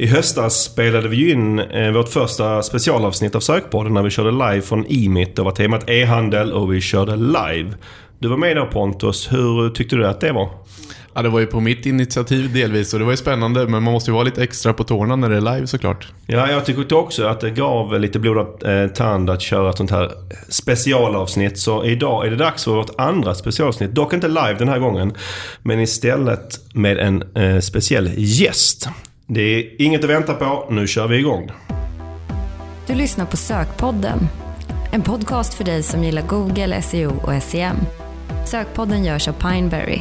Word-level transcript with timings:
I 0.00 0.06
höstas 0.06 0.62
spelade 0.62 1.08
vi 1.08 1.16
ju 1.16 1.30
in 1.30 1.58
eh, 1.58 1.90
vårt 1.90 2.08
första 2.08 2.62
specialavsnitt 2.62 3.34
av 3.34 3.40
Sökpodden 3.40 3.94
när 3.94 4.02
vi 4.02 4.10
körde 4.10 4.30
live 4.30 4.60
från 4.60 4.86
Emit. 4.88 5.36
Det 5.36 5.42
var 5.42 5.50
temat 5.50 5.90
e-handel 5.90 6.52
och 6.52 6.72
vi 6.72 6.80
körde 6.80 7.16
live. 7.16 7.72
Du 8.18 8.28
var 8.28 8.36
med 8.36 8.56
då 8.56 8.66
Pontus. 8.66 9.32
Hur 9.32 9.70
tyckte 9.70 9.96
du 9.96 10.06
att 10.06 10.20
det 10.20 10.32
var? 10.32 10.48
Ja, 11.14 11.22
det 11.22 11.28
var 11.28 11.40
ju 11.40 11.46
på 11.46 11.60
mitt 11.60 11.86
initiativ 11.86 12.52
delvis 12.52 12.92
och 12.92 12.98
det 12.98 13.04
var 13.04 13.12
ju 13.12 13.16
spännande 13.16 13.66
men 13.66 13.82
man 13.82 13.92
måste 13.92 14.10
ju 14.10 14.12
vara 14.12 14.24
lite 14.24 14.42
extra 14.42 14.72
på 14.72 14.84
tårna 14.84 15.16
när 15.16 15.28
det 15.28 15.36
är 15.36 15.54
live 15.54 15.66
såklart. 15.66 16.08
Ja, 16.26 16.50
jag 16.50 16.64
tycker 16.64 16.94
också 16.94 17.26
att 17.26 17.40
det 17.40 17.50
gav 17.50 18.00
lite 18.00 18.18
blodad 18.18 18.62
eh, 18.64 18.88
tand 18.88 19.30
att 19.30 19.42
köra 19.42 19.70
ett 19.70 19.76
sånt 19.76 19.90
här 19.90 20.12
specialavsnitt. 20.48 21.58
Så 21.58 21.84
idag 21.84 22.26
är 22.26 22.30
det 22.30 22.36
dags 22.36 22.64
för 22.64 22.72
vårt 22.72 23.00
andra 23.00 23.34
specialavsnitt. 23.34 23.90
Dock 23.90 24.12
inte 24.12 24.28
live 24.28 24.56
den 24.58 24.68
här 24.68 24.78
gången. 24.78 25.12
Men 25.62 25.80
istället 25.80 26.74
med 26.74 26.98
en 26.98 27.36
eh, 27.36 27.60
speciell 27.60 28.10
gäst. 28.16 28.88
Det 29.32 29.42
är 29.42 29.82
inget 29.82 30.04
att 30.04 30.10
vänta 30.10 30.34
på. 30.34 30.66
Nu 30.70 30.86
kör 30.86 31.08
vi 31.08 31.16
igång. 31.16 31.50
Du 32.86 32.94
lyssnar 32.94 33.26
på 33.26 33.36
Sökpodden. 33.36 34.18
En 34.92 35.02
podcast 35.02 35.54
för 35.54 35.64
dig 35.64 35.82
som 35.82 36.04
gillar 36.04 36.22
Google, 36.22 36.82
SEO 36.82 37.12
och 37.22 37.42
SEM. 37.42 37.76
Sökpodden 38.46 39.04
görs 39.04 39.28
av 39.28 39.32
Pineberry. 39.32 40.00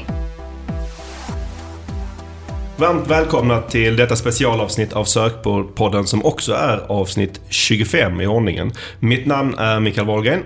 Varmt 2.77 3.07
välkomna 3.07 3.61
till 3.61 3.95
detta 3.95 4.15
specialavsnitt 4.15 4.93
av 4.93 5.03
Sökpodden 5.03 6.05
som 6.05 6.25
också 6.25 6.53
är 6.53 6.77
avsnitt 6.91 7.41
25 7.49 8.21
i 8.21 8.27
ordningen. 8.27 8.71
Mitt 8.99 9.25
namn 9.25 9.55
är 9.57 9.79
Mikael 9.79 10.07
Wahlgren. 10.07 10.43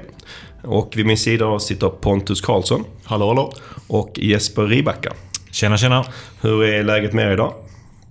Och 0.61 0.93
vid 0.97 1.05
min 1.05 1.17
sida 1.17 1.59
sitter 1.59 1.89
Pontus 1.89 2.41
Karlsson. 2.41 2.83
Hallå 3.03 3.27
hallå. 3.27 3.53
Och 3.87 4.11
Jesper 4.15 4.63
Ribacka. 4.63 5.13
Tjena 5.51 5.77
tjena. 5.77 6.05
Hur 6.41 6.63
är 6.63 6.83
läget 6.83 7.13
med 7.13 7.27
er 7.27 7.31
idag? 7.31 7.53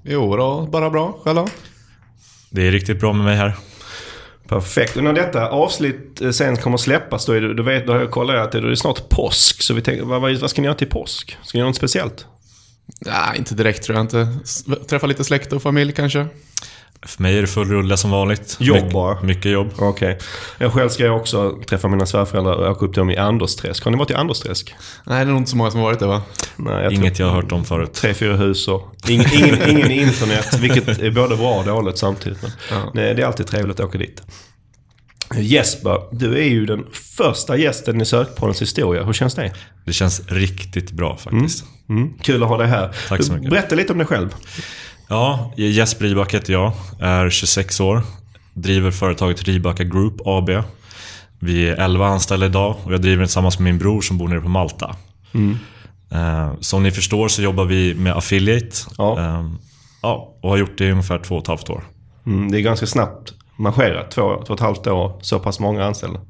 Jo 0.05 0.37
då, 0.37 0.69
bara 0.73 0.91
bra. 0.91 1.19
Själv 1.25 1.37
då? 1.37 1.49
Det 2.51 2.67
är 2.67 2.71
riktigt 2.71 3.01
bra 3.01 3.13
med 3.13 3.25
mig 3.25 3.37
här. 3.37 3.57
Perfekt. 4.49 4.97
Och 4.97 5.05
när 5.05 5.13
detta 5.13 5.49
avsnitt 5.49 6.21
eh, 6.21 6.31
sen 6.31 6.57
kommer 6.57 6.77
släppas 6.77 7.27
då, 7.27 7.33
är 7.33 7.41
det, 7.41 7.55
då, 7.55 7.63
vet, 7.63 7.87
då 7.87 7.93
har 7.93 8.01
jag 8.01 8.11
kollat 8.11 8.37
att 8.37 8.53
det 8.53 8.59
är 8.59 8.75
snart 8.75 9.09
påsk. 9.09 9.63
Så 9.63 9.75
vi 9.75 9.83
tänker, 9.83 10.05
vad, 10.05 10.21
vad 10.41 10.51
ska 10.51 10.63
ni 10.63 10.67
göra 10.67 10.77
till 10.77 10.89
påsk? 10.89 11.39
Ska 11.43 11.59
ni 11.59 11.61
göra 11.61 11.69
något 11.69 11.77
speciellt? 11.77 12.27
Nej, 13.01 13.39
inte 13.39 13.55
direkt 13.55 13.83
tror 13.83 13.97
jag 13.97 14.05
inte. 14.05 14.29
Träffa 14.89 15.07
lite 15.07 15.25
släkt 15.25 15.53
och 15.53 15.63
familj 15.63 15.93
kanske. 15.93 16.27
För 17.07 17.23
mig 17.23 17.39
är 17.39 17.41
det 17.41 17.47
full 17.47 17.69
rulle 17.69 17.97
som 17.97 18.11
vanligt. 18.11 18.57
Jobb 18.61 18.85
My 18.85 18.91
bara? 18.91 19.23
Mycket 19.23 19.53
jobb. 19.53 19.71
Okej. 19.77 19.89
Okay. 19.89 20.17
Jag 20.59 20.73
själv 20.73 20.89
ska 20.89 21.05
jag 21.05 21.17
också 21.17 21.59
träffa 21.67 21.89
mina 21.89 22.07
svärföräldrar 22.07 22.55
och 22.55 22.71
åka 22.71 22.85
upp 22.87 22.93
till 22.93 23.01
dem 23.01 23.11
i 23.11 23.17
Andersträsk. 23.17 23.85
Har 23.85 23.91
ni 23.91 23.99
varit 23.99 24.11
i 24.11 24.15
Andersträsk? 24.15 24.75
Nej, 25.07 25.25
det 25.25 25.31
är 25.31 25.33
nog 25.33 25.41
inte 25.41 25.51
så 25.51 25.57
många 25.57 25.71
som 25.71 25.81
har 25.81 25.87
varit 25.87 25.99
det 25.99 26.07
va? 26.07 26.23
Nej, 26.57 26.83
jag 26.83 26.93
Inget 26.93 27.19
jag 27.19 27.27
har 27.27 27.35
hört 27.35 27.53
om 27.53 27.65
förut. 27.65 27.93
Tre, 27.93 28.15
fyra 28.15 28.37
hus 28.37 28.69
och 28.69 28.95
ingen, 29.09 29.27
ingen, 29.35 29.69
ingen 29.71 29.91
internet. 29.91 30.59
Vilket 30.61 30.89
är 30.89 31.11
både 31.11 31.37
bra 31.37 31.59
och 31.59 31.65
dåligt 31.65 31.99
samtidigt. 31.99 32.43
Men 32.43 32.51
Ja. 32.71 32.91
nej, 32.95 33.15
det 33.15 33.23
är 33.23 33.27
alltid 33.27 33.47
trevligt 33.47 33.81
att 33.81 33.87
åka 33.87 33.99
dit. 33.99 34.23
Jesper, 35.37 36.01
du 36.13 36.39
är 36.39 36.49
ju 36.49 36.67
den 36.67 36.87
första 37.17 37.57
gästen 37.57 38.01
i 38.01 38.05
Sökpoddens 38.05 38.63
historia. 38.63 39.05
Hur 39.05 39.13
känns 39.13 39.35
det? 39.35 39.53
Det 39.85 39.93
känns 39.93 40.23
riktigt 40.29 40.91
bra 40.91 41.17
faktiskt. 41.17 41.65
Mm. 41.89 42.13
Kul 42.23 42.43
att 42.43 42.49
ha 42.49 42.59
dig 42.59 42.67
här. 42.67 42.95
Tack 43.09 43.25
så 43.25 43.33
mycket. 43.33 43.51
Berätta 43.51 43.75
lite 43.75 43.93
om 43.93 43.99
dig 43.99 44.07
själv. 44.07 44.35
Ja, 45.13 45.51
Jesper 45.57 46.05
Ribak 46.05 46.35
heter 46.35 46.53
jag. 46.53 46.73
Är 47.01 47.31
26 47.31 47.81
år. 47.81 48.03
Driver 48.55 48.91
företaget 48.91 49.43
Ribaka 49.43 49.85
Group 49.85 50.15
AB. 50.25 50.51
Vi 51.39 51.69
är 51.69 51.77
11 51.77 52.07
anställda 52.07 52.47
idag 52.47 52.77
och 52.85 52.93
jag 52.93 53.01
driver 53.03 53.17
den 53.19 53.27
tillsammans 53.27 53.59
med 53.59 53.65
min 53.65 53.79
bror 53.79 54.01
som 54.01 54.19
bor 54.19 54.29
nere 54.29 54.41
på 54.41 54.49
Malta. 54.49 54.97
Mm. 55.35 55.57
Eh, 56.13 56.53
Som 56.61 56.83
ni 56.83 56.91
förstår 56.91 57.29
så 57.29 57.43
jobbar 57.43 57.65
vi 57.65 57.95
med 57.95 58.13
affiliate. 58.17 58.77
Ja. 58.99 59.19
Eh, 59.21 59.45
Ja, 60.05 60.35
och 60.43 60.51
har 60.51 60.57
gjort 60.57 60.79
det 60.79 60.85
i 60.85 60.91
ungefär 60.91 61.19
två 61.19 61.35
och 61.35 61.43
ett 61.43 61.49
halvt 61.49 61.71
år. 61.71 61.85
Mm, 62.27 62.51
det 62.51 62.59
är 62.59 62.61
ganska 62.61 62.87
snabbt 62.87 63.33
marscherat. 63.57 64.11
Två, 64.11 64.23
två 64.47 64.53
och 64.53 64.55
ett 64.55 64.61
halvt 64.61 64.87
år, 64.87 65.19
så 65.23 65.39
pass 65.39 65.61
många 65.61 65.85
anställda. 65.85 66.21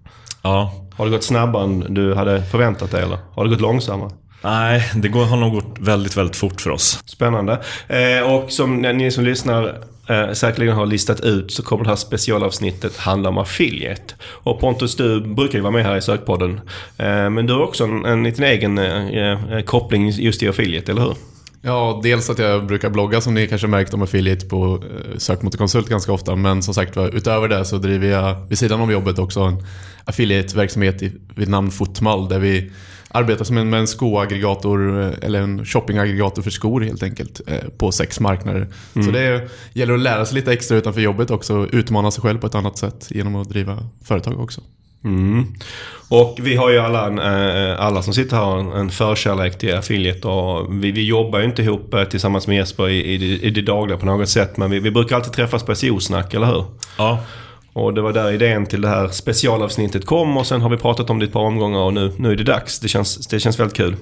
Ja, 0.43 0.73
Har 0.97 1.05
det 1.05 1.11
gått 1.11 1.25
snabbare 1.25 1.65
än 1.65 1.95
du 1.95 2.15
hade 2.15 2.43
förväntat 2.45 2.91
dig 2.91 3.03
eller? 3.03 3.19
Har 3.35 3.45
det 3.45 3.51
gått 3.51 3.61
långsammare? 3.61 4.11
Nej, 4.45 4.91
det 4.95 5.09
går, 5.09 5.25
har 5.25 5.37
nog 5.37 5.53
gått 5.53 5.77
väldigt, 5.81 6.17
väldigt 6.17 6.37
fort 6.37 6.61
för 6.61 6.71
oss. 6.71 7.03
Spännande. 7.07 7.61
Eh, 7.89 8.33
och 8.33 8.51
som 8.53 8.77
ni 8.83 9.11
som 9.11 9.25
lyssnar 9.25 9.79
eh, 10.09 10.33
säkerligen 10.33 10.75
har 10.77 10.87
listat 10.87 11.21
ut 11.21 11.53
så 11.53 11.63
kommer 11.63 11.85
det 11.85 11.91
här 11.91 11.97
specialavsnittet 11.97 12.97
handla 12.97 13.29
om 13.29 13.39
affiliate. 13.39 14.15
Och 14.25 14.61
Pontus, 14.61 14.97
du 14.97 15.21
brukar 15.35 15.55
ju 15.59 15.63
vara 15.63 15.73
med 15.73 15.85
här 15.85 15.97
i 15.97 16.03
Sökpodden. 16.03 16.61
Eh, 16.97 17.31
men 17.31 17.47
du 17.47 17.53
har 17.53 17.61
också 17.63 17.85
en, 17.85 18.05
en 18.05 18.23
liten 18.25 18.45
egen 18.45 18.79
eh, 18.79 19.33
eh, 19.53 19.61
koppling 19.63 20.09
just 20.11 20.41
till 20.41 20.51
affiliate, 20.51 20.93
eller 20.93 21.03
hur? 21.03 21.15
Ja, 21.65 22.01
dels 22.03 22.31
att 22.31 22.39
jag 22.39 22.67
brukar 22.67 22.91
blogga 22.91 23.21
som 23.21 23.35
ni 23.35 23.47
kanske 23.49 23.67
märkt 23.67 23.95
om 23.95 24.03
affiliate 24.03 24.47
på 24.47 24.75
eh, 24.85 25.19
sökmotorkonsult 25.19 25.89
ganska 25.89 26.13
ofta. 26.13 26.37
Men 26.37 26.63
som 26.63 26.75
sagt 26.75 26.97
utöver 27.13 27.49
det 27.49 27.65
så 27.65 27.79
driver 27.79 28.09
jag 28.09 28.49
vid 28.49 28.59
sidan 28.59 28.81
av 28.81 28.93
jobbet 28.93 29.19
också 29.19 29.41
en 29.41 29.67
affiliate-verksamhet 30.05 31.03
i- 31.03 31.13
vid 31.35 31.49
namn 31.49 31.71
Footmal 31.71 32.29
där 32.29 32.39
vi 32.39 32.71
arbetar 33.13 33.45
som 33.45 33.59
en, 33.59 33.71
med 33.71 33.81
en 33.81 33.87
skoaggregator 33.87 35.01
eh, 35.03 35.11
eller 35.23 35.41
en 35.41 35.65
shoppingaggregator 35.65 36.43
för 36.43 36.51
skor 36.51 36.81
helt 36.81 37.03
enkelt 37.03 37.41
eh, 37.47 37.57
på 37.79 37.93
sex 37.93 38.21
marknader. 38.21 38.67
Så 38.95 39.11
det 39.11 39.49
gäller 39.73 39.95
att 39.95 40.01
lära 40.01 40.25
sig 40.27 40.35
lite 40.35 40.53
extra 40.53 40.77
utanför 40.77 41.01
jobbet 41.01 41.31
också 41.31 41.57
och 41.57 41.69
utmana 41.73 42.11
sig 42.11 42.23
själv 42.23 42.39
på 42.39 42.47
ett 42.47 42.55
annat 42.55 42.79
sätt 42.79 43.07
genom 43.11 43.37
att 43.37 43.49
driva 43.49 43.79
företag 44.05 44.41
också. 44.41 44.61
Mm. 45.05 45.45
Och 46.09 46.39
vi 46.43 46.57
har 46.57 46.71
ju 46.71 46.79
alla, 46.79 47.07
en, 47.07 47.19
eh, 47.19 47.81
alla 47.81 48.03
som 48.03 48.15
sitter 48.15 48.37
här 48.37 48.45
har 48.45 48.77
en, 48.79 48.91
förkärlek 48.91 49.59
till 49.59 49.75
affiliate 49.75 50.29
och 50.29 50.85
vi, 50.85 50.91
vi 50.93 51.05
jobbar 51.07 51.39
ju 51.39 51.45
inte 51.45 51.63
ihop 51.63 51.95
tillsammans 52.11 52.47
med 52.47 52.57
Jesper 52.57 52.89
i, 52.89 53.05
i, 53.15 53.19
det- 53.19 53.47
i 53.47 53.51
det 53.51 53.63
dagliga 53.63 53.99
på 53.99 54.07
något 54.07 54.29
sätt. 54.29 54.57
Men 54.57 54.71
vi, 54.71 54.81
vi 54.81 54.91
brukar 54.91 55.17
alltid 55.17 55.33
träffas 55.33 55.63
på 55.63 55.75
SEO-snack, 55.75 56.35
eller 56.35 56.47
hur? 56.47 56.65
Ja, 56.99 57.19
och 57.73 57.95
det 57.95 58.03
var 58.03 58.13
där 58.13 58.33
idén 58.33 58.67
till 58.67 58.81
det 58.81 58.89
här 58.89 59.09
specialavsnittet 59.09 60.07
kom 60.07 60.37
och 60.37 60.47
sen 60.47 60.61
har 60.61 60.71
vi 60.71 60.77
pratat 60.77 61.11
om 61.11 61.19
det 61.19 61.25
ett 61.25 61.33
par 61.33 61.41
omgångar 61.41 61.81
och 61.81 61.95
nu, 61.95 62.13
nu 62.17 62.33
är 62.33 62.37
det 62.37 62.45
dags. 62.45 62.81
Det 62.81 62.89
känns, 62.89 63.27
det 63.27 63.41
känns 63.41 63.61
väldigt 63.61 63.77
kul. 63.77 63.97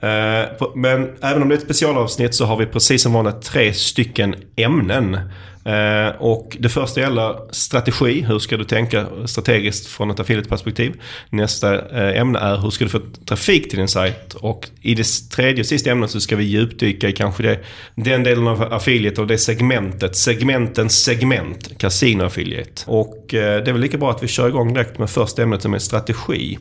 Eh, 0.00 0.68
men 0.74 1.16
även 1.22 1.42
om 1.42 1.48
det 1.48 1.54
är 1.54 1.56
ett 1.56 1.64
specialavsnitt 1.64 2.34
så 2.34 2.44
har 2.44 2.56
vi 2.56 2.66
precis 2.66 3.02
som 3.02 3.12
vanligt 3.12 3.42
tre 3.42 3.72
stycken 3.72 4.34
ämnen. 4.56 5.18
Eh, 5.64 6.08
och 6.18 6.56
det 6.60 6.68
första 6.68 7.00
gäller 7.00 7.36
strategi. 7.50 8.20
Hur 8.28 8.38
ska 8.38 8.56
du 8.56 8.64
tänka 8.64 9.06
strategiskt 9.26 9.86
från 9.86 10.10
ett 10.10 10.20
affiliate-perspektiv? 10.20 11.00
Nästa 11.30 11.88
eh, 11.88 12.20
ämne 12.20 12.38
är 12.38 12.56
hur 12.56 12.70
ska 12.70 12.84
du 12.84 12.90
få 12.90 13.00
trafik 13.28 13.68
till 13.68 13.78
din 13.78 13.88
sajt? 13.88 14.34
Och 14.34 14.68
i 14.80 14.94
det 14.94 15.06
tredje 15.30 15.60
och 15.60 15.66
sista 15.66 15.90
ämnet 15.90 16.10
så 16.10 16.20
ska 16.20 16.36
vi 16.36 16.44
djupdyka 16.44 17.08
i 17.08 17.12
kanske 17.12 17.42
det, 17.42 17.58
den 17.94 18.22
delen 18.22 18.46
av 18.46 18.72
affiliate 18.72 19.20
och 19.20 19.26
det 19.26 19.38
segmentet. 19.38 20.16
Segmentens 20.16 21.02
segment, 21.04 21.78
Casino 21.78 22.22
Affiliate. 22.22 22.82
Och 22.86 23.34
eh, 23.34 23.64
det 23.64 23.70
är 23.70 23.72
väl 23.72 23.80
lika 23.80 23.98
bra 23.98 24.10
att 24.10 24.22
vi 24.22 24.28
kör 24.28 24.48
igång 24.48 24.74
direkt 24.74 24.98
med 24.98 25.10
första 25.10 25.42
ämnet 25.42 25.62
som 25.62 25.74
är 25.74 25.78
strategi. 25.78 26.58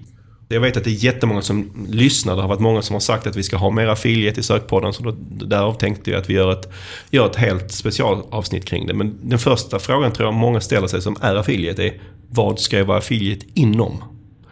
Jag 0.51 0.59
vet 0.59 0.77
att 0.77 0.83
det 0.83 0.89
är 0.89 1.05
jättemånga 1.05 1.41
som 1.41 1.87
lyssnar. 1.89 2.35
Det 2.35 2.41
har 2.41 2.49
varit 2.49 2.59
många 2.59 2.81
som 2.81 2.93
har 2.93 2.99
sagt 2.99 3.27
att 3.27 3.35
vi 3.35 3.43
ska 3.43 3.57
ha 3.57 3.69
mer 3.69 3.87
affiliate 3.87 4.39
i 4.39 4.43
sökpodden. 4.43 4.93
Så 4.93 5.03
då, 5.03 5.11
därav 5.45 5.73
tänkte 5.73 6.11
jag 6.11 6.19
att 6.19 6.29
vi 6.29 6.33
gör 6.33 6.51
ett, 6.51 6.71
gör 7.11 7.25
ett 7.25 7.35
helt 7.35 7.71
specialavsnitt 7.71 8.65
kring 8.65 8.88
det. 8.88 8.93
Men 8.93 9.29
den 9.29 9.39
första 9.39 9.79
frågan 9.79 10.11
tror 10.11 10.27
jag 10.27 10.33
många 10.33 10.61
ställer 10.61 10.88
sig 10.88 11.01
som 11.01 11.15
är 11.21 11.35
affiliate 11.35 11.83
är 11.83 12.01
vad 12.29 12.59
ska 12.59 12.77
jag 12.77 12.85
vara 12.85 12.97
affiliate 12.97 13.45
inom? 13.53 14.03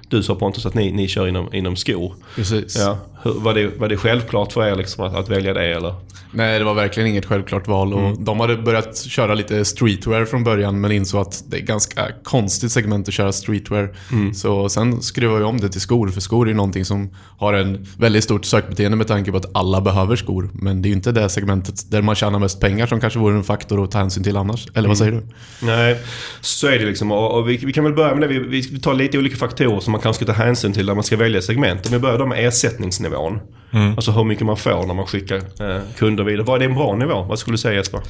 Du 0.10 0.24
sa 0.24 0.36
Pontus 0.36 0.66
att 0.66 0.74
ni, 0.74 0.92
ni 0.92 1.08
kör 1.08 1.28
inom, 1.28 1.54
inom 1.54 1.76
skor. 1.76 2.16
Precis. 2.36 2.78
Ja. 2.78 2.98
Hur, 3.24 3.34
var, 3.34 3.54
det, 3.54 3.68
var 3.80 3.90
det 3.90 3.98
självklart 3.98 4.54
för 4.54 4.68
er 4.68 4.76
liksom 4.76 5.06
att, 5.06 5.16
att 5.16 5.30
välja 5.30 5.54
det 5.54 5.76
eller? 5.76 5.96
Nej, 6.32 6.60
det 6.60 6.66
var 6.66 6.74
verkligen 6.74 7.10
inget 7.10 7.26
självklart 7.26 7.68
val. 7.68 7.94
Och 7.94 8.22
De 8.22 8.40
hade 8.40 8.58
börjat 8.58 8.98
köra 8.98 9.34
lite 9.34 9.66
streetwear 9.66 10.26
från 10.26 10.44
början 10.44 10.82
men 10.82 10.92
insåg 10.92 11.22
att 11.22 11.44
det 11.48 11.58
är 11.58 11.62
ganska 11.62 12.08
konstigt 12.24 12.72
segment 12.72 13.08
att 13.08 13.14
köra 13.14 13.32
streetwear. 13.32 13.96
Så 14.34 14.70
sen 14.70 15.02
skruvade 15.02 15.40
vi 15.40 15.46
om 15.46 15.60
det 15.60 15.70
till 15.70 15.82
skor, 15.82 16.08
för 16.08 16.22
skor 16.22 16.50
är 16.50 16.54
någonting 16.54 16.86
som 16.86 17.10
har 17.38 17.54
en 17.54 17.86
väldigt 17.98 18.24
stort 18.24 18.46
sökbeteende 18.46 18.98
med 18.98 19.08
tanke 19.08 19.32
på 19.32 19.38
att 19.38 19.56
alla 19.56 19.82
behöver 19.82 20.16
skor. 20.16 20.50
Men 20.54 20.82
det 20.82 20.88
är 20.88 20.90
ju 20.90 20.96
inte 20.96 21.12
det 21.12 21.30
segmentet 21.30 21.92
där 21.92 22.02
man 22.02 22.16
tjänar 22.16 22.40
mest 22.40 22.60
pengar 22.60 22.88
som 22.88 23.00
kanske 23.00 23.20
vore 23.20 23.36
en 23.36 23.44
faktor 23.44 23.84
att 23.84 23.92
ta 23.92 23.98
hänsyn 23.98 24.24
till 24.24 24.38
annars. 24.38 24.68
Eller 24.74 24.88
vad 24.88 24.98
säger 24.98 25.12
du? 25.12 25.24
Nej, 25.62 26.00
så 26.42 26.68
är 26.68 26.80
det 26.80 26.86
liksom. 26.86 27.12
Och, 27.12 27.38
och 27.38 27.50
vi, 27.50 27.58
vi 27.58 27.74
kan 27.74 27.84
väl 27.84 27.94
börja 27.94 28.16
med 28.16 28.30
det. 28.30 28.40
Vi, 28.40 28.40
vi 28.40 28.62
vi 28.72 28.80
tar 28.80 28.94
lite 28.94 29.18
olika 29.18 29.36
faktorer 29.36 29.80
som 29.80 29.94
man 29.98 30.04
kanske 30.04 30.26
ska 30.26 30.34
ta 30.34 30.44
hänsyn 30.44 30.74
till 30.74 30.86
när 30.86 30.96
man 30.96 31.04
ska 31.04 31.18
välja 31.18 31.42
segment. 31.42 31.86
Om 31.86 31.92
vi 31.92 32.00
börjar 32.00 32.18
då 32.18 32.26
med 32.26 32.48
ersättningsnivån. 32.48 33.40
Alltså 33.96 34.12
hur 34.12 34.24
mycket 34.24 34.46
man 34.46 34.58
får 34.58 34.86
när 34.88 34.94
man 34.94 35.06
skickar 35.06 35.38
eh, 35.38 35.82
kunder 35.98 36.24
vidare. 36.24 36.44
Vad 36.44 36.56
är 36.56 36.60
det 36.60 36.66
en 36.66 36.76
bra 36.76 36.96
nivå? 36.96 37.24
Vad 37.24 37.40
skulle 37.40 37.54
du 37.54 37.58
säga 37.58 37.76
Jesper? 37.76 38.02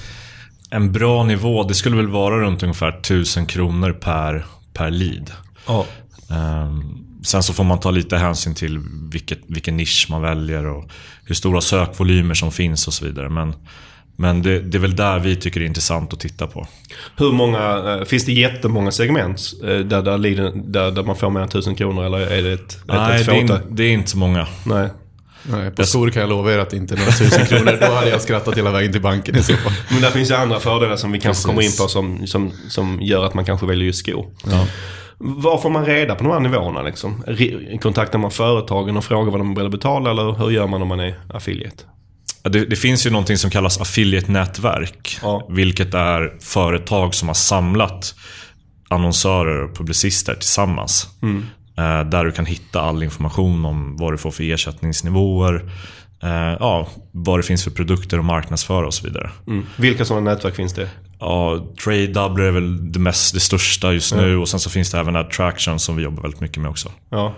En 0.70 0.92
bra 0.92 1.24
nivå, 1.24 1.64
det 1.64 1.74
skulle 1.74 1.96
väl 1.96 2.08
vara 2.08 2.40
runt 2.40 2.64
ungefär 2.64 2.90
1000 2.90 3.46
kronor 3.46 3.94
per, 3.94 4.46
per 4.74 4.92
lead. 4.92 5.32
Ja. 5.68 5.86
Ehm, 6.30 6.84
sen 7.24 7.44
så 7.44 7.54
får 7.54 7.64
man 7.64 7.80
ta 7.80 7.92
lite 7.92 8.18
hänsyn 8.18 8.56
till 8.56 8.80
vilket, 9.12 9.40
vilken 9.48 9.78
nisch 9.78 10.08
man 10.10 10.22
väljer 10.22 10.66
och 10.66 10.90
hur 11.24 11.36
stora 11.36 11.62
sökvolymer 11.62 12.34
som 12.34 12.52
finns 12.52 12.88
och 12.88 12.94
så 12.94 13.06
vidare. 13.06 13.30
Men, 13.30 13.54
men 14.20 14.42
det, 14.42 14.60
det 14.60 14.78
är 14.78 14.80
väl 14.80 14.96
där 14.96 15.20
vi 15.20 15.36
tycker 15.36 15.60
det 15.60 15.66
är 15.66 15.68
intressant 15.68 16.14
att 16.14 16.20
titta 16.20 16.48
på. 16.48 16.68
Hur 17.18 17.32
många, 17.32 17.96
eh, 18.00 18.06
finns 18.06 18.26
det 18.26 18.32
jättemånga 18.34 18.92
segment 18.92 19.40
eh, 19.64 19.68
där, 19.68 20.02
där, 20.02 20.18
leaden- 20.18 20.72
där, 20.72 20.92
där 20.92 21.04
man 21.04 21.16
får 21.16 21.30
mer 21.30 21.40
än 21.42 21.48
1000 21.48 21.76
kronor? 21.76 22.06
Eller 22.06 22.20
är 22.20 22.44
det 22.44 22.54
ett, 22.54 22.72
ett, 22.72 22.78
Nej, 22.88 23.22
ett 23.22 23.26
det 23.26 23.32
är, 23.32 23.40
in, 23.40 23.52
det 23.70 23.84
är 23.84 23.92
inte 23.92 24.10
så 24.10 24.18
många. 24.18 24.48
Nej. 24.66 24.90
Nej, 25.52 25.72
på 25.72 25.84
skor 25.84 26.10
kan 26.10 26.22
jag 26.22 26.30
lova 26.30 26.54
er 26.54 26.58
att 26.60 26.70
det 26.70 26.78
inte 26.78 26.96
är 26.96 26.98
några 26.98 27.12
tusen 27.12 27.46
kronor. 27.46 27.78
Då 27.82 27.94
hade 27.94 28.10
jag 28.10 28.22
skrattat 28.22 28.58
hela 28.58 28.72
vägen 28.72 28.92
till 28.92 29.02
banken 29.02 29.36
i 29.36 29.44
så 29.44 29.54
fall. 29.54 29.74
Men 29.92 30.02
där 30.02 30.10
finns 30.10 30.32
ju 30.32 30.36
andra 30.36 30.60
fördelar 30.60 30.96
som 30.96 31.12
vi 31.12 31.20
kanske 31.20 31.30
Precis. 31.30 31.46
kommer 31.46 31.62
in 31.62 31.86
på 31.86 32.20
som, 32.20 32.28
som, 32.28 32.52
som 32.70 33.00
gör 33.02 33.26
att 33.26 33.34
man 33.34 33.46
kanske 33.46 33.66
väljer 33.66 33.86
just 33.86 34.00
skor. 34.00 34.26
Ja. 34.52 34.68
Var 35.18 35.58
får 35.58 35.70
man 35.70 35.86
reda 35.86 36.16
på 36.16 36.24
de 36.24 36.34
här 36.34 36.40
nivåerna 36.40 36.82
liksom? 36.82 37.24
Kontaktar 37.82 38.20
man 38.20 38.32
företagen 38.32 38.98
och 38.98 39.04
frågar 39.04 39.32
vad 39.32 39.40
de 39.40 39.52
är 39.52 39.56
beredda 39.56 39.68
att 39.68 39.72
betala 39.72 40.12
eller 40.12 40.32
hur 40.34 40.50
gör 40.52 40.68
man 40.68 40.82
om 40.82 40.88
man 40.88 41.00
är 41.00 41.20
affiliate? 41.34 41.84
Det, 42.50 42.66
det 42.66 42.76
finns 42.76 43.06
ju 43.06 43.10
någonting 43.10 43.38
som 43.38 43.52
kallas 43.52 43.82
affiliate-nätverk. 43.82 45.20
Ja. 45.22 45.48
Vilket 45.50 45.94
är 45.94 46.38
företag 46.42 47.16
som 47.16 47.28
har 47.28 47.36
samlat 47.36 48.16
annonsörer 48.90 49.64
och 49.64 49.78
publicister 49.78 50.34
tillsammans. 50.34 51.08
Eh, 51.78 52.10
där 52.10 52.26
du 52.26 52.32
kan 52.32 52.46
hitta 52.46 52.82
all 52.82 53.04
information 53.04 53.66
om 53.66 53.98
vad 53.98 54.14
du 54.14 54.18
får 54.18 54.32
för 54.32 54.44
ersättningsnivåer. 54.44 55.72
Eh, 56.24 56.58
ja, 56.60 56.88
vad 57.12 57.40
det 57.40 57.44
finns 57.44 57.64
för 57.64 57.72
produkter 57.72 58.20
att 58.20 58.26
marknadsföra 58.26 58.86
och 58.86 58.94
så 58.94 59.08
vidare. 59.08 59.32
Mm. 59.48 59.66
Vilka 59.76 60.06
sådana 60.06 60.32
nätverk 60.32 60.56
finns 60.56 60.74
det? 60.74 60.90
Ja, 61.20 61.68
Trade 61.84 62.08
Doubler 62.08 62.44
är 62.44 62.52
väl 62.52 62.92
det, 62.92 63.00
mest, 63.00 63.34
det 63.34 63.40
största 63.40 63.94
just 63.94 64.16
nu. 64.16 64.38
Och 64.38 64.50
sen 64.50 64.60
så 64.60 64.70
finns 64.70 64.92
det 64.92 65.00
även 65.00 65.16
Attraction 65.16 65.80
som 65.80 65.96
vi 65.96 66.04
jobbar 66.04 66.22
väldigt 66.22 66.42
mycket 66.42 66.62
med 66.62 66.70
också. 66.70 66.92
Ja. 67.10 67.34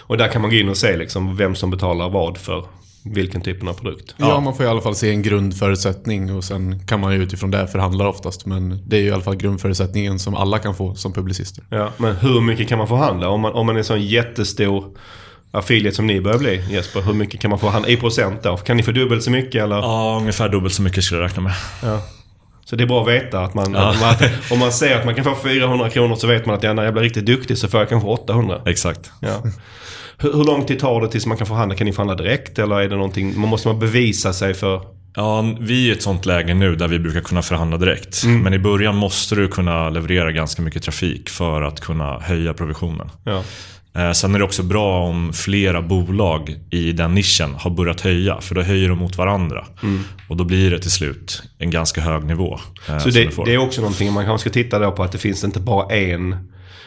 Och 0.00 0.16
där 0.16 0.28
kan 0.28 0.42
man 0.42 0.50
gå 0.50 0.56
in 0.56 0.68
och 0.68 0.76
se 0.76 0.96
liksom 0.96 1.36
vem 1.36 1.54
som 1.54 1.70
betalar 1.70 2.08
vad 2.08 2.38
för 2.38 2.64
vilken 3.04 3.40
typ 3.40 3.68
av 3.68 3.74
produkt. 3.74 4.14
Ja, 4.16 4.40
man 4.40 4.56
får 4.56 4.66
i 4.66 4.68
alla 4.68 4.80
fall 4.80 4.94
se 4.94 5.10
en 5.10 5.22
grundförutsättning 5.22 6.34
och 6.34 6.44
sen 6.44 6.86
kan 6.86 7.00
man 7.00 7.12
ju 7.12 7.22
utifrån 7.22 7.50
det 7.50 7.68
förhandla 7.68 8.08
oftast. 8.08 8.46
Men 8.46 8.82
det 8.86 8.96
är 8.96 9.00
ju 9.00 9.06
i 9.06 9.10
alla 9.10 9.22
fall 9.22 9.36
grundförutsättningen 9.36 10.18
som 10.18 10.34
alla 10.34 10.58
kan 10.58 10.74
få 10.74 10.94
som 10.94 11.12
publicister. 11.12 11.64
Ja, 11.70 11.92
men 11.96 12.16
hur 12.16 12.40
mycket 12.40 12.68
kan 12.68 12.78
man 12.78 12.88
förhandla? 12.88 13.28
Om 13.28 13.40
man, 13.40 13.52
om 13.52 13.66
man 13.66 13.74
är 13.74 13.78
en 13.78 13.84
sån 13.84 14.02
jättestor 14.02 14.96
affiliate 15.50 15.96
som 15.96 16.06
ni 16.06 16.20
börjar 16.20 16.38
bli 16.38 16.64
Jesper, 16.70 17.00
hur 17.00 17.12
mycket 17.12 17.40
kan 17.40 17.50
man 17.50 17.58
förhandla 17.58 17.88
i 17.88 17.96
procent 17.96 18.42
då? 18.42 18.56
Kan 18.56 18.76
ni 18.76 18.82
få 18.82 18.92
dubbelt 18.92 19.22
så 19.22 19.30
mycket 19.30 19.62
eller? 19.62 19.76
Ja, 19.76 20.16
ungefär 20.20 20.48
dubbelt 20.48 20.74
så 20.74 20.82
mycket 20.82 21.04
skulle 21.04 21.20
jag 21.20 21.28
räkna 21.28 21.42
med. 21.42 21.54
Ja. 21.82 22.02
Så 22.64 22.76
det 22.76 22.84
är 22.84 22.86
bra 22.86 23.02
att 23.02 23.08
veta 23.08 23.40
att 23.40 23.54
man, 23.54 23.76
att 23.76 24.00
man 24.00 24.14
om 24.50 24.58
man 24.58 24.72
säger 24.72 24.98
att 24.98 25.04
man 25.04 25.14
kan 25.14 25.24
få 25.24 25.34
400 25.34 25.90
kronor 25.90 26.16
så 26.16 26.26
vet 26.26 26.46
man 26.46 26.56
att 26.56 26.62
ja, 26.62 26.72
när 26.72 26.84
jag 26.84 26.92
blir 26.92 27.02
riktigt 27.02 27.26
duktig 27.26 27.58
så 27.58 27.68
får 27.68 27.80
jag 27.80 27.88
kanske 27.88 28.08
800. 28.08 28.60
Exakt. 28.66 29.10
Ja. 29.20 29.42
Hur, 30.20 30.32
hur 30.32 30.44
lång 30.44 30.66
tid 30.66 30.78
tar 30.78 31.00
det 31.00 31.08
tills 31.08 31.26
man 31.26 31.36
kan 31.36 31.46
förhandla? 31.46 31.74
Kan 31.76 31.84
ni 31.86 31.92
förhandla 31.92 32.14
direkt 32.14 32.58
eller 32.58 32.80
är 32.80 32.88
det 32.88 32.96
någonting, 32.96 33.40
man 33.40 33.48
måste 33.50 33.68
man 33.68 33.78
bevisa 33.78 34.32
sig 34.32 34.54
för? 34.54 34.80
Ja, 35.14 35.54
vi 35.60 35.84
är 35.86 35.88
i 35.88 35.92
ett 35.92 36.02
sånt 36.02 36.26
läge 36.26 36.54
nu 36.54 36.76
där 36.76 36.88
vi 36.88 36.98
brukar 36.98 37.20
kunna 37.20 37.42
förhandla 37.42 37.76
direkt. 37.76 38.24
Men 38.26 38.54
i 38.54 38.58
början 38.58 38.96
måste 38.96 39.34
du 39.34 39.48
kunna 39.48 39.90
leverera 39.90 40.32
ganska 40.32 40.62
mycket 40.62 40.82
trafik 40.82 41.28
för 41.28 41.62
att 41.62 41.80
kunna 41.80 42.18
höja 42.18 42.54
provisionen. 42.54 43.10
Ja. 43.24 43.42
Eh, 43.96 44.12
Sen 44.12 44.34
är 44.34 44.38
det 44.38 44.44
också 44.44 44.62
bra 44.62 45.02
om 45.08 45.32
flera 45.32 45.82
bolag 45.82 46.56
i 46.70 46.92
den 46.92 47.14
nischen 47.14 47.54
har 47.54 47.70
börjat 47.70 48.00
höja. 48.00 48.40
För 48.40 48.54
då 48.54 48.60
höjer 48.62 48.88
de 48.88 48.98
mot 48.98 49.16
varandra. 49.18 49.64
Och 50.28 50.36
då 50.36 50.44
blir 50.44 50.70
det 50.70 50.78
till 50.78 50.90
slut 50.90 51.42
en 51.58 51.70
ganska 51.70 52.00
hög 52.00 52.24
nivå. 52.24 52.58
eh, 52.88 52.98
Så 52.98 53.08
det, 53.10 53.30
det 53.44 53.54
är 53.54 53.58
också 53.58 53.80
någonting 53.80 54.12
man 54.12 54.24
kanske 54.24 54.50
ska 54.50 54.54
titta 54.54 54.90
på 54.90 55.02
att 55.02 55.12
det 55.12 55.18
finns 55.18 55.44
inte 55.44 55.60
bara 55.60 55.94
en 55.94 56.36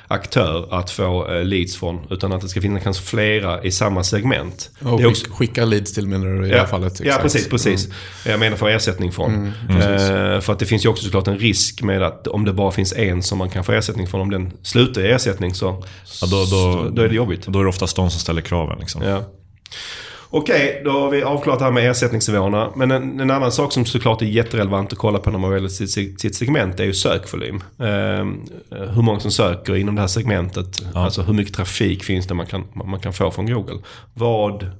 aktör 0.07 0.67
att 0.71 0.91
få 0.91 1.33
eh, 1.33 1.45
leads 1.45 1.75
från. 1.75 1.99
Utan 2.09 2.31
att 2.31 2.41
det 2.41 2.49
ska 2.49 2.61
finnas 2.61 2.83
kanske 2.83 3.03
flera 3.03 3.63
i 3.63 3.71
samma 3.71 4.03
segment. 4.03 4.71
Och 4.79 4.97
det 4.97 5.03
är 5.03 5.07
också, 5.07 5.25
skick, 5.25 5.33
skicka 5.33 5.65
leads 5.65 5.93
till 5.93 6.07
menar 6.07 6.25
du 6.25 6.47
i 6.47 6.49
det 6.49 6.57
här 6.57 6.65
fallet? 6.65 6.99
Ja, 6.99 7.05
exakt. 7.05 7.21
precis. 7.23 7.49
precis. 7.49 7.89
Jag 8.25 8.39
menar 8.39 8.57
få 8.57 8.67
ersättning 8.67 9.11
från. 9.11 9.33
Mm, 9.33 9.53
Eh, 9.83 10.39
för 10.41 10.53
att 10.53 10.59
det 10.59 10.65
finns 10.65 10.85
ju 10.85 10.89
också 10.89 11.03
såklart 11.03 11.27
en 11.27 11.37
risk 11.37 11.81
med 11.81 12.03
att 12.03 12.27
om 12.27 12.45
det 12.45 12.53
bara 12.53 12.71
finns 12.71 12.93
en 12.93 13.23
som 13.23 13.37
man 13.37 13.49
kan 13.49 13.63
få 13.63 13.71
ersättning 13.71 14.07
från. 14.07 14.21
Om 14.21 14.31
den 14.31 14.51
slutar 14.61 15.01
i 15.01 15.11
ersättning 15.11 15.53
så, 15.53 15.83
Ja, 16.21 16.27
då, 16.27 16.45
då, 16.45 16.89
då 16.89 17.01
är 17.01 17.09
det 17.09 17.15
jobbigt. 17.15 17.45
Då 17.47 17.59
är 17.59 17.63
det 17.63 17.69
oftast 17.69 17.95
de 17.95 18.09
som 18.09 18.19
ställer 18.19 18.41
kraven. 18.41 18.79
Liksom. 18.79 19.01
Ja. 19.01 19.23
Okej, 20.35 20.81
då 20.85 20.91
har 20.91 21.09
vi 21.09 21.23
avklarat 21.23 21.59
det 21.59 21.65
här 21.65 21.71
med 21.71 21.91
ersättningsnivåerna. 21.91 22.69
Men 22.75 22.91
en, 22.91 23.19
en 23.19 23.31
annan 23.31 23.51
sak 23.51 23.71
som 23.73 23.85
såklart 23.85 24.21
är 24.21 24.25
jätterelevant 24.25 24.91
att 24.93 24.97
kolla 24.99 25.19
på 25.19 25.31
när 25.31 25.39
man 25.39 25.51
väljer 25.51 25.69
sitt, 25.69 26.21
sitt 26.21 26.35
segment 26.35 26.79
är 26.79 26.83
ju 26.83 26.93
sökvolym. 26.93 27.55
Eh, 27.79 27.87
hur 28.93 29.01
många 29.01 29.19
som 29.19 29.31
söker 29.31 29.75
inom 29.75 29.95
det 29.95 30.01
här 30.01 30.07
segmentet. 30.07 30.81
Alltså 30.93 31.21
hur 31.21 31.33
mycket 31.33 31.55
trafik 31.55 32.03
finns 32.03 32.27
det 32.27 32.33
man 32.33 32.45
kan, 32.45 32.63
man 32.73 32.99
kan 32.99 33.13
få 33.13 33.31
från 33.31 33.45
Google. 33.45 33.79
Vad 34.13 34.71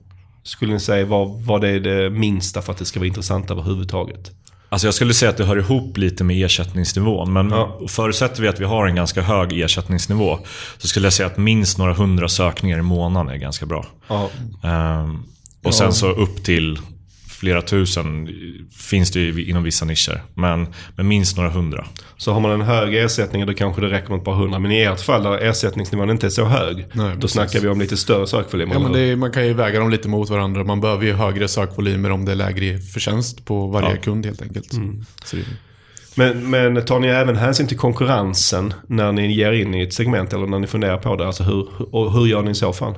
skulle 0.44 0.74
ni 0.74 0.80
säga 0.80 1.06
vad, 1.06 1.42
vad 1.44 1.64
är 1.64 1.80
det 1.80 2.10
minsta 2.10 2.62
för 2.62 2.72
att 2.72 2.78
det 2.78 2.86
ska 2.86 3.00
vara 3.00 3.08
intressant 3.08 3.52
överhuvudtaget? 3.52 4.32
Alltså 4.70 4.88
jag 4.88 4.94
skulle 4.94 5.14
säga 5.14 5.30
att 5.30 5.38
det 5.38 5.46
hör 5.46 5.58
ihop 5.58 5.98
lite 5.98 6.24
med 6.24 6.46
ersättningsnivån. 6.46 7.34
Men 7.34 7.50
Ja. 7.50 7.80
förutsätter 7.88 8.42
vi 8.42 8.48
att 8.48 8.60
vi 8.60 8.66
har 8.66 8.88
en 8.88 8.96
ganska 8.96 9.22
hög 9.22 9.60
ersättningsnivå 9.60 10.40
så 10.78 10.88
skulle 10.88 11.06
jag 11.06 11.14
säga 11.14 11.28
att 11.28 11.38
minst 11.38 11.78
några 11.78 11.94
hundra 11.94 12.28
sökningar 12.28 12.80
i 12.80 12.82
månaden 12.82 13.34
är 13.34 13.38
ganska 13.38 13.66
bra. 13.66 13.86
Ja. 14.08 14.30
Ehm, 14.64 15.24
och 15.63 15.75
sen 15.75 15.94
så 15.94 16.10
upp 16.12 16.44
till 16.44 16.80
flera 17.30 17.62
tusen 17.62 18.30
finns 18.77 19.12
det 19.12 19.19
ju 19.19 19.45
inom 19.45 19.63
vissa 19.63 19.86
nischer. 19.86 20.24
Men, 20.33 20.68
men 20.95 21.07
minst 21.07 21.38
några 21.38 21.50
hundra. 21.50 21.88
Så 22.18 22.33
har 22.33 22.39
man 22.39 22.51
en 22.51 22.62
hög 22.62 22.95
ersättning 22.95 23.45
då 23.45 23.54
kanske 23.54 23.81
det 23.81 23.89
räcker 23.89 24.10
med 24.10 24.18
ett 24.18 24.25
par 24.25 24.33
hundra. 24.36 24.60
Men 24.60 24.71
i 24.71 24.80
ert 24.81 25.01
fall 25.01 25.24
där 25.24 25.38
ersättningsnivån 25.38 26.10
inte 26.10 26.25
är 26.25 26.30
så 26.30 26.45
hög. 26.45 26.86
då 26.94 27.12
precis. 27.12 27.31
snackar 27.31 27.60
vi 27.60 27.68
om 27.68 27.80
lite 27.80 27.98
större 27.98 28.27
sökvolymer. 28.27 28.74
Ja, 28.74 28.80
men 28.80 28.95
är- 28.95 29.15
man 29.15 29.31
kan 29.31 29.48
ju 29.48 29.54
väga 29.54 29.80
dem 29.80 29.89
lite 29.89 30.07
mot 30.07 30.30
varandra. 30.30 30.63
Man 30.63 30.81
behöver 30.81 31.06
ju 31.06 31.13
högre 31.13 31.48
sökvolymer 31.48 32.10
om 32.12 32.25
det 32.25 32.31
är 32.31 32.36
lägre 32.36 32.65
i 32.65 32.77
förtjänst 32.80 33.45
på 33.45 33.68
varje 33.68 33.89
Ja. 33.89 34.01
kund 34.01 34.25
helt 34.25 34.42
enkelt. 34.42 34.74
Så 35.25 35.36
det, 35.36 35.42
Men, 36.15 36.50
men 36.50 36.86
tar 36.86 37.00
ni 37.00 37.07
även 37.07 37.36
hänsyn 37.36 37.68
till 37.68 37.77
konkurrensen 37.77 38.74
när 38.88 39.12
ni 39.12 39.33
ger 39.33 39.51
in 39.51 39.74
i 39.74 39.83
ett 39.83 39.94
segment 39.94 40.33
eller 40.33 40.48
när 40.48 40.60
ni 40.60 40.68
funderar 40.68 40.98
på 40.98 41.15
det? 41.15 41.27
Alltså 41.27 41.44
hur, 41.44 41.68
och 41.95 42.13
hur 42.13 42.25
gör 42.25 42.42
ni 42.42 42.51
i 42.51 42.56
så 42.56 42.74
fall? 42.74 42.95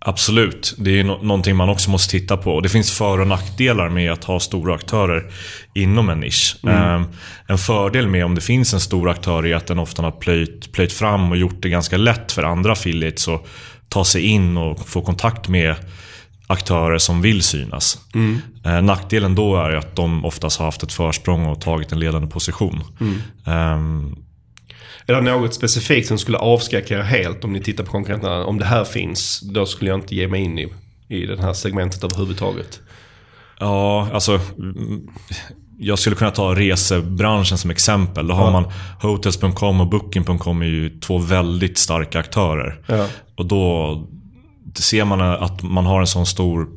Absolut, 0.00 0.74
det 0.78 1.00
är 1.00 1.04
no- 1.04 1.24
någonting 1.24 1.56
man 1.56 1.68
också 1.68 1.90
måste 1.90 2.10
titta 2.10 2.36
på. 2.36 2.54
Och 2.54 2.62
det 2.62 2.68
finns 2.68 2.98
för 2.98 3.20
och 3.20 3.26
nackdelar 3.26 3.88
med 3.88 4.12
att 4.12 4.24
ha 4.24 4.40
stora 4.40 4.74
aktörer 4.74 5.30
inom 5.74 6.08
en 6.08 6.20
nisch. 6.20 6.56
Ehm, 6.68 7.04
en 7.46 7.58
fördel 7.58 8.08
med 8.08 8.24
om 8.24 8.34
det 8.34 8.40
finns 8.40 8.74
en 8.74 8.80
stor 8.80 9.10
aktör 9.10 9.46
är 9.46 9.56
att 9.56 9.66
den 9.66 9.78
ofta 9.78 10.02
har 10.02 10.10
plöjt, 10.10 10.72
plöjt 10.72 10.92
fram 10.92 11.30
och 11.30 11.36
gjort 11.36 11.62
det 11.62 11.68
ganska 11.68 11.96
lätt 11.96 12.32
för 12.32 12.42
andra 12.42 12.72
affiliates 12.72 13.28
att 13.28 13.46
ta 13.88 14.04
sig 14.04 14.22
in 14.22 14.56
och 14.56 14.88
få 14.88 15.00
kontakt 15.02 15.48
med 15.48 15.74
aktörer 16.50 16.98
som 16.98 17.22
vill 17.22 17.42
synas. 17.42 17.98
Eh, 18.64 18.82
nackdelen 18.82 19.34
då 19.34 19.56
är 19.56 19.70
att 19.76 19.96
de 19.96 20.24
oftast 20.24 20.58
har 20.58 20.64
haft 20.66 20.82
ett 20.82 20.92
försprång 20.92 21.46
och 21.46 21.60
tagit 21.60 21.92
en 21.92 22.00
ledande 22.00 22.28
position. 22.28 22.82
Ehm, 23.46 24.16
Är 25.06 25.14
det 25.14 25.20
något 25.20 25.54
specifikt 25.54 26.08
som 26.08 26.18
skulle 26.18 26.38
avskräcka 26.38 26.98
er 26.98 27.02
helt 27.02 27.44
om 27.44 27.52
ni 27.52 27.60
tittar 27.62 27.84
på 27.84 27.90
konkurrenterna? 27.90 28.44
Om 28.44 28.58
det 28.58 28.64
här 28.64 28.84
finns, 28.84 29.40
då 29.40 29.66
skulle 29.66 29.90
jag 29.90 29.98
inte 30.00 30.14
ge 30.14 30.28
mig 30.28 30.42
in 30.42 30.58
i, 30.58 30.68
i 31.08 31.26
det 31.26 31.42
här 31.42 31.52
segmentet 31.52 32.04
överhuvudtaget. 32.04 32.80
Ja, 33.60 34.08
alltså... 34.12 34.40
mm, 34.58 35.00
Jag 35.80 35.98
skulle 35.98 36.16
kunna 36.16 36.30
ta 36.30 36.54
resebranschen 36.54 37.58
som 37.58 37.70
exempel. 37.70 38.26
Då 38.28 38.34
har 38.34 38.44
Ja. 38.44 38.50
man 38.50 38.72
Hotels.com 39.02 39.80
och 39.80 39.86
Booking.com 39.88 40.62
är 40.62 40.66
ju 40.66 41.00
två 41.00 41.18
väldigt 41.18 41.78
starka 41.78 42.18
aktörer. 42.18 42.80
Ja. 42.86 43.06
Och 43.36 43.46
då 43.46 43.92
ser 44.82 45.04
man 45.04 45.20
att 45.20 45.62
man 45.62 45.86
har 45.86 46.00
en 46.00 46.06
sån 46.06 46.26
stor 46.26 46.68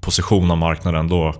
position 0.00 0.50
av 0.50 0.58
marknaden. 0.58 1.08
Då, 1.08 1.34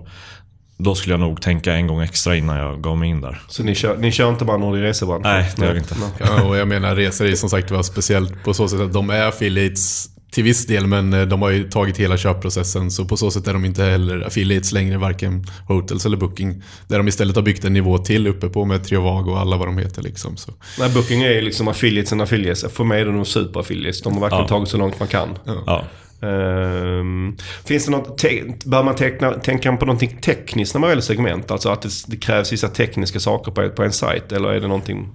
då 0.77 0.95
skulle 0.95 1.13
jag 1.13 1.19
nog 1.19 1.41
tänka 1.41 1.73
en 1.73 1.87
gång 1.87 2.01
extra 2.01 2.35
innan 2.35 2.57
jag 2.57 2.81
gav 2.81 2.97
mig 2.97 3.09
in 3.09 3.21
där. 3.21 3.41
Så 3.47 3.63
ni 3.63 3.75
kör, 3.75 3.97
ni 3.97 4.11
kör 4.11 4.29
inte 4.29 4.45
bara 4.45 4.57
Nordic 4.57 4.81
resebransch? 4.81 5.23
Nej, 5.25 5.51
det 5.57 5.65
gör 5.65 5.73
vi 5.73 5.79
inte. 5.79 5.95
ja, 6.19 6.43
och 6.43 6.57
jag 6.57 6.67
menar, 6.67 6.95
resor 6.95 7.25
är 7.27 7.35
som 7.35 7.49
sagt 7.49 7.71
var 7.71 7.83
speciellt 7.83 8.43
på 8.43 8.53
så 8.53 8.67
sätt 8.67 8.79
att 8.79 8.93
de 8.93 9.09
är 9.09 9.23
affiliates 9.27 10.09
till 10.31 10.43
viss 10.43 10.65
del, 10.67 10.87
men 10.87 11.13
eh, 11.13 11.21
de 11.21 11.41
har 11.41 11.49
ju 11.49 11.69
tagit 11.69 11.97
hela 11.97 12.17
köpprocessen. 12.17 12.91
Så 12.91 13.05
på 13.05 13.17
så 13.17 13.31
sätt 13.31 13.47
är 13.47 13.53
de 13.53 13.65
inte 13.65 13.83
heller 13.83 14.21
affiliates 14.27 14.71
längre, 14.71 14.97
varken 14.97 15.45
Hotels 15.67 16.05
eller 16.05 16.17
Booking. 16.17 16.63
Där 16.87 16.97
de 16.97 17.07
istället 17.07 17.35
har 17.35 17.43
byggt 17.43 17.65
en 17.65 17.73
nivå 17.73 17.97
till 17.97 18.27
uppe 18.27 18.49
på 18.49 18.65
med 18.65 18.83
Trivago 18.83 19.31
och 19.31 19.39
alla 19.39 19.57
vad 19.57 19.67
de 19.67 19.77
heter. 19.77 20.01
Liksom, 20.01 20.37
så. 20.37 20.51
Nej, 20.79 20.89
Booking 20.89 21.21
är 21.23 21.29
ju 21.31 21.41
liksom 21.41 21.67
affiliates 21.67 22.11
and 22.11 22.21
affiliates. 22.21 22.65
För 22.73 22.83
mig 22.83 23.01
är 23.01 23.05
det 23.05 23.11
nog 23.11 23.27
superaffiliates. 23.27 24.01
De 24.01 24.13
har 24.13 24.21
verkligen 24.21 24.41
Ja. 24.43 24.47
tagit 24.47 24.69
så 24.69 24.77
långt 24.77 24.99
man 24.99 25.07
kan. 25.07 25.29
Ja. 25.65 25.83
Ehm, 26.23 27.37
finns 27.65 27.85
det 27.85 27.91
något, 27.91 28.17
te- 28.17 28.43
bör 28.65 28.83
man 28.83 28.95
teckna, 28.95 29.33
tänka 29.33 29.77
på 29.77 29.85
någonting 29.85 30.17
tekniskt 30.21 30.73
när 30.73 30.79
man 30.81 30.89
väljer 30.89 31.01
segment? 31.01 31.51
Alltså 31.51 31.69
att 31.69 31.81
det, 31.81 31.89
det 32.07 32.17
krävs 32.17 32.53
vissa 32.53 32.67
tekniska 32.67 33.19
saker 33.19 33.51
på, 33.51 33.69
på 33.69 33.83
en 33.83 33.91
sajt? 33.91 34.31
Eller 34.31 34.49
är 34.49 34.59
det 34.61 34.67
någonting... 34.67 35.09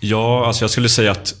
Ja, 0.00 0.46
alltså 0.46 0.62
jag 0.64 0.70
skulle 0.70 0.88
säga 0.88 1.10
att 1.10 1.34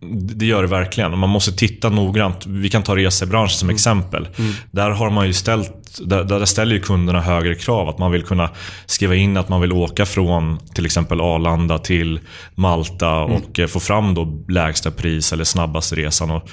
det 0.00 0.46
gör 0.46 0.62
det 0.62 0.68
verkligen. 0.68 1.18
Man 1.18 1.30
måste 1.30 1.52
titta 1.52 1.88
noggrant. 1.88 2.46
Vi 2.46 2.70
kan 2.70 2.82
ta 2.82 2.96
resebranschen 2.96 3.58
som 3.58 3.70
exempel. 3.70 4.28
Där 4.70 4.90
har 4.90 5.10
man 5.10 5.26
ju 5.26 5.32
ställt, 5.32 6.00
där, 6.04 6.24
där 6.24 6.44
ställer 6.44 6.74
ju 6.74 6.80
kunderna 6.80 7.20
högre 7.20 7.54
krav. 7.54 7.88
Att 7.88 7.98
man 7.98 8.12
vill 8.12 8.22
kunna 8.22 8.50
skriva 8.86 9.14
in 9.14 9.36
att 9.36 9.48
man 9.48 9.60
vill 9.60 9.72
åka 9.72 10.06
från 10.06 10.58
till 10.74 10.86
exempel 10.86 11.20
Arlanda 11.20 11.78
till 11.78 12.20
Malta 12.54 13.14
och 13.16 13.58
eh, 13.58 13.66
få 13.66 13.80
fram 13.80 14.14
då 14.14 14.44
lägsta 14.48 14.90
pris 14.90 15.32
eller 15.32 15.44
snabbaste 15.44 15.94
resan. 15.94 16.30
Och, 16.30 16.48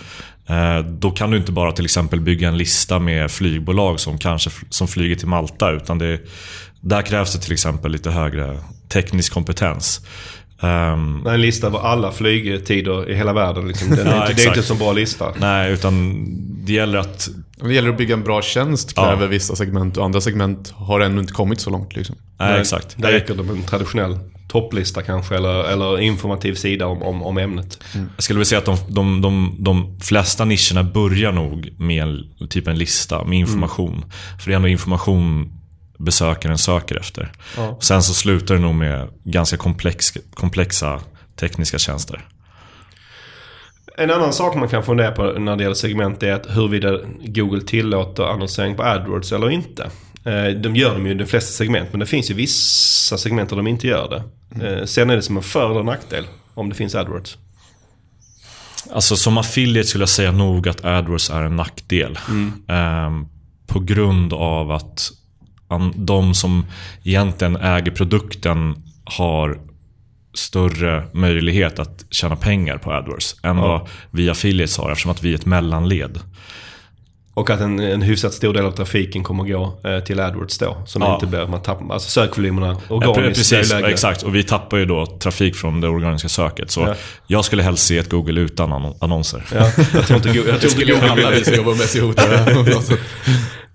eh, 0.54 0.80
då 0.86 1.12
kan 1.12 1.32
du 1.32 1.38
inte 1.38 1.52
bara 1.52 1.72
till 1.72 1.86
exempel 1.86 2.20
bygga 2.20 2.48
en 2.48 2.58
lista 2.58 3.00
med 3.00 3.32
flygbolag 3.32 4.00
som 4.00 4.18
kanske 4.18 4.50
som 4.70 4.88
flyger 4.88 5.16
till 5.16 5.28
Malta. 5.28 5.72
Utan 5.72 5.98
det, 5.98 6.20
där 6.82 7.02
krävs 7.02 7.34
det 7.34 7.40
till 7.40 7.54
exempel 7.54 7.92
lite 7.92 8.12
högre 8.12 8.60
teknisk 8.90 9.34
kompetens. 9.34 10.02
Ehm, 10.62 11.28
En 11.28 11.42
lista 11.42 11.68
över 11.68 11.80
alla 11.80 12.12
flygtider 12.12 13.10
i 13.10 13.16
hela 13.16 13.34
världen. 13.34 13.68
Liksom. 13.68 13.90
Den 13.90 14.08
är 14.08 14.16
Ja, 14.16 14.22
inte, 14.22 14.34
det 14.34 14.44
är 14.44 14.48
inte 14.48 14.60
en 14.60 14.64
så 14.66 14.76
bra 14.76 14.94
lista. 14.94 15.34
Nej, 15.38 15.74
utan 15.74 16.26
det 16.66 16.74
gäller 16.74 17.00
att 17.00 17.30
Det 17.64 17.74
gäller 17.74 17.90
att 17.90 17.98
bygga 17.98 18.14
en 18.14 18.24
bra 18.24 18.42
tjänst 18.42 18.96
kräver 18.96 19.22
Ja. 19.22 19.28
vissa 19.28 19.56
segment 19.56 19.98
och 19.98 20.06
andra 20.06 20.22
segment 20.22 20.72
har 20.76 21.00
ännu 21.00 21.20
inte 21.22 21.34
kommit 21.34 21.60
så 21.62 21.70
långt. 21.70 21.96
Liksom. 21.96 22.16
Nej, 22.40 22.60
exakt. 22.62 22.96
Där 22.98 23.12
räcker 23.12 23.36
det 23.36 23.44
med 23.44 23.56
en 23.56 23.64
traditionell 23.64 24.18
topplista 24.48 25.02
kanske 25.02 25.36
eller, 25.36 25.64
eller 25.64 26.00
informativ 26.00 26.54
sida 26.56 26.88
om, 26.88 27.04
om, 27.04 27.24
om 27.24 27.38
ämnet. 27.38 27.80
Jag 28.16 28.24
skulle 28.24 28.38
vilja 28.38 28.46
säga 28.46 28.60
att 28.60 28.66
de, 28.66 28.94
de, 28.94 29.22
de, 29.22 29.56
de 29.60 30.00
flesta 30.00 30.46
nischerna 30.46 30.84
börjar 30.84 31.32
nog 31.32 31.70
med 31.78 32.04
en, 32.04 32.48
typ 32.50 32.68
en 32.68 32.78
lista 32.78 33.24
med 33.24 33.40
information. 33.40 34.06
För 34.40 34.48
det 34.50 34.54
är 34.54 34.56
ändå 34.56 34.68
information 34.68 35.52
besökaren 36.04 36.58
söker 36.58 36.96
efter. 36.96 37.32
Ja. 37.58 37.78
Sen 37.82 38.04
så 38.04 38.14
slutar 38.14 38.56
det 38.56 38.62
nog 38.62 38.76
med 38.76 39.08
ganska 39.24 39.58
komplex, 39.58 40.14
komplexa 40.34 41.02
tekniska 41.36 41.78
tjänster. 41.78 42.28
En 43.98 44.12
annan 44.12 44.34
sak 44.34 44.56
man 44.56 44.70
kan 44.70 44.84
fundera 44.84 45.12
på 45.12 45.24
när 45.24 45.56
det 45.56 45.64
gäller 45.64 45.76
segment 45.76 46.24
är 46.24 46.34
att 46.34 46.46
huruvida 46.50 46.98
Google 47.26 47.62
tillåter 47.62 48.24
annonsering 48.24 48.76
på 48.76 48.84
AdWords 48.84 49.32
eller 49.32 49.50
inte. 49.50 49.84
Eh, 50.26 50.46
De 50.62 50.76
gör 50.76 50.94
de 50.94 51.06
ju 51.06 51.12
i 51.12 51.16
de 51.16 51.26
flesta 51.26 51.52
segment, 51.52 51.88
men 51.92 52.00
det 52.00 52.06
finns 52.06 52.32
ju 52.32 52.34
vissa 52.34 53.18
segment 53.18 53.50
där 53.50 53.58
de 53.58 53.68
inte 53.68 53.88
gör 53.88 54.10
det. 54.10 54.68
Eh, 54.68 54.86
Sen 54.86 55.10
är 55.10 55.16
det 55.16 55.22
som 55.22 55.38
en 55.38 55.44
för 55.44 55.72
eller 55.72 55.84
nackdel 55.84 56.26
om 56.54 56.70
det 56.70 56.76
finns 56.76 56.96
AdWords. 56.96 57.38
Alltså 58.94 59.16
som 59.16 59.38
affiliate 59.38 59.88
skulle 59.88 60.02
jag 60.02 60.10
säga 60.10 60.32
nog 60.32 60.68
att 60.68 60.86
AdWords 60.86 61.30
är 61.30 61.42
en 61.42 61.56
nackdel. 61.56 62.20
Ehm, 62.68 63.26
på 63.68 63.80
grund 63.80 64.34
av 64.34 64.72
att 64.72 65.12
de 65.96 66.34
som 66.34 66.66
egentligen 67.04 67.56
äger 67.56 67.92
produkten 67.92 68.76
har 69.06 69.60
större 70.34 71.04
möjlighet 71.14 71.80
att 71.80 72.06
tjäna 72.10 72.36
pengar 72.36 72.78
på 72.78 72.92
AdWords 72.94 73.36
än 73.44 73.58
vad 73.58 73.88
vi 74.12 74.30
affiliates 74.30 74.78
har 74.78 74.92
eftersom 74.92 75.12
att 75.12 75.24
vi 75.24 75.32
är 75.32 75.36
ett 75.36 75.46
mellanled. 75.46 76.20
Och 77.36 77.50
att 77.50 77.60
en, 77.62 77.80
en 77.80 78.02
hyfsat 78.02 78.34
stor 78.34 78.54
del 78.54 78.66
av 78.66 78.72
trafiken 78.72 79.24
kommer 79.24 79.44
gå 79.44 79.80
eh, 79.84 80.00
till 80.00 80.20
AdWords 80.20 80.58
då. 80.58 80.78
Som 80.86 81.02
Ja. 81.02 81.20
inte 81.24 81.42
att 81.44 81.50
man 81.50 81.62
tappar, 81.62 81.94
alltså 81.94 82.10
sökvolymerna 82.10 82.78
Ja, 82.90 82.96
organiskt 82.96 83.54
pre- 83.54 83.58
precis, 83.58 83.74
exakt. 83.74 84.24
Och 84.24 84.36
vi 84.36 84.44
tappar 84.44 84.78
ju 84.78 84.86
då 84.86 85.06
trafik 85.06 85.56
från 85.56 85.82
det 85.82 85.88
organiska 85.88 86.30
söket. 86.30 86.72
Så 86.72 86.82
Ja. 86.82 86.96
jag 87.28 87.46
skulle 87.46 87.64
helst 87.64 87.86
se 87.86 87.98
ett 87.98 88.10
Google 88.10 88.42
utan 88.42 88.74
annon- 88.74 88.96
annonser. 89.02 89.44
Ja, 89.56 89.72
jag 89.94 90.08
tror 90.08 90.18
inte, 90.18 90.30
Go- 90.30 90.34
jag 90.36 90.44
tror 90.46 90.54
inte 90.56 90.70
skulle 90.70 90.94
Google 90.94 91.12
alla 91.12 91.30
vi 91.32 91.44
som 91.44 91.56
jobbar 91.56 91.72
med 91.76 91.82
SEO. 91.90 92.14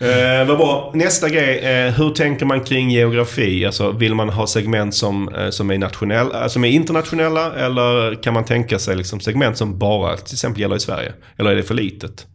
Eh, 0.01 0.47
vad 0.47 0.59
bra. 0.59 0.93
Nästa 0.95 1.29
grej. 1.29 1.59
Eh, 1.59 1.95
hur 1.95 2.11
tänker 2.11 2.47
man 2.47 2.65
kring 2.65 2.91
geografi? 2.91 3.67
Alltså, 3.67 3.93
vill 3.93 4.15
man 4.15 4.29
ha 4.29 4.47
segment 4.47 4.95
som, 4.95 5.35
eh, 5.35 5.51
som, 5.51 5.71
är 5.71 5.79
nationell, 5.79 6.35
eh, 6.35 6.47
som 6.47 6.65
är 6.65 6.69
internationella? 6.69 7.55
Eller 7.55 8.23
kan 8.23 8.35
man 8.35 8.45
tänka 8.45 8.79
sig 8.79 8.97
liksom 8.97 9.21
segment 9.21 9.59
som 9.59 9.79
bara 9.79 10.17
till 10.17 10.35
exempel 10.35 10.61
gäller 10.61 10.77
i 10.77 10.81
Sverige? 10.81 11.13
Eller 11.37 11.51
är 11.51 11.57
det 11.57 11.63
för 11.63 11.75
litet? 11.75 12.27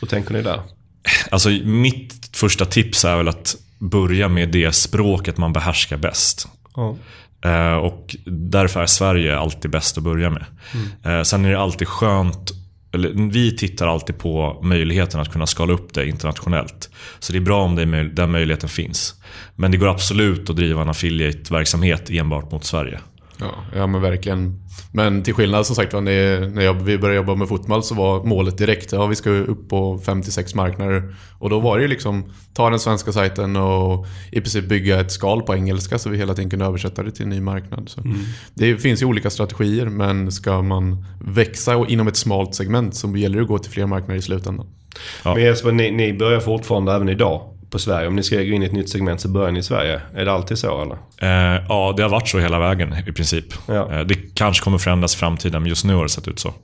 Hur 0.00 0.08
tänker 0.08 0.32
ni 0.34 0.42
där? 0.42 0.60
Alltså 1.30 1.48
mitt 1.64 2.36
första 2.36 2.64
tips 2.64 3.04
är 3.04 3.16
väl 3.16 3.28
att 3.28 3.56
börja 3.78 4.28
med 4.28 4.48
det 4.48 4.72
språket 4.72 5.38
man 5.38 5.52
behärskar 5.52 5.96
bäst. 5.96 6.48
Ja. 6.76 6.96
Eh, 7.44 7.76
och 7.76 8.16
därför 8.26 8.82
är 8.82 8.86
Sverige 8.86 9.38
alltid 9.38 9.70
bäst 9.70 9.98
att 9.98 10.04
börja 10.04 10.30
med. 10.30 10.44
Eh, 11.04 11.22
sen 11.22 11.44
är 11.44 11.50
det 11.50 11.58
alltid 11.58 11.88
skönt, 11.88 12.50
eller 12.94 13.30
vi 13.30 13.56
tittar 13.56 13.86
alltid 13.86 14.18
på 14.18 14.60
möjligheten 14.62 15.20
att 15.20 15.32
kunna 15.32 15.46
skala 15.46 15.72
upp 15.72 15.94
det 15.94 16.08
internationellt. 16.08 16.90
Så 17.18 17.32
det 17.32 17.38
är 17.38 17.40
bra 17.40 17.62
om 17.62 17.74
det 17.74 17.82
är 17.82 17.86
möj- 17.86 18.14
den 18.14 18.30
möjligheten 18.30 18.68
finns. 18.68 19.14
Men 19.56 19.70
det 19.70 19.76
går 19.76 19.88
absolut 19.88 20.50
att 20.50 20.56
driva 20.56 20.82
en 20.82 20.88
affiliate-verksamhet 20.88 22.10
enbart 22.10 22.52
mot 22.52 22.64
Sverige. 22.64 23.00
Ja, 23.40 23.54
ja 23.76 23.86
men 23.86 24.02
verkligen. 24.02 24.60
Men 24.92 25.22
till 25.22 25.34
skillnad 25.34 25.66
som 25.66 25.76
sagt 25.76 25.92
när, 25.92 26.48
när 26.48 26.62
jag, 26.62 26.74
vi 26.74 26.98
började 26.98 27.16
jobba 27.16 27.34
med 27.34 27.48
fotboll 27.48 27.82
så 27.82 27.94
var 27.94 28.24
målet 28.24 28.58
direkt 28.58 28.92
ja, 28.92 29.06
vi 29.06 29.14
ska 29.14 29.30
upp 29.30 29.68
på 29.68 29.98
56 29.98 30.54
marknader. 30.54 31.14
Och 31.38 31.50
då 31.50 31.60
var 31.60 31.76
det 31.76 31.82
ju 31.82 31.88
liksom 31.88 32.32
ta 32.54 32.70
den 32.70 32.78
svenska 32.78 33.12
sajten 33.12 33.56
och 33.56 34.06
i 34.32 34.40
princip 34.40 34.68
bygga 34.68 35.00
ett 35.00 35.12
skal 35.12 35.42
på 35.42 35.54
engelska 35.54 35.98
så 35.98 36.10
vi 36.10 36.18
hela 36.18 36.34
tiden 36.34 36.50
kunde 36.50 36.64
översätta 36.64 37.02
det 37.02 37.10
till 37.10 37.22
en 37.22 37.30
ny 37.30 37.40
marknad. 37.40 37.88
Så 37.88 38.00
Det 38.54 38.76
finns 38.76 39.02
ju 39.02 39.06
olika 39.06 39.30
strategier 39.30 39.86
men 39.86 40.32
ska 40.32 40.62
man 40.62 41.04
växa 41.20 41.86
inom 41.88 42.08
ett 42.08 42.16
smalt 42.16 42.54
segment 42.54 42.94
så 42.94 43.16
gäller 43.16 43.36
det 43.36 43.42
att 43.42 43.48
gå 43.48 43.58
till 43.58 43.72
fler 43.72 43.86
marknader 43.86 44.18
i 44.18 44.22
slutändan. 44.22 44.66
Ja. 45.24 45.34
Men 45.34 45.42
Jesper, 45.42 45.72
ni, 45.72 45.90
ni 45.90 46.12
börjar 46.12 46.40
fortfarande 46.40 46.92
även 46.92 47.08
idag 47.08 47.53
på 47.74 47.78
Sverige. 47.78 48.08
Om 48.08 48.16
ni 48.16 48.22
ska 48.22 48.36
gå 48.36 48.42
in 48.42 48.62
i 48.62 48.66
ett 48.66 48.72
nytt 48.72 48.90
segment 48.90 49.20
så 49.20 49.28
börjar 49.28 49.52
ni 49.52 49.58
i 49.58 49.62
Sverige. 49.62 50.00
Är 50.14 50.24
det 50.24 50.32
alltid 50.32 50.58
så 50.58 50.82
eller? 50.82 50.94
Eh, 50.94 51.62
ja, 51.68 51.94
det 51.96 52.02
har 52.02 52.10
varit 52.10 52.28
så 52.28 52.38
hela 52.38 52.58
vägen 52.58 52.94
i 53.06 53.12
princip. 53.12 53.44
Ja. 53.66 53.92
Eh, 53.92 54.00
det 54.00 54.14
kanske 54.34 54.64
kommer 54.64 54.78
förändras 54.78 55.14
i 55.14 55.18
framtiden, 55.18 55.62
men 55.62 55.68
just 55.68 55.84
nu 55.84 55.94
har 55.94 56.02
det 56.02 56.08
sett 56.08 56.28
ut 56.28 56.38
så. 56.38 56.54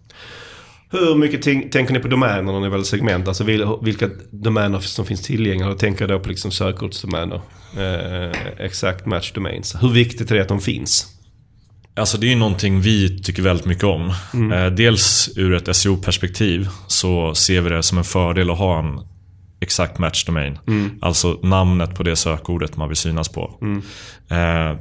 Hur 0.91 1.15
mycket 1.15 1.43
tänk, 1.43 1.73
tänker 1.73 1.93
ni 1.93 2.01
på 2.01 2.09
domäner 2.09 2.53
när 2.53 2.61
ni 2.61 2.69
väljer 2.69 2.85
segment? 2.85 3.29
Alltså 3.29 3.45
vil, 3.45 3.67
vilka 3.83 4.09
domäner 4.31 4.79
som 4.79 5.07
finns 5.07 5.23
tillgängliga? 5.23 5.69
Då 5.69 5.75
tänker 5.75 6.09
då 6.09 6.21
på 6.21 6.29
liksom 6.29 6.51
sökordsdomäner. 6.51 7.41
Eh, 7.79 8.65
exact 8.65 9.07
match 9.07 9.33
domains. 9.33 9.77
Hur 9.81 9.91
viktigt 9.91 10.31
är 10.31 10.35
det 10.35 10.43
att 10.43 10.49
de 10.49 10.61
finns? 10.61 11.07
Alltså 11.97 12.19
det 12.19 12.27
är 12.27 12.31
ju 12.31 12.37
någonting 12.37 12.81
vi 12.81 13.23
tycker 13.23 13.43
väldigt 13.43 13.67
mycket 13.67 13.85
om. 13.85 14.13
Eh, 14.53 14.67
dels 14.67 15.31
ur 15.37 15.55
ett 15.55 15.77
SEO-perspektiv 15.77 16.69
så 16.87 17.35
ser 17.35 17.61
vi 17.61 17.71
det 17.71 17.83
som 17.83 17.99
en 17.99 18.05
fördel 18.05 18.51
att 18.51 18.59
ha 18.59 18.79
en 18.79 19.10
exakt 19.61 19.99
match 19.99 20.25
domain. 20.25 20.59
Alltså 21.01 21.39
namnet 21.43 21.95
på 21.95 22.03
det 22.03 22.17
sökordet 22.17 22.77
man 22.77 22.89
vill 22.89 22.97
synas 22.97 23.29
på. 23.29 23.55
Eh, 24.31 24.77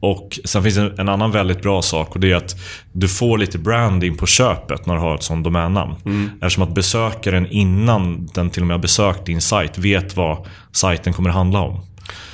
och 0.00 0.38
Sen 0.44 0.62
finns 0.62 0.74
det 0.74 0.94
en 0.98 1.08
annan 1.08 1.32
väldigt 1.32 1.62
bra 1.62 1.82
sak 1.82 2.14
och 2.14 2.20
det 2.20 2.32
är 2.32 2.36
att 2.36 2.56
du 2.92 3.08
får 3.08 3.38
lite 3.38 3.58
branding 3.58 4.16
på 4.16 4.26
köpet 4.26 4.86
när 4.86 4.94
du 4.94 5.00
har 5.00 5.14
ett 5.14 5.22
sånt 5.22 5.44
domännamn. 5.44 5.94
Eftersom 6.40 6.62
att 6.62 6.74
besökaren 6.74 7.46
innan 7.46 8.26
den 8.34 8.50
till 8.50 8.62
och 8.62 8.66
med 8.66 8.74
har 8.74 8.82
besökt 8.82 9.26
din 9.26 9.40
sajt 9.40 9.78
vet 9.78 10.16
vad 10.16 10.46
sajten 10.72 11.12
kommer 11.12 11.30
handla 11.30 11.60
om. 11.60 11.80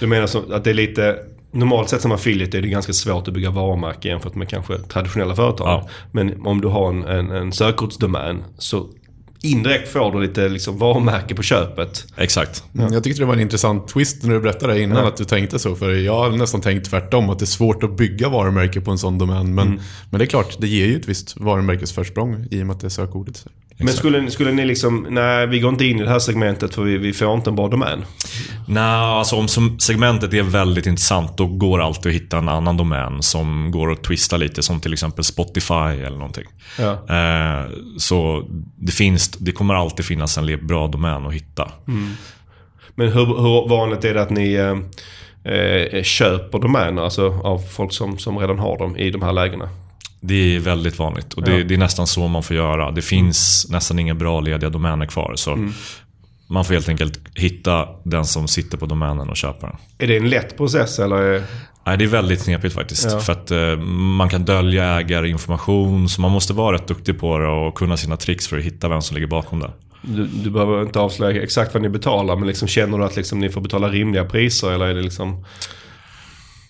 Du 0.01 0.07
menar 0.07 0.27
så 0.27 0.53
att 0.53 0.65
det 0.65 0.71
är 0.71 0.75
lite... 0.75 1.17
Normalt 1.53 1.89
sett 1.89 2.03
som 2.03 2.13
affiliate 2.13 2.59
är 2.59 2.63
det 2.63 2.69
ganska 2.69 2.93
svårt 2.93 3.29
att 3.29 3.35
bygga 3.35 3.51
varumärke 3.51 4.09
jämfört 4.09 4.35
med 4.35 4.49
kanske 4.49 4.79
traditionella 4.79 5.37
företag. 5.37 5.69
Ja. 5.69 5.89
Men 6.13 6.47
om 6.47 6.61
du 6.61 6.69
har 6.69 6.89
en, 6.89 7.05
en, 7.05 7.31
en 7.31 7.53
sökordsdomän 7.53 8.45
så 8.59 8.89
indirekt 9.45 9.89
får 9.89 10.13
du 10.13 10.21
lite 10.21 10.49
liksom 10.49 10.79
varumärke 10.79 11.35
på 11.35 11.43
köpet. 11.43 12.07
Exakt. 12.17 12.65
Jag 12.73 13.05
tyckte 13.05 13.23
det 13.23 13.27
var 13.27 13.35
en 13.35 13.41
intressant 13.41 13.89
twist 13.89 14.23
när 14.23 14.35
du 14.35 14.41
berättade 14.41 14.73
det 14.73 14.81
innan 14.81 15.07
att 15.07 15.17
du 15.17 15.25
tänkte 15.25 15.59
så. 15.59 15.77
För 15.77 15.91
jag 15.91 16.17
har 16.17 16.31
nästan 16.31 16.61
tänkt 16.61 16.91
tvärtom, 16.91 17.31
att 17.31 17.39
det 17.39 17.45
är 17.45 17.47
svårt 17.47 17.83
att 17.83 17.97
bygga 17.97 18.29
varumärke 18.29 18.81
på 18.81 18.91
en 18.91 18.99
sån 18.99 19.19
domän. 19.19 19.55
Men, 19.55 19.81
men 20.11 20.19
det 20.19 20.25
är 20.25 20.27
klart, 20.27 20.57
det 20.59 20.69
ger 20.69 20.87
ju 20.87 20.97
ett 20.97 21.09
visst 21.09 21.41
varumärkesförsprång 21.41 22.47
i 22.51 22.63
och 22.63 22.67
med 22.67 22.75
att 22.75 22.81
det 22.81 22.87
är 22.87 22.89
sökordet. 22.89 23.47
Men 23.79 23.89
skulle, 23.89 24.31
skulle 24.31 24.53
ni 24.53 24.65
liksom, 24.65 25.07
nej 25.11 25.47
vi 25.47 25.61
går 25.61 25.71
inte 25.73 25.85
in 25.85 26.01
i 26.01 26.03
det 26.03 26.11
här 26.11 26.19
segmentet 26.19 26.75
för 26.75 26.83
vi, 26.83 26.99
vi 26.99 27.13
får 27.13 27.35
inte 27.35 27.51
en 27.51 27.57
bra 27.57 27.69
domän. 27.69 28.05
Nej, 28.69 28.83
alltså 28.85 29.37
om 29.37 29.49
segmentet 29.79 30.35
är 30.35 30.43
väldigt 30.43 30.87
intressant 30.87 31.37
då 31.37 31.47
går 31.47 31.79
det 31.79 31.85
alltid 31.85 32.11
att 32.11 32.23
hitta 32.23 32.39
en 32.39 32.49
annan 32.49 32.77
domän 32.77 33.23
som 33.23 33.71
går 33.71 33.93
att 33.93 34.05
twista 34.05 34.37
lite 34.37 34.63
som 34.63 34.81
till 34.81 34.93
exempel 34.93 35.25
Spotify 35.25 35.75
eller 35.75 36.17
någonting. 36.17 36.45
Ja. 36.79 36.93
Eh, 36.93 37.71
så 37.99 38.49
det, 38.77 38.93
finns, 38.93 39.29
det 39.29 39.53
kommer 39.53 39.75
alltid 39.75 40.05
finnas 40.05 40.39
en 40.39 40.67
bra 40.67 40.87
domän 40.87 41.27
att 41.27 41.35
hitta. 41.35 41.71
Men 42.95 43.13
hur, 43.13 43.27
hur 43.27 43.69
vanligt 43.69 44.05
är 44.05 44.15
det 44.15 44.23
att 44.23 44.31
ni 44.31 44.55
eh, 44.55 45.53
eh, 45.55 46.03
köper 46.03 46.59
domäner 46.59 47.03
alltså 47.03 47.41
av 47.45 47.59
folk 47.59 47.93
som, 47.93 48.19
som 48.19 48.39
redan 48.39 48.59
har 48.59 48.79
dem 48.79 48.97
i 48.97 49.11
de 49.11 49.23
här 49.23 49.33
lägena? 49.33 49.69
Det 50.27 50.57
är 50.57 50.61
väldigt 50.61 50.99
vanligt 50.99 51.33
och 51.35 51.43
det, 51.43 51.59
Ja. 51.59 51.65
det 51.65 51.75
är 51.75 51.79
nästan 51.79 52.07
så 52.07 52.29
man 52.29 52.43
får 52.43 52.57
göra. 52.57 52.91
Det 52.91 53.03
finns 53.03 53.67
nästan 53.71 53.99
inga 53.99 54.15
bra 54.15 54.41
lediga 54.41 54.71
domäner 54.71 55.07
kvar. 55.07 55.33
Så 55.37 55.69
Man 56.49 56.65
får 56.65 56.75
helt 56.75 56.89
enkelt 56.89 57.21
hitta 57.35 57.89
den 58.05 58.25
som 58.25 58.49
sitter 58.49 58.79
på 58.79 58.87
domänen 58.87 59.29
och 59.29 59.37
köpa 59.37 59.67
den. 59.67 59.77
Är 59.99 60.07
det 60.07 60.17
en 60.17 60.29
lätt 60.31 60.57
process 60.57 60.99
eller? 60.99 61.17
Är, 61.17 61.43
Nej, 61.87 61.99
det 61.99 62.05
är 62.05 62.09
väldigt 62.09 62.45
knepigt 62.45 62.75
faktiskt. 62.75 63.09
Ja. 63.11 63.19
För 63.21 63.33
att 63.33 63.51
eh, 63.51 63.77
man 64.17 64.29
kan 64.29 64.45
dölja 64.45 65.01
ägarinformation. 65.01 66.09
Så 66.09 66.21
man 66.21 66.31
måste 66.31 66.53
vara 66.53 66.75
rätt 66.77 66.89
duktig 66.89 67.21
på 67.21 67.39
det 67.39 67.47
och 67.49 67.75
kunna 67.75 67.97
sina 67.97 68.17
tricks 68.17 68.49
för 68.49 68.59
att 68.59 68.65
hitta 68.65 68.89
vem 68.89 69.03
som 69.03 69.15
ligger 69.15 69.29
bakom 69.29 69.61
det. 69.61 69.71
du, 70.03 70.27
du 70.27 70.51
behöver 70.51 70.83
inte 70.83 71.01
avslöja 71.01 71.43
exakt 71.43 71.75
vad 71.75 71.83
ni 71.83 71.89
betalar 71.89 72.37
men 72.37 72.47
liksom, 72.49 72.69
känner 72.69 72.99
du 72.99 73.05
att 73.05 73.17
liksom, 73.17 73.39
ni 73.39 73.49
får 73.51 73.61
betala 73.61 73.89
rimliga 73.89 74.25
priser 74.25 74.73
eller 74.73 74.87
är 74.87 74.95
det 74.95 75.03
liksom... 75.03 75.45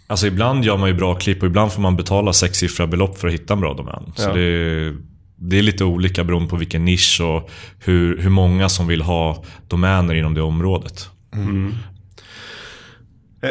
Alltså 0.06 0.26
ibland 0.26 0.64
gör 0.64 0.76
man 0.76 0.88
ju 0.88 0.94
bra 0.94 1.14
klipp 1.14 1.42
och 1.42 1.46
ibland 1.48 1.72
får 1.72 1.82
man 1.82 1.96
betala 1.96 2.32
sexsiffriga 2.32 2.86
belopp 2.86 3.18
för 3.18 3.28
att 3.28 3.34
hitta 3.34 3.54
en 3.54 3.60
bra 3.60 3.74
domän. 3.74 4.12
Så 4.16 4.28
Ja. 4.28 4.34
det, 4.34 4.40
är, 4.42 4.94
det 5.36 5.58
är 5.58 5.62
lite 5.62 5.84
olika 5.84 6.24
beroende 6.24 6.48
på 6.48 6.56
vilken 6.56 6.84
nisch 6.84 7.20
och 7.24 7.50
hur, 7.84 8.18
hur 8.22 8.30
många 8.30 8.68
som 8.68 8.86
vill 8.86 9.02
ha 9.02 9.44
domäner 9.68 10.14
inom 10.14 10.34
det 10.34 10.42
området. 10.42 11.08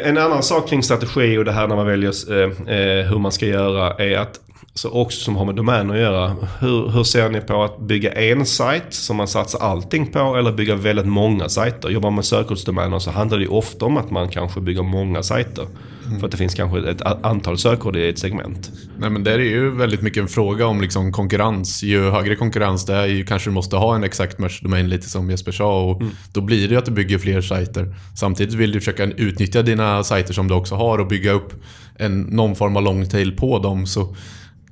En 0.04 0.18
annan 0.18 0.44
sak 0.44 0.70
kring 0.70 0.84
strategi 0.84 1.38
och 1.38 1.46
det 1.46 1.52
här 1.52 1.68
när 1.68 1.76
man 1.76 1.86
väljer 1.88 2.14
eh, 2.32 2.50
eh, 2.78 3.06
hur 3.06 3.20
man 3.20 3.32
ska 3.32 3.46
göra 3.46 3.94
är 4.06 4.18
att 4.18 4.40
så 4.76 4.90
också 4.90 5.20
som 5.20 5.36
har 5.36 5.46
med 5.46 5.56
domäner 5.56 5.94
att 5.94 6.00
göra. 6.00 6.36
Hur, 6.60 6.90
hur 6.90 7.04
ser 7.04 7.30
ni 7.30 7.42
på 7.42 7.64
att 7.64 7.80
bygga 7.80 8.12
en 8.12 8.46
sajt 8.46 8.94
som 8.94 9.18
man 9.18 9.28
satsar 9.28 9.60
allting 9.60 10.12
på 10.12 10.36
eller 10.36 10.52
bygga 10.52 10.76
väldigt 10.76 11.06
många 11.06 11.50
sajter? 11.50 11.90
Jobbar 11.90 12.10
man 12.10 12.16
med 12.16 12.26
sökordsdomäner 12.26 13.00
så 13.00 13.12
handlar 13.12 13.38
det 13.38 13.44
ju 13.44 13.50
ofta 13.50 13.86
om 13.86 13.98
att 13.98 14.12
man 14.12 14.30
kanske 14.30 14.62
bygger 14.62 14.84
många 14.84 15.24
sajter. 15.24 15.68
Mm. 16.06 16.20
För 16.20 16.28
att 16.28 16.32
det 16.32 16.38
finns 16.38 16.56
kanske 16.56 16.90
ett 16.90 17.02
antal 17.02 17.58
sökord 17.58 17.96
i 17.96 18.10
ett 18.10 18.20
segment. 18.20 18.72
Nej 18.98 19.10
men 19.10 19.24
det 19.24 19.32
är 19.32 19.40
ju 19.40 19.70
väldigt 19.70 20.02
mycket 20.02 20.22
en 20.22 20.28
fråga 20.28 20.68
om 20.68 20.82
liksom 20.82 21.12
konkurrens. 21.12 21.84
Ju 21.84 22.10
högre 22.10 22.36
konkurrens 22.36 22.86
det 22.86 22.96
är 22.96 23.06
ju 23.06 23.26
kanske 23.26 23.50
du 23.50 23.54
måste 23.54 23.76
ha 23.76 23.96
en 23.96 24.04
exakt 24.04 24.40
mesh-domän 24.40 24.90
lite 24.90 25.10
som 25.10 25.30
Jesper 25.30 25.52
sa. 25.52 25.84
Och 25.84 26.02
mm. 26.02 26.14
Då 26.34 26.42
blir 26.42 26.68
det 26.68 26.74
ju 26.74 26.78
att 26.78 26.86
du 26.86 26.92
bygger 26.92 27.18
fler 27.18 27.42
sajter. 27.42 27.96
Samtidigt 28.16 28.54
vill 28.54 28.72
du 28.72 28.80
försöka 28.80 29.04
utnyttja 29.04 29.62
dina 29.62 30.04
sajter 30.04 30.34
som 30.34 30.48
du 30.48 30.54
också 30.54 30.76
har 30.76 31.00
och 31.00 31.08
bygga 31.08 31.32
upp 31.32 31.54
en, 31.96 32.22
någon 32.22 32.56
form 32.56 32.78
av 32.78 32.84
long 32.84 33.10
tail 33.10 33.38
på 33.38 33.60
dem. 33.60 33.86
Så 33.86 34.16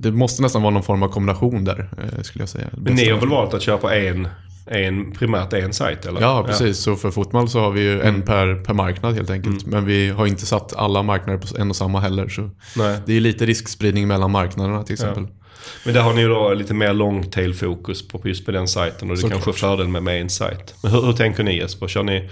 det 0.02 0.12
måste 0.12 0.42
nästan 0.42 0.62
vara 0.62 0.74
någon 0.74 0.84
form 0.84 1.04
av 1.04 1.08
kombination 1.08 1.64
där, 1.64 1.90
eh, 1.98 2.22
skulle 2.22 2.42
jag 2.42 2.50
säga. 2.50 2.68
Men 2.78 2.94
ni 2.94 3.10
har 3.10 3.20
väl 3.20 3.30
valt 3.30 3.54
att 3.54 3.62
köra 3.62 3.78
på 3.78 3.90
en, 3.90 4.28
en 4.66 5.12
primärt 5.12 5.54
en 5.54 5.74
sajt 5.74 6.06
eller? 6.06 6.22
Ja, 6.22 6.44
precis. 6.48 6.68
Ja. 6.68 6.74
Så 6.74 6.96
för 6.96 7.12
Fotmal 7.12 7.50
så 7.50 7.60
har 7.60 7.72
vi 7.72 7.82
ju 7.82 7.94
mm. 7.94 8.16
en 8.16 8.22
per, 8.22 8.56
per 8.56 8.74
marknad 8.74 9.16
helt 9.16 9.30
enkelt. 9.30 9.64
Mm. 9.64 9.76
Men 9.76 9.86
vi 9.86 10.10
har 10.10 10.28
inte 10.28 10.46
satt 10.46 10.74
alla 10.74 11.04
marknader 11.04 11.40
på 11.40 11.48
en 11.58 11.70
och 11.70 11.76
samma 11.76 12.00
heller. 12.00 12.30
Så 12.30 12.50
Nej. 12.76 13.00
Det 13.06 13.14
är 13.14 13.20
lite 13.20 13.46
riskspridning 13.46 14.08
mellan 14.08 14.32
marknaderna 14.32 14.84
till 14.84 14.94
exempel. 14.94 15.28
Ja. 15.30 15.41
Men 15.86 15.94
där 15.94 16.02
har 16.02 16.14
ni 16.14 16.22
ju 16.22 16.28
då 16.28 16.54
lite 16.54 16.74
mer 16.74 16.94
long 16.94 17.30
tail 17.32 17.54
fokus 17.54 18.08
på 18.08 18.22
just 18.24 18.46
på 18.46 18.52
den 18.52 18.68
sajten 18.68 19.12
och 19.12 19.18
det 19.18 19.28
är 19.28 19.30
kanske 19.30 19.52
är 19.52 19.54
fördel 19.54 19.88
med, 19.88 20.04
med 20.04 20.22
en 20.22 20.30
sajt. 20.30 20.76
Men 20.84 20.92
hur, 20.92 21.02
hur 21.02 21.14
tänker 21.14 21.44
ni 21.44 21.58
Jesper? 21.58 21.88
Kör 21.88 22.04
ni 22.04 22.30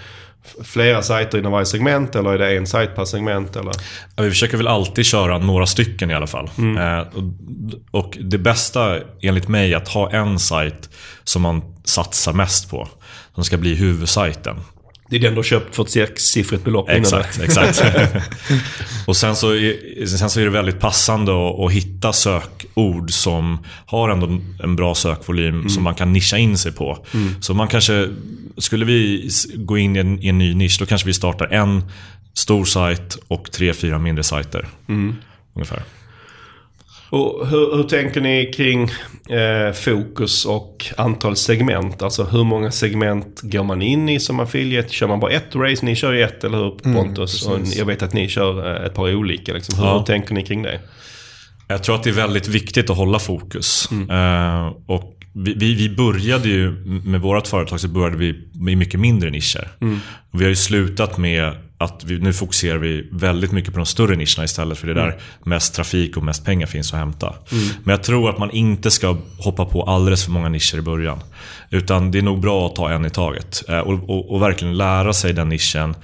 flera 0.64 1.02
sajter 1.02 1.38
inom 1.38 1.52
varje 1.52 1.66
segment 1.66 2.16
eller 2.16 2.30
är 2.30 2.38
det 2.38 2.56
en 2.56 2.66
sajt 2.66 2.94
per 2.94 3.04
segment? 3.04 3.56
Eller? 3.56 3.72
Ja, 4.16 4.22
vi 4.22 4.30
försöker 4.30 4.56
väl 4.56 4.68
alltid 4.68 5.06
köra 5.06 5.38
några 5.38 5.66
stycken 5.66 6.10
i 6.10 6.14
alla 6.14 6.26
fall. 6.26 6.50
Mm. 6.58 6.98
Eh, 6.98 7.06
och, 7.90 8.04
och, 8.04 8.18
det 8.20 8.38
bästa 8.38 8.98
enligt 9.20 9.48
mig 9.48 9.72
är 9.72 9.76
att 9.76 9.88
ha 9.88 10.10
en 10.10 10.38
sajt 10.38 10.90
som 11.24 11.42
man 11.42 11.62
satsar 11.84 12.32
mest 12.32 12.70
på. 12.70 12.88
Som 13.34 13.44
ska 13.44 13.56
bli 13.56 13.74
huvudsajten. 13.74 14.56
Det 15.10 15.16
är 15.16 15.20
den 15.20 15.32
du 15.32 15.38
har 15.38 15.42
köpt 15.42 15.76
för 15.76 15.82
ett 15.82 15.90
sexsiffrigt 15.90 16.64
belopp 16.64 16.88
Exakt, 16.88 17.40
exakt. 17.40 17.82
och 19.06 19.16
sen 19.16 19.36
så, 19.36 19.50
är, 19.54 20.06
sen 20.06 20.30
så 20.30 20.40
är 20.40 20.44
det 20.44 20.50
väldigt 20.50 20.80
passande 20.80 21.32
att, 21.32 21.60
att 21.60 21.72
hitta 21.72 22.12
sökord 22.12 23.10
som 23.10 23.58
har 23.86 24.08
ändå 24.08 24.40
en 24.62 24.76
bra 24.76 24.94
sökvolym 24.94 25.54
mm. 25.54 25.68
som 25.68 25.82
man 25.82 25.94
kan 25.94 26.12
nischa 26.12 26.38
in 26.38 26.58
sig 26.58 26.72
på. 26.72 27.04
Mm. 27.14 27.42
Så 27.42 27.54
man 27.54 27.68
kanske, 27.68 28.08
skulle 28.58 28.84
vi 28.84 29.30
gå 29.54 29.78
in 29.78 29.96
i 29.96 29.98
en, 29.98 30.22
i 30.22 30.28
en, 30.28 30.38
ny 30.38 30.54
nisch, 30.54 30.76
då 30.78 30.86
kanske 30.86 31.06
vi 31.06 31.14
startar 31.14 31.46
en 31.46 31.82
stor 32.34 32.64
sajt 32.64 33.18
och 33.28 33.52
tre, 33.52 33.74
fyra 33.74 33.98
mindre 33.98 34.24
sajter. 34.24 34.68
Mm. 34.88 35.14
Ungefär. 35.54 35.82
Och 37.10 37.46
hur, 37.46 37.76
hur, 37.76 37.82
tänker 37.82 38.20
ni 38.20 38.52
kring 38.56 38.82
eh, 39.28 39.72
fokus 39.72 40.44
och 40.44 40.86
antal 40.96 41.36
segment? 41.36 42.02
Alltså 42.02 42.24
hur 42.24 42.44
många 42.44 42.70
segment 42.70 43.40
går 43.42 43.64
man 43.64 43.82
in 43.82 44.08
i 44.08 44.20
som 44.20 44.40
affiliate? 44.40 44.88
Kör 44.88 45.06
man 45.08 45.20
bara 45.20 45.30
ett 45.30 45.54
race? 45.54 45.86
Ni 45.86 45.96
kör 45.96 46.12
ju 46.12 46.22
ett, 46.22 46.44
eller 46.44 46.58
hur 46.58 46.76
mm, 46.84 46.96
Pontus? 46.96 47.46
Mm, 47.46 47.62
jag 47.76 47.84
vet 47.84 48.02
att 48.02 48.12
ni 48.12 48.28
kör 48.28 48.76
eh, 48.76 48.86
ett 48.86 48.94
par 48.94 49.14
olika. 49.14 49.52
Liksom. 49.52 49.78
Hur, 49.78 49.84
ja. 49.84 49.98
hur 49.98 50.04
tänker 50.04 50.34
ni 50.34 50.42
kring 50.42 50.62
det? 50.62 50.80
Jag 51.68 51.82
tror 51.82 51.94
att 51.94 52.02
det 52.02 52.10
är 52.10 52.14
väldigt 52.14 52.48
viktigt 52.48 52.90
att 52.90 52.96
hålla 52.96 53.18
fokus. 53.18 53.88
Mm. 53.90 54.10
Uh, 54.10 54.72
och 54.86 55.19
vi, 55.32 55.54
vi, 55.54 55.74
vi, 55.74 55.88
började 55.96 56.48
ju, 56.48 56.70
med 57.04 57.20
vårt 57.20 57.46
företag 57.46 57.80
så 57.80 57.88
började 57.88 58.16
vi 58.16 58.48
med 58.52 58.78
mycket 58.78 59.00
mindre 59.00 59.30
nischer. 59.30 59.68
Mm. 59.80 59.98
Vi 60.30 60.44
har 60.44 60.48
ju 60.48 60.56
slutat 60.56 61.18
med 61.18 61.54
att 61.78 62.04
vi, 62.04 62.18
nu 62.18 62.32
fokuserar 62.32 62.78
vi 62.78 63.08
väldigt 63.12 63.52
mycket 63.52 63.72
på 63.72 63.78
de 63.78 63.86
större 63.86 64.16
nischerna 64.16 64.44
istället. 64.44 64.78
För 64.78 64.86
det 64.86 64.92
är 64.92 64.96
där 64.96 65.06
mm. 65.06 65.18
mest 65.44 65.74
trafik 65.74 66.16
och 66.16 66.22
mest 66.22 66.44
pengar 66.44 66.66
finns 66.66 66.92
att 66.92 66.98
hämta. 66.98 67.34
Mm. 67.52 67.64
Men 67.84 67.92
jag 67.92 68.02
tror 68.02 68.30
att 68.30 68.38
man 68.38 68.50
inte 68.50 68.90
ska 68.90 69.16
hoppa 69.38 69.64
på 69.64 69.82
alldeles 69.82 70.24
för 70.24 70.30
många 70.30 70.48
nischer 70.48 70.78
i 70.78 70.82
början. 70.82 71.18
Utan 71.70 72.10
det 72.10 72.18
är 72.18 72.22
nog 72.22 72.40
bra 72.40 72.66
att 72.66 72.76
ta 72.76 72.90
en 72.90 73.04
i 73.04 73.10
taget. 73.10 73.62
Eh, 73.68 73.78
och, 73.78 74.10
och, 74.10 74.30
och 74.30 74.42
verkligen 74.42 74.76
lära 74.76 75.12
sig 75.12 75.32
den 75.32 75.48
nischen. 75.48 75.94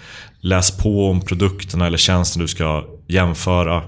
Läs 0.40 0.70
på 0.78 1.10
om 1.10 1.20
produkterna 1.20 1.86
eller 1.86 1.98
tjänsten 1.98 2.42
du 2.42 2.48
ska 2.48 2.84
jämföra. 3.08 3.82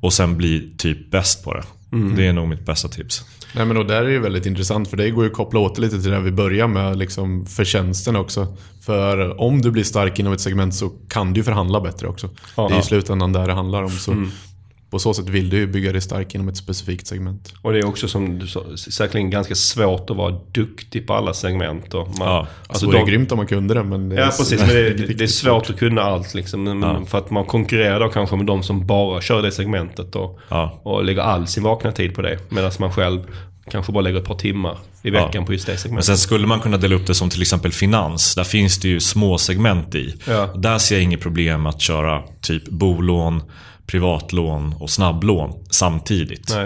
Och 0.00 0.12
sen 0.12 0.36
bli 0.36 0.74
typ 0.78 1.10
bäst 1.10 1.44
på 1.44 1.54
det. 1.54 1.64
Mm. 1.92 2.16
Det 2.16 2.26
är 2.26 2.32
nog 2.32 2.48
mitt 2.48 2.66
bästa 2.66 2.88
tips. 2.88 3.24
Nej, 3.52 3.66
men 3.66 3.76
och 3.76 3.86
där 3.86 4.02
är 4.02 4.08
ju 4.08 4.18
väldigt 4.18 4.46
intressant 4.46 4.90
för 4.90 4.96
det 4.96 5.10
går 5.10 5.24
ju 5.24 5.30
att 5.30 5.36
koppla 5.36 5.60
åt 5.60 5.78
lite 5.78 6.02
till 6.02 6.10
det 6.10 6.20
vi 6.20 6.30
börjar 6.30 6.68
med, 6.68 6.98
liksom 6.98 7.46
förtjänsten 7.46 8.16
också. 8.16 8.56
För 8.84 9.40
om 9.40 9.62
du 9.62 9.70
blir 9.70 9.84
stark 9.84 10.18
inom 10.18 10.32
ett 10.32 10.40
segment 10.40 10.74
så 10.74 10.88
kan 11.08 11.32
du 11.32 11.44
förhandla 11.44 11.80
bättre 11.80 12.08
också. 12.08 12.28
Aha. 12.54 12.68
Det 12.68 12.74
är 12.74 12.80
i 12.80 12.82
slutändan 12.82 13.32
där 13.32 13.46
det 13.46 13.52
handlar 13.52 13.82
om. 13.82 13.90
Så 13.90 14.12
mm. 14.12 14.30
På 14.92 14.98
så 14.98 15.14
sätt 15.14 15.28
vill 15.28 15.50
du 15.50 15.56
ju 15.56 15.66
bygga 15.66 15.92
dig 15.92 16.00
stark 16.00 16.34
inom 16.34 16.48
ett 16.48 16.56
specifikt 16.56 17.06
segment. 17.06 17.54
Och 17.62 17.72
det 17.72 17.78
är 17.78 17.86
också 17.86 18.08
som 18.08 18.38
du 18.38 18.46
sa, 18.46 18.64
säkerligen 18.76 19.30
ganska 19.30 19.54
svårt 19.54 20.10
att 20.10 20.16
vara 20.16 20.34
duktig 20.52 21.06
på 21.06 21.14
alla 21.14 21.34
segment. 21.34 21.94
Och 21.94 22.18
man, 22.18 22.28
ja, 22.28 22.46
alltså 22.66 22.86
det 22.86 22.92
vore 22.92 22.98
de, 22.98 23.10
grymt 23.10 23.32
om 23.32 23.36
man 23.36 23.46
kunde 23.46 23.74
det. 23.74 23.82
Men 23.82 24.08
det 24.08 24.16
ja, 24.16 24.26
precis. 24.26 24.60
Men 24.60 24.68
det, 24.68 24.90
det, 24.90 25.14
det 25.14 25.24
är 25.24 25.28
svårt 25.28 25.70
att 25.70 25.78
kunna 25.78 26.02
allt. 26.02 26.34
Liksom, 26.34 26.82
ja. 26.82 27.04
För 27.06 27.18
att 27.18 27.30
man 27.30 27.44
konkurrerar 27.44 28.00
då 28.00 28.08
kanske 28.08 28.36
med 28.36 28.46
de 28.46 28.62
som 28.62 28.86
bara 28.86 29.20
kör 29.20 29.42
det 29.42 29.52
segmentet 29.52 30.16
och, 30.16 30.40
ja. 30.48 30.80
och 30.82 31.04
lägger 31.04 31.22
all 31.22 31.46
sin 31.46 31.62
vakna 31.62 31.92
tid 31.92 32.14
på 32.14 32.22
det. 32.22 32.38
Medan 32.48 32.72
man 32.78 32.92
själv 32.92 33.20
kanske 33.70 33.92
bara 33.92 34.00
lägger 34.00 34.18
ett 34.18 34.24
par 34.24 34.38
timmar 34.38 34.78
i 35.02 35.10
veckan 35.10 35.30
ja. 35.32 35.44
på 35.44 35.52
just 35.52 35.66
det 35.66 35.76
segmentet. 35.76 35.94
Men 35.94 36.16
sen 36.16 36.18
skulle 36.18 36.46
man 36.46 36.60
kunna 36.60 36.76
dela 36.76 36.94
upp 36.94 37.06
det 37.06 37.14
som 37.14 37.30
till 37.30 37.42
exempel 37.42 37.72
finans. 37.72 38.34
Där 38.34 38.44
finns 38.44 38.78
det 38.78 38.88
ju 38.88 39.00
små 39.00 39.38
segment 39.38 39.94
i. 39.94 40.14
Ja. 40.28 40.50
Där 40.56 40.78
ser 40.78 40.94
jag 40.94 41.02
inget 41.02 41.20
problem 41.20 41.66
att 41.66 41.80
köra 41.80 42.22
typ 42.40 42.68
bolån, 42.68 43.42
privatlån 43.86 44.74
och 44.80 44.90
snabblån 44.90 45.52
samtidigt. 45.70 46.54
Nej. 46.54 46.64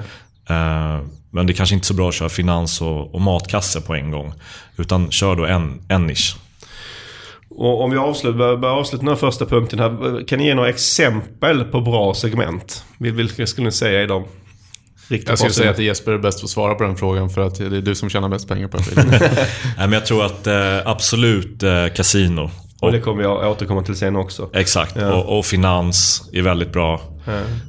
Uh, 0.51 1.07
men 1.31 1.47
det 1.47 1.53
är 1.53 1.55
kanske 1.55 1.75
inte 1.75 1.85
är 1.85 1.87
så 1.87 1.95
bra 1.95 2.09
att 2.09 2.15
köra 2.15 2.29
finans 2.29 2.81
och, 2.81 3.15
och 3.15 3.21
matkasse 3.21 3.81
på 3.81 3.95
en 3.95 4.11
gång. 4.11 4.33
Utan 4.77 5.11
kör 5.11 5.37
då 5.37 5.47
en, 5.47 5.81
en 5.89 6.07
nisch. 6.07 6.37
Och 7.49 7.85
om 7.85 7.91
vi 7.91 7.97
avslutar, 7.97 8.57
börjar 8.57 8.75
avsluta 8.75 9.03
den 9.05 9.09
här 9.09 9.17
första 9.17 9.47
punkten 9.47 9.79
här. 9.79 10.27
Kan 10.27 10.39
ni 10.39 10.47
ge 10.47 10.55
några 10.55 10.69
exempel 10.69 11.65
på 11.65 11.81
bra 11.81 12.15
segment? 12.15 12.85
Vilka 12.99 13.47
skulle 13.47 13.65
ni 13.65 13.73
säga 13.73 14.03
är 14.03 14.07
de? 14.07 14.25
jag 15.09 15.39
skulle 15.39 15.53
säga 15.53 15.71
att 15.71 15.79
Jesper 15.79 16.13
är 16.13 16.19
bäst 16.19 16.45
att 16.45 16.51
svara 16.51 16.75
på 16.75 16.85
den 16.85 16.97
frågan 16.97 17.31
för 17.31 17.47
att 17.47 17.55
det 17.55 17.65
är 17.65 17.81
du 17.81 17.95
som 17.95 18.11
tjänar 18.11 18.29
mest 18.29 18.49
pengar 18.49 18.69
på 18.69 18.77
det. 18.77 18.85
Nej, 18.99 19.49
men 19.79 19.93
jag 19.93 20.07
tror 20.07 20.25
att 20.25 20.47
eh, 20.47 20.79
absolut 20.85 21.63
eh, 21.63 21.87
kasino. 21.97 22.51
Och, 22.81 22.83
och 22.83 22.93
det 22.93 23.01
kommer 23.01 23.23
jag 23.23 23.51
återkomma 23.51 23.83
till 23.83 23.97
sen 23.97 24.17
också. 24.17 24.51
Exakt, 24.53 24.97
ja. 24.97 25.15
och, 25.15 25.39
och, 25.39 25.47
finans 25.47 26.29
är 26.33 26.43
väldigt 26.43 26.73
bra. 26.73 27.01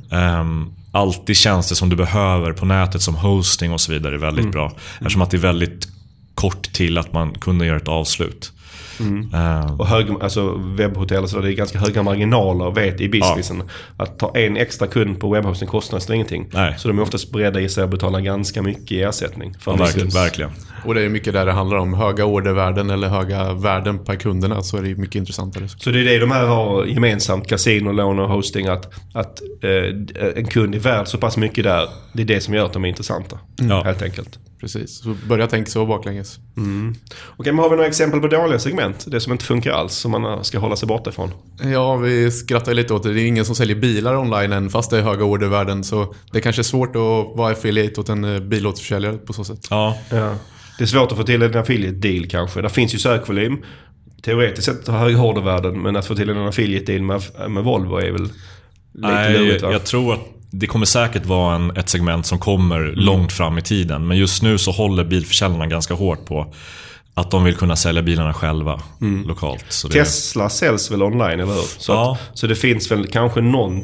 Ja. 0.10 0.40
Um, 0.40 0.74
alltid 0.92 1.38
tjänster 1.38 1.76
som 1.76 1.90
du 1.90 1.96
behöver 1.96 2.54
på 2.54 2.66
nätet 2.66 3.02
som 3.02 3.16
hosting 3.16 3.74
och 3.74 3.82
så 3.82 3.92
vidare 3.92 4.16
är 4.16 4.20
väldigt 4.20 4.44
mm. 4.44 4.52
bra. 4.52 4.72
Eftersom 5.00 5.22
att 5.22 5.32
det 5.32 5.38
är 5.38 5.42
väldigt 5.42 5.88
kort 6.36 6.74
till 6.74 6.98
att 6.98 7.14
man 7.14 7.34
kunde 7.34 7.66
göra 7.66 7.78
ett 7.78 7.88
avslut. 7.88 8.52
Mm. 9.00 9.34
Uh, 9.34 9.80
och 9.80 9.88
hög, 9.88 10.08
alltså 10.22 10.58
webbhotell, 10.58 11.28
så 11.28 11.40
det 11.40 11.52
är 11.52 11.54
ganska 11.54 11.80
höga 11.80 12.04
marginaler 12.04 12.72
vet 12.72 13.02
i 13.02 13.10
businessen. 13.10 13.64
Ja. 13.98 14.04
Att 14.04 14.20
ta 14.20 14.38
en 14.38 14.58
extra 14.58 14.88
kund 14.88 15.20
på 15.20 15.30
webbhosting 15.30 15.68
kostar 15.68 15.98
nästan 15.98 16.16
ingenting. 16.16 16.50
Nej. 16.54 16.76
Så 16.78 16.88
de 16.88 17.00
är 17.00 17.02
oftast 17.02 17.32
beredda 17.32 17.62
i 17.62 17.70
sig 17.70 17.84
att 17.84 17.90
betala 17.90 18.22
ganska 18.22 18.62
mycket 18.62 18.92
i 18.92 19.02
ersättning. 19.02 19.56
För 19.60 19.72
ja, 19.72 19.78
verkligen, 19.78 20.10
verkligen. 20.10 20.52
Och 20.86 20.96
det 20.96 21.02
är 21.02 21.10
mycket 21.10 21.34
där 21.34 21.46
det 21.46 21.52
handlar 21.52 21.78
om. 21.78 21.94
Höga 21.94 22.26
ordervärden 22.26 22.90
eller 22.90 23.08
höga 23.08 23.54
värden 23.54 24.00
per 24.00 24.16
kunderna 24.16 24.64
så 24.64 24.78
är 24.78 24.82
det 24.82 24.96
mycket 24.96 25.16
intressantare. 25.16 25.70
Så 25.70 25.90
det 25.90 26.00
är 26.00 26.04
det 26.04 26.20
de 26.20 26.32
här 26.32 26.46
har 26.46 26.86
gemensamt, 26.86 27.48
kasino, 27.48 27.92
lån 27.92 28.20
och 28.20 28.30
hosting. 28.30 28.68
Att, 28.68 28.94
att 29.14 29.42
eh, 29.62 30.36
en 30.36 30.46
kund 30.46 30.76
är 30.76 30.80
värd 30.80 31.08
så 31.08 31.18
pass 31.18 31.38
mycket 31.38 31.64
där. 31.64 31.90
Det 32.14 32.22
är 32.22 32.26
det 32.26 32.42
som 32.42 32.54
gör 32.54 32.66
att 32.66 32.74
de 32.74 32.86
är 32.86 32.90
intressanta. 32.90 33.40
Mm. 33.62 33.84
Helt 33.84 34.02
enkelt. 34.02 34.40
Precis, 34.60 35.00
så 35.04 35.16
börja 35.28 35.48
tänka 35.48 35.72
så 35.72 35.86
baklänges. 35.86 36.40
Mm. 36.58 36.96
Okej, 37.38 37.54
men 37.54 37.64
har 37.64 37.70
vi 37.70 37.76
några 37.76 37.88
exempel 37.88 38.20
på 38.20 38.28
dåliga 38.28 38.60
segment? 38.60 38.87
Det 39.06 39.20
som 39.20 39.32
inte 39.32 39.46
funkar 39.46 39.72
alls, 39.72 39.94
som 39.94 40.12
man 40.12 40.44
ska 40.44 40.60
hålla 40.60 40.76
sig 40.76 40.88
borta 40.88 41.10
ifrån? 41.10 41.32
Ja, 41.64 41.96
vi 41.96 42.32
skrattar 42.32 42.74
lite 42.74 42.94
åt 42.94 43.04
det. 43.04 43.14
Det 43.14 43.22
är 43.22 43.28
ingen 43.28 43.46
som 43.46 43.56
säljer 43.56 43.76
bilar 43.76 44.16
online 44.16 44.54
än, 44.54 44.70
fast 44.70 44.92
det 44.92 44.98
är 44.98 45.02
höga 45.02 45.24
ordervärden. 45.24 45.84
Så 45.84 46.14
det 46.32 46.42
kanske 46.42 46.62
är 46.62 46.64
svårt 46.64 46.96
att 46.96 47.38
vara 47.38 47.52
affiliate 47.52 48.02
åt 48.02 48.10
en 48.10 48.24
eh, 48.24 48.40
bilåterförsäljare 48.40 49.18
på 49.18 49.34
så 49.34 49.44
sätt. 49.44 49.68
Ja. 49.70 49.98
ja. 50.10 50.36
Det 50.78 50.84
är 50.84 50.88
svårt 50.88 51.12
att 51.12 51.18
få 51.18 51.24
till 51.24 51.42
en 51.42 51.58
affiliate 51.58 51.98
deal 51.98 52.28
kanske. 52.28 52.62
Det 52.62 52.70
finns 52.70 52.96
ju 52.96 53.00
sökvolym. 53.00 53.58
Teoretiskt 54.22 54.66
sett 54.66 54.88
har 54.88 54.98
höga 54.98 55.22
ordervärden, 55.22 55.82
men 55.82 55.96
att 55.96 56.06
få 56.06 56.16
till 56.16 56.30
en 56.30 56.38
affiliate 56.38 56.92
deal 56.92 57.02
med, 57.02 57.22
med 57.50 57.64
Volvo 57.64 57.98
är 57.98 58.12
väl 58.12 58.24
lite 58.24 58.34
Nej, 58.94 59.34
lurigt 59.34 59.64
va? 59.64 59.72
Jag 59.72 59.84
tror 59.84 60.14
att 60.14 60.20
det 60.52 60.68
kommer 60.68 60.86
säkert 60.86 61.26
vara 61.26 61.56
en, 61.56 61.78
ett 61.78 61.90
segment 61.90 62.26
som 62.26 62.40
kommer 62.40 62.80
mm. 62.80 62.96
långt 62.96 63.32
fram 63.32 63.58
i 63.58 63.62
tiden. 63.62 64.08
Men 64.08 64.18
just 64.18 64.44
nu 64.44 64.58
så 64.58 64.72
håller 64.72 65.04
bilförsäljarna 65.04 65.68
ganska 65.68 65.94
hårt 65.94 66.26
på 66.26 66.54
att 67.18 67.32
de 67.32 67.44
vill 67.44 67.56
kunna 67.56 67.76
sälja 67.76 68.02
bilarna 68.02 68.34
själva 68.34 68.82
mm. 69.02 69.28
lokalt. 69.28 69.66
Tesla 69.92 70.44
det... 70.44 70.50
säljs 70.50 70.92
väl 70.92 71.04
online, 71.04 71.40
eller 71.40 71.54
hur? 71.54 71.80
Så, 71.80 71.92
ja. 71.92 72.12
att, 72.12 72.38
så 72.38 72.48
det 72.48 72.56
finns 72.56 72.92
väl 72.92 73.08
kanske 73.08 73.42
någon 73.42 73.84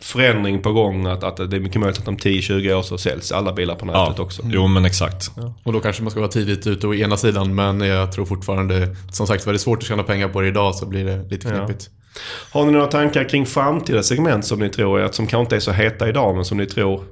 förändring 0.00 0.62
på 0.62 0.72
gång. 0.72 1.06
Att, 1.06 1.24
att 1.24 1.36
det 1.36 1.56
är 1.56 1.60
mycket 1.60 1.80
möjligt 1.80 1.98
att 1.98 2.08
om 2.08 2.16
10-20 2.16 2.72
år 2.72 2.82
så 2.82 2.98
säljs 2.98 3.32
alla 3.32 3.52
bilar 3.52 3.74
på 3.74 3.86
nätet 3.86 4.14
ja. 4.16 4.22
också. 4.22 4.42
Mm. 4.42 4.54
Jo 4.54 4.66
men 4.66 4.84
exakt. 4.84 5.30
Ja. 5.36 5.54
Och 5.62 5.72
då 5.72 5.80
kanske 5.80 6.02
man 6.02 6.10
ska 6.10 6.20
vara 6.20 6.30
tidigt 6.30 6.66
ute 6.66 6.86
å 6.86 6.94
ena 6.94 7.16
sidan. 7.16 7.54
Men 7.54 7.80
jag 7.80 8.12
tror 8.12 8.24
fortfarande, 8.24 8.96
som 9.12 9.26
sagt 9.26 9.46
var 9.46 9.52
det 9.52 9.56
är 9.56 9.58
svårt 9.58 9.78
att 9.78 9.88
tjäna 9.88 10.02
pengar 10.02 10.28
på 10.28 10.40
det 10.40 10.48
idag 10.48 10.74
så 10.74 10.86
blir 10.86 11.04
det 11.04 11.22
lite 11.22 11.48
knepigt. 11.48 11.90
Ja. 11.90 12.20
Har 12.52 12.66
ni 12.66 12.72
några 12.72 12.86
tankar 12.86 13.28
kring 13.28 13.46
framtida 13.46 14.02
segment 14.02 14.46
som 14.46 14.58
ni 14.58 14.68
tror, 14.68 15.00
att 15.00 15.14
som 15.14 15.26
kanske 15.26 15.42
inte 15.42 15.56
är 15.56 15.60
så 15.60 15.72
heta 15.72 16.08
idag, 16.08 16.36
men 16.36 16.44
som 16.44 16.58
ni 16.58 16.66
tror 16.66 17.04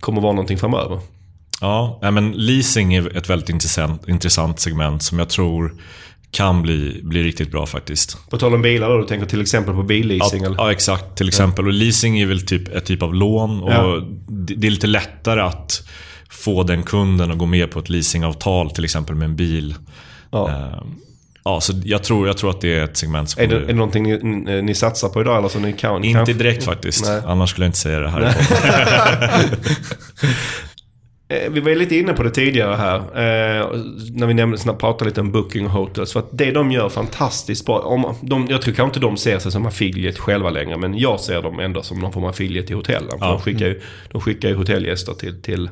kommer 0.00 0.20
vara 0.20 0.32
någonting 0.32 0.58
framöver. 0.58 1.00
Ja, 2.00 2.10
men 2.10 2.32
leasing 2.32 2.94
är 2.94 3.16
ett 3.16 3.30
väldigt 3.30 3.48
intressant, 3.48 4.08
intressant 4.08 4.60
segment 4.60 5.02
som 5.02 5.18
jag 5.18 5.28
tror 5.28 5.74
kan 6.30 6.62
bli, 6.62 7.00
bli 7.02 7.22
riktigt 7.22 7.50
bra 7.50 7.66
faktiskt. 7.66 8.30
På 8.30 8.38
tal 8.38 8.54
om 8.54 8.62
bilar 8.62 8.90
då, 8.90 8.98
du 8.98 9.06
tänker 9.06 9.26
till 9.26 9.40
exempel 9.40 9.74
på 9.74 9.82
billeasing? 9.82 10.40
Ja, 10.42 10.46
eller? 10.46 10.56
ja 10.58 10.72
exakt. 10.72 11.16
Till 11.16 11.28
exempel. 11.28 11.66
Och 11.66 11.72
leasing 11.72 12.18
är 12.20 12.26
väl 12.26 12.46
typ 12.46 12.68
ett 12.74 12.84
typ 12.84 13.02
av 13.02 13.14
lån. 13.14 13.62
Och 13.62 13.72
Ja. 13.72 14.02
det, 14.28 14.66
är 14.66 14.70
lite 14.70 14.86
lättare 14.86 15.40
att 15.40 15.88
få 16.30 16.62
den 16.62 16.82
kunden 16.82 17.30
att 17.30 17.38
gå 17.38 17.46
med 17.46 17.70
på 17.70 17.78
ett 17.78 17.88
leasingavtal 17.88 18.70
till 18.70 18.84
exempel 18.84 19.14
med 19.16 19.24
en 19.26 19.36
bil. 19.36 19.74
Ja. 20.30 20.48
Eh, 20.50 20.82
Ja, 21.46 21.60
så 21.60 21.72
jag 21.84 22.02
tror, 22.02 22.26
jag 22.26 22.36
tror 22.36 22.50
att 22.50 22.60
det 22.60 22.78
är 22.78 22.84
ett 22.84 22.96
segment 22.96 23.30
som 23.30 23.42
Är 23.42 23.46
det, 23.46 23.56
är 23.56 23.60
det 23.60 23.72
någonting 23.74 24.02
ni, 24.02 24.18
ni, 24.22 24.62
ni 24.62 24.74
satsar 24.74 25.08
på 25.08 25.20
idag 25.20 25.38
eller 25.38 25.48
så 25.48 25.58
ni 25.58 25.72
kan? 25.72 26.04
Inte 26.04 26.16
kanske- 26.18 26.32
direkt 26.34 26.64
faktiskt. 26.64 27.04
Nej. 27.06 27.20
Annars 27.26 27.50
skulle 27.50 27.64
jag 27.64 27.68
inte 27.68 27.78
säga 27.78 28.00
det 28.00 28.08
här. 28.08 28.34
Eh, 31.42 31.50
Vi 31.50 31.60
var 31.60 31.74
lite 31.74 31.96
inne 31.96 32.12
på 32.12 32.22
det 32.22 32.30
tidigare 32.30 32.74
här. 32.76 32.96
Eh, 32.96 33.66
när 34.14 34.26
vi 34.26 34.34
nämnde, 34.34 34.58
pratade 34.78 35.04
lite 35.10 35.20
om 35.20 35.32
Booking 35.32 35.66
Hotels. 35.66 36.12
För 36.12 36.20
att 36.20 36.28
det 36.32 36.50
de 36.50 36.72
gör 36.72 36.88
fantastiskt 36.88 37.66
bra. 37.66 37.78
Om 37.78 38.14
de, 38.20 38.46
jag 38.50 38.62
tror 38.62 38.74
kanske 38.74 38.88
inte 38.98 39.00
de 39.06 39.16
ser 39.16 39.38
sig 39.38 39.52
som 39.52 39.66
affiliate 39.66 40.20
själva 40.20 40.50
längre. 40.50 40.76
Men 40.76 40.98
jag 40.98 41.20
ser 41.20 41.42
dem 41.42 41.60
ändå 41.60 41.82
som 41.82 41.98
någon 41.98 42.12
form 42.12 42.24
av 42.24 42.30
affiliate 42.30 42.66
till 42.66 42.76
hotellen. 42.76 43.16
Ja. 43.20 43.26
de, 43.30 43.40
skickar 43.40 43.66
ju, 43.66 43.80
de 44.12 44.20
skickar 44.20 44.48
ju 44.48 44.54
hotellgäster 44.54 45.12
till, 45.12 45.42
till, 45.42 45.70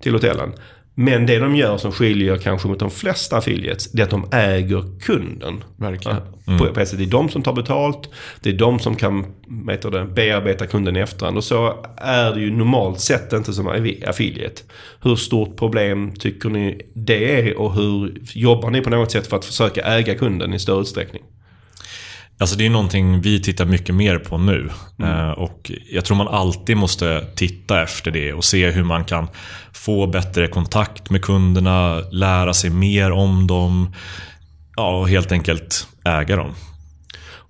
till 0.00 0.12
hotellen. 0.12 0.52
Men 1.00 1.26
det 1.26 1.38
de 1.38 1.56
gör 1.56 1.78
som 1.78 1.92
skiljer 1.92 2.36
kanske 2.36 2.68
mot 2.68 2.78
de 2.78 2.90
flesta 2.90 3.36
affiliates. 3.36 3.92
Det 3.92 4.02
är 4.02 4.04
att 4.04 4.10
de 4.10 4.28
äger 4.32 4.84
kunden. 5.00 5.64
Verkligen. 5.76 6.16
På, 6.58 6.74
på 6.74 6.80
ett 6.80 6.88
sätt. 6.88 6.98
Det 6.98 7.04
är 7.04 7.10
de 7.10 7.28
som 7.28 7.42
tar 7.42 7.52
betalt. 7.52 8.08
Det 8.40 8.50
är 8.50 8.54
de 8.54 8.78
som 8.78 8.96
kan 8.96 9.26
heter 9.70 9.90
det, 9.90 10.04
bearbeta 10.04 10.66
kunden 10.66 10.96
i 10.96 11.00
efterhand. 11.00 11.36
Och 11.36 11.44
så 11.44 11.84
är 11.96 12.34
det 12.34 12.40
ju 12.40 12.50
normalt 12.50 13.00
sett 13.00 13.32
inte 13.32 13.52
som 13.52 13.68
affiliate. 14.06 14.62
Hur 15.02 15.16
stort 15.16 15.56
problem 15.56 16.12
tycker 16.18 16.48
ni 16.48 16.80
det 16.94 17.40
är 17.40 17.58
och 17.58 17.74
hur 17.74 18.18
jobbar 18.34 18.70
ni 18.70 18.80
på 18.80 18.90
något 18.90 19.10
sätt 19.10 19.26
för 19.26 19.36
att 19.36 19.44
försöka 19.44 19.80
äga 19.80 20.14
kunden 20.14 20.54
i 20.54 20.58
större 20.58 20.80
utsträckning? 20.80 21.22
Alltså 22.40 22.56
det 22.56 22.66
är 22.66 22.70
någonting 22.70 23.20
vi 23.20 23.42
tittar 23.42 23.64
mycket 23.64 23.94
mer 23.94 24.18
på 24.18 24.38
nu. 24.38 24.70
Eh, 25.02 25.30
och 25.30 25.72
jag 25.90 26.04
tror 26.04 26.16
man 26.16 26.28
alltid 26.28 26.76
måste 26.76 27.26
titta 27.36 27.82
efter 27.82 28.10
det 28.10 28.32
och 28.32 28.44
se 28.44 28.70
hur 28.70 28.84
man 28.84 29.04
kan 29.04 29.28
få 29.72 30.06
bättre 30.06 30.48
kontakt 30.48 31.10
med 31.10 31.22
kunderna, 31.22 32.00
lära 32.10 32.54
sig 32.54 32.70
mer 32.70 33.10
om 33.10 33.46
dem. 33.46 33.94
Ja, 34.76 34.98
och 34.98 35.08
helt 35.08 35.32
enkelt 35.32 35.86
äga 36.04 36.36
dem. 36.36 36.54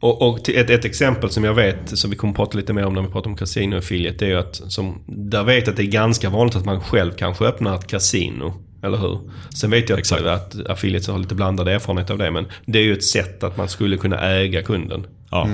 Och, 0.01 0.29
och 0.29 0.49
ett, 0.49 0.71
ett 0.71 0.85
exempel 0.85 1.31
som 1.31 1.45
jag 1.45 1.55
vet, 1.55 1.99
som 1.99 2.11
vi 2.11 2.17
kommer 2.17 2.33
att 2.33 2.37
prata 2.37 2.59
lite 2.59 2.73
mer 2.73 2.87
om 2.87 2.95
när 2.95 3.03
vi 3.03 3.09
pratar 3.09 3.31
om 3.31 3.37
kasino 3.37 3.77
affiliate, 3.77 4.19
det 4.19 4.25
är 4.25 4.31
ju 4.31 4.39
att 4.39 4.57
som, 4.57 5.03
där 5.07 5.45
vet 5.45 5.67
jag 5.67 5.73
att 5.73 5.77
det 5.77 5.83
är 5.83 5.93
ganska 5.93 6.31
vanligt 6.31 6.57
att 6.57 6.65
man 6.65 6.81
själv 6.81 7.13
kanske 7.13 7.45
öppnar 7.45 7.75
ett 7.75 7.87
kasino. 7.87 8.55
Eller 8.83 8.99
hur? 8.99 9.19
Sen 9.55 9.71
vet 9.71 9.89
jag 9.89 9.99
Exakt. 9.99 10.23
att, 10.23 10.67
affiliates 10.67 11.09
har 11.09 11.19
lite 11.19 11.35
blandad 11.35 11.69
erfarenhet 11.69 12.11
av 12.11 12.19
det. 12.19 12.31
Men 12.31 12.47
det 12.67 12.79
är 12.79 12.83
ju 12.83 12.93
ett 12.93 13.05
sätt 13.05 13.43
att 13.45 13.57
man 13.57 13.69
skulle 13.69 13.97
kunna 13.97 14.21
äga 14.21 14.63
kunden. 14.63 15.07
Ja. 15.31 15.49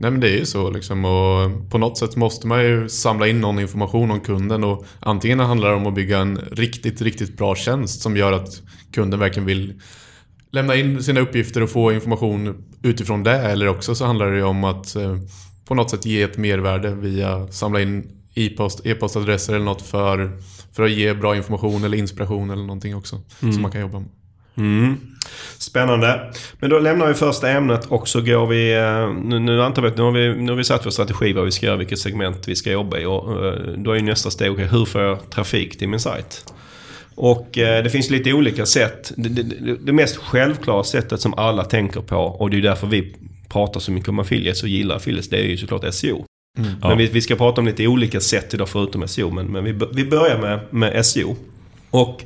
Nej 0.00 0.10
men 0.10 0.20
det 0.20 0.28
är 0.28 0.38
ju 0.38 0.46
så 0.46 0.70
liksom 0.70 1.04
och 1.04 1.70
på 1.70 1.78
något 1.78 1.98
sätt 1.98 2.16
måste 2.16 2.46
man 2.46 2.64
ju 2.64 2.88
samla 2.88 3.28
in 3.28 3.40
någon 3.40 3.58
information 3.58 4.10
om 4.10 4.20
kunden 4.20 4.64
och 4.64 4.84
antingen 5.00 5.40
handlar 5.40 5.68
det 5.68 5.74
om 5.74 5.86
att 5.86 5.94
bygga 5.94 6.18
en 6.18 6.38
riktigt, 6.52 7.02
riktigt 7.02 7.36
bra 7.36 7.54
tjänst 7.54 8.02
som 8.02 8.16
gör 8.16 8.32
att 8.32 8.62
kunden 8.92 9.20
verkligen 9.20 9.46
vill 9.46 9.80
lämna 10.50 10.74
in 10.74 11.02
sina 11.02 11.20
uppgifter 11.20 11.62
och 11.62 11.70
få 11.70 11.92
information 11.92 12.64
utifrån 12.82 13.22
det 13.22 13.38
eller 13.38 13.68
också 13.68 13.94
så 13.94 14.04
handlar 14.04 14.30
det 14.32 14.42
om 14.42 14.64
att 14.64 14.96
eh, 14.96 15.16
på 15.64 15.74
något 15.74 15.90
sätt 15.90 16.06
ge 16.06 16.22
ett 16.22 16.36
mervärde 16.36 16.94
via 16.94 17.48
samla 17.48 17.80
in 17.80 18.10
e-post, 18.34 18.86
e-postadresser 18.86 19.54
eller 19.54 19.64
något 19.64 19.82
för, 19.82 20.38
för 20.78 20.84
att 20.84 20.90
ge 20.90 21.14
bra 21.14 21.36
information 21.36 21.84
eller 21.84 21.98
inspiration 21.98 22.50
eller 22.50 22.62
någonting 22.62 22.96
också 22.96 23.20
som 23.40 23.62
man 23.62 23.70
kan 23.70 23.80
jobba 23.80 23.98
med. 23.98 24.08
Mm. 24.56 24.96
Spännande. 25.58 26.32
Men 26.60 26.70
då 26.70 26.78
lämnar 26.78 27.08
vi 27.08 27.14
första 27.14 27.50
ämnet 27.50 27.86
och 27.86 28.08
så 28.08 28.20
går 28.20 28.46
vi... 28.46 28.74
eh, 28.74 29.24
Nu, 29.24 29.38
nu 29.38 29.62
antar 29.62 29.82
vi 29.82 29.90
nu 29.96 30.02
har 30.02 30.12
vi, 30.12 30.42
nu 30.42 30.52
har 30.52 30.56
vi 30.56 30.64
satt 30.64 30.86
vår 30.86 30.90
strategi 30.90 31.32
vad 31.32 31.44
vi 31.44 31.50
ska 31.50 31.66
göra, 31.66 31.76
vilket 31.76 31.98
segment 31.98 32.48
vi 32.48 32.56
ska 32.56 32.70
jobba 32.72 32.98
i. 32.98 33.04
Och, 33.04 33.46
eh, 33.46 33.52
då 33.76 33.90
är 33.92 33.96
ju 33.96 34.02
nästa 34.02 34.30
steg, 34.30 34.52
okej, 34.52 34.66
hur 34.66 34.84
får 34.84 35.00
jag 35.00 35.30
trafik 35.30 35.78
till 35.78 35.88
min 35.88 36.00
sajt? 36.00 36.52
Och 37.14 37.58
eh, 37.58 37.82
det 37.84 37.90
finns 37.90 38.10
lite 38.10 38.32
olika 38.32 38.66
sätt. 38.66 39.12
Det, 39.16 39.28
det, 39.28 39.42
det, 39.42 39.76
det 39.82 39.92
mest 39.92 40.16
självklara 40.16 40.84
sättet 40.84 41.20
som 41.20 41.34
alla 41.34 41.64
tänker 41.64 42.00
på 42.00 42.16
och 42.16 42.50
det 42.50 42.56
är 42.56 42.62
därför 42.62 42.86
vi 42.86 43.16
pratar 43.48 43.80
så 43.80 43.92
mycket 43.92 44.08
om 44.08 44.18
affiliates 44.18 44.62
och 44.62 44.68
gillar 44.68 44.96
affiliates, 44.96 45.28
det 45.30 45.36
är 45.36 45.46
ju 45.46 45.56
såklart 45.56 45.94
SEO. 45.94 46.24
Ja. 46.82 46.88
Men 46.88 46.98
vi, 46.98 47.06
vi 47.06 47.20
ska 47.20 47.36
prata 47.36 47.60
om 47.60 47.66
lite 47.66 47.86
olika 47.86 48.20
sätt 48.20 48.54
idag 48.54 48.68
förutom 48.68 49.08
SEO. 49.08 49.30
Men, 49.30 49.46
men 49.46 49.64
vi, 49.64 49.72
vi 49.92 50.04
börjar 50.04 50.38
med, 50.38 50.60
med 50.70 51.06
SEO. 51.06 51.36
Och 51.90 52.22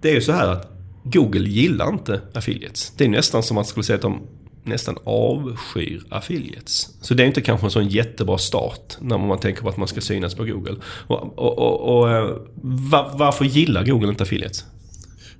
det 0.00 0.10
är 0.10 0.14
ju 0.14 0.20
så 0.20 0.32
här 0.32 0.48
att 0.48 0.72
Google 1.04 1.48
gillar 1.48 1.88
inte 1.88 2.20
affiliates. 2.34 2.92
Det 2.96 3.04
är 3.04 3.08
nästan 3.08 3.42
som 3.42 3.56
att 3.56 3.58
man 3.58 3.64
skulle 3.64 3.84
säga 3.84 3.96
att 3.96 4.02
de 4.02 4.20
nästan 4.64 4.96
avskyr 5.04 6.02
affiliates. 6.08 6.96
Så 7.00 7.14
det 7.14 7.22
är 7.22 7.26
inte 7.26 7.40
kanske 7.40 7.66
en 7.66 7.70
sån 7.70 7.88
jättebra 7.88 8.38
start 8.38 8.96
när 9.00 9.18
man 9.18 9.40
tänker 9.40 9.62
på 9.62 9.68
att 9.68 9.76
man 9.76 9.88
ska 9.88 10.00
synas 10.00 10.34
på 10.34 10.44
Google. 10.44 10.76
Och, 11.06 11.38
och, 11.38 11.58
och, 11.58 11.98
och 11.98 12.10
eh, 12.10 12.36
va, 12.62 13.10
varför 13.14 13.44
gillar 13.44 13.84
Google 13.84 14.08
inte 14.08 14.22
affiliates? 14.22 14.64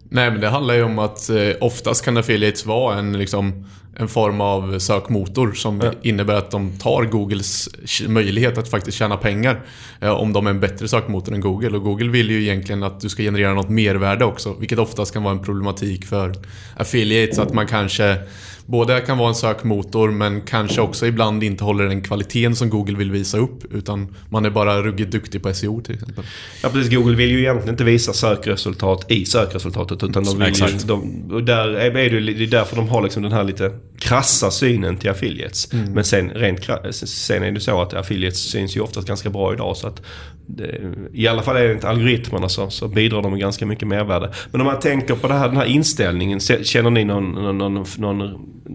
Nej, 0.09 0.31
men 0.31 0.40
det 0.40 0.48
handlar 0.48 0.75
ju 0.75 0.83
om 0.83 0.98
att 0.98 1.31
eh, 1.31 1.51
oftast 1.61 2.05
kan 2.05 2.16
affiliates 2.16 2.66
vara 2.66 2.98
en, 2.98 3.18
liksom, 3.18 3.66
en 3.96 4.09
form 4.09 4.40
av 4.40 4.78
sökmotor 4.78 5.52
som 5.52 5.81
Ja. 5.85 5.92
innebär 6.02 6.35
att 6.35 6.50
de 6.50 6.70
tar 6.78 7.05
Googles 7.05 7.68
möjlighet 8.09 8.59
att 8.59 8.68
faktiskt 8.70 8.98
tjäna 8.98 9.16
pengar 9.16 9.61
eh, 10.00 10.11
om 10.11 10.33
de 10.33 10.46
är 10.46 10.50
en 10.50 10.61
bättre 10.61 10.88
sökmotor 10.88 11.35
än 11.35 11.40
Google. 11.40 11.76
Och 11.76 11.83
Google 11.83 12.11
vill 12.11 12.31
ju 12.31 12.42
egentligen 12.42 12.83
att 12.83 13.00
du 13.00 13.09
ska 13.09 13.22
generera 13.22 13.55
något 13.55 13.68
mervärde 13.70 14.24
också, 14.24 14.55
vilket 14.61 14.78
oftast 14.78 15.12
kan 15.12 15.22
vara 15.22 15.35
en 15.35 15.42
problematik 15.44 16.05
för 16.07 16.35
affiliates. 16.76 17.38
Att 17.38 17.55
man 17.55 17.66
kanske 17.66 18.18
både 18.66 19.01
kan 19.01 19.18
vara 19.18 19.29
en 19.29 19.35
sökmotor 19.35 20.11
men 20.11 20.40
kanske 20.40 20.81
också 20.81 21.07
ibland 21.07 21.42
inte 21.42 21.64
håller 21.64 21.85
den 21.85 22.03
kvaliteten 22.03 22.57
som 22.57 22.70
Google 22.70 22.96
vill 22.98 23.11
visa 23.11 23.38
upp. 23.38 23.75
Utan 23.75 24.16
man 24.31 24.44
är 24.44 24.51
bara 24.51 24.83
ruggigt 24.83 25.11
duktig 25.12 25.42
på 25.42 25.55
SEO 25.55 25.81
till 25.81 25.94
exempel. 25.94 26.25
Ja 26.62 26.68
precis, 26.68 26.94
Google 26.94 27.16
vill 27.16 27.31
ju 27.31 27.38
egentligen 27.40 27.75
inte 27.75 27.85
visa 27.85 28.12
sökresultat 28.12 29.11
i 29.11 29.25
sökresultatet. 29.25 30.03
Utan 30.03 30.25
de 30.25 30.38
vill 30.38 30.55
ju, 30.55 30.79
de, 30.87 31.31
och 31.33 31.42
där 31.42 31.68
är 31.68 31.90
det, 31.90 32.03
ju- 32.03 32.35
det 32.35 32.44
är 32.44 32.46
därför 32.46 32.77
de 32.77 32.88
har 32.88 33.03
liksom 33.03 33.22
den 33.22 33.33
här 33.33 33.44
lite 33.44 33.70
krassa 33.98 34.51
synen 34.51 34.96
till 34.96 35.11
affiliates. 35.11 35.72
Men 35.72 36.05
sen, 36.05 36.31
rent, 36.31 36.61
sen 36.92 37.42
är 37.42 37.51
det 37.53 37.61
så 37.61 37.83
att 37.83 37.94
affiliates 37.94 38.51
syns 38.51 38.77
ju 38.77 38.81
oftast 38.81 39.09
ganska 39.09 39.31
bra 39.31 39.53
idag. 39.55 39.77
Så 39.77 39.87
att 39.87 40.03
det, 40.46 40.94
I 41.12 41.28
alla 41.28 41.42
fall 41.42 41.57
enligt 41.57 41.85
algoritmerna 41.85 42.48
så, 42.48 42.70
så 42.70 42.88
bidrar 42.88 43.22
de 43.22 43.31
med 43.31 43.40
ganska 43.40 43.66
mycket 43.66 43.88
mervärde. 43.88 44.33
Men 44.50 44.61
om 44.61 44.66
man 44.66 44.81
tänker 44.81 45.14
på 45.14 45.28
det 45.28 45.35
här, 45.35 45.48
den 45.48 45.57
här 45.57 45.64
inställningen. 45.64 46.40
Känner 46.40 46.90
ni 46.90 47.05
någon, 47.05 47.33
någon, 47.33 47.59
någon, 47.59 47.87
någon 47.98 48.22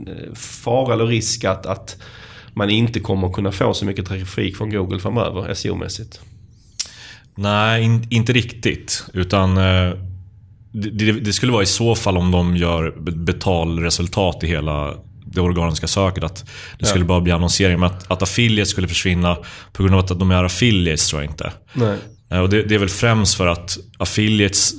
eh, 0.08 0.34
fara 0.36 0.94
eller 0.94 1.06
risk 1.06 1.44
att, 1.44 1.66
att 1.66 1.98
man 2.54 2.70
inte 2.70 3.00
kommer 3.00 3.30
kunna 3.30 3.52
få 3.52 3.74
så 3.74 3.86
mycket 3.86 4.06
trafik 4.06 4.58
från 4.58 4.70
Google 4.70 5.00
framöver 5.00 5.54
SEO-mässigt? 5.54 6.20
Nej, 7.36 7.84
in, 7.84 8.08
inte 8.10 8.34
riktigt. 8.34 9.04
Utan 9.14 9.58
eh, 9.58 9.94
det, 10.72 11.12
det, 11.12 11.34
skulle 11.34 11.52
vara 11.52 11.64
i 11.64 11.66
så 11.66 11.96
fall 11.96 12.18
om 12.18 12.32
de 12.32 12.58
gör 12.58 12.94
betalresultat 13.00 14.44
i 14.44 14.48
hela 14.48 14.94
det 15.32 15.42
organiska 15.42 15.88
söket. 15.88 16.24
Att 16.24 16.46
det 16.80 16.86
skulle 16.86 17.06
bara 17.06 17.22
bli 17.22 17.32
annonsering. 17.32 17.80
Men 17.80 17.90
att, 17.92 18.12
att 18.12 18.22
affiliates 18.22 18.70
skulle 18.70 18.88
försvinna 18.88 19.38
på 19.74 19.84
grund 19.84 19.96
av 19.96 20.02
att 20.02 20.20
de 20.20 20.32
är 20.32 20.44
affiliates 20.44 21.08
tror 21.10 21.22
jag 21.22 21.32
inte. 21.32 21.52
Nej. 21.74 21.98
Eh, 22.32 22.40
Och 22.40 22.50
det, 22.50 22.64
det 22.64 22.76
är 22.76 22.80
väl 22.80 22.90
främst 22.90 23.36
för 23.36 23.48
att 23.48 23.78
affiliates 23.98 24.74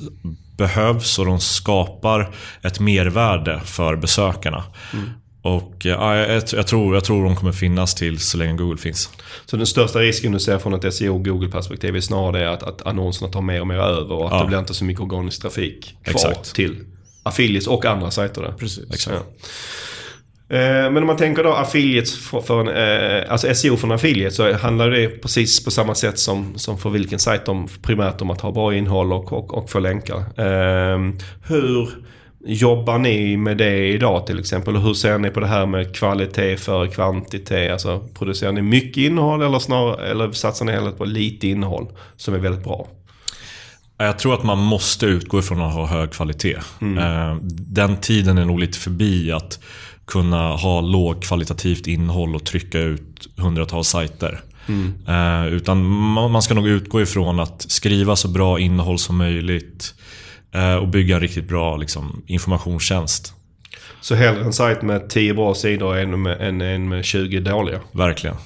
behövs 0.57 1.19
och 1.19 1.27
de 1.27 1.41
skapar 1.41 2.35
ett 2.63 2.81
mervärde 2.81 3.61
för 3.65 3.97
besökarna. 3.97 4.65
Och 5.43 5.87
eh, 5.87 5.93
ja, 5.93 6.17
jag, 6.17 6.43
jag, 6.53 6.67
tror, 6.67 6.95
jag 6.95 7.05
tror 7.05 7.25
de 7.25 7.37
kommer 7.37 7.53
finnas 7.53 7.95
till 7.95 8.19
så 8.19 8.39
länge 8.39 8.53
Google 8.53 8.79
finns. 8.79 9.11
Så 9.47 9.57
den 9.57 9.67
största 9.67 9.99
risken 9.99 10.33
du 10.33 10.41
ser 10.41 10.59
från 10.59 10.75
ett 10.75 10.95
SEO-Google-perspektiv 10.95 11.97
är 11.97 12.01
snarare 12.01 12.51
att, 12.51 12.63
att 12.63 12.87
annonserna 12.87 13.33
tar 13.33 13.41
mer 13.41 13.61
och 13.61 13.67
mer 13.67 13.75
över 13.79 14.13
och 14.13 14.27
att 14.27 14.33
Ja. 14.33 14.41
det 14.43 14.47
blir 14.49 14.59
inte 14.59 14.75
så 14.75 14.85
mycket 14.85 15.03
organisk 15.03 15.43
trafik 15.43 15.97
kvar 16.05 16.13
Exakt. 16.15 16.55
till 16.55 16.77
affiliates 17.23 17.67
och 17.67 17.85
andra 17.85 18.11
sajter. 18.11 18.43
Där. 18.43 18.53
Precis. 18.53 18.91
Exakt. 18.95 19.17
Ja. 19.17 19.47
Eh, 20.51 20.59
Men 20.91 20.97
om 20.97 21.07
man 21.07 21.17
tänker 21.17 21.45
då 21.45 21.53
affiliates 21.53 22.19
för, 22.29 22.61
en, 22.61 22.69
eh, 22.69 23.33
alltså 23.33 23.55
SEO 23.55 23.77
för 23.77 23.87
en 23.87 23.93
affiliate 23.93 24.35
så 24.35 24.53
handlar 24.53 24.91
det 24.91 25.09
precis 25.09 25.65
på 25.65 25.71
samma 25.71 25.95
sätt 25.95 26.19
som, 26.19 26.59
som 26.59 26.79
för 26.79 26.91
vilken 26.91 27.19
sajt 27.19 27.45
de 27.47 27.69
primärt 27.83 28.21
om 28.21 28.31
att 28.31 28.41
ha 28.41 28.53
bra 28.53 28.75
innehåll 28.75 29.13
och, 29.13 29.33
och, 29.33 29.55
och 29.55 29.71
få 29.71 29.79
länkar. 29.79 30.19
Eh, 30.19 30.99
hur 31.49 31.89
jobbar 32.47 32.99
ni 32.99 33.37
med 33.37 33.57
det 33.57 33.89
idag 33.89 34.27
till 34.27 34.39
exempel? 34.39 34.77
Och 34.77 34.83
hur 34.83 34.95
ser 34.95 35.19
ni 35.19 35.31
på 35.31 35.41
det 35.41 35.47
här 35.47 35.67
med 35.67 35.97
kvalitet 35.97 36.57
före 36.57 36.89
kvantitet? 36.89 37.73
Alltså 37.73 38.09
producerar 38.19 38.53
ni 38.53 38.63
mycket 38.63 38.97
innehåll 38.97 39.43
eller, 39.43 39.59
snarare, 39.59 40.07
eller 40.11 40.33
satsar 40.33 40.65
ni 40.65 40.73
hellre 40.73 40.91
på 40.93 41.05
lite 41.05 41.49
innehåll 41.49 41.87
som 42.17 42.35
är 42.35 42.39
väldigt 42.39 42.65
bra? 42.65 42.89
Jag 44.01 44.19
tror 44.19 44.35
att 44.35 44.45
man 44.45 44.59
måste 44.59 45.07
utgå 45.07 45.39
ifrån 45.39 45.63
att 45.63 45.75
ha 45.75 45.87
hög 45.87 46.11
kvalitet. 46.11 46.57
Eh, 46.81 47.37
Den 47.51 47.97
tiden 47.97 48.39
är 48.39 48.45
nog 48.45 48.61
lite 48.61 48.79
förbi 48.79 49.33
att 49.33 49.59
kunna 50.09 50.53
ha 50.57 50.81
lågkvalitativt 50.81 51.87
innehåll 51.87 52.35
och 52.35 52.45
trycka 52.45 52.79
ut 52.79 53.29
hundratals 53.37 53.89
sajter. 53.89 54.41
Eh, 55.09 55.47
utan 55.53 55.85
man, 55.85 56.31
man 56.31 56.43
ska 56.43 56.55
nog 56.55 56.69
utgå 56.69 57.03
ifrån 57.03 57.41
att 57.41 57.63
skriva 57.71 58.17
så 58.17 58.29
bra 58.29 58.59
innehåll 58.61 58.99
som 58.99 59.17
möjligt. 59.17 59.95
Eh, 60.55 60.75
och 60.75 60.89
bygga 60.89 61.15
en 61.15 61.21
riktigt 61.21 61.49
bra 61.49 61.77
liksom, 61.77 62.23
informationstjänst. 62.27 63.35
Så 64.01 64.15
hellre 64.15 64.45
en 64.45 64.53
sajt 64.53 64.83
med 64.83 65.09
10 65.11 65.35
bra 65.35 65.55
sidor 65.55 65.97
än 65.99 66.23
med, 66.23 66.41
än, 66.41 66.61
än 66.61 66.89
med 66.89 67.05
20 67.05 67.41
dåliga. 67.41 67.81
Verkligen. 67.93 68.37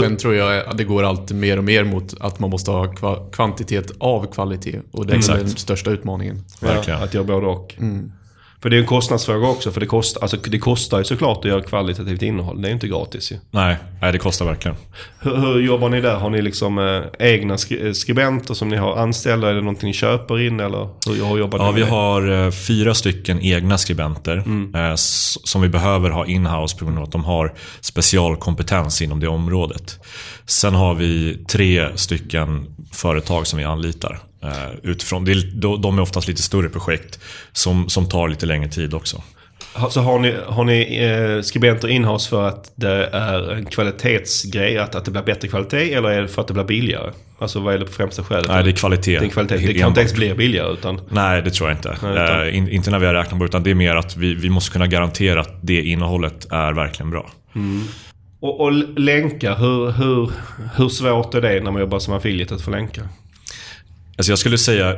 Sen 0.00 0.16
tror 0.16 0.34
jag 0.34 0.66
att 0.66 0.78
det 0.78 0.84
går 0.84 1.02
alltid 1.02 1.36
mer 1.36 1.56
och 1.58 1.64
mer 1.64 1.84
mot 1.84 2.14
att 2.20 2.38
man 2.38 2.50
måste 2.50 2.70
ha 2.70 2.86
kva- 2.86 3.30
kvantitet 3.30 3.90
av 4.00 4.32
kvalitet. 4.32 4.80
Och 4.90 5.06
det 5.06 5.12
är 5.12 5.16
Exakt. 5.18 5.40
den 5.40 5.48
största 5.50 5.90
utmaningen. 5.90 6.44
Verkligen. 6.60 6.98
Ja, 6.98 7.04
att 7.04 7.14
göra 7.14 7.24
både 7.24 7.46
och. 7.46 7.74
För 8.62 8.70
det 8.70 8.76
är 8.76 8.80
en 8.80 8.86
kostnadsfråga 8.86 9.48
också. 9.48 9.70
För 9.70 9.80
det, 9.80 9.86
kost, 9.86 10.16
alltså, 10.22 10.36
det 10.36 10.58
kostar 10.58 10.98
ju 10.98 11.04
såklart 11.04 11.38
att 11.38 11.44
göra 11.44 11.62
kvalitativt 11.62 12.22
innehåll. 12.22 12.62
Det 12.62 12.66
är 12.66 12.70
ju 12.70 12.74
inte 12.74 12.88
gratis 12.88 13.32
ju. 13.32 13.36
Nej, 13.50 13.76
nej, 14.02 14.12
det 14.12 14.18
kostar 14.18 14.46
verkligen. 14.46 14.76
Hur, 15.20 15.36
hur 15.36 15.60
jobbar 15.60 15.88
ni 15.88 16.00
där? 16.00 16.14
Har 16.16 16.30
ni 16.30 16.42
liksom 16.42 16.78
eh, 16.78 17.26
egna 17.28 17.56
skri- 17.56 17.86
eh, 17.86 17.92
skribenter 17.92 18.54
som 18.54 18.68
ni 18.68 18.76
har 18.76 18.96
anställda? 18.96 19.50
Är 19.50 19.54
det 19.54 19.60
någonting 19.60 19.86
ni 19.86 19.92
köper 19.92 20.40
in 20.40 20.60
eller 20.60 20.88
hur, 21.06 21.24
hur 21.28 21.38
jobbar 21.38 21.58
ni 21.58 21.64
Ja, 21.64 21.70
med 21.70 21.74
vi 21.74 21.80
det? 21.86 21.90
har 21.90 22.44
eh, 22.46 22.50
fyra 22.50 22.94
stycken 22.94 23.40
egna 23.42 23.78
skribenter 23.78 24.36
Mm. 24.46 24.74
eh, 24.74 24.92
som 24.96 25.62
vi 25.62 25.68
behöver 25.68 26.10
ha 26.10 26.26
in-house 26.26 26.78
på 26.78 26.84
grund 26.84 26.98
av 26.98 27.04
att 27.04 27.12
de 27.12 27.24
har 27.24 27.54
specialkompetens 27.80 29.02
inom 29.02 29.20
det 29.20 29.28
området. 29.28 29.98
Sen 30.46 30.74
har 30.74 30.94
vi 30.94 31.38
tre 31.48 31.88
stycken 31.94 32.66
företag 32.92 33.46
som 33.46 33.58
vi 33.58 33.64
anlitar. 33.64 34.18
Eh, 34.42 34.50
Utifrån. 34.82 35.24
De- 35.80 35.98
är 35.98 36.02
oftast 36.02 36.28
lite 36.28 36.42
större 36.42 36.68
projekt 36.68 37.18
som, 37.52 37.88
som 37.88 38.08
tar 38.08 38.28
lite 38.28 38.46
längre 38.46 38.68
tid 38.68 38.94
också. 38.94 39.22
Så 39.90 40.00
har 40.00 40.18
ni, 40.18 40.34
har 40.46 40.64
ni 40.64 40.98
eh, 40.98 41.42
skribenter 41.42 41.88
inhouse 41.88 42.28
för 42.30 42.48
att 42.48 42.72
det 42.74 43.06
är 43.06 43.52
en 43.52 43.64
kvalitetsgrej? 43.66 44.78
Att, 44.78 44.94
att 44.94 45.04
det 45.04 45.10
blir 45.10 45.22
bättre 45.22 45.48
kvalitet? 45.48 45.92
Eller 45.94 46.08
är 46.08 46.22
det 46.22 46.28
för 46.28 46.42
att 46.42 46.48
det 46.48 46.54
blir 46.54 46.64
billigare? 46.64 47.10
Alltså 47.38 47.60
vad 47.60 47.74
är 47.74 47.78
det 47.78 47.86
främsta 47.86 48.24
skälet? 48.24 48.48
Nej, 48.48 48.64
det 48.64 48.70
är 48.70 48.72
kvalitet. 48.72 49.18
Det 49.18 49.26
är 49.26 49.28
kvalitet. 49.28 49.56
Det 49.66 49.74
kan 49.74 49.88
inte 49.88 50.00
ens 50.00 50.14
bli 50.14 50.34
billigare 50.34 50.72
utan... 50.72 51.00
Nej, 51.10 51.42
det 51.42 51.50
tror 51.50 51.68
jag 51.68 51.78
inte. 51.78 51.96
Nej, 52.02 52.12
utan- 52.12 52.48
Eh, 52.48 52.56
in, 52.56 52.68
inte 52.68 52.90
när 52.90 52.98
vi 52.98 53.06
har 53.06 53.14
räknat 53.14 53.38
på 53.38 53.44
utan 53.44 53.62
det 53.62 53.70
är 53.70 53.74
mer 53.74 53.96
att 53.96 54.16
vi, 54.16 54.34
vi 54.34 54.50
måste 54.50 54.72
kunna 54.72 54.86
garantera 54.86 55.40
att 55.40 55.58
det 55.62 55.82
innehållet 55.82 56.52
är 56.52 56.72
verkligen 56.72 57.10
bra. 57.10 57.30
Och, 58.40 58.60
och 58.60 58.72
länkar, 58.98 59.54
hur, 59.56 59.90
hur, 59.90 60.30
hur 60.76 60.88
svårt 60.88 61.34
är 61.34 61.40
det 61.40 61.60
när 61.60 61.70
man 61.70 61.80
jobbar 61.80 61.98
som 61.98 62.14
affiliate 62.14 62.54
att 62.54 62.62
få 62.62 62.70
länkar? 62.70 63.04
Alltså 64.18 64.32
jag 64.32 64.38
skulle 64.38 64.58
säga 64.58 64.96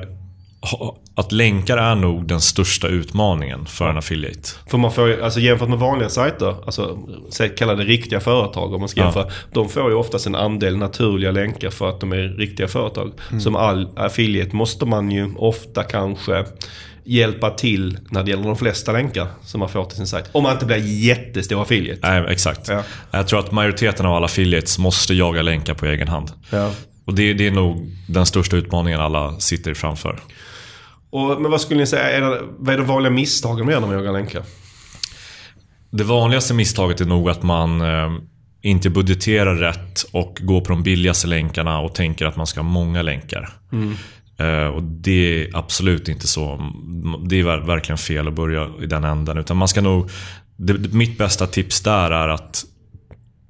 att 1.14 1.33
länkar 1.33 1.76
är 1.76 1.94
nog 1.94 2.26
den 2.28 2.40
största 2.40 2.88
utmaningen 2.88 3.66
för 3.66 3.88
en 3.88 3.98
affiliate. 3.98 4.48
För 4.70 4.78
man 4.78 4.92
får 4.92 5.22
alltså 5.22 5.40
jämfört 5.40 5.68
med 5.68 5.78
vanliga 5.78 6.09
sajter, 6.09 6.54
alltså 6.66 6.98
så 7.30 7.48
kallade 7.48 7.85
riktiga 7.85 8.20
företag 8.20 8.74
om 8.74 8.80
man 8.80 8.88
ska 8.88 9.00
Ja. 9.00 9.04
jämföra. 9.04 9.28
De 9.52 9.68
får 9.68 9.90
ju 9.90 9.96
oftast 9.96 10.26
en 10.26 10.35
andel 10.35 10.76
naturliga 10.76 11.30
länkar 11.30 11.70
för 11.70 11.88
att 11.88 12.00
de 12.00 12.12
är 12.12 12.16
riktiga 12.38 12.68
företag. 12.68 13.12
Som 13.40 13.56
all 13.56 13.88
affiliate 13.98 14.56
måste 14.56 14.87
man 14.87 15.11
ju 15.11 15.35
ofta 15.37 15.83
kanske 15.83 16.44
hjälpa 17.04 17.50
till 17.50 17.98
när 18.11 18.22
det 18.24 18.30
gäller 18.30 18.44
de 18.44 18.56
flesta 18.56 18.92
länkar 18.92 19.26
som 19.44 19.59
man 19.61 19.68
får 19.68 19.85
till 19.85 19.96
sin 19.96 20.06
sajt. 20.06 20.24
Om 20.33 20.42
man 20.42 20.52
inte 20.52 20.66
blir 20.66 21.04
jättestor 21.06 21.62
affiliate. 21.62 22.09
Nej, 22.11 22.33
exakt. 22.33 22.68
Ja. 22.68 22.83
Jag 23.11 23.28
tror 23.28 23.38
att 23.40 23.52
majoriteten 23.52 24.06
av 24.06 24.14
alla 24.14 24.24
affiliates 24.26 24.78
måste 24.78 25.14
jaga 25.14 25.42
länkar 25.42 25.74
på 25.74 25.87
egen 25.87 26.09
hand. 26.09 26.30
Ja. 26.50 26.70
Och 27.10 27.16
det, 27.16 27.34
det 27.34 27.46
är 27.46 27.50
nog 27.50 27.90
den 28.08 28.26
största 28.26 28.56
utmaningen 28.56 29.00
alla 29.00 29.40
sitter 29.40 29.74
framför. 29.74 30.20
Och, 31.10 31.40
men 31.42 31.50
vad 31.50 31.60
skulle 31.60 31.80
ni 31.80 31.86
säga, 31.86 32.10
är 32.10 32.20
det, 32.20 32.40
vad 32.58 32.74
är 32.74 32.78
de 32.78 32.86
vanliga 32.86 33.10
misstagen 33.12 33.64
man 33.64 33.72
gör 33.72 33.80
när 33.80 33.86
man 33.86 33.96
jagar 33.96 34.12
länkar? 34.12 34.42
Det 35.90 36.04
vanligaste 36.04 36.54
misstaget 36.54 37.00
är 37.00 37.04
nog 37.04 37.30
att 37.30 37.42
man 37.42 37.80
eh, 37.80 38.10
inte 38.62 38.90
budgeterar 38.90 39.54
rätt 39.54 40.02
och 40.12 40.38
går 40.42 40.60
på 40.60 40.72
de 40.72 40.82
billigaste 40.82 41.26
länkarna 41.26 41.80
och 41.80 41.94
tänker 41.94 42.26
att 42.26 42.36
man 42.36 42.46
ska 42.46 42.60
ha 42.60 42.68
många 42.68 43.02
länkar. 43.02 43.52
Eh, 44.38 44.66
och 44.66 44.82
det 44.82 45.44
är 45.44 45.56
absolut 45.56 46.08
inte 46.08 46.28
så. 46.28 46.72
Det 47.28 47.40
är 47.40 47.44
ver- 47.44 47.66
verkligen 47.66 47.98
fel 47.98 48.28
att 48.28 48.34
börja 48.34 48.68
i 48.82 48.86
den 48.86 49.04
änden. 49.04 49.38
Utan 49.38 49.56
man 49.56 49.68
ska 49.68 49.80
nog... 49.80 50.10
Det, 50.56 50.92
mitt 50.92 51.18
bästa 51.18 51.46
tips 51.46 51.80
där 51.80 52.10
är 52.10 52.28
att 52.28 52.64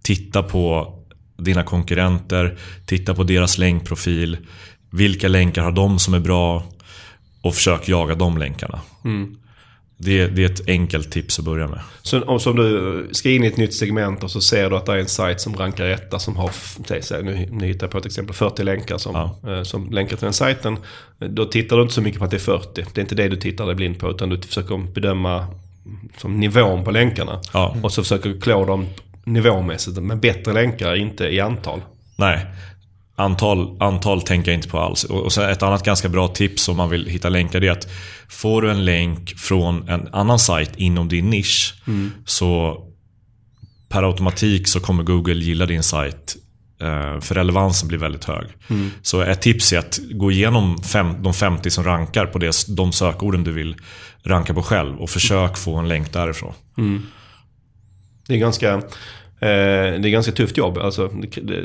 titta 0.02 0.42
på 0.42 0.96
dina 1.40 1.62
konkurrenter, 1.62 2.56
titta 2.86 3.14
på 3.14 3.22
deras 3.22 3.58
länkprofil. 3.58 4.36
Vilka 4.90 5.28
länkar 5.28 5.62
har 5.62 5.72
de 5.72 5.98
som 5.98 6.14
är 6.14 6.20
bra? 6.20 6.62
Och 7.42 7.54
försök 7.54 7.88
jaga 7.88 8.14
de 8.14 8.38
länkarna. 8.38 8.80
Det, 9.96 10.26
det 10.26 10.42
är 10.42 10.46
ett 10.46 10.68
enkelt 10.68 11.12
tips 11.12 11.38
att 11.38 11.44
börja 11.44 11.68
med. 11.68 11.80
Så 12.02 12.22
om 12.22 12.40
som 12.40 12.56
du 12.56 13.08
ska 13.12 13.30
in 13.30 13.44
i 13.44 13.46
ett 13.46 13.56
nytt 13.56 13.74
segment 13.74 14.22
och 14.24 14.30
så 14.30 14.40
ser 14.40 14.70
du 14.70 14.76
att 14.76 14.86
det 14.86 14.92
är 14.92 14.96
en 14.96 15.06
sajt 15.06 15.40
som 15.40 15.56
rankar 15.56 15.84
etta 15.86 16.18
som 16.18 16.36
har, 16.36 16.50
säg, 17.02 17.22
nu, 17.22 17.48
nu 17.50 17.66
hittar 17.66 17.86
jag 17.86 17.90
på 17.92 17.98
ett 17.98 18.06
exempel, 18.06 18.34
40 18.34 18.62
länkar 18.62 18.98
som, 18.98 19.14
Ja. 19.42 19.50
eh, 19.52 19.62
som 19.62 19.90
länkar 19.90 20.16
till 20.16 20.24
den 20.24 20.32
sajten. 20.32 20.76
Då 21.18 21.44
tittar 21.44 21.76
du 21.76 21.82
inte 21.82 21.94
så 21.94 22.00
mycket 22.02 22.18
på 22.18 22.24
att 22.24 22.30
det 22.30 22.36
är 22.36 22.38
40. 22.38 22.84
Det 22.94 23.00
är 23.00 23.02
inte 23.02 23.14
det 23.14 23.28
du 23.28 23.36
tittar 23.36 23.66
dig 23.66 23.74
blind 23.74 23.98
på 23.98 24.10
utan 24.10 24.28
du 24.28 24.40
försöker 24.42 24.78
bedöma 24.92 25.46
som 26.18 26.40
nivån 26.40 26.84
på 26.84 26.90
länkarna. 26.90 27.40
Ja. 27.52 27.76
Och 27.82 27.92
så 27.92 28.02
försöker 28.02 28.28
du 28.30 28.40
klå 28.40 28.64
dem 28.64 28.86
nivåmässigt 29.24 30.02
med 30.02 30.20
bättre 30.20 30.52
länkar, 30.52 30.94
inte 30.96 31.24
i 31.24 31.40
antal. 31.40 31.80
Nej. 32.16 32.46
Antal, 33.16 33.82
antal 33.82 34.22
tänker 34.22 34.50
jag 34.50 34.58
inte 34.58 34.68
på 34.68 34.78
alls. 34.78 35.04
Och, 35.04 35.20
och 35.26 35.38
ett 35.38 35.62
annat 35.62 35.84
ganska 35.84 36.08
bra 36.08 36.28
tips 36.28 36.68
om 36.68 36.76
man 36.76 36.90
vill 36.90 37.06
hitta 37.06 37.28
länkar 37.28 37.64
är 37.64 37.70
att 37.70 37.88
får 38.28 38.62
du 38.62 38.70
en 38.70 38.84
länk 38.84 39.34
från 39.38 39.88
en 39.88 40.08
annan 40.12 40.38
sajt 40.38 40.72
inom 40.76 41.08
din 41.08 41.30
nisch 41.30 41.74
så 42.24 42.76
per 43.88 44.02
automatik 44.02 44.68
så 44.68 44.80
kommer 44.80 45.02
Google 45.02 45.34
gilla 45.34 45.66
din 45.66 45.82
sajt. 45.82 46.36
eh, 46.80 47.20
För 47.20 47.34
relevansen 47.34 47.88
blir 47.88 47.98
väldigt 47.98 48.24
hög. 48.24 48.46
Så 49.02 49.20
ett 49.20 49.42
tips 49.42 49.72
är 49.72 49.78
att 49.78 50.00
gå 50.10 50.30
igenom 50.30 50.82
fem, 50.82 51.22
de 51.22 51.34
50 51.34 51.70
som 51.70 51.84
rankar 51.84 52.26
på 52.26 52.38
det, 52.38 52.52
de 52.68 52.92
sökorden 52.92 53.44
du 53.44 53.52
vill 53.52 53.76
ranka 54.24 54.54
på 54.54 54.62
själv 54.62 54.96
och 55.00 55.10
försök 55.10 55.56
få 55.56 55.76
en 55.76 55.88
länk 55.88 56.12
därifrån. 56.12 56.54
Det 58.30 58.36
är 58.36 58.38
ganska, 58.38 58.72
eh, 58.74 58.80
det 59.40 60.08
är 60.08 60.10
ganska 60.10 60.32
tufft 60.32 60.56
jobb. 60.56 60.78
Alltså, 60.78 61.08
det, 61.08 61.40
det, 61.40 61.64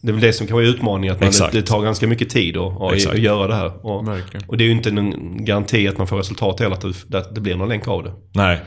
det 0.00 0.08
är 0.08 0.12
väl 0.12 0.20
det 0.20 0.32
som 0.32 0.46
kan 0.46 0.56
vara 0.56 0.66
utmaningen. 0.66 1.14
Att 1.14 1.20
man, 1.20 1.30
det, 1.52 1.58
det 1.60 1.66
tar 1.66 1.82
ganska 1.82 2.06
mycket 2.06 2.30
tid 2.30 2.56
att, 2.56 2.82
att, 2.82 3.18
göra 3.18 3.46
det 3.46 3.54
här. 3.54 3.86
Och, 3.86 4.04
och 4.46 4.56
det 4.56 4.64
är 4.64 4.66
ju 4.66 4.72
inte 4.72 4.90
någon 4.90 5.44
garanti 5.44 5.88
att 5.88 5.98
man 5.98 6.06
får 6.06 6.16
resultat 6.16 6.60
heller. 6.60 6.74
Att 6.74 6.84
det, 7.08 7.18
att 7.18 7.34
det 7.34 7.40
blir 7.40 7.56
någon 7.56 7.68
länk 7.68 7.88
av 7.88 8.02
det. 8.04 8.12
Nej, 8.34 8.60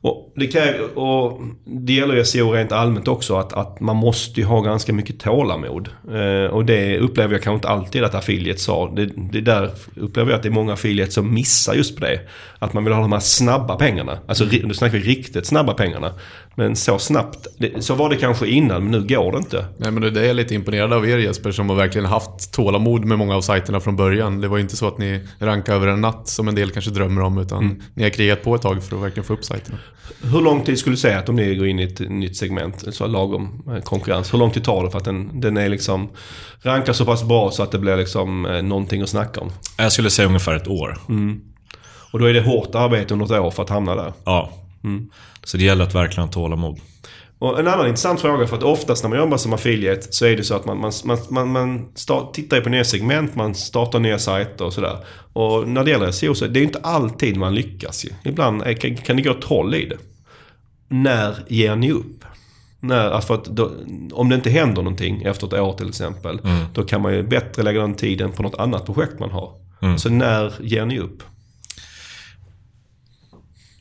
Och 0.00 0.32
det, 0.36 0.46
kräver, 0.46 0.98
och 0.98 1.40
det 1.64 1.92
gäller 1.92 2.14
ju 2.16 2.24
SEO 2.24 2.52
rent 2.52 2.72
allmänt 2.72 3.08
också. 3.08 3.36
Att, 3.36 3.52
att 3.52 3.80
man 3.80 3.96
måste 3.96 4.40
ju 4.40 4.46
ha 4.46 4.60
ganska 4.60 4.92
mycket 4.92 5.20
tålamod. 5.20 5.88
Eh, 6.12 6.50
och 6.50 6.64
det 6.64 6.98
upplever 6.98 7.34
jag 7.34 7.42
kanske 7.42 7.56
inte 7.56 7.68
alltid 7.68 8.04
att 8.04 8.14
affiliates 8.14 8.68
har. 8.68 8.96
Det, 8.96 9.06
det 9.32 9.40
där 9.40 9.70
upplever 9.96 10.30
jag 10.30 10.36
att 10.36 10.42
det 10.42 10.48
är 10.48 10.50
många 10.50 10.72
affiliates 10.72 11.14
som 11.14 11.34
missar 11.34 11.74
just 11.74 11.96
på 11.96 12.04
det. 12.04 12.20
Att 12.58 12.72
man 12.72 12.84
vill 12.84 12.92
ha 12.92 13.00
de 13.00 13.12
här 13.12 13.20
snabba 13.20 13.76
pengarna. 13.76 14.18
Alltså 14.26 14.44
ri- 14.44 14.66
nu 14.66 14.74
snackar 14.74 14.98
vi 14.98 15.04
riktigt 15.04 15.46
snabba 15.46 15.74
pengarna. 15.74 16.12
Men 16.56 16.76
så 16.76 16.98
snabbt. 16.98 17.46
Det, 17.58 17.84
så 17.84 17.94
var 17.94 18.10
det 18.10 18.16
kanske 18.16 18.46
innan 18.46 18.82
men 18.82 18.90
nu 18.90 19.06
går 19.06 19.32
det 19.32 19.38
inte. 19.38 19.66
Nej, 19.76 19.90
men 19.90 20.14
det 20.14 20.20
är 20.20 20.24
jag 20.24 20.36
lite 20.36 20.54
imponerad 20.54 20.92
av 20.92 21.08
er 21.08 21.18
Jesper 21.18 21.52
som 21.52 21.68
har 21.68 21.76
verkligen 21.76 22.06
haft 22.06 22.52
tålamod 22.52 23.04
med 23.04 23.18
många 23.18 23.36
av 23.36 23.40
sajterna 23.40 23.80
från 23.80 23.96
början. 23.96 24.40
Det 24.40 24.48
var 24.48 24.56
ju 24.56 24.62
inte 24.62 24.76
så 24.76 24.88
att 24.88 24.98
ni 24.98 25.20
rankade 25.38 25.76
över 25.76 25.86
en 25.86 26.00
natt 26.00 26.28
som 26.28 26.48
en 26.48 26.54
del 26.54 26.70
kanske 26.70 26.90
drömmer 26.90 27.22
om 27.22 27.38
utan 27.38 27.82
ni 27.94 28.02
har 28.02 28.10
krigat 28.10 28.42
på 28.42 28.54
ett 28.54 28.62
tag 28.62 28.84
för 28.84 28.96
att 28.96 29.02
verkligen 29.02 29.24
få 29.24 29.32
upp 29.32 29.44
sajterna. 29.44 29.78
Hur 30.22 30.40
lång 30.40 30.64
tid 30.64 30.78
skulle 30.78 30.92
du 30.92 31.00
säga 31.00 31.18
att 31.18 31.28
om 31.28 31.36
ni 31.36 31.54
går 31.54 31.66
in 31.66 31.78
i 31.78 31.82
ett 31.82 32.00
nytt 32.00 32.36
segment, 32.36 32.94
så 32.94 33.06
lagom 33.06 33.62
eh, 33.68 33.82
konkurrens, 33.82 34.34
hur 34.34 34.38
lång 34.38 34.50
tid 34.50 34.64
tar 34.64 34.84
det 34.84 34.90
för 34.90 34.98
att 34.98 35.04
den, 35.04 35.40
den 35.40 35.56
är 35.56 35.68
liksom 35.68 36.10
rankar 36.62 36.92
så 36.92 37.04
pass 37.04 37.24
bra 37.24 37.50
så 37.50 37.62
att 37.62 37.70
det 37.70 37.78
blir 37.78 37.96
liksom 37.96 38.46
eh, 38.46 38.62
någonting 38.62 39.02
att 39.02 39.08
snacka 39.08 39.40
om? 39.40 39.50
jag 39.78 39.92
skulle 39.92 40.10
säga 40.10 40.28
ungefär 40.28 40.56
ett 40.56 40.68
år. 40.68 40.98
Och 42.12 42.18
då 42.18 42.26
är 42.26 42.34
det 42.34 42.40
hårt 42.40 42.74
arbete 42.74 43.14
under 43.14 43.26
ett 43.26 43.40
år 43.40 43.50
för 43.50 43.62
att 43.62 43.70
hamna 43.70 43.94
där. 43.94 44.12
Ja. 44.24 44.52
Så 45.44 45.56
det 45.56 45.64
gäller 45.64 45.84
att 45.84 45.94
verkligen 45.94 46.28
ha 46.28 46.32
tålamod. 46.32 46.80
Och 47.38 47.60
en 47.60 47.68
annan 47.68 47.86
intressant 47.86 48.20
fråga, 48.20 48.46
för 48.46 48.56
att 48.56 48.62
oftast 48.62 49.02
när 49.02 49.10
man 49.10 49.18
jobbar 49.18 49.36
som 49.36 49.52
affiliate 49.52 50.06
så 50.10 50.26
är 50.26 50.36
det 50.36 50.44
så 50.44 50.54
att 50.54 50.64
man, 50.64 50.92
man, 51.04 51.18
man, 51.30 51.52
man, 51.52 51.88
start, 51.94 52.34
tittar 52.34 52.60
på 52.60 52.68
nya 52.68 52.84
segment, 52.84 53.34
man 53.34 53.54
startar 53.54 53.98
nya 54.00 54.18
sajter 54.18 54.64
och 54.64 54.72
sådär. 54.72 54.98
Och 55.32 55.68
när 55.68 55.84
det 55.84 55.90
gäller 55.90 56.10
SEO 56.10 56.34
så 56.34 56.46
det 56.46 56.58
är 56.58 56.60
ju 56.60 56.66
inte 56.66 56.80
alltid 56.82 57.36
man 57.36 57.54
lyckas 57.54 58.04
ju. 58.04 58.30
Ibland 58.30 58.62
är, 58.62 58.72
kan, 59.04 59.16
det 59.16 59.22
gå 59.22 59.34
troll 59.34 59.74
i 59.74 59.86
det. 59.86 59.96
När 60.88 61.34
ger 61.48 61.76
ni 61.76 61.92
upp? 61.92 62.24
När, 62.80 63.10
alltså 63.10 63.26
för 63.26 63.34
att 63.34 63.44
då, 63.44 63.70
om 64.12 64.28
det 64.28 64.34
inte 64.34 64.50
händer 64.50 64.82
någonting 64.82 65.22
efter 65.22 65.46
ett 65.46 65.52
år 65.52 65.72
till 65.72 65.88
exempel, 65.88 66.40
då 66.74 66.82
kan 66.82 67.02
man 67.02 67.14
ju 67.14 67.22
bättre 67.22 67.62
lägga 67.62 67.80
den 67.80 67.94
tiden 67.94 68.32
på 68.32 68.42
något 68.42 68.58
annat 68.58 68.86
projekt 68.86 69.18
man 69.18 69.30
har. 69.30 69.52
Så 69.98 70.10
när 70.10 70.52
ger 70.60 70.86
ni 70.86 70.98
upp? 70.98 71.22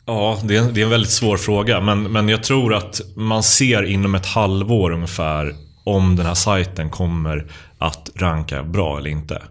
Ja, 0.05 0.39
det 0.43 0.57
är, 0.57 0.71
det 0.71 0.81
är 0.81 0.83
en 0.83 0.89
väldigt 0.89 1.11
svår 1.11 1.37
fråga. 1.37 1.81
Men, 1.81 2.03
men 2.03 2.29
jag 2.29 2.43
tror 2.43 2.73
att 2.73 3.01
man 3.15 3.43
ser 3.43 3.83
inom 3.83 4.15
ett 4.15 4.25
halvår 4.25 4.91
ungefär 4.91 5.55
om 5.83 6.15
den 6.15 6.25
här 6.25 6.33
sajten 6.33 6.89
kommer 6.89 7.45
att 7.77 8.09
ranka 8.15 8.63
bra 8.63 8.97
eller 8.97 9.09
inte. 9.09 9.41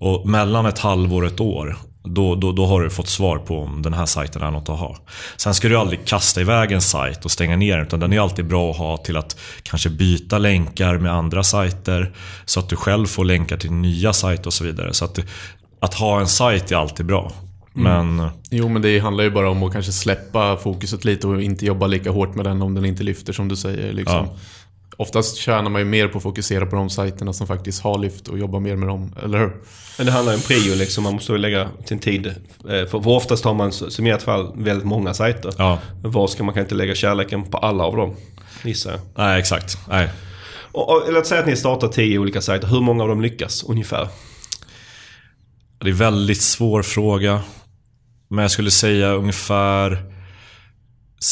Och 0.00 0.28
mellan 0.28 0.66
ett 0.66 0.78
halvår 0.78 1.22
och 1.22 1.28
ett 1.28 1.40
år 1.40 1.76
Då, 2.04 2.34
då, 2.34 2.52
då 2.52 2.66
har 2.66 2.80
du 2.80 2.90
fått 2.90 3.08
svar 3.08 3.38
på 3.38 3.60
om 3.62 3.82
den 3.82 3.94
här 3.94 4.06
sajten 4.06 4.42
är 4.42 4.50
något 4.50 4.68
att 4.68 4.78
ha. 4.78 4.96
Sen 5.36 5.54
ska 5.54 5.68
du 5.68 5.76
aldrig 5.76 6.04
kasta 6.04 6.40
iväg 6.40 6.72
en 6.72 6.80
sajt 6.80 7.24
och 7.24 7.30
stänga 7.30 7.56
ner 7.56 7.76
den. 7.76 7.86
Utan 7.86 8.00
den 8.00 8.12
är 8.12 8.20
alltid 8.20 8.46
bra 8.46 8.70
att 8.70 8.76
ha 8.76 8.96
till 8.96 9.16
att 9.16 9.36
kanske 9.62 9.90
byta 9.90 10.38
länkar 10.38 10.98
med 10.98 11.12
andra 11.12 11.42
sajter. 11.42 12.12
Så 12.44 12.60
att 12.60 12.68
du 12.68 12.76
själv 12.76 13.06
får 13.06 13.24
länkar 13.24 13.56
till 13.56 13.72
nya 13.72 14.12
sajter 14.12 14.46
och 14.46 14.52
så 14.54 14.64
vidare. 14.64 14.94
Så 14.94 15.04
att, 15.04 15.18
att 15.80 15.94
ha 15.94 16.20
en 16.20 16.28
sajt 16.28 16.72
är 16.72 16.76
alltid 16.76 17.06
bra. 17.06 17.32
Men 17.76 18.28
Jo, 18.50 18.68
men 18.68 18.82
det 18.82 18.98
handlar 18.98 19.24
ju 19.24 19.30
bara 19.30 19.50
om 19.50 19.62
att 19.62 19.72
kanske 19.72 19.92
släppa 19.92 20.56
fokuset 20.56 21.04
lite 21.04 21.26
och 21.26 21.42
inte 21.42 21.66
jobba 21.66 21.86
lika 21.86 22.10
hårt 22.10 22.34
med 22.34 22.44
den 22.44 22.62
om 22.62 22.74
den 22.74 22.84
inte 22.84 23.02
lyfter 23.02 23.32
som 23.32 23.48
du 23.48 23.56
säger. 23.56 23.92
Liksom. 23.92 24.16
Ja. 24.26 24.36
Oftast 24.98 25.36
tjänar 25.36 25.70
man 25.70 25.80
ju 25.80 25.84
mer 25.84 26.08
på 26.08 26.16
att 26.18 26.22
fokusera 26.22 26.66
på 26.66 26.76
de 26.76 26.90
sajterna 26.90 27.32
som 27.32 27.46
faktiskt 27.46 27.82
har 27.82 27.98
lyft 27.98 28.28
och 28.28 28.38
jobba 28.38 28.58
mer 28.58 28.76
med 28.76 28.88
dem, 28.88 29.14
eller 29.24 29.38
hur? 29.38 29.56
Men 29.98 30.06
det 30.06 30.12
handlar 30.12 30.34
om 30.34 30.40
prio 30.40 30.74
liksom. 30.74 31.04
Man 31.04 31.12
måste 31.14 31.32
ju 31.32 31.38
lägga 31.38 31.68
sin 31.84 31.98
tid. 31.98 32.26
eh, 32.26 32.32
För, 32.64 32.86
för 32.86 33.08
oftast 33.08 33.44
har 33.44 33.54
man 33.54 33.72
som 33.72 34.06
i 34.06 34.10
ert 34.10 34.22
fall 34.22 34.52
väldigt 34.56 34.86
många 34.86 35.14
sajter. 35.14 35.52
ja, 35.58 35.78
Var 36.02 36.26
ska 36.26 36.44
man 36.44 36.54
kan 36.54 36.62
inte 36.62 36.74
lägga 36.74 36.94
kärleken 36.94 37.44
på 37.44 37.58
alla 37.58 37.84
av 37.84 37.96
dem? 37.96 38.14
Gissar 38.64 38.90
jag. 38.90 39.00
nej 39.16 39.40
exakt. 39.40 39.78
Nej. 39.88 40.08
Och, 40.72 40.90
och, 40.90 41.12
låt 41.12 41.26
säga 41.26 41.40
att 41.40 41.46
ni 41.46 41.56
startar 41.56 41.88
tio 41.88 42.18
olika 42.18 42.40
sajter. 42.40 42.68
Hur 42.68 42.80
många 42.80 43.02
av 43.02 43.08
dem 43.08 43.20
lyckas 43.22 43.64
ungefär? 43.64 44.08
Det 45.78 45.86
är 45.86 45.90
en 45.90 45.96
väldigt 45.96 46.42
svår 46.42 46.82
fråga. 46.82 47.40
Men 48.28 48.42
jag 48.42 48.50
skulle 48.50 48.70
säga 48.70 49.12
ungefär 49.12 50.02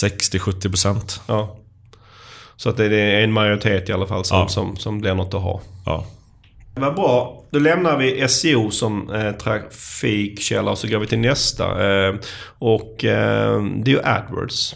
60-70%. 0.02 1.20
Ja. 1.28 1.56
Så 2.56 2.68
att 2.68 2.76
det 2.76 2.84
är 2.96 3.20
en 3.24 3.32
majoritet 3.32 3.88
i 3.88 3.92
alla 3.92 4.06
fall 4.06 4.24
som, 4.24 4.38
Ja. 4.38 4.48
som, 4.48 4.76
som 4.76 5.00
blir 5.00 5.14
något 5.14 5.34
att 5.34 5.42
ha. 5.42 5.60
Ja. 5.86 6.06
Vad 6.76 6.94
bra. 6.94 7.44
Då 7.50 7.58
lämnar 7.58 7.96
vi 7.98 8.28
SEO 8.28 8.70
som 8.70 9.10
eh, 9.10 9.32
trafikkälla 9.32 10.70
och 10.70 10.78
så 10.78 10.88
går 10.88 10.98
vi 10.98 11.06
till 11.06 11.18
nästa. 11.18 11.64
Eh, 12.06 12.14
och 12.58 13.04
eh, 13.04 13.62
det 13.62 13.90
är 13.90 13.94
ju 13.94 14.02
AdWords. 14.04 14.74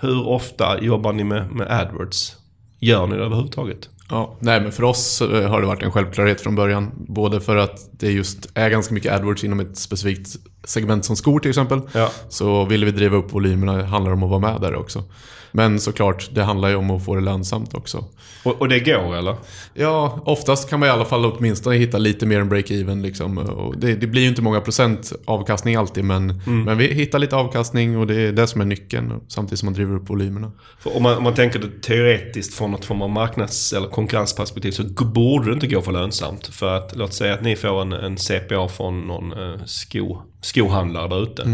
Hur 0.00 0.28
ofta 0.28 0.80
jobbar 0.80 1.12
ni 1.12 1.24
med, 1.24 1.50
med 1.50 1.70
AdWords? 1.70 2.36
Gör 2.78 3.06
ni 3.06 3.16
det 3.16 3.24
överhuvudtaget? 3.24 3.88
Ja, 4.12 4.36
nej 4.38 4.60
men 4.60 4.72
för 4.72 4.82
oss 4.82 5.20
eh, 5.20 5.50
har 5.50 5.60
det 5.60 5.66
varit 5.66 5.82
en 5.82 5.92
självklarhet 5.92 6.40
från 6.40 6.54
början. 6.54 6.90
Både 6.96 7.40
för 7.40 7.56
att 7.56 7.88
det 7.92 8.10
just 8.10 8.50
är 8.54 8.70
ganska 8.70 8.94
mycket 8.94 9.12
AdWords 9.12 9.44
inom 9.44 9.60
ett 9.60 9.76
specifikt 9.76 10.36
segment 10.64 11.04
som 11.04 11.16
skor 11.16 11.40
till 11.40 11.48
exempel. 11.48 11.80
Ja. 11.92 12.10
Så 12.28 12.64
vill 12.64 12.84
vi 12.84 12.90
driva 12.90 13.16
upp 13.16 13.32
volymerna 13.32 13.84
handlar 13.84 14.10
det 14.10 14.16
om 14.16 14.22
att 14.22 14.30
vara 14.30 14.52
med 14.52 14.60
där 14.60 14.74
också. 14.74 15.04
Men 15.52 15.80
såklart, 15.80 16.30
det 16.32 16.42
handlar 16.42 16.68
ju 16.68 16.76
om 16.76 16.90
att 16.90 17.04
få 17.04 17.14
det 17.14 17.20
lönsamt 17.20 17.74
också. 17.74 18.04
Och, 18.44 18.60
och 18.60 18.68
det 18.68 18.80
går 18.80 19.16
eller? 19.16 19.36
Ja, 19.74 20.20
oftast 20.24 20.70
kan 20.70 20.80
man 20.80 20.88
i 20.88 20.92
alla 20.92 21.04
fall 21.04 21.24
åtminstone 21.24 21.76
hitta 21.76 21.98
lite 21.98 22.26
mer 22.26 22.40
än 22.40 22.52
break-even. 22.52 23.02
Liksom. 23.02 23.72
Det, 23.76 23.94
det 23.94 24.06
blir 24.06 24.22
ju 24.22 24.28
inte 24.28 24.42
många 24.42 24.60
procent 24.60 25.12
avkastning 25.24 25.76
alltid, 25.76 26.04
men, 26.04 26.42
men 26.64 26.78
vi 26.78 26.86
hittar 26.86 27.18
lite 27.18 27.36
avkastning 27.36 27.98
och 27.98 28.06
det 28.06 28.14
är 28.14 28.32
det 28.32 28.46
som 28.46 28.60
är 28.60 28.64
nyckeln. 28.64 29.20
Samtidigt 29.28 29.58
som 29.58 29.66
man 29.66 29.74
driver 29.74 29.96
upp 29.96 30.10
volymerna. 30.10 30.52
För 30.78 30.96
om, 30.96 31.02
man, 31.02 31.16
om 31.16 31.22
man 31.24 31.34
tänker 31.34 31.58
det 31.58 31.82
teoretiskt 31.82 32.54
från 32.54 32.70
något 32.70 32.84
form 32.84 33.02
av 33.02 33.10
marknads 33.10 33.72
eller 33.72 33.88
konkurrensperspektiv 33.88 34.70
så 34.70 34.82
borde 35.04 35.46
det 35.46 35.54
inte 35.54 35.66
gå 35.66 35.82
för 35.82 35.92
lönsamt. 35.92 36.46
För 36.46 36.76
att 36.76 36.96
låt 36.96 37.14
säga 37.14 37.34
att 37.34 37.42
ni 37.42 37.56
får 37.56 37.82
en, 37.82 37.92
en 37.92 38.16
CPA 38.16 38.68
från 38.68 39.00
någon 39.00 39.32
eh, 39.32 39.64
sko, 39.64 40.18
skohandlare 40.40 41.08
där 41.08 41.22
ute. 41.22 41.42
Eh, 41.42 41.48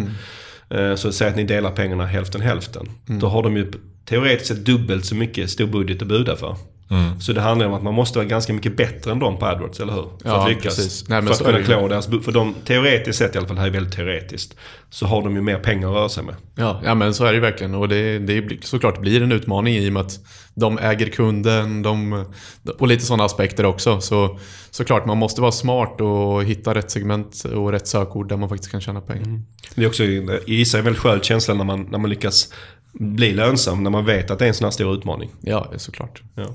så 0.97 1.13
säg 1.13 1.29
att 1.29 1.37
ni 1.37 1.45
delar 1.45 1.71
pengarna 1.71 2.07
hälften 2.07 2.41
hälften. 2.41 2.89
Då 3.07 3.27
har 3.27 3.43
de 3.43 3.57
ju 3.57 3.73
teoretiskt 4.05 4.49
sett 4.49 4.65
dubbelt 4.65 5.05
så 5.05 5.15
mycket 5.15 5.51
stor 5.51 5.67
budget 5.67 6.03
att 6.03 6.09
buda 6.09 6.37
för. 6.37 6.57
Så 7.21 7.33
det 7.33 7.41
handlar 7.41 7.67
om 7.67 7.75
att 7.75 7.83
man 7.83 7.95
måste 7.95 8.19
vara 8.19 8.29
ganska 8.29 8.53
mycket 8.53 8.77
bättre 8.77 9.11
än 9.13 9.19
dem 9.19 9.39
på 9.39 9.47
AdWords, 9.47 9.81
eller 9.81 9.93
hur? 9.93 10.03
För 10.03 10.29
Ja, 10.29 10.43
att 10.43 10.49
lyckas. 10.49 10.77
precis. 10.77 11.09
Nej, 11.09 11.23
för 11.23 11.31
att 11.33 11.41
är 11.41 11.45
kunna 11.45 11.63
klå 11.65 11.89
deras 11.89 12.07
För 12.07 12.33
de, 12.33 12.55
teoretiskt 12.65 13.19
sett 13.19 13.35
i 13.35 13.39
alla 13.39 13.47
fall, 13.47 13.57
det 13.57 13.63
här 13.63 13.69
är 13.69 13.73
väldigt 13.73 13.95
teoretiskt. 13.95 14.55
Så 14.91 15.07
har 15.07 15.23
de 15.23 15.35
ju 15.35 15.43
mer 15.43 15.59
pengar 15.59 15.89
att 15.89 15.95
röra 15.95 16.09
sig 16.09 16.25
med. 16.25 16.35
Ja, 16.55 16.81
ja 16.85 16.95
men 16.95 17.15
så 17.15 17.25
är 17.25 17.29
det 17.29 17.35
ju 17.35 17.41
verkligen. 17.41 17.75
Och 17.75 17.89
det, 17.89 18.19
det 18.19 18.43
blir- 18.43 18.59
såklart 18.63 19.01
blir 19.01 19.23
en 19.23 19.33
utmaning 19.33 19.75
i 19.75 19.89
och 19.89 19.93
med 19.93 20.01
att 20.03 20.19
de 20.55 20.79
äger 20.79 21.07
kunden 21.09 21.83
de, 21.83 22.25
och 22.79 22.89
lite 22.89 23.05
sådana 23.07 23.25
aspekter 23.25 23.65
också. 23.67 24.01
Så 24.01 24.39
såklart, 24.71 25.07
man 25.07 25.19
måste 25.19 25.41
vara 25.41 25.53
smart 25.53 26.01
och 26.01 26.45
hitta 26.45 26.75
rätt 26.75 26.91
segment 26.91 27.45
och 27.55 27.73
rätt 27.73 27.87
sökord 27.89 28.29
där 28.29 28.37
man 28.37 28.49
faktiskt 28.49 28.71
kan 28.71 28.81
tjäna 28.81 29.01
pengar. 29.01 29.41
Det 29.75 29.83
är 29.85 29.89
också, 29.89 30.05
jag 30.05 30.39
gissar, 30.47 30.79
en 30.79 30.85
väldigt 30.85 31.03
skön 31.03 31.21
känsla 31.21 31.55
när 31.55 31.65
man, 31.65 31.83
när 31.91 31.99
man 31.99 32.11
lyckas 32.11 32.53
bli 32.99 33.33
lönsam. 33.33 33.83
När 33.83 33.91
man 33.91 34.05
vet 34.05 34.31
att 34.31 34.39
det 34.39 34.45
är 34.45 34.49
en 34.49 34.55
sån 34.55 34.65
här 34.65 34.71
stor 34.71 34.95
utmaning. 34.95 35.31
Ja, 35.41 35.73
såklart. 35.77 36.23
Ja. 36.35 36.47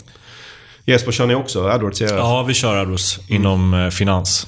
Jesper, 0.86 1.12
kör 1.12 1.28
ni 1.28 1.36
också 1.36 1.68
AdWords 1.68 2.02
ja, 2.02 2.44
vi 2.48 2.54
kör 2.54 2.76
AdWords 2.76 3.20
inom 3.30 3.74
eh, 3.74 3.90
finans. 3.90 4.48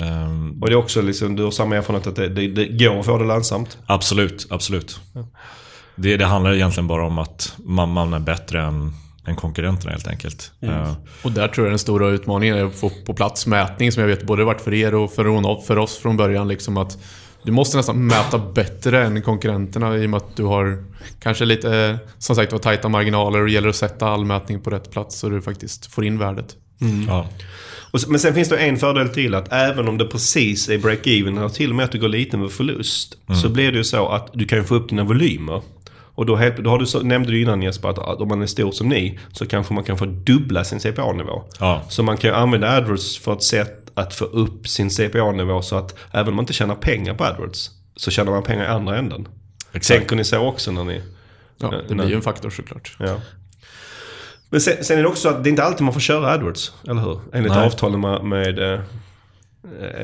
Ehm, 0.00 0.58
Och 0.62 0.66
det 0.68 0.72
är 0.72 0.76
också 0.76 1.02
liksom, 1.02 1.36
du 1.36 1.44
har 1.44 1.50
samma 1.50 1.76
erfarenhet 1.76 2.06
att 2.06 2.16
det, 2.16 2.28
det, 2.28 2.48
det 2.48 2.66
går 2.66 3.00
att 3.00 3.06
få 3.06 3.18
det 3.18 3.24
lönsamt? 3.24 3.78
absolut, 3.86 4.46
absolut. 4.50 5.00
Det, 5.96 6.16
det 6.16 6.24
handlar 6.24 6.54
egentligen 6.54 6.86
bara 6.86 7.06
om 7.06 7.18
att 7.18 7.52
man, 7.64 7.88
man 7.88 8.12
är 8.14 8.18
bättre 8.18 8.62
än, 8.62 8.92
än 9.26 9.36
konkurrenterna 9.36 9.90
helt 9.92 10.08
enkelt. 10.08 10.52
Eh, 10.60 10.92
Och 11.22 11.32
där 11.32 11.48
tror 11.48 11.66
jag 11.66 11.72
den 11.72 11.78
stora 11.78 12.08
utmaningen 12.08 12.56
är 12.58 12.64
att 12.64 12.74
få 12.74 12.90
på 13.06 13.14
plats 13.14 13.46
mätning 13.46 13.92
som 13.92 14.00
jag 14.00 14.08
vet 14.08 14.22
både 14.26 14.44
varit 14.44 14.60
för 14.60 14.74
er 14.74 14.94
och 14.94 15.12
för, 15.12 15.62
för 15.66 15.78
oss 15.78 15.96
från 15.98 16.16
början. 16.16 16.48
Liksom 16.48 16.76
att 16.76 16.98
du 17.42 17.52
måste 17.52 17.76
nästan 17.76 18.06
mäta 18.06 18.38
bättre 18.38 19.04
än 19.04 19.22
konkurrenterna 19.22 19.96
i 19.96 20.06
och 20.06 20.10
med 20.10 20.16
att 20.16 20.36
du 20.36 20.44
har 20.44 20.84
kanske 21.20 21.44
lite, 21.44 21.76
eh, 21.76 21.96
som 22.18 22.36
sagt 22.36 22.52
var, 22.52 22.58
tajta 22.58 22.88
marginaler 22.88 23.38
och 23.38 23.46
det 23.46 23.52
gäller 23.52 23.68
att 23.68 23.76
sätta 23.76 24.08
all 24.08 24.24
mätning 24.24 24.60
på 24.60 24.70
rätt 24.70 24.90
plats 24.90 25.18
så 25.18 25.28
du 25.28 25.42
faktiskt 25.42 25.86
får 25.86 26.04
in 26.04 26.18
värdet. 26.18 26.56
ja. 27.08 27.26
Och, 27.90 28.00
men 28.08 28.20
sen 28.20 28.34
finns 28.34 28.48
det 28.48 28.58
en 28.58 28.76
fördel 28.76 29.08
till 29.08 29.34
att 29.34 29.52
även 29.52 29.88
om 29.88 29.98
det 29.98 30.04
precis 30.04 30.68
är 30.68 30.78
break-even 30.78 31.38
eller 31.38 31.48
till 31.48 31.70
och 31.70 31.76
med 31.76 31.84
att 31.84 31.92
du 31.92 31.98
går 31.98 32.08
lite 32.08 32.36
med 32.36 32.50
förlust. 32.50 33.18
Så 33.42 33.48
blir 33.48 33.72
det 33.72 33.78
ju 33.78 33.84
så 33.84 34.08
att 34.08 34.30
du 34.32 34.44
kan 34.44 34.64
få 34.64 34.74
upp 34.74 34.88
dina 34.88 35.04
volymer. 35.04 35.62
Och 36.18 36.26
då, 36.26 36.36
då 36.58 36.70
har 36.70 36.78
du, 36.78 36.86
så, 36.86 37.00
nämnde 37.00 37.30
du 37.30 37.42
innan 37.42 37.62
Jesper 37.62 37.88
att, 37.88 37.98
att 37.98 38.20
om 38.20 38.28
man 38.28 38.42
är 38.42 38.46
stor 38.46 38.72
som 38.72 38.88
ni 38.88 39.18
så 39.32 39.46
kanske 39.46 39.74
man 39.74 39.84
kan 39.84 39.98
få 39.98 40.04
dubbla 40.04 40.64
sin 40.64 40.80
CPA-nivå. 40.80 41.42
Ja. 41.60 41.82
Så 41.88 42.02
man 42.02 42.16
kan 42.16 42.30
ju 42.30 42.36
använda 42.36 42.76
AdWords 42.76 43.18
för 43.18 43.32
ett 43.32 43.42
sätt 43.42 43.87
att 43.98 44.14
få 44.14 44.24
upp 44.24 44.68
sin 44.68 44.90
CPA-nivå 44.90 45.62
så 45.62 45.76
att 45.76 45.94
även 46.12 46.28
om 46.28 46.34
man 46.34 46.42
inte 46.42 46.52
tjänar 46.52 46.74
pengar 46.74 47.14
på 47.14 47.24
AdWords 47.24 47.70
så 47.96 48.10
tjänar 48.10 48.32
man 48.32 48.42
pengar 48.42 48.64
i 48.64 48.68
andra 48.68 48.98
änden. 48.98 49.28
Exakt. 49.72 49.98
Tänker 49.98 50.16
ni 50.16 50.24
så 50.24 50.38
också 50.38 50.72
när 50.72 50.84
ni... 50.84 51.02
Ja, 51.60 51.74
det 51.88 51.94
blir 51.94 52.08
ju 52.08 52.14
en 52.14 52.22
faktor 52.22 52.50
såklart. 52.50 52.96
Ja. 52.98 53.20
Men 54.50 54.60
sen, 54.60 54.84
sen 54.84 54.98
är 54.98 55.02
det 55.02 55.08
också 55.08 55.22
så 55.22 55.28
att 55.28 55.44
det 55.44 55.48
är 55.48 55.50
inte 55.50 55.62
alltid 55.62 55.82
man 55.82 55.94
får 55.94 56.00
köra 56.00 56.32
AdWords, 56.32 56.72
eller 56.88 57.02
hur? 57.02 57.20
Enligt 57.32 57.52
Nej. 57.52 57.66
avtalen 57.66 58.00
med, 58.00 58.24
med, 58.24 58.58
eh, 58.58 58.80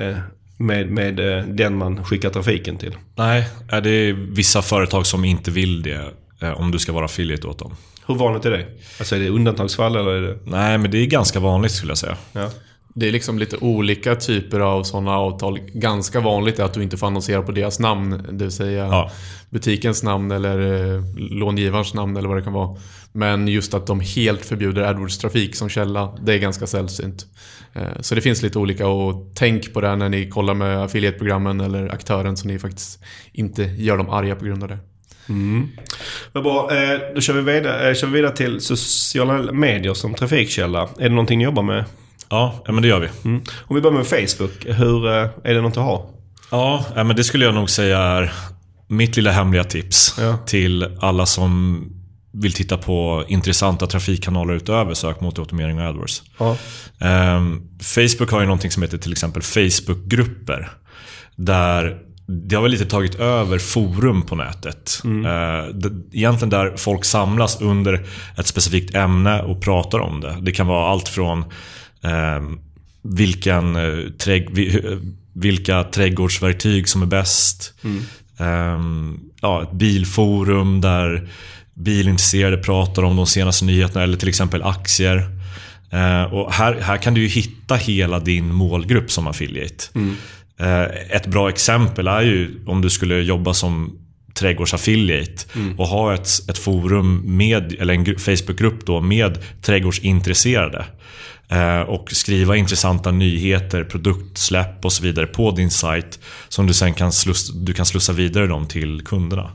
eh, 0.09 0.17
med, 0.57 0.91
med 0.91 1.39
eh, 1.39 1.45
den 1.45 1.77
man 1.77 2.05
skickar 2.05 2.31
trafiken 2.31 2.77
till. 2.77 2.97
Nej, 3.15 3.49
är 3.69 3.81
det 3.81 3.91
är 3.91 4.13
vissa 4.13 4.63
företag 4.63 5.07
som 5.07 5.25
inte 5.25 5.51
vill 5.51 5.83
det. 5.83 6.13
Om 6.57 6.71
du 6.71 6.79
ska 6.79 6.93
vara 6.93 7.05
affiliate 7.05 7.47
åt 7.47 7.59
dem. 7.59 7.77
Hur 8.07 8.15
vanligt 8.15 8.45
är 8.45 8.51
det? 8.51 8.67
Alltså 8.99 9.17
är 9.17 9.21
det 9.21 9.29
undantagsfall 9.29 9.97
eller 9.97 10.11
är 10.11 10.23
det... 10.23 10.39
Nej, 10.45 10.79
men 10.79 10.91
det 10.91 10.99
är 10.99 11.07
ganska 11.07 11.41
vanligt 11.41 11.73
skulle 11.73 11.91
jag 11.91 11.99
säga. 11.99 12.17
Ja. 12.33 12.51
Det 12.97 13.09
är 13.09 13.13
liksom 13.13 13.39
lite 13.39 13.57
olika 13.57 14.15
typer 14.15 14.61
av 14.61 14.83
sådana 14.83 15.11
avtal. 15.19 15.59
Ganska 15.73 16.21
vanligt 16.21 16.59
är 16.59 16.65
att 16.65 16.75
du 16.75 16.83
inte 16.83 16.97
får 16.97 17.07
annonsera 17.07 17.43
på 17.43 17.53
deras 17.53 17.81
namn. 17.81 18.23
Det 18.31 18.45
vill 18.45 18.51
säga 18.53 18.85
Ja. 18.85 19.11
butikens 19.51 20.03
namn 20.03 20.31
eller 20.31 20.59
eh, 20.95 21.03
långivarens 21.17 21.95
namn 21.95 22.17
eller 22.17 22.29
vad 22.29 22.39
det 22.39 22.43
kan 22.43 22.53
vara. 22.53 22.77
Men 23.13 23.49
just 23.49 23.75
att 23.75 23.87
de 23.87 24.01
helt 24.01 24.45
förbjuder 24.47 24.83
AdWords-trafik 24.83 25.55
som 25.57 25.69
källa, 25.69 26.19
det 26.23 26.35
är 26.35 26.39
ganska 26.39 26.67
sällsynt. 26.67 27.27
Eh, 27.73 27.83
Så 28.01 28.15
det 28.15 28.21
finns 28.21 28.43
lite 28.43 28.59
olika 28.59 28.87
och 28.89 29.33
tänk 29.35 29.73
på 29.73 29.81
det 29.81 29.97
när 29.97 30.09
ni 30.09 30.29
kollar 30.31 30.55
med 30.55 30.83
affiliate-programmen 30.85 31.61
eller 31.61 31.89
aktören 31.89 32.37
så 32.37 32.49
ni 32.49 32.59
faktiskt 32.59 33.01
inte 33.33 33.63
gör 33.63 33.97
dem 33.97 34.11
arga 34.11 34.37
på 34.37 34.45
grund 34.45 34.63
av 34.63 34.69
det. 34.69 34.79
Vad 36.33 36.45
bra. 36.45 36.71
Eh, 36.77 36.99
då 37.15 37.21
kör 37.21 37.35
vi, 37.35 37.53
vidare, 37.53 37.95
kör 37.95 38.07
vi 38.07 38.13
vidare 38.13 38.37
till 38.37 38.61
sociala 38.61 39.53
medier 39.53 39.95
som 39.95 40.15
trafikkälla. 40.15 40.83
Är 40.99 41.03
det 41.03 41.09
någonting 41.09 41.39
ni 41.39 41.45
jobbar 41.45 41.63
med? 41.63 41.85
Ja, 42.29 42.65
men 42.67 42.83
det 42.83 42.89
gör 42.89 43.01
vi. 43.01 43.09
Mm. 43.25 43.43
Om 43.67 43.77
vi 43.77 43.83
börjar 43.83 43.97
med 43.99 44.07
Facebook. 44.07 44.65
Hur, 44.67 45.07
eh, 45.07 45.29
är 45.45 45.55
det 45.55 45.61
något 45.61 45.77
att 45.77 45.85
ha? 45.85 46.11
Ja, 46.51 46.85
men 46.95 47.17
det 47.17 47.25
skulle 47.25 47.45
jag 47.45 47.55
nog 47.55 47.71
säga 47.71 47.99
är 47.99 48.33
mitt 48.89 49.17
lilla 49.17 49.31
hemliga 49.31 49.65
tips 49.65 50.15
Ja. 50.21 50.37
till 50.47 50.97
alla 51.01 51.27
som 51.27 51.85
vill 52.33 52.53
titta 52.53 52.79
på 52.79 53.25
intressanta 53.29 53.87
trafikkanaler 53.87 54.55
utöver 54.55 54.95
sökmotoroptimering 54.95 55.79
och 55.81 55.85
AdWords. 55.87 56.23
Ja. 56.39 56.57
Ehm, 57.01 57.63
Facebook 57.83 58.31
har 58.31 58.41
ju 58.41 58.47
någonting 58.47 58.71
som 58.71 58.83
heter 58.83 58.99
till 58.99 59.13
exempel 59.13 59.43
Facebookgrupper. 59.43 60.71
Där 61.37 61.97
det 62.27 62.55
har 62.57 62.63
väl 62.63 62.71
lite 62.71 62.87
tagit 62.87 63.15
över 63.15 63.59
forum 63.59 64.23
på 64.23 64.35
nätet. 64.37 65.03
Eh, 65.05 65.75
det- 65.75 66.17
egentligen 66.19 66.51
där 66.51 66.77
folk 66.77 67.05
samlas 67.05 67.61
under 67.61 68.07
ett 68.39 68.47
specifikt 68.47 68.95
ämne 68.95 69.43
och 69.43 69.63
pratar 69.63 69.99
om 69.99 70.21
det. 70.21 70.37
Det 70.41 70.53
kan 70.53 70.67
vara 70.67 70.91
allt 70.91 71.09
från 71.09 71.39
ehm, 71.39 71.49
vilken, 73.03 73.77
eh, 73.77 73.99
eh, 74.27 74.99
vilka 75.33 75.85
trädgårdsverktyg 75.85 76.89
som 76.89 77.03
är 77.03 77.07
bäst. 77.07 77.75
Ehm, 78.39 79.21
ja, 79.41 79.63
ett 79.63 79.73
bilforum 79.73 80.81
där 80.81 81.29
bilintresserade 81.75 82.57
pratar 82.57 83.03
om 83.03 83.17
de 83.17 83.27
senaste 83.27 83.65
nyheterna 83.65 84.03
eller 84.03 84.17
till 84.17 84.29
exempel 84.29 84.63
aktier. 84.63 85.19
Eh, 85.91 86.23
och 86.23 86.53
här, 86.53 86.81
här 86.81 86.97
kan 86.97 87.15
du 87.15 87.21
ju 87.23 87.29
hitta 87.29 87.75
hela 87.75 88.21
din 88.21 88.55
målgrupp 88.55 89.11
som 89.11 89.27
affiliate. 89.27 89.85
Eh, 90.61 90.83
ett 91.17 91.27
bra 91.27 91.49
exempel 91.49 92.07
är 92.09 92.23
ju 92.23 92.51
om 92.67 92.81
du 92.83 92.91
skulle 92.91 93.15
jobba 93.23 93.55
som 93.55 93.99
trädgårdsaffiliate 94.35 95.45
Mm. 95.57 95.79
och 95.81 95.87
ha 95.87 96.15
ett, 96.15 96.29
ett 96.51 96.59
forum 96.59 97.37
med, 97.37 97.73
eller 97.81 97.95
en 97.95 98.05
gru- 98.07 98.19
Facebookgrupp 98.19 98.87
då 98.87 99.01
med 99.01 99.39
trädgårdsintresserade. 99.63 100.85
Eh, 101.49 101.81
och 101.81 102.11
skriva 102.11 102.57
intressanta 102.57 103.11
nyheter, 103.11 103.85
produktsläpp 103.85 104.85
och 104.85 104.93
så 104.93 105.03
vidare 105.03 105.27
på 105.27 105.51
din 105.51 105.71
sajt. 105.71 106.19
Som 106.49 106.67
du 106.67 106.75
sen 106.75 106.95
kan, 106.95 107.13
sluss, 107.13 107.53
du 107.53 107.73
kan 107.73 107.87
slussa 107.87 108.13
vidare 108.13 108.47
dem 108.47 108.67
till 108.67 109.03
kunderna. 109.05 109.51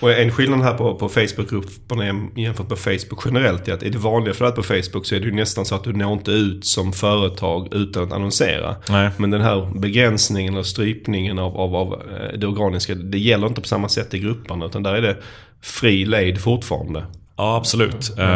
Och 0.00 0.12
en 0.12 0.32
skillnad 0.32 0.62
här 0.62 0.74
på, 0.74 0.94
på 0.94 1.08
Facebookgrupperna 1.08 2.30
jämfört 2.36 2.68
med 2.68 2.78
Facebook 2.78 3.22
generellt 3.24 3.68
är 3.68 3.72
att 3.72 3.82
är 3.82 3.90
det 3.90 3.98
vanliga 3.98 4.34
flödet 4.34 4.56
på 4.56 4.62
Facebook 4.62 5.06
så 5.06 5.14
är 5.14 5.20
det 5.20 5.26
ju 5.26 5.32
nästan 5.32 5.64
så 5.64 5.74
att 5.74 5.84
du 5.84 5.92
når 5.92 6.12
inte 6.12 6.30
ut 6.30 6.64
som 6.64 6.92
företag 6.92 7.74
utan 7.74 8.02
att 8.02 8.12
annonsera. 8.12 8.76
Nej. 8.88 9.10
Men 9.16 9.30
den 9.30 9.40
här 9.40 9.78
begränsningen 9.80 10.56
och 10.56 10.66
strypningen 10.66 11.38
av, 11.38 11.56
av, 11.56 11.76
av 11.76 11.92
eh, 11.92 12.38
det 12.38 12.46
organiska, 12.46 12.94
det 12.94 13.18
gäller 13.18 13.46
inte 13.46 13.60
på 13.60 13.68
samma 13.68 13.88
sätt 13.88 14.14
i 14.14 14.18
grupperna. 14.18 14.66
Utan 14.66 14.82
där 14.82 14.94
är 14.94 15.02
det 15.02 15.16
fri 15.62 16.04
lejd 16.04 16.40
fortfarande. 16.40 17.04
Ja, 17.40 17.56
absolut. 17.56 18.18
Eh, 18.18 18.26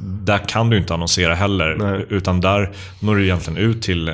där 0.00 0.48
kan 0.48 0.70
du 0.70 0.76
inte 0.76 0.94
annonsera 0.94 1.34
heller. 1.34 1.76
Nej. 1.78 2.06
Utan 2.08 2.40
där 2.40 2.72
når 3.00 3.16
du 3.16 3.24
egentligen 3.24 3.58
ut 3.58 3.82
till 3.82 4.12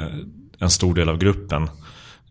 en 0.58 0.70
stor 0.70 0.94
del 0.94 1.08
av 1.08 1.18
gruppen 1.18 1.70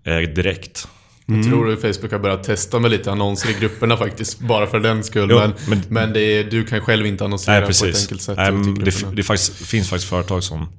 eh, 0.03 0.17
direkt. 0.17 0.87
Jag 1.25 1.43
tror 1.45 1.73
att 1.73 1.81
Facebook 1.81 2.11
har 2.11 2.19
börjat 2.19 2.43
testa 2.43 2.79
med 2.79 2.91
lite 2.91 3.11
annonser 3.11 3.49
i 3.49 3.53
grupperna 3.59 3.97
faktiskt. 3.97 4.39
Bara 4.39 4.67
för 4.67 4.79
den 4.79 5.03
skull. 5.03 5.27
Jo, 5.31 5.37
men 5.39 5.53
men- 5.67 5.83
men 5.89 6.13
det 6.13 6.21
är, 6.21 6.43
du 6.43 6.65
kan 6.65 6.81
själv 6.81 7.05
inte 7.05 7.23
annonsera 7.25 7.55
Nej, 7.59 7.63
på 7.79 7.85
ett 7.85 7.95
enkelt 8.01 8.21
sätt 8.21 8.37
Nej, 8.37 8.51
det, 8.85 9.15
det 9.15 9.23
faktiskt, 9.23 9.65
finns 9.67 9.89
faktiskt 9.89 10.09
företag 10.09 10.43
som 10.43 10.69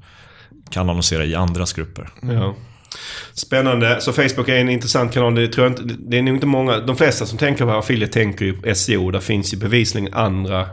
kan 0.71 0.91
annonsera 0.91 1.25
i 1.25 1.35
andras 1.35 1.73
grupper. 1.73 2.09
Ja. 2.23 2.57
Spännande. 3.33 4.01
Så 4.01 4.13
Facebook 4.13 4.49
är 4.49 4.57
en 4.57 4.69
intressant 4.69 5.13
kanal. 5.15 5.35
Det, 5.35 5.49
tror 5.49 5.67
jag 5.67 5.73
inte, 5.73 5.95
det 5.99 6.19
är 6.19 6.23
nog 6.23 6.35
inte 6.37 6.47
många. 6.47 6.79
De 6.79 6.97
flesta 6.97 7.27
som 7.27 7.39
tänker 7.39 7.65
på 7.65 7.71
affiliate 7.71 8.13
tänker 8.13 8.45
ju 8.45 8.53
på 8.53 8.75
SEO. 8.75 9.11
Där 9.11 9.21
finns 9.21 9.55
ju 9.55 9.59
bevisligen 9.59 10.15
andra 10.15 10.67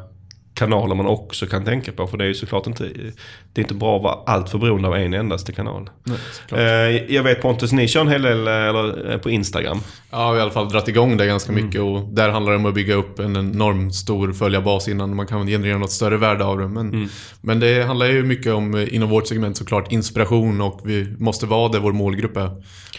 kanaler 0.58 0.96
man 0.96 1.06
också 1.06 1.46
kan 1.46 1.66
tänka 1.66 1.92
på. 1.92 2.08
För 2.08 2.18
det 2.18 2.24
är 2.24 2.28
ju 2.28 2.34
såklart 2.34 2.68
inte, 2.68 2.84
det 3.54 3.62
är 3.62 3.64
inte 3.64 3.74
bra 3.74 3.98
att 3.98 4.04
vara 4.04 4.18
allt 4.26 4.50
för 4.50 4.58
beroende 4.58 4.88
av 4.88 4.96
en 4.96 5.14
endaste 5.14 5.54
kanal. 5.54 5.90
Nej. 6.04 6.18
Eh, 6.52 7.14
jag 7.16 7.24
vet 7.24 7.42
Pontus, 7.42 7.72
ni 7.72 7.88
kör 7.88 8.02
en 8.02 8.08
hel 8.08 8.22
del 8.22 8.48
eh, 8.48 8.54
eller, 8.54 9.12
eh, 9.12 9.18
på 9.18 9.30
Instagram. 9.30 9.80
Ja, 10.12 10.18
vi 10.18 10.24
har 10.26 10.38
i 10.38 10.42
alla 10.42 10.52
fall 10.52 10.70
dragit 10.70 10.88
igång 10.88 11.18
det 11.18 11.26
ganska 11.26 11.52
Mm. 11.52 11.66
mycket 11.66 11.82
och 11.82 12.02
där 12.14 12.30
handlar 12.30 12.52
det 12.52 12.58
om 12.58 12.66
att 12.66 12.74
bygga 12.74 12.96
upp 12.96 13.20
en 13.20 13.36
enorm 13.38 13.92
stor 13.92 14.34
följarbas 14.34 14.88
innan 14.88 15.16
man 15.16 15.28
kan 15.28 15.48
generera 15.48 15.78
något 15.78 15.92
större 15.92 16.18
värde 16.18 16.46
av 16.46 16.58
det. 16.58 16.68
Men, 16.68 16.94
Mm. 16.94 17.10
men 17.42 17.60
det 17.60 17.84
handlar 17.84 18.06
ju 18.06 18.24
mycket 18.24 18.54
om, 18.54 18.88
inom 18.92 19.10
vårt 19.10 19.28
segment 19.28 19.58
såklart, 19.58 19.92
inspiration 19.92 20.62
och 20.62 20.82
vi 20.84 21.16
måste 21.20 21.46
vara 21.46 21.70
där 21.72 21.80
vår 21.80 21.94
målgrupp 21.94 22.38
är. 22.38 22.48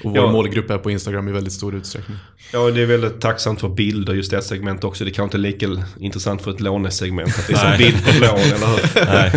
Och 0.05 0.11
vår 0.11 0.17
Ja. 0.17 0.33
målgrupp 0.33 0.71
är 0.71 0.79
på 0.79 0.91
Instagram 0.91 1.29
i 1.29 1.33
väldigt 1.33 1.53
stor 1.53 1.75
utsträckning. 1.75 2.17
Ja, 2.53 2.71
det 2.71 2.83
är 2.83 2.87
väldigt 2.87 3.21
tacksamt 3.21 3.61
för 3.61 3.69
bilder 3.69 4.15
just 4.15 4.31
det 4.31 4.43
segment 4.43 4.85
också. 4.85 5.05
Det 5.05 5.11
kan 5.11 5.25
inte 5.25 5.39
lika 5.39 5.67
intressant 6.01 6.43
för 6.43 6.51
ett 6.51 6.61
lånesegment. 6.61 7.48
Det 7.49 7.55
är 7.55 7.57
som 7.57 7.69
Nej. 7.69 7.79
bild 7.79 8.05
på 8.05 8.11
lån, 8.25 8.39
eller 8.39 8.67
hur? 8.67 9.05
Nej. 9.13 9.33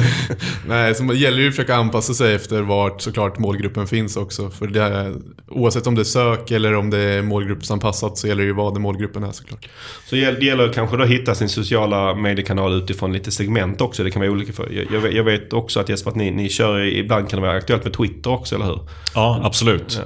Nej, 0.67 0.95
så 0.95 1.03
det 1.03 1.17
gäller 1.17 1.41
ju 1.41 1.47
att 1.47 1.55
försöka 1.55 1.75
anpassa 1.75 2.13
sig 2.13 2.35
efter 2.35 2.61
vart 2.61 3.01
såklart 3.01 3.39
målgruppen 3.39 3.87
finns 3.87 4.17
också. 4.17 4.49
För 4.49 4.67
det 4.67 4.81
är, 4.81 5.13
oavsett 5.47 5.87
om 5.87 5.95
det 5.95 6.01
är 6.01 6.03
sök 6.03 6.51
eller 6.51 6.75
om 6.75 6.89
det 6.89 6.99
är 6.99 7.21
målgruppsanpassat 7.21 8.17
så 8.17 8.27
gäller 8.27 8.41
det 8.41 8.47
ju 8.47 8.53
vad 8.53 8.73
den 8.73 8.81
målgruppen 8.81 9.23
är 9.23 9.31
såklart. 9.31 9.67
Så 10.05 10.15
det 10.15 10.21
gäller 10.21 10.73
kanske 10.73 10.97
då 10.97 11.03
att 11.03 11.09
hitta 11.09 11.35
sin 11.35 11.49
sociala 11.49 12.15
mediekanal 12.15 12.73
utifrån 12.73 13.13
lite 13.13 13.31
segment 13.31 13.81
också. 13.81 14.03
Det 14.03 14.11
kan 14.11 14.19
vara 14.19 14.31
olika. 14.31 14.53
För, 14.53 14.69
jag, 14.71 14.85
jag, 14.91 15.01
vet, 15.01 15.13
jag 15.13 15.23
vet 15.23 15.53
också 15.53 15.79
att 15.79 15.89
Jesper, 15.89 16.11
att 16.11 16.15
ni, 16.17 16.31
ni 16.31 16.49
kör, 16.49 16.79
ibland 16.79 17.29
kan 17.29 17.41
det 17.41 17.47
vara 17.47 17.57
aktuellt 17.57 17.83
med 17.83 17.93
Twitter 17.93 18.31
också, 18.31 18.55
eller 18.55 18.65
hur? 18.65 18.79
Ja, 19.15 19.39
absolut. 19.43 20.01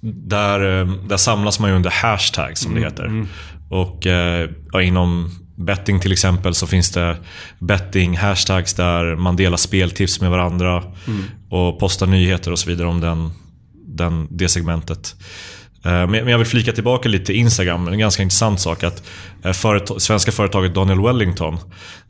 Där, 0.00 0.80
eh, 0.80 0.86
där 1.06 1.16
samlas 1.16 1.60
man 1.60 1.70
ju 1.70 1.76
under 1.76 1.90
hashtags 1.90 2.60
som 2.60 2.74
det 2.74 2.80
heter. 2.80 3.26
Och 3.70 4.06
eh, 4.06 4.50
ja, 4.72 4.82
inom 4.82 5.30
betting 5.56 6.00
till 6.00 6.12
exempel 6.12 6.54
så 6.54 6.66
finns 6.66 6.90
det 6.90 7.16
betting-hashtags 7.58 8.76
där 8.76 9.16
man 9.16 9.36
delar 9.36 9.56
speltips 9.56 10.20
med 10.20 10.30
varandra. 10.30 10.82
Och 11.50 11.80
postar 11.80 12.06
nyheter 12.06 12.52
och 12.52 12.58
så 12.58 12.70
vidare 12.70 12.88
om 12.88 13.00
den, 13.00 13.30
den, 13.86 14.28
det 14.30 14.48
segmentet. 14.48 15.16
Eh, 15.84 16.06
Men 16.06 16.28
jag 16.28 16.38
vill 16.38 16.46
flika 16.46 16.72
tillbaka 16.72 17.08
lite 17.08 17.24
till 17.24 17.34
Instagram. 17.34 17.88
En 17.88 17.98
ganska 17.98 18.22
intressant 18.22 18.60
sak 18.60 18.84
att 18.84 19.02
eh, 19.44 19.52
företag, 19.52 20.02
svenska 20.02 20.32
företaget 20.32 20.74
Daniel 20.74 21.00
Wellington 21.00 21.54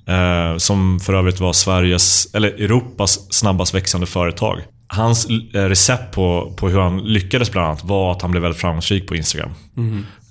eh, 0.07 0.57
som 0.57 1.01
för 1.01 1.15
övrigt 1.15 1.41
var 1.41 1.53
Sveriges, 1.53 2.35
eller 2.35 2.49
Europas 2.49 3.35
snabbast 3.35 3.75
växande 3.75 4.07
företag. 4.07 4.61
Hans 4.87 5.27
recept 5.53 6.15
på, 6.15 6.55
på 6.57 6.69
hur 6.69 6.81
han 6.81 6.99
lyckades 6.99 7.53
bland 7.53 7.67
annat 7.67 7.85
var 7.85 8.13
att 8.13 8.23
han 8.23 8.31
blev 8.31 8.43
väldigt 8.43 8.61
framgångsrik 8.61 9.09
på 9.09 9.17
Instagram. 9.17 9.51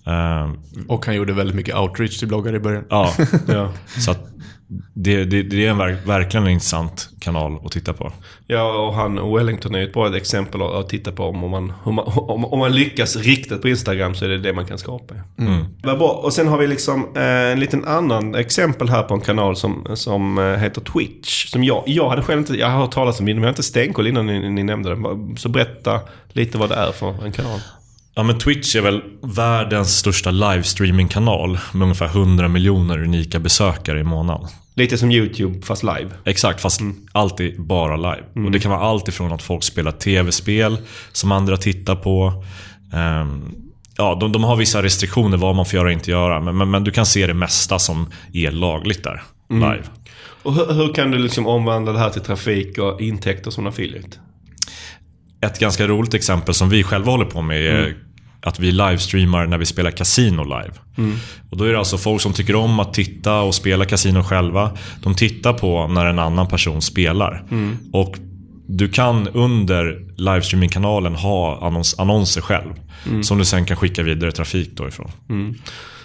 Eh, 0.08 0.52
Och 0.88 1.06
han 1.06 1.16
gjorde 1.16 1.34
väldigt 1.34 1.56
mycket 1.56 1.76
outreach 1.76 2.20
till 2.20 2.28
bloggare 2.28 2.56
i 2.56 2.60
början. 2.60 2.84
ja, 2.90 3.14
Ja. 3.48 3.70
så 4.00 4.12
att 4.12 4.30
det, 4.96 5.24
det, 5.26 5.44
det 5.44 5.66
är 5.66 5.70
en 5.70 5.78
verk, 5.78 5.98
verkligen 6.08 6.46
en 6.46 6.52
intressant 6.52 7.10
kanal 7.20 7.60
att 7.66 7.72
titta 7.72 7.94
på. 7.94 8.12
Ja, 8.48 8.78
och 8.88 8.94
han 8.94 9.34
Wellington 9.36 9.76
är 9.76 9.80
ju 9.80 9.86
ett 9.88 9.94
bra 9.94 10.18
exempel 10.18 10.62
att, 10.62 10.72
att 10.72 10.90
titta 10.90 11.12
på. 11.12 11.24
Om 11.24 11.50
man, 11.52 11.74
om, 11.84 11.96
man, 11.96 12.06
om, 12.16 12.46
om 12.46 12.60
man 12.60 12.72
lyckas 12.76 13.16
riktigt 13.16 13.62
på 13.62 13.70
Instagram 13.70 14.16
så 14.16 14.26
är 14.26 14.30
det 14.30 14.38
det 14.38 14.54
man 14.54 14.66
kan 14.66 14.78
skapa. 14.78 15.16
Mm. 15.40 15.66
Vad 15.84 15.98
bra. 15.98 16.10
Och 16.10 16.34
sen 16.34 16.48
har 16.48 16.58
vi 16.58 16.68
liksom 16.68 17.08
eh, 17.16 17.24
en 17.52 17.60
liten 17.60 17.86
annan 17.86 18.36
exempel 18.36 18.90
här 18.90 19.04
på 19.04 19.14
en 19.14 19.22
kanal 19.22 19.56
som, 19.56 19.88
som 19.96 20.38
eh, 20.38 20.44
heter 20.56 20.82
Twitch. 20.82 21.46
Som 21.52 21.64
jag, 21.64 21.84
jag 21.86 22.10
hade 22.10 22.22
själv 22.22 22.40
inte, 22.40 22.54
jag 22.54 22.68
har 22.70 22.80
hört 22.80 22.92
talas 22.92 23.20
om 23.20 23.26
den 23.26 23.36
men 23.36 23.44
jag 23.44 23.48
har 23.48 23.54
inte 23.54 23.64
stenkoll 23.64 24.08
innan 24.08 24.26
ni, 24.28 24.50
ni 24.50 24.64
nämnde 24.64 24.90
den. 24.90 25.38
Så 25.38 25.50
berätta 25.50 26.00
lite 26.30 26.58
vad 26.58 26.70
det 26.70 26.76
är 26.76 26.92
för 26.92 27.26
en 27.26 27.32
kanal. 27.32 27.60
Ja 28.16 28.24
men 28.24 28.40
Twitch 28.40 28.76
är 28.76 28.82
väl 28.82 29.02
världens 29.22 29.98
största 29.98 30.32
livestreamingkanal 30.32 31.60
med 31.74 31.84
ungefär 31.84 32.06
100 32.06 32.48
miljoner 32.48 33.04
unika 33.04 33.40
besökare 33.40 34.00
i 34.00 34.04
månaden. 34.04 34.48
Lite 34.76 34.98
som 34.98 35.12
YouTube 35.12 35.62
fast 35.62 35.84
live. 35.84 36.10
Exakt, 36.26 36.62
fast 36.62 36.82
alltid 37.12 37.62
bara 37.62 37.96
live. 37.96 38.24
Och 38.46 38.52
Det 38.52 38.60
kan 38.60 38.72
vara 38.72 38.82
allt 38.82 39.08
ifrån 39.08 39.32
att 39.32 39.42
folk 39.42 39.64
spelar 39.64 39.92
tv-spel 39.92 40.78
som 41.12 41.32
andra 41.32 41.58
tittar 41.58 41.96
på. 41.96 42.44
Ehm, 42.94 43.56
ja, 43.98 44.18
de, 44.20 44.32
de 44.32 44.44
har 44.44 44.56
vissa 44.56 44.84
restriktioner 44.84 45.38
vad 45.38 45.56
man 45.56 45.66
får 45.66 45.78
göra 45.78 45.88
och 45.88 45.94
inte 45.94 46.12
göra. 46.12 46.42
Men, 46.42 46.58
men, 46.58 46.72
men 46.72 46.84
du 46.84 46.92
kan 46.92 47.06
se 47.06 47.28
det 47.28 47.34
mesta 47.34 47.80
som 47.80 48.12
är 48.34 48.52
lagligt 48.52 49.04
där, 49.04 49.22
live. 49.50 49.84
Och 50.44 50.54
hur, 50.54 50.74
hur 50.74 50.94
kan 50.94 51.12
du 51.12 51.18
liksom 51.18 51.48
omvandla 51.48 51.92
det 51.92 52.00
här 52.00 52.10
till 52.10 52.22
trafik 52.22 52.78
och 52.78 53.02
intäkter 53.02 53.52
som 53.52 53.68
affiliate? 53.68 54.18
Ett 55.44 55.60
ganska 55.60 55.88
roligt 55.88 56.14
exempel 56.14 56.54
som 56.54 56.70
vi 56.70 56.84
själva 56.84 57.12
håller 57.12 57.26
på 57.26 57.42
med 57.42 57.62
är 57.62 57.96
att 58.42 58.60
vi 58.60 58.72
livestreamar 58.72 59.48
när 59.48 59.58
vi 59.58 59.66
spelar 59.66 59.92
kasino 59.92 60.44
live. 60.44 60.74
Och 61.50 61.58
Då 61.58 61.64
är 61.64 61.72
det 61.72 61.80
alltså 61.80 61.98
folk 61.98 62.22
som 62.22 62.34
tycker 62.34 62.56
om 62.56 62.80
att 62.80 62.94
titta 62.94 63.42
och 63.42 63.56
spela 63.56 63.86
kasino 63.86 64.24
själva. 64.24 64.72
De 65.04 65.16
tittar 65.16 65.54
på 65.54 65.88
när 65.88 66.06
en 66.06 66.20
annan 66.20 66.48
person 66.48 66.82
spelar. 66.82 67.44
Och 67.94 68.16
du 68.68 68.90
kan 68.90 69.28
under 69.28 70.00
livestreamingkanalen 70.18 71.16
ha 71.16 71.68
annons 71.68 72.00
annonser 72.00 72.42
själv. 72.42 72.74
Som 73.24 73.38
du 73.38 73.46
sen 73.46 73.66
kan 73.66 73.78
skicka 73.78 74.04
vidare 74.04 74.32
trafik 74.32 74.70
då 74.74 74.88
ifrån. 74.88 75.12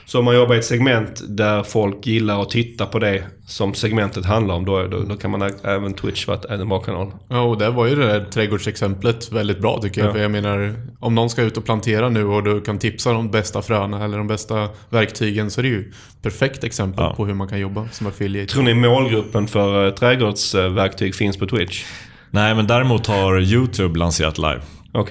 Så 0.08 0.18
om 0.18 0.24
man 0.24 0.34
jobbar 0.34 0.54
i 0.54 0.58
ett 0.58 0.64
segment 0.64 1.22
där 1.28 1.62
folk 1.62 2.06
gillar 2.06 2.42
att 2.42 2.50
titta 2.50 2.86
på 2.86 2.98
det 2.98 3.24
som 3.46 3.74
segmentet 3.74 4.24
handlar 4.26 4.54
om, 4.54 4.64
då, 4.64 4.86
då, 4.86 4.98
då 5.02 5.16
kan 5.16 5.30
man 5.30 5.42
även 5.64 5.94
Twitch 5.94 6.26
vara 6.26 6.54
en 6.54 6.68
bra 6.68 6.80
kanal. 6.80 7.10
Ja, 7.28 7.40
och 7.40 7.58
där 7.58 7.70
var 7.70 7.86
ju 7.86 7.94
det 7.94 8.06
där 8.06 8.24
trädgårdsexemplet 8.24 9.32
väldigt 9.32 9.58
bra 9.60 9.80
tycker 9.82 10.00
jag. 10.00 10.08
Ja. 10.08 10.12
För 10.12 10.20
jag 10.20 10.30
menar, 10.30 10.74
om 11.00 11.14
någon 11.14 11.30
ska 11.30 11.42
ut 11.42 11.56
och 11.56 11.64
plantera 11.64 12.08
nu 12.08 12.24
och 12.24 12.42
du 12.42 12.60
kan 12.60 12.78
tipsa 12.78 13.12
de 13.12 13.30
bästa 13.30 13.62
fröna 13.62 14.04
eller 14.04 14.18
de 14.18 14.26
bästa 14.26 14.68
verktygen 14.90 15.50
så 15.50 15.60
är 15.60 15.62
det 15.62 15.68
ju 15.68 15.92
perfekt 16.22 16.64
exempel 16.64 17.04
Ja. 17.04 17.14
på 17.14 17.26
hur 17.26 17.34
man 17.34 17.48
kan 17.48 17.60
jobba 17.60 17.88
som 17.92 18.06
affiliate. 18.06 18.52
Tror 18.52 18.62
ni 18.62 18.74
målgruppen 18.74 19.46
för 19.48 19.86
uh, 19.86 19.94
trädgårdsverktyg 19.94 21.14
finns 21.14 21.36
på 21.36 21.46
Twitch? 21.46 21.84
Nej, 22.30 22.54
men 22.54 22.66
däremot 22.66 23.06
har 23.06 23.40
YouTube 23.40 23.98
lanserat 23.98 24.38
live. 24.38 24.60
Ja. 24.92 25.06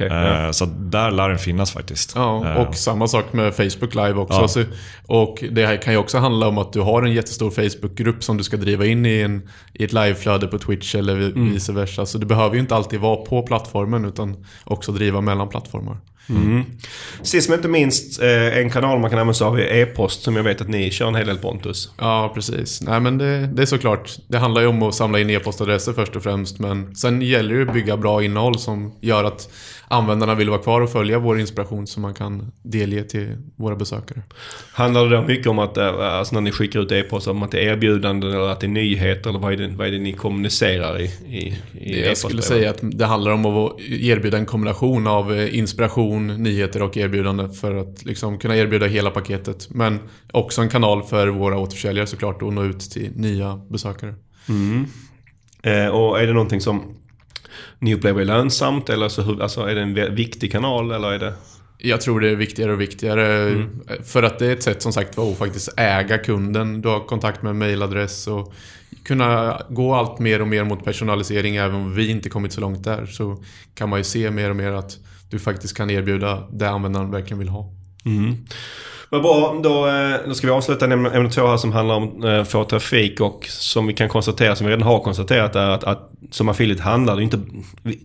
Eh, 0.46 0.52
Så 0.52 0.66
där 0.66 1.12
lär 1.12 1.30
den 1.30 1.38
finnas 1.38 1.72
faktiskt. 1.72 2.14
Ja, 2.16 2.46
Eh, 2.48 2.56
och 2.68 2.76
samma 2.76 3.08
sak 3.08 3.34
med 3.34 3.54
Facebook 3.56 3.96
Live 3.96 4.14
också. 4.14 4.42
Ja. 4.42 4.48
Så, 4.48 4.64
och 5.08 5.44
det 5.52 5.66
här 5.66 5.78
kan 5.82 5.94
ju 5.94 6.00
också 6.00 6.18
handla 6.18 6.48
om 6.48 6.58
att 6.58 6.74
du 6.74 6.82
har 6.82 7.04
en 7.04 7.14
jättestor 7.14 7.52
Facebookgrupp 7.52 8.24
som 8.24 8.38
du 8.38 8.44
ska 8.44 8.58
driva 8.58 8.86
in 8.86 9.06
i, 9.06 9.22
en, 9.22 9.50
i 9.74 9.84
ett 9.84 9.94
liveflöde 9.94 10.48
på 10.48 10.58
Twitch 10.60 10.96
eller 10.96 11.16
Mm. 11.18 11.54
vice 11.54 11.72
versa. 11.74 12.06
Så 12.06 12.18
du 12.18 12.26
behöver 12.26 12.56
ju 12.56 12.62
inte 12.62 12.76
alltid 12.76 13.00
vara 13.00 13.16
på 13.16 13.42
plattformen 13.42 14.06
utan 14.06 14.46
också 14.64 14.92
driva 14.92 15.22
mellan 15.22 15.50
plattformar. 15.50 15.98
Mm. 16.30 16.66
Sist 17.22 17.50
men 17.50 17.60
inte 17.60 17.68
minst, 17.68 18.22
eh, 18.22 18.58
en 18.58 18.70
kanal 18.70 19.00
man 19.00 19.10
kan 19.10 19.20
använda 19.20 19.34
sig 19.34 19.48
av 19.48 19.60
är 19.60 19.64
e-post 19.64 20.24
som 20.24 20.36
jag 20.36 20.44
vet 20.44 20.62
att 20.62 20.70
ni 20.70 20.92
kör 20.92 21.08
en 21.08 21.16
hel 21.16 21.28
del 21.28 21.38
Pontus. 21.38 21.92
Ja, 21.98 22.32
precis. 22.36 22.82
Nej, 22.82 23.00
men 23.00 23.18
det, 23.18 23.48
det 23.48 23.62
är 23.62 23.66
såklart. 23.66 24.12
Det 24.28 24.38
handlar 24.38 24.62
ju 24.62 24.68
om 24.68 24.84
att 24.84 24.96
samla 24.96 25.20
in 25.20 25.30
e-postadresser 25.30 25.94
först 25.94 26.16
och 26.16 26.24
främst. 26.24 26.60
Men 26.60 26.96
sen 26.96 27.22
gäller 27.22 27.56
det 27.56 27.62
att 27.62 27.74
bygga 27.74 27.98
bra 27.98 28.24
innehåll 28.24 28.60
som 28.60 28.94
gör 29.02 29.24
att 29.24 29.50
användarna 29.90 30.36
vill 30.36 30.50
vara 30.50 30.62
kvar 30.62 30.82
och 30.82 30.92
följa 30.92 31.20
vår 31.20 31.40
inspiration 31.40 31.88
som 31.88 32.02
man 32.02 32.14
kan 32.14 32.52
delge 32.62 33.04
till 33.04 33.36
våra 33.56 33.76
besökare. 33.76 34.22
Handlar 34.74 35.06
det 35.06 35.16
då 35.16 35.22
mycket 35.22 35.48
om 35.48 35.60
att, 35.60 35.78
eh, 35.78 35.88
alltså 35.88 36.36
när 36.36 36.42
ni 36.42 36.52
skickar 36.52 36.80
ut 36.80 36.92
e-post, 36.92 37.28
om 37.28 37.44
att 37.44 37.52
det 37.52 37.60
är 37.60 37.74
erbjudanden 37.74 38.32
eller 38.32 38.50
att 38.50 38.60
det 38.60 38.66
är 38.66 38.70
nyheter? 38.70 39.30
Eller 39.30 39.40
vad 39.40 39.54
är 39.54 39.58
det, 39.58 39.68
vad 39.68 39.88
är 39.88 39.92
det 39.92 40.00
ni 40.00 40.14
kommunicerar 40.14 41.02
i, 41.02 41.06
i, 41.28 41.58
i 41.74 42.06
Jag 42.06 42.18
skulle 42.18 42.42
säga 42.42 42.70
att 42.70 42.80
det 42.82 43.06
handlar 43.06 43.32
om 43.32 43.46
att 43.46 43.80
erbjuda 43.82 44.38
en 44.38 44.46
kombination 44.46 45.08
av 45.08 45.34
eh, 45.34 45.58
inspiration, 45.58 46.28
nyheter 46.28 46.82
och 46.82 46.98
erbjudande 46.98 47.50
för 47.50 47.76
att 47.76 48.06
liksom 48.06 48.40
kunna 48.40 48.58
erbjuda 48.58 48.86
hela 48.86 49.12
paketet. 49.12 49.68
Men 49.70 50.00
också 50.32 50.62
en 50.62 50.70
kanal 50.70 51.04
för 51.04 51.28
våra 51.28 51.60
återförsäljare 51.60 52.08
såklart 52.08 52.42
att 52.42 52.54
nå 52.54 52.64
ut 52.64 52.80
till 52.80 53.12
nya 53.16 53.62
besökare. 53.70 54.14
Mm. 54.50 54.86
Eh, 55.62 55.88
och 55.88 56.22
är 56.22 56.28
det 56.28 56.34
någonting 56.34 56.62
som 56.62 56.98
ni 57.80 57.96
upplever 57.96 58.22
är 58.22 58.26
lönsamt? 58.26 58.90
Eller 58.90 59.10
så, 59.10 59.42
alltså, 59.42 59.62
är 59.62 59.76
det 59.76 59.82
en 59.82 60.16
viktig 60.16 60.52
kanal 60.52 60.92
eller 60.92 61.12
är 61.12 61.20
det... 61.20 61.34
Jag 61.80 62.02
tror 62.02 62.20
det 62.20 62.30
är 62.30 62.36
viktigare 62.36 62.74
och 62.74 62.82
viktigare. 62.82 63.50
Mm. 63.50 63.70
För 64.06 64.24
att 64.24 64.40
det 64.40 64.46
är 64.46 64.54
ett 64.54 64.64
sätt 64.64 64.82
som 64.82 64.94
sagt 64.94 65.18
var 65.18 65.32
att 65.32 65.38
faktiskt 65.38 65.74
äga 65.78 66.18
kunden. 66.18 66.82
Du 66.82 66.90
har 66.90 67.00
kontakt 67.00 67.42
med 67.42 67.56
mailadress 67.56 68.28
och 68.28 68.54
kunna 69.04 69.62
gå 69.70 69.94
allt 69.94 70.20
mer 70.20 70.42
och 70.42 70.48
mer 70.48 70.64
mot 70.64 70.84
personalisering. 70.84 71.56
Även 71.56 71.76
om 71.76 71.96
vi 71.96 72.10
inte 72.10 72.30
kommit 72.30 72.54
så 72.54 72.62
långt 72.62 72.84
där 72.84 73.06
så 73.06 73.44
kan 73.76 73.90
man 73.90 74.00
ju 74.00 74.04
se 74.04 74.32
mer 74.32 74.50
och 74.50 74.56
mer 74.56 74.72
att 74.72 74.98
du 75.30 75.40
faktiskt 75.40 75.78
kan 75.78 75.90
erbjuda 75.90 76.48
det 76.52 76.70
användaren 76.70 77.12
verkligen 77.12 77.40
vill 77.40 77.50
ha. 77.50 77.74
Mm. 78.06 78.36
Vad 79.10 79.22
bra, 79.22 79.60
då, 79.64 79.88
eh, 79.88 80.28
då 80.28 80.34
ska 80.34 80.48
vi 80.48 80.54
avsluta 80.54 80.86
ämne, 80.86 81.30
två 81.30 81.48
här 81.48 81.58
som 81.58 81.72
handlar 81.72 81.96
om 81.96 82.24
eh, 82.24 82.44
få 82.44 82.64
trafik 82.64 83.22
och 83.22 83.46
som 83.50 83.88
vi 83.88 83.94
kan 83.94 84.10
konstatera, 84.10 84.56
som 84.56 84.68
vi 84.68 84.74
redan 84.74 84.88
har 84.88 85.00
konstaterat 85.00 85.56
är 85.56 85.70
att, 85.70 85.84
att 85.84 86.12
som 86.32 86.50
affiliate 86.50 86.84
handlar 86.84 87.16
det 87.16 87.24
inte... 87.24 87.40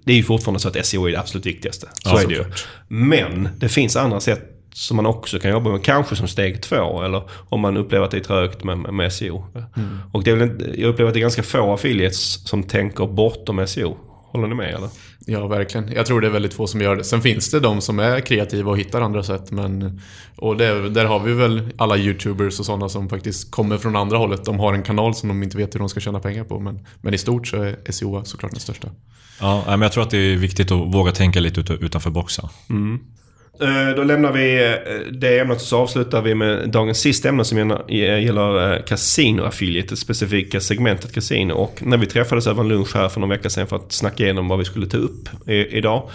Det 0.04 0.12
är 0.12 0.16
ju 0.16 0.22
fortfarande 0.22 0.60
så 0.60 0.68
att 0.68 0.86
SEO 0.86 1.08
är 1.08 1.12
det 1.12 1.18
absolut 1.18 1.46
viktigaste. 1.46 1.88
Så 1.92 2.10
ja, 2.14 2.22
är 2.22 2.26
det 2.26 2.34
ju. 2.34 2.44
Men 2.88 3.48
det 3.56 3.68
finns 3.68 3.96
andra 3.96 4.20
sätt 4.20 4.48
som 4.74 4.96
man 4.96 5.06
också 5.06 5.38
kan 5.38 5.50
jobba 5.50 5.70
med. 5.70 5.84
Kanske 5.84 6.16
som 6.16 6.28
steg 6.28 6.62
två 6.62 7.02
eller 7.02 7.22
om 7.48 7.60
man 7.60 7.76
upplever 7.76 8.04
att 8.04 8.10
det 8.10 8.16
är 8.16 8.20
trögt 8.20 8.64
med, 8.64 8.78
med 8.78 9.12
SEO. 9.12 9.44
Mm. 9.76 9.98
Och 10.12 10.24
det 10.24 10.30
är 10.30 10.36
väl, 10.36 10.74
jag 10.80 10.88
upplever 10.88 11.08
att 11.08 11.14
det 11.14 11.20
är 11.20 11.22
ganska 11.22 11.42
få 11.42 11.72
affiliates 11.72 12.48
som 12.48 12.62
tänker 12.62 13.06
bortom 13.06 13.66
SEO. 13.66 13.96
Håller 14.32 14.48
ni 14.48 14.54
med 14.54 14.74
eller? 14.74 14.88
Ja, 15.26 15.46
verkligen. 15.46 15.92
Jag 15.92 16.06
tror 16.06 16.20
det 16.20 16.26
är 16.26 16.30
väldigt 16.30 16.54
få 16.54 16.66
som 16.66 16.80
gör 16.80 16.96
det. 16.96 17.04
Sen 17.04 17.22
finns 17.22 17.50
det 17.50 17.60
de 17.60 17.80
som 17.80 17.98
är 17.98 18.20
kreativa 18.20 18.70
och 18.70 18.78
hittar 18.78 19.00
andra 19.00 19.22
sätt. 19.22 19.50
Men, 19.50 20.00
och 20.36 20.56
det, 20.56 20.90
där 20.90 21.04
har 21.04 21.20
vi 21.20 21.32
väl 21.32 21.72
alla 21.76 21.96
YouTubers 21.96 22.60
och 22.60 22.66
sådana 22.66 22.88
som 22.88 23.08
faktiskt 23.08 23.50
kommer 23.50 23.78
från 23.78 23.96
andra 23.96 24.18
hållet. 24.18 24.44
De 24.44 24.60
har 24.60 24.74
en 24.74 24.82
kanal 24.82 25.14
som 25.14 25.28
de 25.28 25.42
inte 25.42 25.56
vet 25.56 25.74
hur 25.74 25.78
de 25.78 25.88
ska 25.88 26.00
tjäna 26.00 26.20
pengar 26.20 26.44
på. 26.44 26.58
Men, 26.58 26.86
men 27.00 27.14
i 27.14 27.18
stort 27.18 27.46
så 27.46 27.56
är 27.62 27.92
SEO 27.92 28.24
såklart 28.24 28.52
den 28.52 28.60
största. 28.60 28.88
Ja, 29.40 29.64
men 29.66 29.82
jag 29.82 29.92
tror 29.92 30.02
att 30.02 30.10
det 30.10 30.18
är 30.18 30.36
viktigt 30.36 30.70
att 30.70 30.94
våga 30.94 31.12
tänka 31.12 31.40
lite 31.40 31.72
utanför 31.72 32.10
boxen. 32.10 32.48
Mm. 32.70 33.00
Eh, 33.62 33.94
då 33.96 34.04
lämnar 34.04 34.32
vi 34.32 34.64
eh, 34.64 35.12
det 35.12 35.38
ämnet 35.38 35.56
och 35.56 35.62
så 35.62 35.78
avslutar 35.78 36.22
vi 36.22 36.34
med 36.34 36.68
dagens 36.68 36.98
sista 36.98 37.28
ämne 37.28 37.44
som 37.44 37.58
eh, 37.58 38.24
gäller 38.24 38.78
Casino 38.86 39.42
Affiliate, 39.42 39.88
det 39.88 39.96
specifika 39.96 40.60
segmentet 40.60 41.14
Casino. 41.14 41.52
Och 41.52 41.82
när 41.82 41.96
vi 41.96 42.06
träffades 42.06 42.46
över 42.46 42.60
en 42.60 42.68
lunch 42.68 42.94
här 42.94 43.08
för 43.08 43.20
någon 43.20 43.28
vecka 43.28 43.50
sedan 43.50 43.66
för 43.66 43.76
att 43.76 43.92
snacka 43.92 44.24
igenom 44.24 44.48
vad 44.48 44.58
vi 44.58 44.64
skulle 44.64 44.86
ta 44.86 44.96
upp 44.96 45.28
idag. 45.46 46.10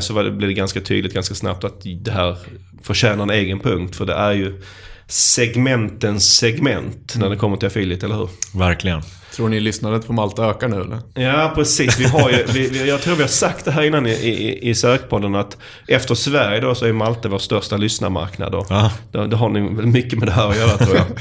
Så 0.00 0.12
blev 0.12 0.40
det 0.40 0.52
ganska 0.52 0.80
tydligt 0.80 1.14
ganska 1.14 1.34
snabbt 1.34 1.64
att 1.64 1.80
det 2.04 2.10
här 2.10 2.36
förtjänar 2.82 3.22
en 3.22 3.30
egen 3.30 3.60
punkt. 3.60 3.96
För 3.96 4.06
det 4.06 4.14
är 4.14 4.32
ju 4.32 4.62
segmentens 5.06 6.36
segment 6.36 7.14
när 7.18 7.30
det 7.30 7.36
kommer 7.36 7.56
till 7.56 7.66
affiliate, 7.66 8.06
eller 8.06 8.16
hur? 8.16 8.28
Verkligen. 8.58 9.02
Tror 9.40 9.48
ni 9.48 9.60
lyssnandet 9.60 10.06
på 10.06 10.12
Malta 10.12 10.50
ökar 10.50 10.68
nu 10.68 10.80
eller? 10.80 10.98
Ja, 11.14 11.52
precis. 11.54 12.00
Vi 12.00 12.04
har 12.04 12.30
ju, 12.30 12.44
vi, 12.52 12.88
jag 12.88 13.00
tror 13.00 13.14
vi 13.14 13.22
har 13.22 13.28
sagt 13.28 13.64
det 13.64 13.70
här 13.70 13.82
innan 13.82 14.06
i, 14.06 14.10
i, 14.10 14.70
i 14.70 14.74
sökpodden 14.74 15.34
att 15.34 15.56
efter 15.88 16.14
Sverige 16.14 16.60
då 16.60 16.74
så 16.74 16.86
är 16.86 16.92
Malta 16.92 17.28
vår 17.28 17.38
största 17.38 17.76
lyssnarmarknad. 17.76 18.54
Och 18.54 18.66
ja. 18.68 18.92
det, 19.12 19.26
det 19.26 19.36
har 19.36 19.48
ni 19.48 19.60
väl 19.60 19.86
mycket 19.86 20.18
med 20.18 20.28
det 20.28 20.32
här 20.32 20.50
att 20.50 20.56
göra 20.56 20.76
tror 20.76 20.96
jag. 20.96 21.06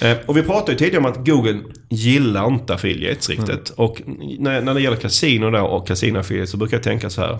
Eh, 0.00 0.16
och 0.26 0.36
vi 0.36 0.42
pratade 0.42 0.72
ju 0.72 0.78
tidigare 0.78 0.98
om 0.98 1.06
att 1.06 1.26
Google 1.26 1.60
gillar 1.88 2.46
inte 2.46 2.74
affiliates 2.74 3.28
riktigt. 3.28 3.48
Mm. 3.48 3.74
Och 3.76 4.02
när, 4.38 4.60
när 4.60 4.74
det 4.74 4.80
gäller 4.80 4.96
kasino 4.96 5.50
då 5.50 5.60
och 5.60 5.86
kasino 5.86 6.18
affiliates 6.18 6.50
så 6.50 6.56
brukar 6.56 6.76
jag 6.76 6.84
tänka 6.84 7.10
så 7.10 7.20
här 7.20 7.38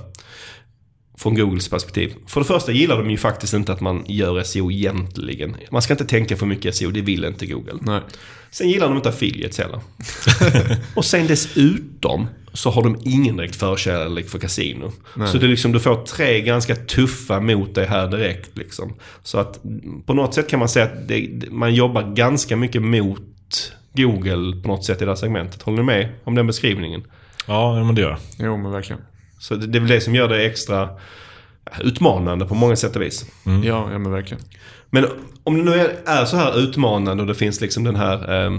från 1.17 1.35
Googles 1.35 1.69
perspektiv. 1.69 2.15
För 2.27 2.41
det 2.41 2.47
första 2.47 2.73
gillar 2.73 2.97
de 2.99 3.11
ju 3.11 3.17
faktiskt 3.17 3.55
inte 3.55 3.73
att 3.73 3.81
man 3.81 4.05
gör 4.09 4.43
SEO 4.43 4.71
egentligen. 4.71 5.57
Man 5.71 5.83
ska 5.83 5.95
inte 5.95 6.05
tänka 6.05 6.37
för 6.37 6.47
mycket 6.47 6.77
SEO, 6.77 6.91
det 6.91 7.01
vill 7.01 7.25
inte 7.25 7.47
Google. 7.47 7.79
Nej. 7.81 8.01
Sen 8.51 8.69
gillar 8.69 8.89
de 8.89 8.97
inte 8.97 9.09
affiliates 9.09 9.59
heller. 9.59 9.81
och 10.95 11.05
sen 11.05 11.27
dessutom 11.27 12.27
så 12.53 12.71
har 12.71 12.83
de 12.83 13.01
ingen 13.05 13.37
direkt 13.37 13.57
förkärlek 13.57 14.29
för 14.29 14.39
kasino. 14.39 14.93
Nej. 15.17 15.29
Så 15.29 15.39
det 15.39 15.47
är 15.47 15.49
liksom, 15.49 15.73
du 15.73 15.81
får 15.81 16.05
tre 16.05 16.41
ganska 16.41 16.77
tuffa 16.77 17.41
mot 17.41 17.75
dig 17.75 17.87
här 17.87 18.09
direkt. 18.09 18.57
Liksom. 18.57 18.95
Så 19.23 19.39
att 19.39 19.61
på 20.07 20.15
något 20.15 20.35
sätt 20.35 20.49
kan 20.49 20.59
man 20.59 20.69
säga 20.69 20.85
att 20.85 21.09
det, 21.09 21.51
man 21.51 21.75
jobbar 21.75 22.15
ganska 22.15 22.57
mycket 22.57 22.83
mot 22.83 23.73
Google 23.93 24.63
på 24.63 24.69
något 24.69 24.85
sätt 24.85 25.03
i 25.03 25.05
det 25.05 25.11
här 25.11 25.17
segmentet. 25.17 25.63
Håller 25.63 25.79
ni 25.79 25.85
med 25.85 26.09
om 26.25 26.35
den 26.35 26.47
beskrivningen? 26.47 27.05
Ja, 27.47 27.85
men 27.85 27.95
det 27.95 28.01
gör 28.01 28.11
jag. 28.11 28.19
Jo, 28.39 28.57
men 28.57 28.73
verkligen. 28.73 29.03
Så 29.39 29.55
det, 29.55 29.67
det 29.67 29.79
är 29.79 29.81
väl 29.81 29.91
det 29.91 30.01
som 30.01 30.15
gör 30.15 30.29
det 30.29 30.47
extra 30.47 30.89
utmanande 31.81 32.47
på 32.47 32.55
många 32.55 32.77
sätt 32.77 32.97
och 32.97 33.03
vis. 33.03 33.25
Mm. 33.47 33.65
Ja, 33.65 33.89
ja 33.93 33.99
men 33.99 34.13
verkligen. 34.13 34.43
Men 34.91 35.07
om 35.45 35.57
det 35.57 35.63
nu 35.63 35.97
är, 36.07 36.25
så 36.25 36.37
här 36.37 36.59
utmanande 36.59 37.23
och 37.23 37.27
det 37.27 37.35
finns 37.35 37.61
liksom 37.61 37.85
den 37.85 37.97
här 37.97 38.33
eh, 38.33 38.53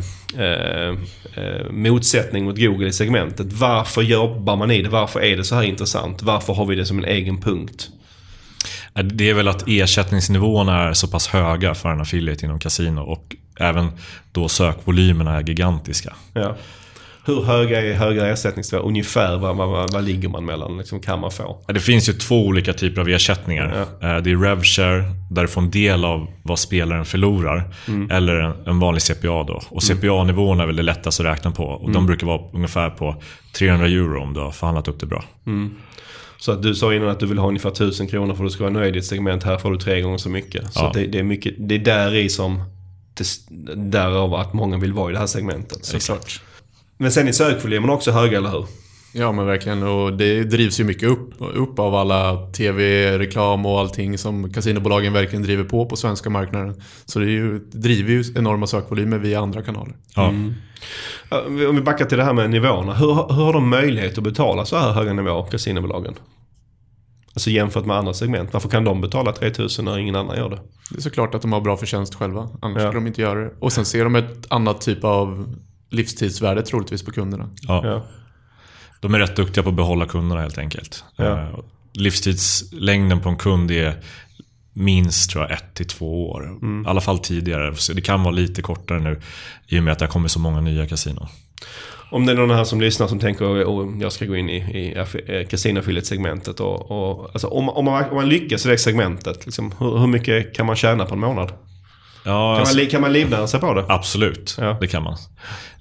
eh, 0.43 0.97
eh, 1.33 1.71
motsättning 1.71 2.45
mot 2.45 2.57
Google 2.57 2.87
i 2.87 2.93
segmentet. 2.93 3.53
Varför 3.53 4.01
jobbar 4.01 4.55
man 4.55 4.71
i 4.71 4.81
det? 4.81 4.89
Varför 4.89 5.19
är 5.19 5.37
det 5.37 5.43
så 5.43 5.55
här 5.55 5.63
intressant? 5.63 6.21
Varför 6.21 6.53
har 6.53 6.65
vi 6.65 6.75
det 6.75 6.85
som 6.85 6.97
en 6.97 7.05
egen 7.05 7.41
punkt? 7.41 7.89
Det 9.03 9.29
är 9.29 9.33
väl 9.33 9.47
att 9.47 9.63
ersättningsnivåerna 9.67 10.89
är 10.89 10.93
så 10.93 11.07
pass 11.07 11.27
höga 11.27 11.75
för 11.75 11.89
en 11.89 12.01
affiliate 12.01 12.45
inom 12.45 12.59
kasino 12.59 13.01
och 13.01 13.35
även 13.59 13.91
då 14.31 14.47
sökvolymerna 14.47 15.37
är 15.37 15.43
gigantiska. 15.43 16.15
Ja. 16.33 16.55
Hur 17.27 17.43
höga 17.43 17.81
är 17.81 17.93
höga 17.93 18.27
ersättningsnivåer? 18.27 18.87
Ungefär 18.87 19.37
vad, 19.37 19.55
vad, 19.57 19.93
vad, 19.93 20.03
ligger 20.03 20.29
man 20.29 20.45
mellan? 20.45 20.77
Liksom, 20.77 20.99
kan 20.99 21.19
man 21.19 21.31
få? 21.31 21.57
Det 21.67 21.79
finns 21.79 22.09
ju 22.09 22.13
två 22.13 22.45
olika 22.45 22.73
typer 22.73 23.01
av 23.01 23.09
ersättningar. 23.09 23.87
Ja. 24.01 24.15
Eh, 24.15 24.21
det 24.23 24.31
är 24.31 24.37
RevShare, 24.37 25.03
där 25.31 25.41
du 25.41 25.47
får 25.47 25.61
en 25.61 25.71
del 25.71 26.05
av 26.05 26.27
vad 26.43 26.59
spelaren 26.59 27.05
förlorar. 27.05 27.73
Mm. 27.87 28.11
Eller 28.11 28.35
en, 28.35 28.53
en, 28.65 28.79
vanlig 28.79 29.01
CPA 29.01 29.43
då. 29.43 29.61
Och 29.69 29.83
CPA-nivån 29.83 30.59
är 30.59 30.65
väl 30.65 30.75
det 30.75 30.83
lättaste 30.83 31.23
att 31.23 31.37
räkna 31.37 31.51
på. 31.51 31.63
Och 31.63 31.81
mm. 31.81 31.93
de 31.93 32.05
brukar 32.05 32.27
vara 32.27 32.41
ungefär 32.53 32.89
på 32.89 33.15
300 33.57 33.87
euro 33.87 34.21
om 34.21 34.33
du 34.33 34.39
har 34.39 34.51
förhandlat 34.51 34.87
upp 34.87 34.99
det 34.99 35.05
bra. 35.05 35.23
Mm. 35.45 35.75
Så 36.37 36.51
att 36.51 36.63
du 36.63 36.75
sa 36.75 36.93
innan 36.93 37.09
att 37.09 37.19
du 37.19 37.25
vill 37.25 37.37
ha 37.37 37.47
ungefär 37.47 37.69
1000 37.69 38.07
kronor 38.07 38.35
för 38.35 38.43
att 38.43 38.49
du 38.49 38.53
ska 38.53 38.63
vara 38.63 38.73
nöjd 38.73 38.95
i 38.95 38.99
ett 38.99 39.05
segment. 39.05 39.43
Här 39.43 39.57
får 39.57 39.71
du 39.71 39.77
tre 39.77 40.01
gånger 40.01 40.17
så 40.17 40.29
mycket. 40.29 40.73
Så 40.73 40.79
ja. 40.79 40.91
det, 40.93 41.05
det, 41.05 41.19
är 41.19 41.23
mycket, 41.23 41.53
det 41.57 41.75
är 41.75 41.79
där 41.79 42.15
i 42.15 42.29
som 42.29 42.63
därav 43.75 44.33
att 44.33 44.53
många 44.53 44.77
vill 44.77 44.93
vara 44.93 45.09
i 45.09 45.13
det 45.13 45.19
här 45.19 45.27
segmentet. 45.27 45.85
Såklart. 45.85 46.41
Men 46.97 47.11
sen 47.11 47.27
är 47.27 47.31
sökvolymen 47.31 47.89
också 47.89 48.11
höga, 48.11 48.37
eller 48.37 48.49
hur? 48.49 48.65
Ja 49.13 49.31
men 49.31 49.45
verkligen 49.45 49.83
och 49.83 50.13
det 50.13 50.43
drivs 50.43 50.79
ju 50.79 50.83
mycket 50.83 51.09
upp, 51.09 51.33
upp 51.39 51.79
av 51.79 51.95
alla 51.95 52.47
tv-reklam 52.51 53.65
och 53.65 53.79
allting 53.79 54.17
som 54.17 54.53
kasinobolagen 54.53 55.13
verkligen 55.13 55.43
driver 55.43 55.63
på 55.63 55.85
på 55.85 55.95
svenska 55.95 56.29
marknaden. 56.29 56.81
Så 57.05 57.19
det, 57.19 57.25
ju, 57.25 57.59
det 57.59 57.77
driver 57.77 58.11
ju 58.11 58.23
enorma 58.35 58.67
sökvolymer 58.67 59.17
via 59.17 59.39
andra 59.39 59.61
kanaler. 59.61 59.95
Ja. 60.15 60.29
Mm. 60.29 60.53
Om 61.69 61.75
vi 61.75 61.81
backar 61.81 62.05
till 62.05 62.17
det 62.17 62.23
här 62.23 62.33
med 62.33 62.49
nivåerna. 62.49 62.93
Hur, 62.93 63.07
hur 63.07 63.43
har 63.43 63.53
de 63.53 63.69
möjlighet 63.69 64.17
att 64.17 64.23
betala 64.23 64.65
så 64.65 64.77
här 64.77 64.91
höga 64.91 65.13
nivåer, 65.13 65.45
kasinobolagen? 65.51 66.13
Alltså 67.33 67.49
jämfört 67.49 67.85
med 67.85 67.97
andra 67.97 68.13
segment. 68.13 68.53
Varför 68.53 68.69
kan 68.69 68.83
de 68.83 69.01
betala 69.01 69.31
3000 69.31 69.85
när 69.85 69.97
ingen 69.97 70.15
annan 70.15 70.37
gör 70.37 70.49
det? 70.49 70.59
Det 70.91 70.97
är 70.97 71.01
såklart 71.01 71.35
att 71.35 71.41
de 71.41 71.53
har 71.53 71.61
bra 71.61 71.77
förtjänst 71.77 72.15
själva. 72.15 72.49
Annars 72.61 72.83
ja. 72.83 72.89
skulle 72.89 73.03
de 73.03 73.07
inte 73.07 73.21
göra 73.21 73.39
det. 73.39 73.51
Och 73.59 73.73
sen 73.73 73.85
ser 73.85 74.03
de 74.03 74.15
ett 74.15 74.45
annat 74.49 74.81
typ 74.81 75.03
av 75.03 75.55
livstidsvärde 75.89 76.61
troligtvis 76.61 77.05
på 77.05 77.11
kunderna. 77.11 77.49
Ja. 77.61 77.81
ja. 77.85 78.05
De 78.99 79.13
är 79.13 79.19
rätt 79.19 79.35
duktiga 79.35 79.63
på 79.63 79.69
att 79.69 79.75
behålla 79.75 80.05
kunderna 80.05 80.41
helt 80.41 80.57
enkelt. 80.57 81.03
Ja. 81.15 81.41
Eh, 81.41 81.59
livstidslängden 81.93 83.21
på 83.21 83.29
en 83.29 83.37
kund 83.37 83.71
är 83.71 84.03
minst 84.73 85.31
tror 85.31 85.43
jag 85.43 85.51
ett 85.51 85.73
till 85.73 85.87
två 85.87 86.29
år. 86.29 86.43
Mm. 86.43 86.85
I 86.85 86.89
alla 86.89 87.01
fall 87.01 87.19
tidigare. 87.19 87.75
Det 87.93 88.01
kan 88.01 88.23
vara 88.23 88.33
lite 88.33 88.61
kortare 88.61 88.99
nu 88.99 89.21
i 89.67 89.79
och 89.79 89.83
med 89.83 89.91
att 89.91 89.99
det 89.99 90.05
har 90.05 90.11
kommit 90.11 90.31
så 90.31 90.39
många 90.39 90.61
nya 90.61 90.87
kasinon. 90.87 91.27
Om 92.09 92.25
det 92.25 92.31
är 92.31 92.35
någon 92.35 92.51
här 92.51 92.63
som 92.63 92.81
lyssnar 92.81 93.07
som 93.07 93.19
tänker 93.19 93.45
att 93.45 94.01
jag 94.01 94.11
ska 94.11 94.25
gå 94.25 94.35
in 94.35 94.49
i, 94.49 94.57
i 94.57 95.45
kasinoaffiliate-segmentet. 95.49 96.59
Och, 96.59 96.91
och, 96.91 97.29
alltså, 97.33 97.47
om, 97.47 97.69
om, 97.69 97.85
man, 97.85 98.09
om 98.09 98.15
man 98.15 98.29
lyckas 98.29 98.65
i 98.65 98.69
det 98.69 98.77
segmentet, 98.77 99.45
liksom, 99.45 99.73
hur, 99.79 99.97
hur 99.97 100.07
mycket 100.07 100.55
kan 100.55 100.65
man 100.65 100.75
tjäna 100.75 101.05
på 101.05 101.13
en 101.13 101.19
månad? 101.19 101.51
Ja, 102.27 102.53
kan, 102.53 102.59
alltså, 102.59 102.77
man, 102.77 102.87
kan 102.87 103.01
man 103.01 103.13
livnära 103.13 103.59
på 103.59 103.73
det? 103.73 103.85
Absolut, 103.89 104.55
ja. 104.59 104.77
det 104.81 104.87
kan 104.87 105.03
man. 105.03 105.17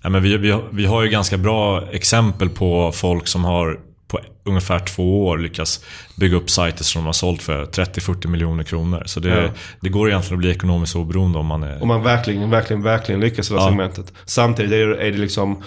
Ja, 0.02 0.08
men 0.08 0.22
vi, 0.22 0.36
vi, 0.36 0.58
vi 0.70 0.86
har 0.86 1.02
ju 1.02 1.08
ganska 1.08 1.36
bra 1.36 1.82
exempel 1.90 2.48
på 2.48 2.92
folk 2.92 3.28
som 3.28 3.44
har 3.44 3.80
på 4.08 4.20
ungefär 4.44 4.78
två 4.78 5.26
år 5.26 5.38
lyckats 5.38 5.84
bygga 6.16 6.36
upp 6.36 6.50
sajter 6.50 6.84
som 6.84 7.00
de 7.02 7.06
har 7.06 7.12
sålt 7.12 7.42
för 7.42 7.64
30-40 7.64 8.26
miljoner 8.26 8.64
kronor. 8.64 9.02
Så 9.06 9.20
det, 9.20 9.28
ja. 9.28 9.50
det 9.80 9.88
går 9.88 10.08
egentligen 10.08 10.34
att 10.34 10.40
bli 10.40 10.50
ekonomiskt 10.50 10.96
oberoende 10.96 11.38
om 11.38 11.46
man 11.46 11.62
är... 11.62 11.82
Om 11.82 11.88
man 11.88 12.02
verkligen, 12.02 12.50
verkligen, 12.50 12.82
verkligen 12.82 13.20
lyckas 13.20 13.50
i 13.50 13.54
det 13.54 13.60
ja. 13.60 13.68
segmentet. 13.68 14.12
Samtidigt 14.24 14.72
är 14.72 14.86
det, 14.86 15.06
är 15.06 15.12
det 15.12 15.18
liksom 15.18 15.62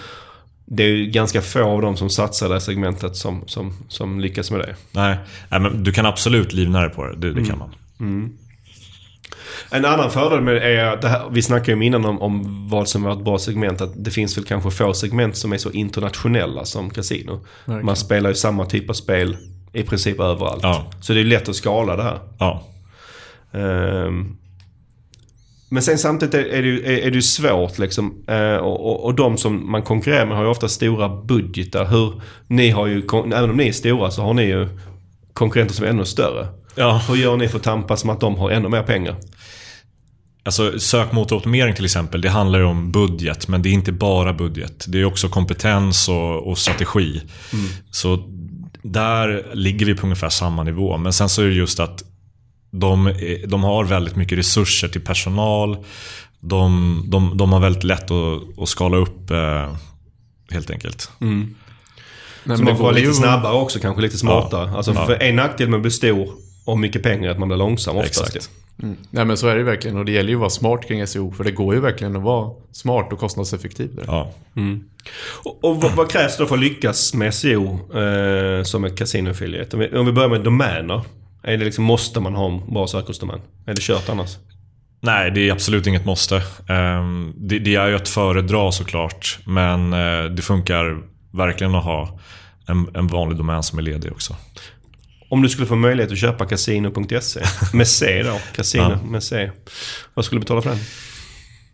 det 0.64 0.82
är 0.82 0.88
ju 0.88 1.06
ganska 1.06 1.42
få 1.42 1.62
av 1.62 1.82
dem 1.82 1.96
som 1.96 2.10
satsar 2.10 2.48
det 2.48 2.54
här 2.54 2.60
segmentet 2.60 3.16
som, 3.16 3.42
som, 3.46 3.72
som 3.88 4.20
lyckas 4.20 4.50
med 4.50 4.60
det. 4.60 4.76
Nej, 4.92 5.16
Nej 5.48 5.60
men 5.60 5.84
du 5.84 5.92
kan 5.92 6.06
absolut 6.06 6.52
livnära 6.52 6.88
på 6.88 7.06
det. 7.06 7.16
Det, 7.16 7.32
det 7.32 7.44
kan 7.44 7.58
man. 7.58 7.70
En 9.70 9.84
annan 9.84 10.10
fördel 10.10 10.40
med 10.40 10.54
det 10.54 10.60
är, 10.60 10.96
det 10.96 11.08
här, 11.08 11.22
vi 11.30 11.42
snackade 11.42 11.78
ju 11.78 11.84
innan 11.84 12.04
om, 12.04 12.22
om 12.22 12.68
vad 12.68 12.88
som 12.88 13.02
var 13.02 13.12
ett 13.12 13.24
bra 13.24 13.38
segment. 13.38 13.80
Att 13.80 14.04
det 14.04 14.10
finns 14.10 14.38
väl 14.38 14.44
kanske 14.44 14.70
få 14.70 14.94
segment 14.94 15.36
som 15.36 15.52
är 15.52 15.58
så 15.58 15.70
internationella 15.70 16.64
som 16.64 16.90
kasino. 16.90 17.40
Verkligen. 17.64 17.86
Man 17.86 17.96
spelar 17.96 18.30
ju 18.30 18.34
samma 18.34 18.66
typ 18.66 18.90
av 18.90 18.94
spel 18.94 19.36
i 19.72 19.82
princip 19.82 20.20
överallt. 20.20 20.62
Ja. 20.62 20.90
Så 21.00 21.12
det 21.12 21.20
är 21.20 21.24
lätt 21.24 21.48
att 21.48 21.56
skala 21.56 21.96
det 21.96 22.02
här. 22.02 22.18
Ja. 22.38 22.62
Ehm, 23.52 24.36
men 25.68 25.82
sen 25.82 25.98
samtidigt 25.98 26.34
är, 26.34 26.62
det, 26.62 26.68
ju, 26.68 26.84
är, 26.84 27.06
är 27.06 27.10
det 27.10 27.22
svårt 27.22 27.78
liksom. 27.78 28.24
Eh, 28.28 28.56
och, 28.56 28.86
och, 28.86 29.04
och 29.04 29.14
de 29.14 29.38
som 29.38 29.70
man 29.70 29.82
konkurrerar 29.82 30.26
med 30.26 30.36
har 30.36 30.44
ju 30.44 30.50
ofta 30.50 30.68
stora 30.68 31.08
budgetar. 31.08 31.84
Hur, 31.84 32.22
ni 32.46 32.70
har 32.70 32.86
ju, 32.86 33.02
även 33.34 33.50
om 33.50 33.56
ni 33.56 33.68
är 33.68 33.72
stora 33.72 34.10
så 34.10 34.22
har 34.22 34.34
ni 34.34 34.42
ju 34.42 34.68
konkurrenter 35.32 35.74
som 35.74 35.84
är 35.84 35.90
ännu 35.90 36.04
större. 36.04 36.46
Ja. 36.74 37.02
Hur 37.08 37.16
gör 37.16 37.36
ni 37.36 37.48
för 37.48 37.56
att 37.56 37.62
tampas 37.62 38.04
med 38.04 38.12
att 38.12 38.20
de 38.20 38.36
har 38.36 38.50
ännu 38.50 38.68
mer 38.68 38.82
pengar? 38.82 39.16
Alltså 40.42 40.78
sökmotoroptimering 40.78 41.74
till 41.74 41.84
exempel, 41.84 42.20
det 42.20 42.28
handlar 42.30 42.58
ju 42.58 42.64
om 42.64 42.92
budget. 42.92 43.48
Men 43.48 43.62
det 43.62 43.68
är 43.68 43.72
inte 43.72 43.92
bara 43.92 44.32
budget. 44.32 44.84
Det 44.88 45.00
är 45.00 45.04
också 45.04 45.28
kompetens 45.28 46.08
och, 46.08 46.48
och 46.50 46.58
strategi. 46.58 47.22
Så 47.90 48.28
där 48.82 49.46
ligger 49.54 49.86
vi 49.86 49.94
på 49.94 50.02
ungefär 50.06 50.28
samma 50.28 50.62
nivå. 50.62 50.96
Men 50.96 51.12
sen 51.12 51.28
så 51.28 51.42
är 51.42 51.46
det 51.46 51.52
just 51.52 51.80
att 51.80 52.02
de, 52.70 53.14
de 53.48 53.62
har 53.64 53.84
väldigt 53.84 54.16
mycket 54.16 54.38
resurser 54.38 54.88
till 54.88 55.00
personal. 55.00 55.84
De, 56.40 57.02
de, 57.06 57.36
de 57.36 57.52
har 57.52 57.60
väldigt 57.60 57.84
lätt 57.84 58.10
att, 58.10 58.58
att 58.58 58.68
skala 58.68 58.96
upp 58.96 59.30
eh, 59.30 59.74
helt 60.50 60.70
enkelt. 60.70 61.10
Nej, 61.18 61.28
Så 62.44 62.48
men 62.48 62.56
man 62.56 62.64
det 62.64 62.70
får 62.70 62.76
går 62.76 62.82
vara 62.84 62.92
lite 62.94 63.06
ju- 63.06 63.12
snabbare 63.14 63.52
också, 63.54 63.78
kanske 63.78 64.02
lite 64.02 64.18
smartare. 64.18 64.70
Alltså 64.76 64.92
Ja. 64.94 65.06
för 65.06 65.22
en 65.22 65.36
nackdel 65.36 65.68
med 65.68 65.76
att 65.76 65.82
bli 65.82 65.90
stor 65.90 66.28
och 66.64 66.78
mycket 66.78 67.02
pengar 67.02 67.28
är 67.28 67.32
att 67.32 67.38
man 67.38 67.48
blir 67.48 67.58
långsam 67.58 67.96
oftast. 67.96 68.36
Exakt. 68.36 68.50
Mm. 68.82 68.96
Nej 69.10 69.24
men 69.24 69.36
så 69.36 69.48
är 69.48 69.52
det 69.54 69.58
ju 69.58 69.64
verkligen 69.64 69.96
och 69.96 70.04
det 70.04 70.12
gäller 70.12 70.28
ju 70.28 70.34
att 70.34 70.40
vara 70.40 70.50
smart 70.50 70.88
kring 70.88 71.06
SEO 71.06 71.32
för 71.32 71.44
det 71.44 71.50
går 71.50 71.74
ju 71.74 71.80
verkligen 71.80 72.16
att 72.16 72.22
vara 72.22 72.50
smart 72.72 73.12
och 73.12 73.18
kostnadseffektiv 73.18 73.94
där. 73.94 74.04
Ja. 74.06 74.32
Och, 75.44 75.64
och 75.64 75.82
vad, 75.82 75.92
vad 75.92 76.10
krävs 76.10 76.36
då 76.36 76.46
för 76.46 76.54
att 76.54 76.60
lyckas 76.60 77.14
med 77.14 77.34
SEO 77.34 77.96
eh, 77.98 78.62
som 78.62 78.84
ett 78.84 78.98
casino-affiliate? 79.00 79.74
Om, 79.74 79.80
vi- 79.80 79.96
om 79.98 80.06
vi 80.06 80.12
börjar 80.12 80.28
med 80.28 80.40
domäner. 80.40 81.02
Är 81.42 81.56
det 81.58 81.64
liksom, 81.64 81.84
måste 81.84 82.20
man 82.20 82.34
ha 82.34 82.46
en 82.46 82.72
bra 82.74 82.86
sökordsdomän? 82.86 83.40
Är 83.66 83.74
det 83.74 83.80
kört 83.82 84.08
annars? 84.08 84.36
Nej, 85.00 85.30
det 85.30 85.48
är 85.48 85.52
absolut 85.52 85.86
inget 85.86 86.04
måste. 86.04 86.42
Ehm, 86.68 87.32
Det, 87.36 87.58
det 87.58 87.74
är 87.74 87.88
ju 87.88 87.94
att 87.96 88.08
föredra 88.08 88.72
såklart. 88.72 89.38
Men 89.44 89.92
eh, 89.92 90.24
det 90.24 90.42
funkar 90.42 91.02
verkligen 91.32 91.74
att 91.74 91.84
ha 91.84 92.18
en, 92.66 92.88
en 92.94 93.06
vanlig 93.06 93.38
domän 93.38 93.62
som 93.62 93.78
är 93.78 93.82
ledig 93.82 94.12
också. 94.12 94.36
Om 95.30 95.42
du 95.42 95.48
skulle 95.48 95.66
få 95.66 95.76
möjlighet 95.76 96.12
att 96.12 96.18
köpa 96.18 96.46
casino.se 96.46 97.40
med 97.72 97.88
C 97.88 98.22
då. 98.22 98.40
Casino 98.56 98.82
Ja. 98.82 98.98
med 99.10 99.22
C. 99.22 99.50
Vad 100.14 100.24
skulle 100.24 100.38
du 100.38 100.40
betala 100.40 100.62
för 100.62 100.70
den? 100.70 100.78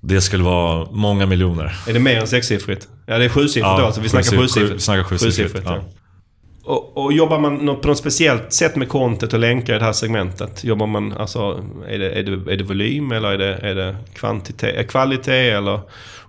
Det 0.00 0.20
skulle 0.20 0.44
vara 0.44 0.88
många 0.90 1.26
miljoner. 1.26 1.76
Är 1.88 1.92
det 1.92 1.98
mer 1.98 2.16
än 2.20 2.26
sexsiffrigt? 2.26 2.88
Ja, 3.06 3.18
det 3.18 3.24
är 3.24 3.28
sjusiffrigt 3.28 3.66
Ja, 3.66 3.78
då. 3.78 3.86
Alltså, 3.86 4.00
vi 4.00 4.08
snackar 4.08 4.30
sjusiff- 4.30 4.38
sjusiffrigt. 4.40 4.72
sju- 4.72 4.78
snackar 4.78 5.02
sjusiffrigt, 5.04 5.64
ja. 5.66 5.84
Och, 6.64 6.96
och 7.04 7.12
jobbar 7.12 7.38
man 7.38 7.58
på 7.80 7.88
något 7.88 7.98
speciellt 7.98 8.52
sätt 8.52 8.76
med 8.76 8.88
content 8.88 9.32
och 9.32 9.38
länkar 9.38 9.76
i 9.76 9.78
det 9.78 9.84
här 9.84 9.92
segmentet? 9.92 10.64
Jobbar 10.64 10.86
man, 10.86 11.12
alltså, 11.12 11.64
är 11.88 11.98
det, 11.98 12.10
är 12.10 12.22
det, 12.22 12.52
är 12.52 12.56
det 12.56 12.64
volym 12.64 13.12
eller 13.12 13.28
är 13.32 13.38
det, 13.38 13.54
är 13.54 13.74
det 13.74 13.96
kvantitet, 14.14 14.76
eh, 14.78 14.86
kvalitet 14.86 15.50
eller? 15.50 15.80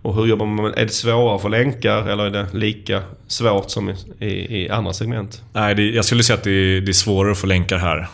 Och 0.01 0.15
hur 0.15 0.25
jobbar 0.25 0.45
man? 0.45 0.65
Är 0.73 0.85
det 0.85 0.89
svårare 0.91 1.39
få 1.39 1.47
länkar 1.47 2.07
eller 2.09 2.25
är 2.25 2.29
det 2.29 2.47
lika 2.53 3.01
svårt 3.27 3.69
som 3.71 3.89
i, 3.89 3.93
i, 4.25 4.57
i 4.63 4.69
andra 4.69 4.93
segment? 4.93 5.41
Nej, 5.53 5.75
det, 5.75 5.83
jag 5.89 6.05
skulle 6.05 6.23
säga 6.23 6.37
att 6.37 6.43
det 6.43 6.51
är, 6.51 6.81
det 6.81 6.91
är 6.91 6.93
svårare 6.93 7.31
att 7.31 7.37
få 7.37 7.47
länkar 7.47 7.77
här. 7.77 8.07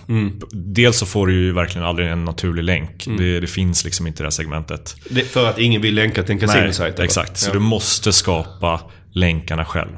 Dels 0.52 0.98
så 0.98 1.06
får 1.06 1.28
du 1.28 1.34
ju 1.34 1.52
verkligen 1.54 1.88
aldrig 1.88 2.08
en 2.08 2.26
naturlig 2.26 2.64
länk. 2.64 3.06
Det, 3.18 3.40
det 3.40 3.48
finns 3.48 3.86
liksom 3.86 4.08
inte 4.08 4.18
i 4.18 4.22
det 4.24 4.26
här 4.26 4.32
segmentet. 4.32 4.96
För 5.30 5.50
att 5.50 5.60
ingen 5.60 5.82
vill 5.82 5.96
länka 5.96 6.24
till 6.24 6.32
en 6.32 6.40
casinosajt? 6.40 7.00
exakt. 7.00 7.38
Så 7.38 7.50
Ja. 7.50 7.54
du 7.54 7.60
måste 7.60 8.14
skapa 8.14 8.82
länkarna 9.12 9.66
själv. 9.66 9.92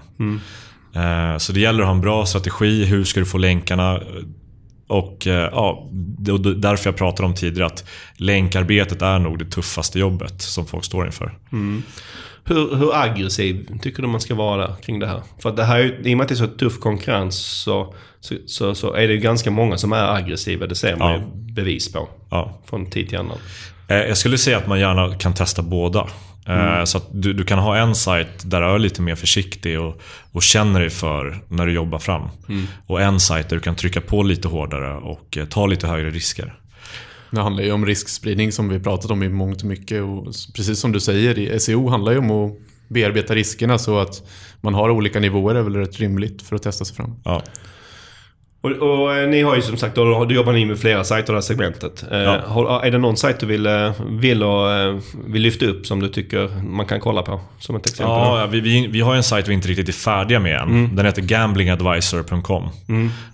Eh, 0.96 1.38
Så 1.38 1.54
det 1.54 1.60
gäller 1.60 1.80
att 1.82 1.88
ha 1.88 1.96
en 1.96 2.02
bra 2.02 2.26
strategi. 2.26 2.86
Hur 2.86 3.04
ska 3.04 3.20
du 3.20 3.26
få 3.26 3.38
länkarna? 3.38 4.00
Och 4.88 5.28
eh, 5.28 5.50
ja, 5.52 5.90
det 5.92 6.32
och 6.32 6.40
därför 6.42 6.90
jag 6.90 6.98
pratade 6.98 7.28
om 7.28 7.36
tidigare 7.36 7.68
att 7.68 7.84
länkarbetet 8.18 9.02
är 9.02 9.20
nog 9.20 9.40
det 9.40 9.46
tuffaste 9.46 10.00
jobbet 10.00 10.42
som 10.42 10.66
folk 10.66 10.84
står 10.86 11.06
inför. 11.06 11.38
Hur, 12.48 12.76
hur 12.76 12.96
aggressiv 12.96 13.80
tycker 13.82 14.02
du 14.02 14.08
man 14.08 14.22
ska 14.22 14.36
vara 14.36 14.76
kring 14.76 15.00
det 15.00 15.08
här? 15.08 15.22
För 15.40 15.52
det 15.52 15.64
här 15.64 15.80
är 15.80 15.84
ju, 15.84 16.02
i 16.04 16.14
och 16.14 16.18
med 16.18 16.24
att 16.24 16.30
det 16.30 16.34
är 16.36 16.38
så 16.38 16.48
tuff 16.48 16.80
konkurrens 16.80 17.36
så, 17.38 17.94
så, 18.20 18.36
så, 18.48 18.76
så 18.76 18.94
är 18.94 19.08
det 19.08 19.14
ju 19.14 19.20
ganska 19.20 19.52
många 19.52 19.78
som 19.78 19.94
är 19.94 20.16
aggressiva. 20.16 20.68
Det 20.68 20.76
ser 20.76 20.96
man 20.96 21.12
Ja. 21.12 21.18
ju 21.18 21.24
bevis 21.54 21.92
på. 21.94 22.08
Ja. 22.30 22.62
Från 22.66 22.90
tid 22.90 23.10
till 23.10 23.18
annan. 23.18 23.38
Eh, 23.88 23.98
Jag 23.98 24.18
skulle 24.18 24.38
säga 24.38 24.58
att 24.58 24.68
man 24.68 24.80
gärna 24.80 25.16
kan 25.16 25.34
testa 25.34 25.62
båda. 25.62 26.08
Eh, 26.48 26.84
Så 26.84 27.02
du, 27.12 27.34
du 27.34 27.43
kan 27.43 27.60
ha 27.60 27.78
en 27.78 27.96
sajt 27.96 28.28
där 28.43 28.62
du 28.62 28.68
är 28.68 28.80
lite 28.80 29.02
mer 29.02 29.16
försiktig 29.16 29.80
och, 29.80 30.02
och 30.32 30.43
känner 30.43 30.80
dig 30.80 30.89
för 30.89 31.41
när 31.50 31.66
du 31.66 31.74
jobbar 31.74 32.00
fram. 32.00 32.30
Och 32.88 33.02
en 33.02 33.20
sajt 33.20 33.50
där 33.50 33.56
du 33.56 33.62
kan 33.62 33.76
trycka 33.76 34.02
på 34.02 34.24
lite 34.24 34.48
hårdare 34.48 34.93
och 34.98 35.38
eh, 35.38 35.46
ta 35.46 35.66
lite 35.68 35.88
högre 35.88 36.12
risker. 36.12 36.54
Det 37.32 37.41
handlar 37.41 37.64
ju 37.64 37.72
om 37.72 37.86
riskspridning 37.86 38.52
som 38.52 38.70
vi 38.70 38.80
pratat 38.80 39.12
om 39.12 39.24
i 39.24 39.30
mångt 39.30 39.62
och 39.62 39.68
mycket. 39.68 40.04
Och 40.04 40.26
precis 40.56 40.80
som 40.80 40.91
du 40.91 41.00
säger, 41.00 41.60
SEO 41.60 41.89
handlar 41.89 42.12
ju 42.12 42.18
om 42.18 42.32
att 42.32 42.54
bearbeta 42.88 43.36
riskerna 43.36 43.78
så 43.78 44.00
att 44.00 44.24
man 44.62 44.74
har 44.74 44.89
olika 44.89 45.20
nivåer 45.20 45.56
är 45.56 45.62
väl 45.62 45.76
rätt 45.76 46.00
rimligt 46.00 46.41
för 46.41 46.56
att 46.56 46.64
testa 46.64 46.86
sig 46.86 46.96
fram. 46.96 47.16
Ja. 47.24 47.43
Och, 48.66 48.72
och 49.01 49.16
eh, 49.16 49.28
ni 49.30 49.41
har 49.41 49.55
ju 49.55 49.61
som 49.61 49.78
sagt, 49.78 49.95
då, 49.95 50.28
jobbar 50.30 50.53
ni 50.53 50.66
med 50.66 50.80
flera 50.80 51.03
sajter 51.03 51.30
i 51.30 51.32
det 51.34 51.38
här 51.38 51.41
segmentet. 51.41 52.05
Eh, 52.11 52.18
Ja. 52.18 52.41
har, 52.47 52.84
är 52.86 52.91
det 52.91 52.97
någon 52.97 53.18
sajt 53.18 53.39
du 53.39 53.45
vill, 53.45 53.66
eh, 53.66 53.91
vill, 54.09 54.43
och, 54.43 54.68
vill 55.28 55.41
lyfta 55.41 55.66
upp 55.66 55.86
som 55.88 55.99
du 55.99 56.07
tycker 56.09 56.61
man 56.63 56.86
kan 56.86 56.99
kolla 56.99 57.22
på? 57.22 57.41
Som 57.59 57.76
ett 57.76 57.86
exempel. 57.88 58.05
Ja, 58.13 58.47
vi, 58.51 58.59
vi, 58.59 58.88
vi 58.88 59.01
har 59.01 59.16
en 59.16 59.24
sajt 59.24 59.47
vi 59.47 59.53
inte 59.53 59.68
riktigt 59.68 59.89
är 59.89 59.93
färdiga 59.93 60.39
med 60.39 60.61
än. 60.61 60.95
Den 60.95 61.05
heter 61.05 61.22
gamblingadvisor.com. 61.22 62.70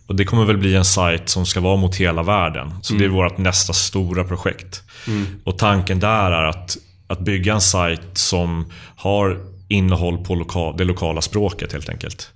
Och 0.07 0.15
det 0.15 0.25
kommer 0.25 0.45
väl 0.45 0.57
bli 0.57 0.75
en 0.75 0.85
sajt 0.85 1.29
som 1.29 1.45
ska 1.45 1.59
vara 1.59 1.75
mot 1.77 1.95
hela 1.95 2.23
världen. 2.23 2.73
Så 2.81 2.93
det 2.93 3.05
är 3.05 3.09
vårt 3.09 3.37
nästa 3.37 3.73
stora 3.73 4.23
projekt. 4.23 4.83
Och 5.43 5.57
tanken 5.57 5.99
där 5.99 6.31
är 6.31 6.43
att, 6.43 6.77
att 7.07 7.19
bygga 7.19 7.53
en 7.53 7.61
sajt 7.61 8.01
som 8.13 8.65
har 8.95 9.37
innehåll 9.71 10.17
på 10.17 10.35
loka, 10.35 10.71
det 10.77 10.83
lokala 10.83 11.21
språket 11.21 11.73
helt 11.73 11.89
enkelt. 11.89 12.31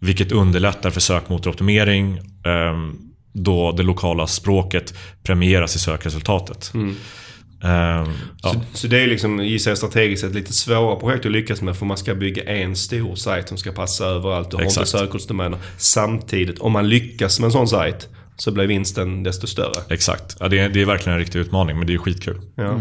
Vilket 0.00 0.32
underlättar 0.32 0.90
för 0.90 1.00
sökmotoroptimering 1.00 2.18
ehm, 2.44 2.96
då 3.32 3.72
det 3.72 3.82
lokala 3.82 4.26
språket 4.26 4.94
premieras 5.22 5.76
i 5.76 5.78
sökresultatet. 5.78 6.72
Ehm, 6.74 6.94
ja. 8.42 8.52
Så, 8.52 8.60
så 8.72 8.86
det 8.86 9.00
är 9.00 9.06
liksom, 9.06 9.44
gissar 9.44 9.70
jag 9.70 9.78
strategiskt, 9.78 10.24
ett 10.24 10.34
lite 10.34 10.52
svårare 10.52 11.00
projekt 11.00 11.26
att 11.26 11.32
lyckas 11.32 11.62
med. 11.62 11.76
För 11.76 11.86
man 11.86 11.96
ska 11.96 12.14
bygga 12.14 12.42
en 12.42 12.76
stor 12.76 13.14
sajt 13.14 13.48
som 13.48 13.58
ska 13.58 13.72
passa 13.72 14.06
överallt 14.06 14.54
och 14.54 14.60
ha 14.60 14.66
inte 14.66 14.86
sökordsdomäner. 14.86 15.58
Samtidigt, 15.78 16.58
om 16.58 16.72
man 16.72 16.88
lyckas 16.88 17.40
med 17.40 17.46
en 17.46 17.52
sån 17.52 17.68
sajt 17.68 18.08
så 18.36 18.50
blir 18.52 18.66
vinsten 18.66 19.22
desto 19.22 19.46
större. 19.46 19.82
Exakt. 19.90 20.36
Ja, 20.40 20.48
det, 20.48 20.58
är, 20.58 20.68
det 20.68 20.80
är 20.80 20.86
verkligen 20.86 21.14
en 21.14 21.20
riktig 21.24 21.38
utmaning, 21.38 21.78
men 21.78 21.86
det 21.86 21.94
är 21.94 21.98
skitkul. 21.98 22.40
Ja. 22.54 22.80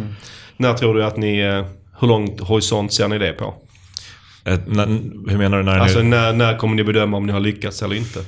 När 0.57 0.73
tror 0.73 0.95
du 0.95 1.03
att 1.03 1.17
ni... 1.17 1.39
eh, 1.39 1.65
Hur 1.99 2.07
långt 2.07 2.39
horisont 2.39 2.93
ser 2.93 3.07
ni 3.07 3.17
det 3.17 3.33
på? 3.33 3.53
Eh, 4.45 4.59
när, 4.67 4.85
hur 5.29 5.37
menar 5.37 5.57
du? 5.57 5.63
När 5.63 5.79
Alltså 5.79 5.99
ni, 5.99 6.09
när, 6.09 6.33
när 6.33 6.57
kommer 6.57 6.75
ni 6.75 6.83
bedöma 6.83 7.17
om 7.17 7.25
ni 7.25 7.33
har 7.33 7.39
lyckats 7.39 7.83
eller 7.83 7.95
inte? 7.95 8.19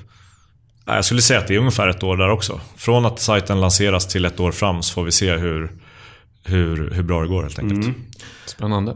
Nej, 0.86 0.95
jag 0.95 1.05
skulle 1.05 1.22
säga 1.22 1.39
att 1.39 1.47
det 1.47 1.55
är 1.55 1.59
ungefär 1.59 1.88
ett 1.88 2.03
år 2.03 2.18
där 2.18 2.30
också. 2.30 2.59
Från 2.76 3.05
att 3.05 3.20
sajten 3.20 3.61
lanseras 3.61 4.07
till 4.07 4.26
ett 4.26 4.39
år 4.39 4.51
fram 4.51 4.84
så 4.84 4.93
får 4.93 5.03
vi 5.03 5.11
se 5.11 5.32
hur, 5.34 5.72
hur, 6.43 6.91
hur 6.91 7.03
bra 7.03 7.22
det 7.22 7.28
går 7.28 7.41
helt 7.41 7.59
enkelt. 7.59 7.97
Spännande. 8.45 8.95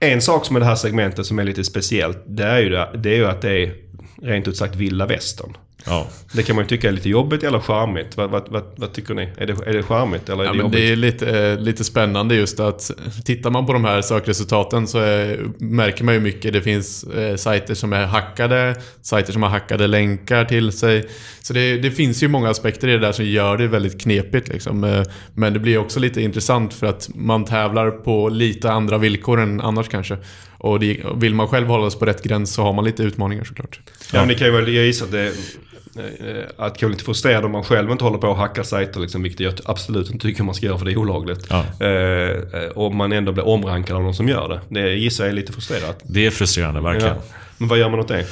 En 0.00 0.22
sak 0.22 0.46
som 0.46 0.56
är 0.56 0.60
det 0.60 0.66
här 0.66 0.74
segmentet 0.74 1.26
som 1.26 1.38
är 1.38 1.44
lite 1.44 1.64
speciellt, 1.64 2.24
det 2.26 2.44
är 2.44 2.58
ju, 2.58 2.68
det, 2.68 2.90
det 2.94 3.10
är 3.10 3.16
ju 3.16 3.26
att 3.26 3.42
det 3.42 3.50
är 3.50 3.74
rent 4.22 4.48
ut 4.48 4.56
sagt 4.56 4.76
vilda 4.76 5.06
västern. 5.06 5.56
Ja. 5.86 6.06
Det 6.32 6.42
kan 6.42 6.56
man 6.56 6.64
ju 6.64 6.68
tycka 6.68 6.88
är 6.88 6.92
lite 6.92 7.08
jobbigt 7.08 7.42
eller 7.42 7.58
charmigt. 7.60 8.16
Vad, 8.16 8.30
vad, 8.30 8.48
vad, 8.48 8.62
vad 8.76 8.92
tycker 8.92 9.14
ni? 9.14 9.28
Är 9.36 9.46
det, 9.46 9.52
är 9.66 9.72
det 9.72 9.82
charmigt 9.82 10.28
eller 10.28 10.42
är 10.44 10.46
Ja, 10.46 10.52
det 10.52 10.56
men 10.56 10.66
jobbigt? 10.66 10.80
det 10.80 10.92
är 10.92 10.96
lite, 10.96 11.38
eh, 11.48 11.58
lite 11.58 11.84
spännande 11.84 12.34
just 12.34 12.60
att 12.60 12.90
tittar 13.24 13.50
man 13.50 13.66
på 13.66 13.72
de 13.72 13.84
här 13.84 14.02
sökresultaten 14.02 14.86
så 14.86 15.04
eh, 15.04 15.38
märker 15.58 16.04
man 16.04 16.14
ju 16.14 16.20
mycket. 16.20 16.52
Det 16.52 16.60
finns 16.60 17.04
eh, 17.04 17.36
sajter 17.36 17.74
som 17.74 17.92
är 17.92 18.06
hackade, 18.06 18.76
sajter 19.02 19.32
som 19.32 19.42
har 19.42 19.50
hackade 19.50 19.86
länkar 19.86 20.44
till 20.44 20.72
sig. 20.72 21.04
Så 21.42 21.52
det, 21.52 21.76
det 21.78 21.90
finns 21.90 22.22
ju 22.22 22.28
många 22.28 22.50
aspekter 22.50 22.88
i 22.88 22.92
det 22.92 22.98
där 22.98 23.12
som 23.12 23.24
gör 23.24 23.56
det 23.56 23.66
väldigt 23.66 24.00
knepigt. 24.02 24.48
Liksom. 24.48 24.84
Eh, 24.84 25.02
Men 25.34 25.52
det 25.52 25.58
blir 25.58 25.78
också 25.78 26.00
lite 26.00 26.20
intressant 26.22 26.74
för 26.74 26.86
att 26.86 27.08
man 27.14 27.44
tävlar 27.44 27.90
på 27.90 28.28
lite 28.28 28.72
andra 28.72 28.98
villkor 28.98 29.40
än 29.40 29.60
annars 29.60 29.88
kanske. 29.88 30.16
Och 30.64 30.80
det, 30.80 31.00
vill 31.16 31.34
man 31.34 31.48
själv 31.48 31.66
hålla 31.66 31.90
sig 31.90 32.00
på 32.00 32.06
rätt 32.06 32.22
gräns 32.22 32.54
så 32.54 32.62
har 32.62 32.72
man 32.72 32.84
lite 32.84 33.02
utmaningar 33.02 33.44
såklart. 33.44 33.80
Ja, 34.12 34.18
men 34.18 34.28
det 34.28 34.34
kan 34.34 34.46
ju 34.46 34.52
väl, 34.52 34.74
jag 34.74 34.86
gissar 34.86 35.06
att 35.06 35.12
det... 35.12 35.26
eh, 35.26 36.44
Att 36.56 36.78
kan 36.78 36.88
bli 36.88 36.94
lite 36.94 37.04
frustrerad 37.04 37.44
om 37.44 37.52
man 37.52 37.64
själv 37.64 37.90
inte 37.90 38.04
håller 38.04 38.18
på 38.18 38.30
att 38.30 38.38
hacka 38.38 38.64
sajter 38.64 39.00
liksom, 39.00 39.22
vilket 39.22 39.40
jag 39.40 39.54
absolut 39.64 40.10
inte 40.10 40.26
tycker 40.26 40.42
man 40.42 40.54
ska 40.54 40.66
göra 40.66 40.78
för 40.78 40.84
det 40.84 40.92
är 40.92 40.96
olagligt. 40.96 41.46
Ja. 41.50 41.64
Eh, 41.80 42.62
eh, 42.62 42.68
och 42.74 42.94
man 42.94 43.12
ändå 43.12 43.32
blir 43.32 43.46
omrankad 43.46 43.96
av 43.96 44.02
någon 44.02 44.14
som 44.14 44.28
gör 44.28 44.48
det. 44.48 44.60
Det 44.80 44.94
gissar 44.94 45.24
jag 45.24 45.30
är 45.30 45.34
lite 45.34 45.52
frustrerat. 45.52 46.02
Det 46.04 46.26
är 46.26 46.30
frustrerande, 46.30 46.80
verkligen. 46.80 47.16
Ja. 47.16 47.22
Men 47.58 47.68
vad 47.68 47.78
gör 47.78 47.88
man 47.88 48.00
åt 48.00 48.08
det? 48.08 48.26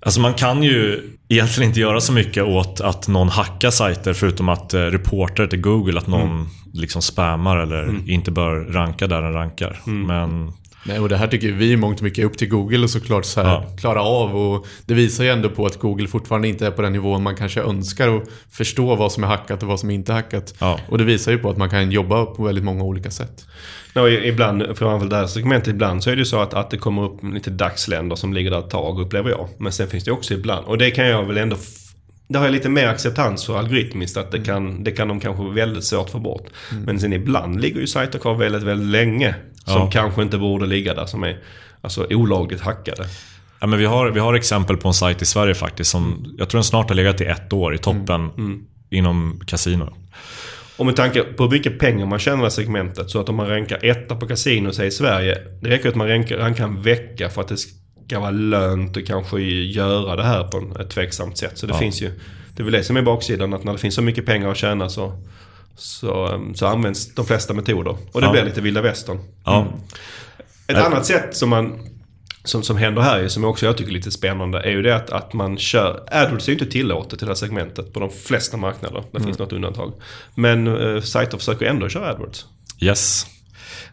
Alltså 0.00 0.20
man 0.20 0.34
kan 0.34 0.62
ju 0.62 1.02
egentligen 1.28 1.70
inte 1.70 1.80
göra 1.80 2.00
så 2.00 2.12
mycket 2.12 2.44
åt 2.44 2.80
att 2.80 3.08
någon 3.08 3.28
hackar 3.28 3.70
sajter 3.70 4.12
förutom 4.12 4.48
att 4.48 4.74
eh, 4.74 4.80
reporter 4.80 5.46
till 5.46 5.60
Google 5.60 5.98
att 5.98 6.06
någon 6.06 6.30
mm. 6.30 6.46
liksom 6.72 7.02
spammar 7.02 7.56
eller 7.56 8.10
inte 8.10 8.30
bör 8.30 8.54
ranka 8.54 9.06
där 9.06 9.22
den 9.22 9.32
rankar. 9.32 9.80
Men 9.84 10.52
Nej, 10.84 10.98
och 10.98 11.08
det 11.08 11.16
här 11.16 11.26
tycker 11.26 11.52
vi 11.52 11.76
mångt 11.76 11.98
och 11.98 12.02
mycket 12.04 12.18
är 12.18 12.24
upp 12.26 12.38
till 12.38 12.48
Google 12.48 12.78
och 12.78 12.90
såklart 12.90 13.24
så 13.24 13.42
här, 13.42 13.48
Ja. 13.48 13.64
klara 13.80 14.02
av. 14.02 14.36
Och 14.36 14.66
det 14.86 14.94
visar 14.94 15.24
ju 15.24 15.30
ändå 15.30 15.48
på 15.50 15.66
att 15.66 15.78
Google 15.78 16.08
fortfarande 16.08 16.48
inte 16.48 16.66
är 16.66 16.70
på 16.70 16.82
den 16.82 16.92
nivån 16.92 17.22
man 17.22 17.36
kanske 17.36 17.60
önskar 17.60 18.08
och 18.08 18.22
förstå 18.50 18.94
vad 18.94 19.12
som 19.12 19.24
är 19.24 19.28
hackat 19.28 19.62
och 19.62 19.68
vad 19.68 19.80
som 19.80 19.90
inte 19.90 20.12
är 20.12 20.16
hackat. 20.16 20.54
Ja. 20.58 20.80
Och 20.88 20.98
det 20.98 21.04
visar 21.04 21.32
ju 21.32 21.38
på 21.38 21.50
att 21.50 21.56
man 21.56 21.70
kan 21.70 21.90
jobba 21.90 22.24
på 22.26 22.42
väldigt 22.42 22.64
många 22.64 22.84
olika 22.84 23.10
sätt. 23.10 23.46
No, 23.94 24.08
ibland, 24.08 24.62
för 24.62 24.72
att 24.72 24.82
använda 24.92 25.16
det 25.16 25.20
här 25.22 25.26
segmentet, 25.26 25.68
ibland 25.68 26.02
så 26.04 26.10
är 26.10 26.14
det 26.14 26.18
ju 26.18 26.24
så 26.24 26.40
att, 26.40 26.54
att 26.54 26.70
det 26.70 26.76
kommer 26.78 27.04
upp 27.04 27.18
lite 27.34 27.50
dagsländer 27.50 28.16
som 28.16 28.32
ligger 28.32 28.50
där 28.50 28.58
ett 28.58 28.70
tag 28.70 29.00
upplever 29.00 29.30
jag. 29.30 29.48
Men 29.58 29.72
sen 29.72 29.88
finns 29.88 30.04
det 30.04 30.10
också 30.12 30.34
ibland, 30.34 30.66
och 30.66 30.78
det 30.78 30.90
kan 30.90 31.06
jag 31.06 31.24
väl 31.24 31.36
ändå 31.38 31.56
det 32.30 32.38
har 32.38 32.44
jag 32.46 32.52
lite 32.52 32.68
mer 32.68 32.88
acceptans 32.88 33.46
för 33.46 33.58
algoritmiskt 33.58 34.16
att 34.16 34.30
det 34.32 34.38
kan, 34.38 34.84
det 34.84 34.90
kan 34.90 35.08
de 35.08 35.20
kanske 35.20 35.44
väldigt 35.44 35.84
svårt 35.84 36.10
få 36.10 36.18
bort. 36.18 36.46
Men 36.86 37.00
sen 37.00 37.12
ibland 37.12 37.60
ligger 37.60 37.80
ju 37.80 37.86
sajter 37.86 38.18
kvar 38.18 38.34
väldigt, 38.34 38.62
väldigt 38.62 38.88
länge. 38.88 39.34
Som 39.68 39.80
Ja. 39.80 39.90
kanske 39.90 40.22
inte 40.22 40.38
borde 40.38 40.66
ligga 40.66 40.94
där. 40.94 41.06
Som 41.06 41.24
är 41.24 41.38
alltså 41.80 42.06
olagligt 42.10 42.60
hackade. 42.60 43.06
Ja, 43.60 43.66
men 43.66 43.78
vi, 43.78 43.84
har, 43.84 44.10
vi 44.10 44.20
har 44.20 44.34
exempel 44.34 44.76
på 44.76 44.88
en 44.88 44.94
sajt 44.94 45.22
i 45.22 45.24
Sverige 45.24 45.54
faktiskt 45.54 45.90
som 45.90 46.34
jag 46.38 46.48
tror 46.48 46.58
den 46.58 46.64
snart 46.64 46.88
har 46.88 46.96
legat 46.96 47.20
i 47.20 47.24
ett 47.24 47.52
år 47.52 47.74
i 47.74 47.78
toppen 47.78 48.30
inom 48.90 49.40
kasino. 49.46 49.92
Och 50.76 50.86
med 50.86 50.96
tanke 50.96 51.22
på 51.22 51.42
hur 51.44 51.50
mycket 51.50 51.78
pengar 51.78 52.06
man 52.06 52.18
tjänar 52.18 52.46
i 52.46 52.50
segmentet. 52.50 53.10
Så 53.10 53.20
att 53.20 53.28
om 53.28 53.34
man 53.36 53.48
rankar 53.48 53.84
etta 53.84 54.16
på 54.16 54.26
kasino 54.26 54.72
säg 54.72 54.86
i 54.86 54.90
Sverige. 54.90 55.38
Det 55.62 55.70
räcker 55.70 55.88
att 55.88 55.94
man 55.94 56.08
rankar, 56.08 56.36
rankar 56.38 56.64
en 56.64 56.82
vecka 56.82 57.28
för 57.28 57.40
att 57.40 57.48
det 57.48 57.56
ska 57.56 58.20
vara 58.20 58.30
lönt 58.30 58.96
att 58.96 59.06
kanske 59.06 59.40
göra 59.40 60.16
det 60.16 60.22
här 60.24 60.44
på 60.44 60.80
ett 60.80 60.90
tveksamt 60.90 61.38
sätt. 61.38 61.58
Så 61.58 61.66
det 61.66 61.72
Ja. 61.72 61.78
finns 61.78 62.02
ju... 62.02 62.10
Det 62.56 62.62
är 62.62 62.64
väl 62.64 62.72
det 62.72 62.84
som 62.84 62.96
är 62.96 63.02
baksidan. 63.02 63.54
Att 63.54 63.64
när 63.64 63.72
det 63.72 63.78
finns 63.78 63.94
så 63.94 64.02
mycket 64.02 64.26
pengar 64.26 64.50
att 64.50 64.56
tjäna 64.56 64.88
så, 64.88 65.12
så, 65.78 66.40
så 66.54 66.66
används 66.66 67.14
de 67.14 67.26
flesta 67.26 67.54
metoder. 67.54 67.96
Och 68.12 68.20
det 68.20 68.26
Ja. 68.26 68.32
blir 68.32 68.44
lite 68.44 68.60
vilda 68.60 68.82
västern. 68.82 69.18
Ja, 69.44 69.66
Ett 70.66 70.76
Ja. 70.76 70.86
annat 70.86 71.06
sätt 71.06 71.36
som 71.36 71.48
man 71.48 71.78
som, 72.44 72.62
som 72.62 72.76
händer 72.76 73.02
här, 73.02 73.20
ju, 73.20 73.28
som 73.28 73.44
också 73.44 73.66
jag 73.66 73.76
tycker 73.76 73.90
är 73.90 73.94
lite 73.94 74.10
spännande, 74.10 74.60
är 74.60 74.70
ju 74.70 74.82
det 74.82 74.96
att, 74.96 75.10
att 75.10 75.32
man 75.32 75.58
kör... 75.58 76.04
AdWords 76.12 76.48
är 76.48 76.52
ju 76.52 76.58
inte 76.58 76.66
tillåtet 76.72 77.22
i 77.22 77.24
det 77.24 77.30
här 77.30 77.34
segmentet 77.34 77.92
på 77.92 78.00
de 78.00 78.10
flesta 78.10 78.56
marknader. 78.56 79.04
Det 79.12 79.20
finns 79.20 79.38
något 79.38 79.52
undantag. 79.52 79.92
Men 80.34 80.66
uh, 80.66 81.00
sajter 81.00 81.38
försöker 81.38 81.66
ändå 81.66 81.88
köra 81.88 82.08
AdWords. 82.10 82.46
yes. 82.80 83.26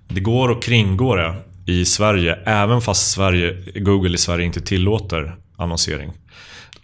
Det 0.08 0.20
går 0.20 0.52
att 0.52 0.64
kringgå 0.64 1.16
det 1.16 1.36
i 1.66 1.86
Sverige 1.86 2.40
även 2.46 2.82
fast 2.82 3.12
Sverige, 3.12 3.58
Google 3.80 4.16
i 4.16 4.18
Sverige 4.18 4.46
inte 4.46 4.62
tillåter 4.62 5.36
annonsering 5.58 6.12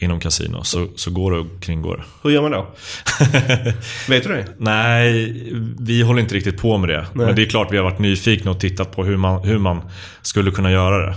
inom 0.01 0.19
kasino. 0.19 0.63
Så, 0.63 0.87
så 0.95 1.11
går 1.11 1.31
det 1.31 1.39
att 1.41 1.63
kringgå 1.63 1.95
det. 1.95 2.03
Hur 2.23 2.29
gör 2.29 2.41
man 2.41 2.51
då? 2.51 2.67
Vet 4.09 4.23
du 4.23 4.29
det? 4.29 4.45
Nej, 4.57 5.33
vi 5.79 6.01
håller 6.01 6.21
inte 6.21 6.35
riktigt 6.35 6.57
på 6.57 6.77
med 6.77 6.89
det. 6.89 7.07
Men 7.13 7.35
det 7.35 7.41
är 7.41 7.45
klart 7.45 7.71
vi 7.71 7.77
har 7.77 7.83
varit 7.83 7.99
nyfikna 7.99 8.51
och 8.51 8.59
tittat 8.59 8.95
på 8.95 9.03
hur 9.03 9.17
man, 9.17 9.43
hur 9.43 9.57
man 9.57 9.81
skulle 10.21 10.51
kunna 10.51 10.71
göra 10.71 11.05
det. 11.05 11.15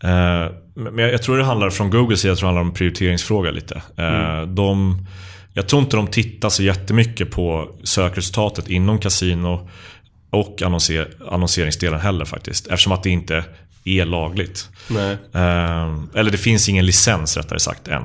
Eh, 0.00 0.50
men 0.74 0.98
jag, 0.98 1.12
jag 1.12 1.22
tror 1.22 1.38
det 1.38 1.44
handlar, 1.44 1.70
från 1.70 1.90
Googles 1.90 2.20
sida, 2.20 2.30
jag 2.30 2.38
tror 2.38 2.46
det 2.46 2.48
handlar 2.48 2.62
om 2.62 2.68
en 2.68 2.74
prioriteringsfråga 2.74 3.50
lite. 3.50 3.82
Eh, 3.96 4.42
de, 4.42 5.06
jag 5.52 5.68
tror 5.68 5.82
inte 5.82 5.96
de 5.96 6.06
tittar 6.06 6.48
så 6.48 6.62
jättemycket 6.62 7.30
på 7.30 7.70
sökresultatet 7.84 8.68
inom 8.68 8.98
kasino 8.98 9.68
och 10.30 10.62
annonser, 10.62 11.08
annonseringsdelen 11.30 12.00
heller 12.00 12.24
faktiskt. 12.24 12.66
Eftersom 12.66 12.92
att 12.92 13.02
det 13.02 13.10
inte 13.10 13.44
är 13.86 14.04
lagligt. 14.04 14.68
Eh, 15.34 16.20
eller 16.20 16.30
det 16.30 16.38
finns 16.38 16.68
ingen 16.68 16.86
licens 16.86 17.36
rättare 17.36 17.60
sagt 17.60 17.88
än. 17.88 18.02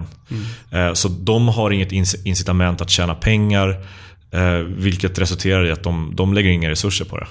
Eh, 0.72 0.94
så 0.94 1.08
de 1.08 1.48
har 1.48 1.72
inget 1.72 1.92
inc- 1.92 2.22
incitament 2.26 2.82
att 2.82 2.90
tjäna 2.90 3.16
pengar. 3.16 3.86
Eh, 4.34 4.54
vilket 4.58 5.20
resulterar 5.20 5.66
i 5.66 5.72
att 5.72 5.84
de, 5.84 6.14
de 6.16 6.34
lägger 6.34 6.50
inga 6.50 6.70
resurser 6.70 7.06
på 7.06 7.18
det. 7.18 7.28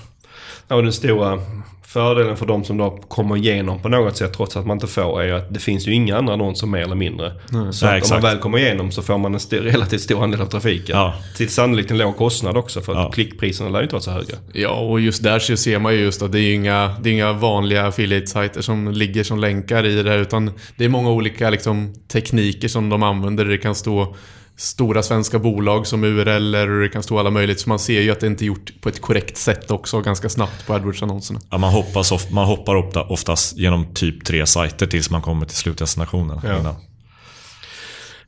Ja, 0.70 0.76
och 0.76 0.82
den 0.82 0.92
stora 0.92 1.38
fördelen 1.86 2.36
för 2.36 2.46
de 2.46 2.64
som 2.64 2.76
då 2.78 2.90
kommer 2.90 3.36
igenom 3.36 3.82
på 3.82 3.88
något 3.88 4.16
sätt 4.16 4.32
trots 4.36 4.56
att 4.56 4.66
man 4.66 4.76
inte 4.76 4.86
får 4.86 5.22
är 5.22 5.26
ju 5.26 5.32
att 5.34 5.54
det 5.54 5.60
finns 5.60 5.86
ju 5.88 5.94
inga 5.94 6.16
andra 6.18 6.32
annonser 6.32 6.66
mer 6.66 6.80
eller 6.80 6.94
mindre. 6.94 7.32
Så 7.72 7.86
Nej, 7.86 7.98
att 7.98 8.04
om 8.04 8.14
man 8.14 8.22
väl 8.22 8.38
kommer 8.38 8.58
igenom 8.58 8.90
så 8.90 9.02
får 9.02 9.18
man 9.18 9.32
en 9.32 9.36
st- 9.36 9.60
relativt 9.60 10.00
stor 10.00 10.24
andel 10.24 10.40
av 10.40 10.46
trafiken. 10.46 10.96
Ja. 10.96 11.14
Till 11.36 11.48
sannolikt 11.48 11.90
en 11.90 11.98
låg 11.98 12.16
kostnad 12.16 12.56
också 12.56 12.80
för 12.80 12.92
att 12.92 12.98
Ja. 12.98 13.10
klickpriserna 13.10 13.70
lär 13.70 13.78
ju 13.78 13.82
inte 13.82 13.94
vara 13.94 14.02
så 14.02 14.10
höga. 14.10 14.34
Ja, 14.52 14.70
och 14.70 15.00
just 15.00 15.22
där 15.22 15.38
så 15.38 15.56
ser 15.56 15.78
man 15.78 15.94
ju 15.94 16.00
just 16.00 16.22
att 16.22 16.32
det 16.32 16.40
är 16.40 16.54
inga, 16.54 16.94
det 17.02 17.10
är 17.10 17.12
inga 17.12 17.32
vanliga 17.32 17.86
affiliate-sajter 17.86 18.60
som 18.60 18.92
ligger 18.92 19.24
som 19.24 19.38
länkar 19.38 19.86
i 19.86 20.02
det 20.02 20.10
här, 20.10 20.18
utan 20.18 20.50
det 20.76 20.84
är 20.84 20.88
många 20.88 21.10
olika 21.10 21.50
liksom, 21.50 21.94
tekniker 22.12 22.68
som 22.68 22.88
de 22.88 23.02
använder. 23.02 23.44
Det 23.44 23.58
kan 23.58 23.74
stå 23.74 24.16
stora 24.61 25.02
svenska 25.02 25.38
bolag 25.38 25.86
som 25.86 26.04
URL 26.04 26.54
och 26.54 26.80
det 26.80 26.88
kan 26.88 27.02
stå 27.02 27.18
alla 27.18 27.30
möjligt. 27.30 27.61
Så 27.61 27.68
man 27.68 27.78
ser 27.78 28.00
ju 28.00 28.11
att 28.11 28.20
det 28.20 28.26
inte 28.26 28.44
är 28.44 28.46
gjort 28.46 28.72
på 28.80 28.88
ett 28.88 29.00
korrekt 29.00 29.36
sätt 29.36 29.70
också 29.70 30.00
ganska 30.00 30.28
snabbt 30.28 30.66
på 30.66 30.74
AdWords-annonserna. 30.74 31.40
Ja, 31.50 31.58
man, 31.58 31.72
hoppas 31.72 32.12
of, 32.12 32.30
man 32.30 32.46
hoppar 32.46 32.74
ofta, 32.74 33.02
oftast 33.02 33.56
genom 33.56 33.94
typ 33.94 34.24
tre 34.24 34.46
sajter 34.46 34.86
tills 34.86 35.11
man 35.11 35.22
kommer 35.22 35.46
till 35.46 35.56
slutdestinationen. 35.56 36.40
Ja. 36.44 36.76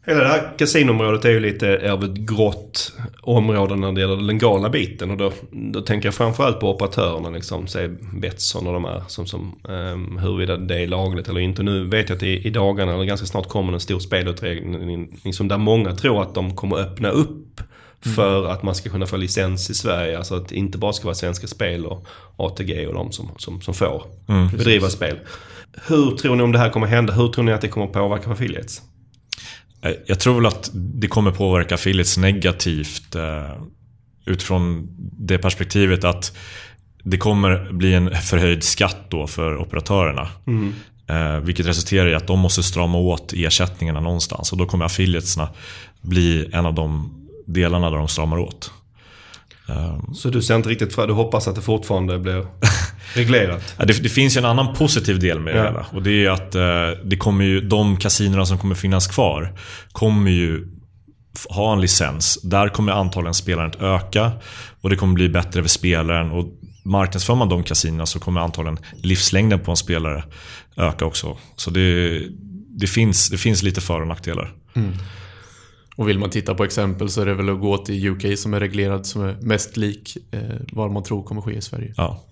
Hela 0.06 0.20
det 0.20 0.28
här 0.28 0.58
kasinområdet 0.58 1.24
är 1.24 1.30
ju 1.30 1.40
lite 1.40 1.92
av 1.92 2.04
ett 2.04 2.14
grått 2.14 2.92
område 3.20 3.76
när 3.76 3.92
det 3.92 4.00
gäller 4.00 4.16
den 4.16 4.26
legala 4.26 4.68
biten. 4.70 5.10
Och 5.10 5.16
då, 5.16 5.32
då 5.50 5.80
tänker 5.80 6.06
jag 6.06 6.14
framförallt 6.14 6.60
på 6.60 6.70
operatörerna, 6.70 7.30
liksom, 7.30 7.66
säg 7.66 7.88
Betsson 8.12 8.66
och 8.66 8.72
de 8.72 8.84
här. 8.84 9.02
Som, 9.08 9.26
som, 9.26 9.60
um, 9.64 10.18
huruvida 10.18 10.56
det 10.56 10.78
är 10.82 10.86
lagligt 10.86 11.28
eller 11.28 11.40
inte. 11.40 11.62
Nu 11.62 11.84
vet 11.84 12.08
jag 12.08 12.16
att 12.16 12.22
i, 12.22 12.46
i 12.46 12.50
dagarna, 12.50 12.94
eller 12.94 13.04
ganska 13.04 13.26
snart, 13.26 13.48
kommer 13.48 13.72
en 13.72 13.80
stor 13.80 13.98
spelutredning 13.98 15.20
liksom 15.24 15.48
där 15.48 15.58
många 15.58 15.94
tror 15.94 16.22
att 16.22 16.34
de 16.34 16.56
kommer 16.56 16.76
öppna 16.76 17.10
upp 17.10 17.60
för 18.14 18.48
att 18.48 18.62
man 18.62 18.74
ska 18.74 18.90
kunna 18.90 19.06
få 19.06 19.16
licens 19.16 19.70
i 19.70 19.74
Sverige. 19.74 20.18
Alltså 20.18 20.34
att 20.34 20.48
det 20.48 20.56
inte 20.56 20.78
bara 20.78 20.92
ska 20.92 21.04
vara 21.04 21.14
Svenska 21.14 21.46
Spel 21.46 21.86
och 21.86 22.06
ATG 22.36 22.86
och 22.86 22.94
de 22.94 23.12
som, 23.12 23.30
som, 23.38 23.60
som 23.60 23.74
får 23.74 24.02
bedriva 24.56 24.88
spel. 24.88 25.18
Hur 25.88 26.16
tror 26.16 26.36
ni 26.36 26.42
om 26.42 26.52
det 26.52 26.58
här 26.58 26.70
kommer 26.70 26.86
hända? 26.86 27.12
Hur 27.12 27.28
tror 27.28 27.44
ni 27.44 27.52
att 27.52 27.60
det 27.60 27.68
kommer 27.68 27.86
påverka 27.86 28.30
affiliates? 28.30 28.82
Eh, 29.82 29.92
Jag 30.06 30.20
tror 30.20 30.34
väl 30.34 30.46
att 30.46 30.70
det 30.74 31.08
kommer 31.08 31.30
påverka 31.30 31.74
affiliates 31.74 32.18
negativt 32.18 33.14
eh, 33.14 33.50
utifrån 34.26 34.88
det 35.18 35.38
perspektivet 35.38 36.04
att 36.04 36.36
det 37.02 37.16
kommer 37.18 37.72
bli 37.72 37.94
en 37.94 38.10
förhöjd 38.16 38.64
skatt 38.64 38.96
då 39.08 39.26
för 39.26 39.56
operatörerna. 39.56 40.28
Eh, 41.06 41.40
vilket 41.40 41.66
resulterar 41.66 42.08
i 42.08 42.14
att 42.14 42.26
de 42.26 42.38
måste 42.38 42.62
strama 42.62 42.98
åt 42.98 43.32
ersättningarna 43.36 44.00
någonstans 44.00 44.52
och 44.52 44.58
då 44.58 44.66
kommer 44.66 44.84
affiliatesna 44.84 45.48
bli 46.00 46.48
en 46.52 46.66
av 46.66 46.74
de 46.74 47.14
delarna 47.46 47.90
där 47.90 47.96
de 47.96 48.08
stramar 48.08 48.38
åt. 48.38 48.72
Så 50.14 50.28
du 50.30 50.42
ser 50.42 50.56
inte 50.56 50.68
riktigt 50.68 50.94
för 50.94 51.06
Du 51.06 51.12
hoppas 51.12 51.48
att 51.48 51.54
det 51.54 51.60
fortfarande 51.62 52.18
blir 52.18 52.46
reglerat? 53.14 53.74
Ja, 53.78 53.84
Det, 53.84 54.02
det 54.02 54.08
finns 54.08 54.36
ju 54.36 54.38
en 54.38 54.44
annan 54.44 54.74
positiv 54.74 55.18
del 55.18 55.40
med 55.40 55.54
det 55.54 55.58
Ja. 55.58 55.64
hela. 55.64 55.86
Och 55.92 56.02
det 56.02 56.24
är 56.26 56.30
att 56.30 56.54
eh, 56.54 57.00
det 57.04 57.16
kommer 57.16 57.44
ju, 57.44 57.60
de 57.60 57.96
kasinorna 57.96 58.46
som 58.46 58.58
kommer 58.58 58.74
finnas 58.74 59.06
kvar 59.06 59.52
kommer 59.92 60.30
ju 60.30 60.68
ha 61.48 61.72
en 61.72 61.80
licens. 61.80 62.38
Där 62.42 62.68
kommer 62.68 62.92
antagligen 62.92 63.66
att 63.66 63.82
öka 63.82 64.32
och 64.80 64.90
det 64.90 64.96
kommer 64.96 65.14
bli 65.14 65.28
bättre 65.28 65.62
för 65.62 65.68
spelaren. 65.68 66.30
Och 66.30 66.46
marknadsför 66.84 67.34
man 67.34 67.48
de 67.48 67.62
kasinorna 67.62 68.06
så 68.06 68.20
kommer 68.20 68.40
antagligen 68.40 68.78
livslängden 69.02 69.60
på 69.60 69.70
en 69.70 69.76
spelare 69.76 70.24
öka 70.76 71.04
också. 71.04 71.36
Så 71.56 71.70
det, 71.70 72.18
det, 72.78 72.86
finns, 72.86 73.28
det 73.30 73.38
finns 73.38 73.62
lite 73.62 73.80
för 73.80 74.00
och 74.00 74.06
nackdelar. 74.06 74.52
Och 75.96 76.08
vill 76.08 76.18
man 76.18 76.30
titta 76.30 76.54
på 76.54 76.64
exempel 76.64 77.08
så 77.10 77.20
är 77.20 77.26
det 77.26 77.34
väl 77.34 77.48
att 77.50 77.60
gå 77.60 77.78
till 77.78 78.08
UK 78.08 78.38
som 78.38 78.54
är 78.54 78.60
reglerad, 78.60 79.06
som 79.06 79.22
är 79.22 79.36
mest 79.40 79.76
lik 79.76 80.16
eh, 80.30 80.40
vad 80.72 80.90
man 80.90 81.02
tror 81.02 81.22
kommer 81.22 81.40
ske 81.42 81.52
i 81.52 81.60
Sverige. 81.60 81.94
Ja. 81.96 82.22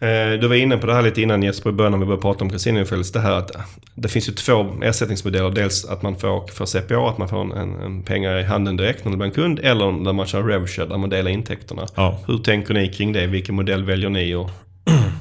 Eh, 0.00 0.40
Du 0.40 0.48
var 0.48 0.54
inne 0.54 0.76
på 0.76 0.86
det 0.86 0.94
här 0.94 1.02
lite 1.02 1.22
innan 1.22 1.42
Jesper, 1.42 1.70
i 1.70 1.72
början 1.72 1.92
när 1.92 1.98
vi 1.98 2.04
började 2.04 2.22
prata 2.22 2.44
om 2.44 2.50
Casinoinfälls. 2.50 3.12
Det 3.12 3.20
här 3.20 3.32
att 3.32 3.50
det 3.94 4.08
finns 4.08 4.28
ju 4.28 4.32
två 4.32 4.66
ersättningsmodeller. 4.82 5.50
Dels 5.50 5.84
att 5.84 6.02
man 6.02 6.16
får 6.18 6.46
för 6.46 6.66
CPA, 6.66 7.08
att 7.10 7.18
man 7.18 7.28
får 7.28 7.40
en, 7.40 7.52
en, 7.52 7.74
en 7.82 8.02
pengar 8.02 8.38
i 8.38 8.42
handen 8.42 8.76
direkt 8.76 9.04
när 9.04 9.10
det 9.10 9.16
blir 9.16 9.26
en 9.26 9.32
kund. 9.34 9.58
Eller 9.62 9.92
när 9.92 10.12
man 10.12 10.26
kör 10.26 10.42
RevShare, 10.42 10.86
där 10.86 10.98
man 10.98 11.10
delar 11.10 11.30
intäkterna. 11.30 11.86
Ja. 11.94 12.18
Hur 12.26 12.38
tänker 12.38 12.74
ni 12.74 12.88
kring 12.88 13.12
det? 13.12 13.26
Vilken 13.26 13.54
modell 13.54 13.84
väljer 13.84 14.10
ni? 14.10 14.34
Och, 14.34 14.50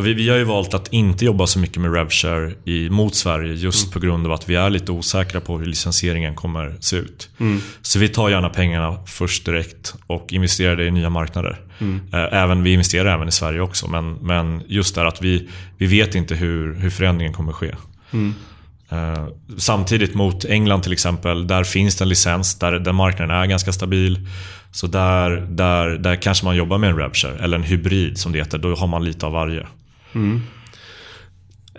Vi, 0.00 0.14
vi 0.14 0.28
har 0.28 0.36
ju 0.36 0.44
valt 0.44 0.74
att 0.74 0.92
inte 0.92 1.24
jobba 1.24 1.46
så 1.46 1.58
mycket 1.58 1.76
med 1.82 1.94
RevShare 1.94 2.52
i, 2.64 2.90
mot 2.90 3.14
Sverige 3.14 3.54
just 3.54 3.92
på 3.92 3.98
grund 3.98 4.26
av 4.26 4.32
att 4.32 4.48
vi 4.48 4.54
är 4.54 4.70
lite 4.70 4.92
osäkra 4.92 5.40
på 5.40 5.58
hur 5.58 5.66
licensieringen 5.66 6.34
kommer 6.34 6.76
se 6.80 6.96
ut. 6.96 7.30
Så 7.82 7.98
vi 7.98 8.08
tar 8.08 8.28
gärna 8.28 8.48
pengarna 8.48 8.98
först 9.06 9.44
direkt 9.44 9.94
och 10.06 10.32
investerar 10.32 10.76
det 10.76 10.84
i 10.86 10.90
nya 10.90 11.10
marknader. 11.10 11.60
Eh, 12.12 12.38
Även, 12.42 12.62
vi 12.62 12.72
investerar 12.72 13.14
även 13.14 13.28
i 13.28 13.32
Sverige 13.32 13.60
också 13.60 13.88
men, 13.88 14.12
men 14.12 14.62
just 14.66 14.94
där 14.94 15.04
att 15.04 15.22
vi, 15.22 15.48
vi 15.78 15.86
vet 15.86 16.14
inte 16.14 16.34
hur, 16.34 16.74
hur 16.74 16.90
förändringen 16.90 17.32
kommer 17.32 17.52
ske. 17.52 17.74
Eh, 18.90 19.26
Samtidigt 19.56 20.14
mot 20.14 20.44
England 20.44 20.82
till 20.82 20.92
exempel, 20.92 21.46
där 21.46 21.64
finns 21.64 21.96
det 21.96 22.04
en 22.04 22.08
licens, 22.08 22.58
där, 22.58 22.72
där 22.72 22.92
marknaden 22.92 23.36
är 23.36 23.46
ganska 23.46 23.72
stabil. 23.72 24.28
Så 24.72 24.86
där, 24.86 25.30
där, 25.30 25.86
där 25.88 26.16
kanske 26.16 26.44
man 26.44 26.56
jobbar 26.56 26.78
med 26.78 26.90
en 26.90 26.96
RevShare, 26.96 27.38
eller 27.38 27.56
en 27.56 27.62
hybrid 27.62 28.18
som 28.18 28.32
det 28.32 28.38
heter. 28.38 28.58
Då 28.58 28.74
har 28.74 28.86
man 28.86 29.04
lite 29.04 29.26
av 29.26 29.32
varje. 29.32 29.66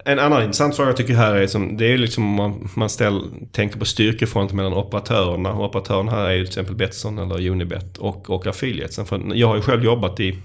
En 0.05 0.19
annan 0.19 0.41
intressant 0.41 0.75
fråga 0.75 0.89
jag 0.89 0.97
tycker 0.97 1.13
här 1.13 1.35
är 1.35 1.47
som, 1.47 1.77
det 1.77 1.93
är 1.93 1.97
liksom 1.97 2.23
om 2.23 2.35
man, 2.35 2.69
man 2.75 2.89
ställ, 2.89 3.21
tänker 3.51 3.79
på 3.79 3.85
styrkefront 3.85 4.51
mellan 4.53 4.73
operatörerna. 4.73 5.51
Och 5.53 5.65
operatörerna 5.65 6.11
här 6.11 6.25
är 6.25 6.31
ju 6.33 6.39
till 6.43 6.47
exempel 6.49 6.75
Betsson 6.75 7.17
eller 7.17 7.49
Unibet 7.49 7.97
och, 7.97 8.29
och 8.29 8.47
affiliatesen. 8.47 9.05
För 9.05 9.21
jag 9.35 9.47
har 9.47 9.55
ju 9.55 9.61
själv 9.61 9.83
jobbat 9.83 10.19
i, 10.19 10.37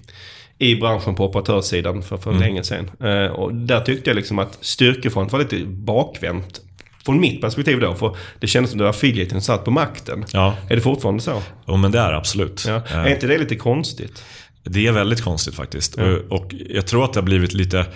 i 0.59 0.76
branschen 0.76 1.14
på 1.14 1.24
operatörssidan 1.26 2.03
för, 2.03 2.16
för 2.16 2.30
Mm. 2.30 2.43
länge 2.43 2.62
sedan. 2.64 2.91
Eh, 3.01 3.26
och 3.32 3.55
där 3.55 3.80
tyckte 3.80 4.11
jag 4.11 4.14
liksom 4.16 4.39
att 4.39 4.59
styrkefront 4.61 5.32
var 5.32 5.39
lite 5.39 5.64
bakvänt. 5.66 6.61
Från 7.05 7.20
mitt 7.20 7.41
perspektiv 7.41 7.80
då, 7.80 7.95
för 7.95 8.16
det 8.41 8.47
kändes 8.47 8.70
som 8.70 8.80
att 8.80 8.87
affiliaten 8.87 9.43
satt 9.43 9.64
på 9.64 9.70
makten. 9.70 10.24
Ja, 10.32 10.55
Är 10.70 10.74
det 10.74 10.80
fortfarande 10.82 11.22
så? 11.22 11.43
jo, 11.66 11.76
men 11.76 11.91
det 11.93 11.99
är 11.99 12.12
absolut. 12.12 12.64
Ja. 12.68 12.76
Eh, 12.76 12.97
Är 12.99 13.07
inte 13.14 13.26
det 13.26 13.39
lite 13.39 13.57
konstigt? 13.57 14.24
Det 14.67 14.87
är 14.87 14.93
väldigt 14.93 15.21
konstigt 15.23 15.55
faktiskt. 15.55 15.95
Och, 15.95 16.33
och 16.39 16.55
jag 16.69 16.87
tror 16.87 17.05
att 17.05 17.12
det 17.12 17.21
har 17.21 17.25
blivit 17.25 17.55
lite, 17.55 17.87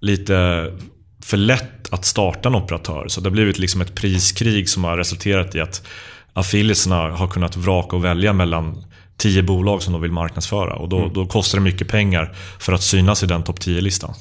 lite 0.00 0.66
för 1.22 1.36
lätt 1.36 1.92
att 1.92 2.04
starta 2.04 2.48
en 2.48 2.54
operatör. 2.54 3.04
Så 3.08 3.20
det 3.20 3.26
har 3.28 3.32
blivit 3.32 3.58
liksom 3.58 3.80
ett 3.80 3.94
priskrig 3.94 4.68
som 4.68 4.84
har 4.84 4.96
resulterat 4.96 5.54
i 5.54 5.60
att 5.60 5.86
affiliatesna 6.32 6.96
har 6.96 7.28
kunnat 7.28 7.56
vraka 7.56 7.96
och 7.96 8.04
välja 8.04 8.32
mellan 8.32 8.84
tio 9.16 9.42
bolag 9.42 9.82
som 9.82 9.92
de 9.92 10.02
vill 10.02 10.12
marknadsföra. 10.12 10.74
Och 10.74 10.88
då, 10.88 11.08
då 11.14 11.26
kostar 11.26 11.58
det 11.58 11.64
mycket 11.64 11.88
pengar 11.88 12.34
för 12.60 12.72
att 12.72 12.82
synas 12.82 13.22
i 13.22 13.26
den 13.26 13.42
topp 13.42 13.58
10-listan. 13.58 14.14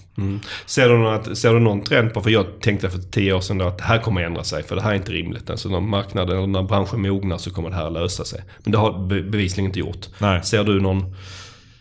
Ser 0.65 0.89
du, 0.89 0.97
något, 0.97 1.37
ser 1.37 1.53
du 1.53 1.59
någon 1.59 1.83
trend 1.83 2.13
på, 2.13 2.21
för 2.21 2.29
jag 2.29 2.45
tänkte 2.61 2.89
för 2.89 2.97
tio 2.99 3.33
år 3.33 3.41
sedan 3.41 3.57
då 3.57 3.67
att 3.67 3.77
det 3.77 3.83
här 3.83 3.97
kommer 3.97 4.21
ändra 4.21 4.43
sig 4.43 4.63
för 4.63 4.75
det 4.75 4.81
här 4.81 4.91
är 4.91 4.95
inte 4.95 5.11
rimligt. 5.11 5.49
Alltså 5.49 5.69
när 5.69 5.79
marknaden 5.79 6.51
när 6.51 6.63
branschen 6.63 7.01
mognar 7.01 7.37
så 7.37 7.49
kommer 7.51 7.69
det 7.69 7.75
här 7.75 7.89
lösa 7.89 8.25
sig. 8.25 8.41
Men 8.63 8.71
det 8.71 8.77
har 8.77 9.07
be- 9.07 9.21
bevisligen 9.21 9.65
inte 9.69 9.79
gjort. 9.79 10.07
Nej. 10.19 10.43
Ser 10.43 10.63
du 10.63 10.81
någon, 10.81 11.15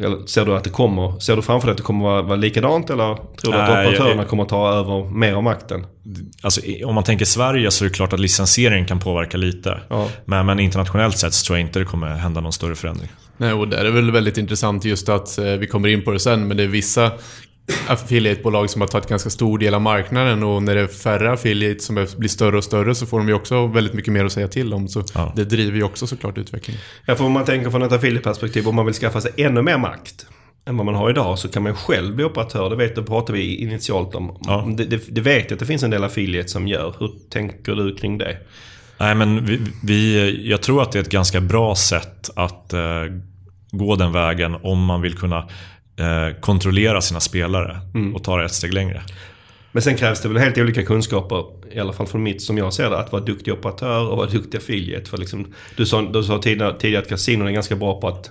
eller 0.00 0.26
ser 0.26 0.44
du 0.44 0.56
att 0.56 0.64
det 0.64 0.70
kommer, 0.70 1.18
ser 1.20 1.36
du 1.36 1.42
framför 1.42 1.66
dig 1.66 1.70
att 1.72 1.76
det 1.76 1.82
kommer 1.82 2.04
vara, 2.04 2.22
vara 2.22 2.36
likadant 2.36 2.90
eller 2.90 3.14
tror 3.14 3.52
du 3.52 3.58
att 3.58 3.68
Nej, 3.68 3.86
operatörerna 3.86 4.22
jag- 4.22 4.28
kommer 4.28 4.44
ta 4.44 4.72
över 4.72 5.10
mer 5.10 5.34
av 5.34 5.42
makten? 5.42 5.86
Alltså, 6.42 6.60
om 6.84 6.94
man 6.94 7.04
tänker 7.04 7.24
Sverige 7.24 7.70
så 7.70 7.84
är 7.84 7.88
det 7.88 7.94
klart 7.94 8.12
att 8.12 8.20
licensiering 8.20 8.84
kan 8.86 8.98
påverka 8.98 9.36
lite. 9.36 9.80
Ja. 9.88 10.08
Men, 10.24 10.46
men 10.46 10.60
internationellt 10.60 11.18
sett 11.18 11.34
så 11.34 11.46
tror 11.46 11.58
jag 11.58 11.66
inte 11.66 11.78
det 11.78 11.84
kommer 11.84 12.06
hända 12.14 12.40
någon 12.40 12.52
större 12.52 12.74
förändring. 12.74 13.08
Nej, 13.36 13.52
och 13.52 13.68
där 13.68 13.78
är 13.78 13.84
det 13.84 13.90
väl 13.90 14.10
väldigt 14.10 14.38
intressant 14.38 14.84
just 14.84 15.08
att, 15.08 15.38
eh, 15.38 15.44
vi 15.44 15.66
kommer 15.66 15.88
in 15.88 16.02
på 16.04 16.10
det 16.10 16.20
sen, 16.20 16.48
men 16.48 16.56
det 16.56 16.62
är 16.62 16.66
vissa 16.68 17.10
affiliatebolag 17.88 18.70
som 18.70 18.80
har 18.80 18.88
tagit 18.88 19.08
ganska 19.08 19.30
stor 19.30 19.58
del 19.58 19.74
av 19.74 19.80
marknaden 19.80 20.42
och 20.42 20.62
när 20.62 20.74
det 20.74 20.80
är 20.80 20.86
färre 20.86 21.32
affiliate 21.32 21.80
som 21.80 22.06
blir 22.16 22.28
större 22.28 22.56
och 22.56 22.64
större 22.64 22.94
så 22.94 23.06
får 23.06 23.18
de 23.18 23.28
ju 23.28 23.34
också 23.34 23.66
väldigt 23.66 23.94
mycket 23.94 24.12
mer 24.12 24.24
att 24.24 24.32
säga 24.32 24.48
till 24.48 24.74
om. 24.74 24.88
Så 24.88 25.04
Ja. 25.14 25.32
det 25.36 25.44
driver 25.44 25.76
ju 25.76 25.82
också 25.82 26.06
såklart 26.06 26.38
utvecklingen. 26.38 26.82
Ja, 27.06 27.14
för 27.14 27.24
om 27.24 27.32
man 27.32 27.44
tänker 27.44 27.70
från 27.70 27.82
ett 27.82 27.92
affiliate-perspektiv, 27.92 28.68
om 28.68 28.74
man 28.76 28.86
vill 28.86 28.94
skaffa 28.94 29.20
sig 29.20 29.32
ännu 29.36 29.62
mer 29.62 29.78
makt 29.78 30.26
än 30.66 30.76
vad 30.76 30.86
man 30.86 30.94
har 30.94 31.10
idag 31.10 31.38
så 31.38 31.48
kan 31.48 31.62
man 31.62 31.74
själv 31.74 32.16
bli 32.16 32.24
operatör. 32.24 32.70
Det 32.70 32.76
vet 32.76 32.94
du, 32.94 33.02
pratade 33.02 33.38
vi 33.38 33.56
initialt 33.56 34.14
om. 34.14 34.38
Ja. 34.46 34.68
Det, 34.76 34.84
det, 34.84 35.00
det 35.08 35.20
vet 35.20 35.44
jag 35.44 35.52
att 35.52 35.58
det 35.60 35.66
finns 35.66 35.82
en 35.82 35.90
del 35.90 36.04
affiliates 36.04 36.52
som 36.52 36.68
gör. 36.68 36.94
Hur 36.98 37.10
tänker 37.30 37.74
du 37.74 37.94
kring 37.94 38.18
det? 38.18 38.36
Nej, 38.98 39.14
men 39.14 39.46
vi, 39.46 39.60
vi, 39.82 40.48
jag 40.50 40.62
tror 40.62 40.82
att 40.82 40.92
det 40.92 40.98
är 40.98 41.02
ett 41.02 41.10
ganska 41.10 41.40
bra 41.40 41.74
sätt 41.74 42.30
att 42.36 42.72
eh, 42.72 42.80
gå 43.70 43.96
den 43.96 44.12
vägen 44.12 44.56
om 44.62 44.84
man 44.84 45.00
vill 45.00 45.14
kunna 45.18 45.48
kontrollera 46.40 47.00
sina 47.00 47.20
spelare 47.20 47.80
och 48.14 48.24
ta 48.24 48.36
det 48.36 48.44
ett 48.44 48.54
steg 48.54 48.74
längre. 48.74 49.02
Men 49.72 49.82
sen 49.82 49.96
krävs 49.96 50.20
det 50.20 50.28
väl 50.28 50.38
helt 50.38 50.58
olika 50.58 50.82
kunskaper, 50.82 51.44
i 51.72 51.80
alla 51.80 51.92
fall 51.92 52.06
från 52.06 52.22
mitt 52.22 52.42
som 52.42 52.58
jag 52.58 52.72
ser 52.72 52.90
det, 52.90 52.98
att 52.98 53.12
vara 53.12 53.22
duktig 53.22 53.54
operatör 53.54 54.08
och 54.08 54.16
vara 54.16 54.30
duktig 54.30 54.58
affiliate. 54.58 55.10
För 55.10 55.18
liksom, 55.18 55.54
du 55.76 55.86
sa, 55.86 56.02
du 56.02 56.22
sa 56.22 56.38
tidigare, 56.38 56.78
tidigare 56.78 57.02
att 57.02 57.08
kasinon 57.08 57.48
är 57.48 57.52
ganska 57.52 57.76
bra 57.76 58.00
på 58.00 58.08
att, 58.08 58.30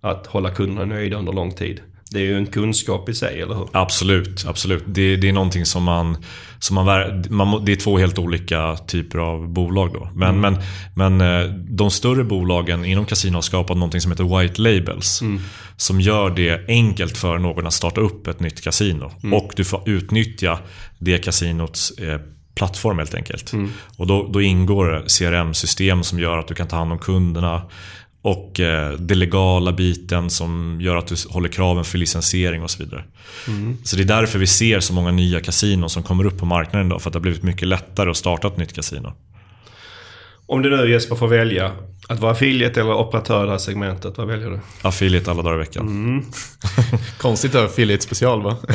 att 0.00 0.26
hålla 0.26 0.50
kunderna 0.50 0.84
nöjda 0.84 1.16
under 1.16 1.32
lång 1.32 1.52
tid. 1.52 1.80
Det 2.10 2.18
är 2.18 2.22
ju 2.22 2.36
en 2.36 2.46
kunskap 2.46 3.08
i 3.08 3.14
sig, 3.14 3.40
eller 3.40 3.54
hur? 3.54 3.68
Absolut, 3.72 4.44
absolut. 4.46 4.84
Det, 4.86 5.16
det 5.16 5.28
är 5.28 5.32
någonting 5.32 5.66
som 5.66 5.82
man... 5.84 6.16
Som 6.58 6.74
man, 6.74 7.24
man 7.30 7.64
det 7.64 7.72
är 7.72 7.76
två 7.76 7.98
helt 7.98 8.18
olika 8.18 8.76
typer 8.76 9.18
av 9.18 9.48
bolag 9.48 9.92
då. 9.92 10.10
Men, 10.14 10.40
men, 10.40 10.58
men 10.94 11.20
eh, 11.20 11.54
de 11.54 11.90
större 11.90 12.24
bolagen 12.24 12.84
inom 12.84 13.04
kasino 13.06 13.34
har 13.34 13.42
skapat 13.42 13.76
någonting 13.76 14.00
som 14.00 14.12
heter 14.12 14.38
White 14.38 14.62
Labels. 14.62 15.22
Som 15.76 16.00
gör 16.00 16.30
det 16.30 16.68
enkelt 16.68 17.18
för 17.18 17.38
någon 17.38 17.66
att 17.66 17.72
starta 17.72 18.00
upp 18.00 18.26
ett 18.26 18.40
nytt 18.40 18.60
kasino. 18.60 19.12
Och 19.32 19.52
du 19.56 19.64
får 19.64 19.88
utnyttja 19.88 20.58
det 20.98 21.18
kasinots 21.18 21.90
eh, 21.90 22.20
plattform 22.54 22.98
helt 22.98 23.14
enkelt. 23.14 23.52
Och 23.96 24.06
då, 24.06 24.28
då 24.32 24.42
ingår 24.42 25.04
CRM-system 25.08 26.02
som 26.02 26.18
gör 26.18 26.38
att 26.38 26.48
du 26.48 26.54
kan 26.54 26.68
ta 26.68 26.76
hand 26.76 26.92
om 26.92 26.98
kunderna. 26.98 27.62
Och 28.22 28.60
eh, 28.60 28.92
det 28.92 29.14
legala 29.14 29.72
biten 29.72 30.30
som 30.30 30.78
gör 30.80 30.96
att 30.96 31.06
du 31.06 31.14
håller 31.28 31.48
kraven 31.48 31.84
för 31.84 31.98
licensiering 31.98 32.62
och 32.62 32.70
så 32.70 32.84
vidare. 32.84 33.04
Så 33.84 33.96
det 33.96 34.02
är 34.02 34.06
därför 34.06 34.38
vi 34.38 34.46
ser 34.46 34.80
så 34.80 34.92
många 34.92 35.10
nya 35.10 35.40
kasinon 35.40 35.90
som 35.90 36.02
kommer 36.02 36.26
upp 36.26 36.38
på 36.38 36.46
marknaden 36.46 36.86
idag. 36.86 37.02
För 37.02 37.10
att 37.10 37.12
det 37.12 37.18
har 37.18 37.22
blivit 37.22 37.42
mycket 37.42 37.68
lättare 37.68 38.10
att 38.10 38.16
starta 38.16 38.48
ett 38.48 38.56
nytt 38.56 38.72
kasino. 38.72 39.12
Om 40.50 40.62
du 40.62 40.70
nu 40.70 40.90
Jesper 40.90 41.16
får 41.16 41.28
välja 41.28 41.72
att 42.08 42.20
vara 42.20 42.32
affiliate 42.32 42.80
eller 42.80 42.94
operatör 42.94 43.42
i 43.42 43.46
det 43.46 43.50
här 43.50 43.58
segmentet, 43.58 44.18
vad 44.18 44.26
väljer 44.26 44.50
du? 44.50 44.60
Affiliate 44.82 45.30
alla 45.30 45.42
dagar 45.42 45.56
i 45.56 45.58
veckan. 45.58 46.24
Konstigt 47.18 47.54
att 47.54 47.60
ha 47.60 47.66
affiliate 47.66 48.02
special 48.02 48.42
va? 48.42 48.56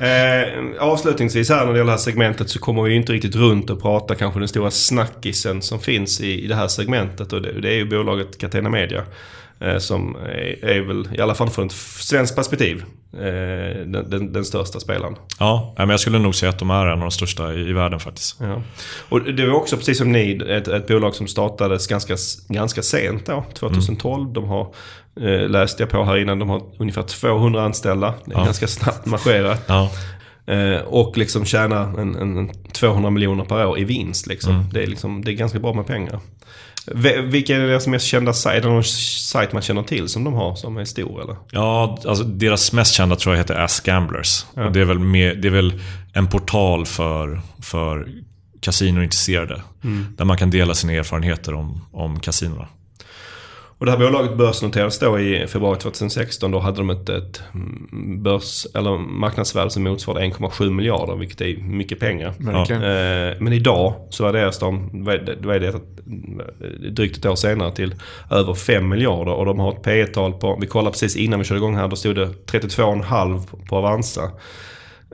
Eh, 0.00 0.64
avslutningsvis 0.78 1.50
här 1.50 1.66
när 1.66 1.72
det 1.72 1.78
gäller 1.78 1.84
det 1.84 1.90
här 1.90 1.98
segmentet 1.98 2.50
så 2.50 2.58
kommer 2.58 2.82
vi 2.82 2.94
inte 2.94 3.12
riktigt 3.12 3.36
runt 3.36 3.70
och 3.70 3.82
prata 3.82 4.14
kanske 4.14 4.40
den 4.40 4.48
stora 4.48 4.70
snackisen 4.70 5.62
som 5.62 5.80
finns 5.80 6.20
i, 6.20 6.44
i 6.44 6.46
det 6.46 6.54
här 6.54 6.68
segmentet. 6.68 7.32
Och 7.32 7.42
det, 7.42 7.60
det 7.60 7.68
är 7.68 7.76
ju 7.76 7.84
bolaget 7.84 8.38
Catena 8.38 8.68
Media. 8.70 9.02
Eh, 9.60 9.78
som 9.78 10.16
är, 10.62 10.80
väl, 10.80 11.08
i 11.14 11.20
alla 11.20 11.34
fall 11.34 11.50
från 11.50 11.66
ett 11.66 11.72
svenskt 11.98 12.36
perspektiv, 12.36 12.84
eh, 13.12 13.86
den, 13.86 14.10
den, 14.10 14.32
den 14.32 14.44
största 14.44 14.80
spelaren. 14.80 15.16
Ja, 15.38 15.74
men 15.78 15.88
jag 15.90 16.00
skulle 16.00 16.18
nog 16.18 16.34
säga 16.34 16.50
att 16.50 16.58
de 16.58 16.70
är 16.70 16.86
en 16.86 16.92
av 16.92 17.00
de 17.00 17.10
största 17.10 17.52
i, 17.54 17.68
i 17.68 17.72
världen 17.72 18.00
faktiskt. 18.00 18.36
Ja. 18.40 18.62
Och 19.08 19.22
det 19.22 19.46
var 19.46 19.54
också 19.54 19.76
precis 19.76 19.98
som 19.98 20.12
ni, 20.12 20.40
ett, 20.48 20.68
ett 20.68 20.86
bolag 20.86 21.14
som 21.14 21.26
startades 21.26 21.86
ganska, 21.86 22.16
ganska 22.48 22.82
sent 22.82 23.26
då, 23.26 23.44
2012. 23.54 24.32
De 24.32 24.44
har, 24.44 24.74
eh, 25.20 25.48
läste 25.48 25.82
jag 25.82 25.90
på 25.90 26.04
här 26.04 26.16
innan, 26.16 26.38
de 26.38 26.48
har 26.48 26.62
ungefär 26.78 27.02
200 27.02 27.62
anställda. 27.62 28.14
Det 28.24 28.34
är 28.34 28.38
Ja. 28.38 28.44
ganska 28.44 28.66
snabbt 28.66 29.06
marscherat. 29.06 29.64
Ja, 29.66 29.90
Eh, 30.48 30.80
och 30.80 31.18
liksom 31.18 31.44
tjäna 31.44 31.94
en, 31.98 32.14
en 32.14 32.50
200 32.72 33.10
miljoner 33.10 33.44
per 33.44 33.66
år 33.66 33.78
i 33.78 33.84
vinst. 33.84 34.26
Liksom. 34.26 34.54
Mm. 34.54 34.66
Det, 34.72 34.82
är 34.82 34.86
liksom, 34.86 35.24
det 35.24 35.30
är 35.30 35.32
ganska 35.32 35.58
bra 35.58 35.72
med 35.72 35.86
pengar. 35.86 36.20
Vilka 37.24 37.56
är 37.56 37.60
deras 37.60 37.86
mest 37.86 38.06
kända 38.06 38.32
sajt? 38.32 38.58
Är 38.58 38.68
det 38.68 38.74
någon 38.74 38.84
sajt 38.84 39.52
man 39.52 39.62
känner 39.62 39.82
till 39.82 40.08
som 40.08 40.24
de 40.24 40.34
har 40.34 40.54
som 40.54 40.76
är 40.76 40.84
stor 40.84 41.22
eller? 41.22 41.36
ja 41.50 41.98
alltså 42.06 42.24
deras 42.24 42.72
mest 42.72 42.94
kända 42.94 43.16
tror 43.16 43.34
jag 43.34 43.40
heter 43.40 43.54
Ask 43.54 43.86
Gamblers. 43.86 44.44
Och 44.54 44.72
det, 44.72 44.80
är 44.80 44.84
väl 44.84 44.98
med, 44.98 45.42
det 45.42 45.48
är 45.48 45.52
väl 45.52 45.80
en 46.12 46.26
portal 46.26 46.86
för, 46.86 47.40
för 47.62 48.08
kasinointresserade. 48.60 49.62
Där 50.16 50.24
man 50.24 50.36
kan 50.36 50.50
dela 50.50 50.74
sina 50.74 50.92
erfarenheter 50.92 51.54
om, 51.54 51.84
om 51.92 52.20
kasinona. 52.20 52.68
Och 53.78 53.86
det 53.86 53.92
här 53.92 53.98
bolaget 53.98 54.36
börsnoterades 54.36 54.98
då 54.98 55.20
i 55.20 55.46
februari 55.46 55.78
2016. 55.78 56.50
Då 56.50 56.58
hade 56.58 56.76
de 56.76 56.90
ett, 56.90 57.08
ett 57.08 57.42
börs, 58.18 58.66
eller 58.74 58.98
marknadsvärde 58.98 59.70
som 59.70 59.82
motsvarade 59.82 60.26
1,7 60.26 60.70
miljarder, 60.70 61.16
vilket 61.16 61.40
är 61.40 61.56
mycket 61.56 62.00
pengar. 62.00 62.32
Verkligen. 62.38 62.82
Eh, 62.82 63.34
men 63.40 63.52
idag 63.52 63.94
så 64.10 64.24
värderas 64.24 64.58
de, 64.58 64.90
vad 65.04 65.14
är 65.56 65.60
det, 65.60 65.80
drygt 66.90 67.16
ett 67.16 67.26
år 67.26 67.34
senare 67.34 67.72
till 67.72 67.94
över 68.30 68.54
5 68.54 68.88
miljarder. 68.88 69.32
Och 69.32 69.46
de 69.46 69.58
har 69.58 69.72
ett 69.72 69.82
P 69.82 70.06
tal 70.06 70.32
på, 70.32 70.58
vi 70.60 70.66
kollade 70.66 70.90
precis 70.90 71.16
innan 71.16 71.38
vi 71.38 71.44
körde 71.44 71.58
igång 71.58 71.76
här, 71.76 71.88
då 71.88 71.96
stod 71.96 72.14
det 72.16 72.26
32,5 72.46 73.46
på- 73.46 73.56
på 73.68 73.76
Avanza. 73.76 74.22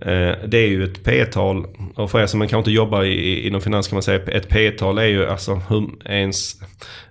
Eh, 0.03 0.33
Det 0.49 0.59
är 0.59 0.69
ju 0.69 0.85
ett 0.85 1.05
P 1.05 1.25
tal 1.25 1.67
och 1.95 2.11
för 2.11 2.21
er 2.23 2.27
som 2.27 2.41
kanske 2.41 2.59
inte 2.59 2.71
jobbar 2.71 3.05
i- 3.05 3.47
inom 3.47 3.61
finans 3.61 3.89
kan 3.89 3.97
man 3.97 4.03
säga 4.03 4.21
ett 4.23 4.49
P 4.49 4.71
tal 4.71 4.99
är 4.99 5.05
ju 5.07 5.27
alltså 5.27 5.55
hur 5.55 5.91
ens, 6.05 6.55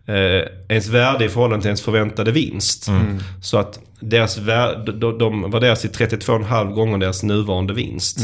eh, 0.07 0.47
ens 0.69 0.87
värde 0.87 1.25
i 1.25 1.29
förhållande 1.29 1.61
till 1.61 1.67
ens 1.69 1.81
förväntade 1.81 2.31
vinst. 2.31 2.87
Så 3.41 3.57
att 3.57 3.79
deras 4.01 4.37
värde, 4.37 4.91
de, 4.91 5.17
de 5.17 5.51
värderas 5.51 5.81
till 5.81 5.89
32,5 5.89 6.73
gånger 6.73 6.97
deras 6.97 7.23
nuvarande 7.23 7.73
vinst. 7.73 8.19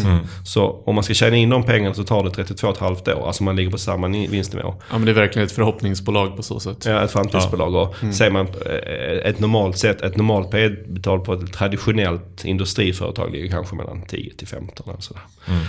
Så 0.45 0.84
om 0.86 0.95
man 0.95 1.03
ska 1.03 1.13
tjäna 1.13 1.36
in 1.36 1.49
de 1.49 1.63
pengarna 1.63 1.95
så 1.95 2.03
tar 2.03 2.23
det 2.23 2.30
32,5 2.30 3.13
år. 3.13 3.28
Alltså 3.28 3.43
man 3.43 3.55
ligger 3.55 3.71
på 3.71 3.78
samma 3.78 4.07
ni- 4.07 4.28
vinstnivå. 4.28 4.75
Ja 4.89 4.97
men 4.97 5.05
det 5.05 5.11
är 5.11 5.13
verkligen 5.15 5.45
ett 5.45 5.51
förhoppningsbolag 5.51 6.36
på 6.38 6.43
så 6.43 6.59
sätt. 6.59 6.86
Ja, 6.86 7.01
ett 7.03 7.11
framtidsbolag. 7.11 7.75
Och 7.75 7.95
säger 8.13 8.32
man 8.32 8.47
eh, 8.47 9.30
ett 9.30 9.39
normalt 9.39 9.78
sätt, 9.78 10.01
ett 10.01 10.17
normalt 10.17 10.51
P 10.51 10.69
tal 11.03 11.19
på 11.19 11.34
ett 11.34 11.53
traditionellt 11.53 12.45
industriföretag 12.45 13.32
ligger 13.32 13.47
kanske 13.49 13.75
mellan 13.75 14.01
10 14.05 14.34
till 14.34 14.47
15 14.47 14.89
eller 14.89 15.01
sådär. 15.01 15.21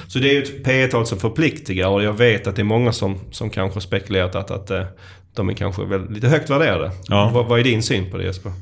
Så 0.09 0.18
det 0.18 0.30
är 0.30 0.34
ju 0.34 0.42
ett 0.42 0.64
P 0.64 0.86
tal 0.86 1.06
som 1.06 1.18
förpliktigar 1.18 1.88
och 1.88 2.02
jag 2.02 2.12
vet 2.12 2.46
att 2.46 2.56
det 2.56 2.62
är 2.62 2.64
många 2.64 2.92
som, 2.92 3.18
som 3.30 3.50
kanske 3.50 3.80
spekulerat 3.80 4.34
att, 4.34 4.50
att 4.50 4.70
eh, 4.70 4.82
de 5.34 5.48
är 5.48 5.52
kanske 5.54 5.84
väl 5.84 6.11
lite 6.11 6.28
högt 6.28 6.50
värderade. 6.50 6.90
Ja. 7.09 7.30
Vad, 7.34 7.46
vad 7.46 7.61
är 7.61 7.64
din 7.64 7.82
syn 7.82 8.11
på 8.11 8.16
det 8.18 8.24
Jesper? 8.24 8.52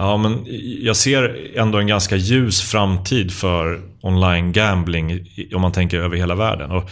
Ja, 0.00 0.16
men 0.16 0.46
jag 0.80 0.96
ser 0.96 1.36
ändå 1.58 1.78
en 1.78 1.86
ganska 1.86 2.16
ljus 2.16 2.62
framtid 2.62 3.32
för 3.32 3.80
online 4.00 4.52
gambling 4.52 5.20
om 5.54 5.62
man 5.62 5.72
tänker 5.72 5.98
över 5.98 6.16
hela 6.16 6.34
världen. 6.34 6.70
Och 6.70 6.90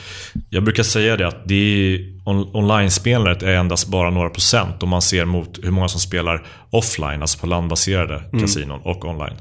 jag 0.50 0.62
brukar 0.62 0.82
säga 0.82 1.16
det 1.16 1.26
att 1.26 1.48
det 1.48 1.54
är, 1.54 2.00
on, 2.24 2.56
online-spelandet 2.56 3.42
är 3.42 3.54
endast 3.54 3.88
bara 3.88 4.10
några 4.10 4.30
procent 4.30 4.82
om 4.82 4.88
man 4.88 5.02
ser 5.02 5.24
mot 5.24 5.58
hur 5.62 5.70
många 5.70 5.88
som 5.88 6.00
spelar 6.00 6.46
offline, 6.70 7.22
alltså 7.22 7.38
på 7.38 7.46
landbaserade 7.46 8.14
mm. 8.14 8.40
kasinon 8.40 8.80
och 8.82 9.04
online. 9.04 9.36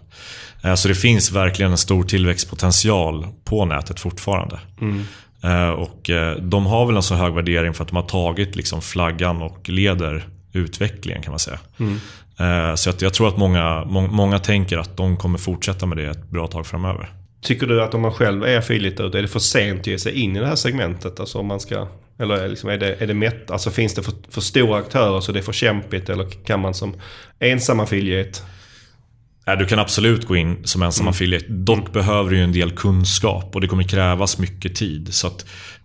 Eh, 0.64 0.76
så 0.76 0.88
det 0.88 0.96
finns 0.96 1.32
verkligen 1.32 1.72
en 1.72 1.78
stor 1.78 2.04
tillväxtpotential 2.04 3.28
på 3.44 3.66
nätet 3.66 4.00
fortfarande. 4.00 4.60
Mm. 4.82 5.04
Eh, 5.44 5.70
och 5.70 6.10
eh, 6.10 6.38
de 6.38 6.66
har 6.66 6.86
väl 6.86 6.96
en 6.96 7.04
så 7.04 7.16
hög 7.16 7.34
värdering 7.34 7.74
för 7.74 7.84
att 7.84 7.90
de 7.90 7.96
har 7.96 8.04
tagit 8.04 8.56
liksom 8.56 8.82
flaggan 8.82 9.42
och 9.42 9.70
leder 9.70 10.28
utvecklingen 10.54 11.22
kan 11.22 11.32
man 11.32 11.40
säga. 11.40 11.60
Mm. 11.80 12.00
Så 12.76 12.92
jag 13.00 13.14
tror 13.14 13.28
att 13.28 13.38
många, 13.38 13.86
många 13.86 14.40
tänker 14.40 14.78
att 14.78 14.98
de 14.98 15.18
kommer 15.18 15.38
fortsätta 15.38 15.86
med 15.86 15.98
det 15.98 16.06
ett 16.06 16.30
bra 16.30 16.48
tag 16.48 16.68
framöver. 16.68 17.10
Tycker 17.42 17.68
du 17.68 17.84
att 17.84 17.94
om 17.94 18.02
man 18.02 18.12
själv 18.12 18.44
är 18.44 18.58
affiliate 18.58 19.04
är 19.04 19.10
det 19.10 19.28
för 19.28 19.40
sent 19.40 19.80
att 19.80 19.88
ge 19.88 20.00
sig 20.00 20.14
in 20.14 20.36
i 20.36 20.40
det 20.40 20.48
här 20.48 20.56
segmentet? 20.56 21.20
Alltså 21.20 21.40
om 21.40 21.48
man 21.48 21.60
ska, 21.60 21.88
eller 22.20 22.48
liksom, 22.48 22.70
är, 22.70 22.78
det, 22.78 22.96
är 23.02 23.08
det 23.08 23.14
mätt, 23.14 23.52
alltså 23.52 23.72
finns 23.72 23.94
det 23.94 24.04
för, 24.04 24.14
för 24.30 24.42
stora 24.42 24.80
aktörer 24.80 25.22
så 25.22 25.32
det 25.32 25.40
är 25.40 25.44
för 25.44 25.54
kämpigt? 25.54 26.10
Eller 26.10 26.30
kan 26.46 26.60
man 26.60 26.74
som 26.74 26.96
ensam 27.40 27.80
affiliate 27.80 28.40
du 29.60 29.66
kan 29.66 29.80
absolut 29.80 30.28
gå 30.28 30.36
in 30.36 30.58
som 30.64 30.84
ensam 30.84 31.04
mm. 31.04 31.10
affiliate. 31.10 31.46
Dock 31.50 31.80
mm. 31.80 31.92
behöver 31.92 32.30
du 32.30 32.38
ju 32.38 32.44
en 32.44 32.52
del 32.52 32.72
kunskap 32.72 33.56
och 33.56 33.62
det 33.62 33.68
kommer 33.68 33.84
krävas 33.84 34.40
mycket 34.40 34.76
tid. 34.76 35.14
Så 35.14 35.32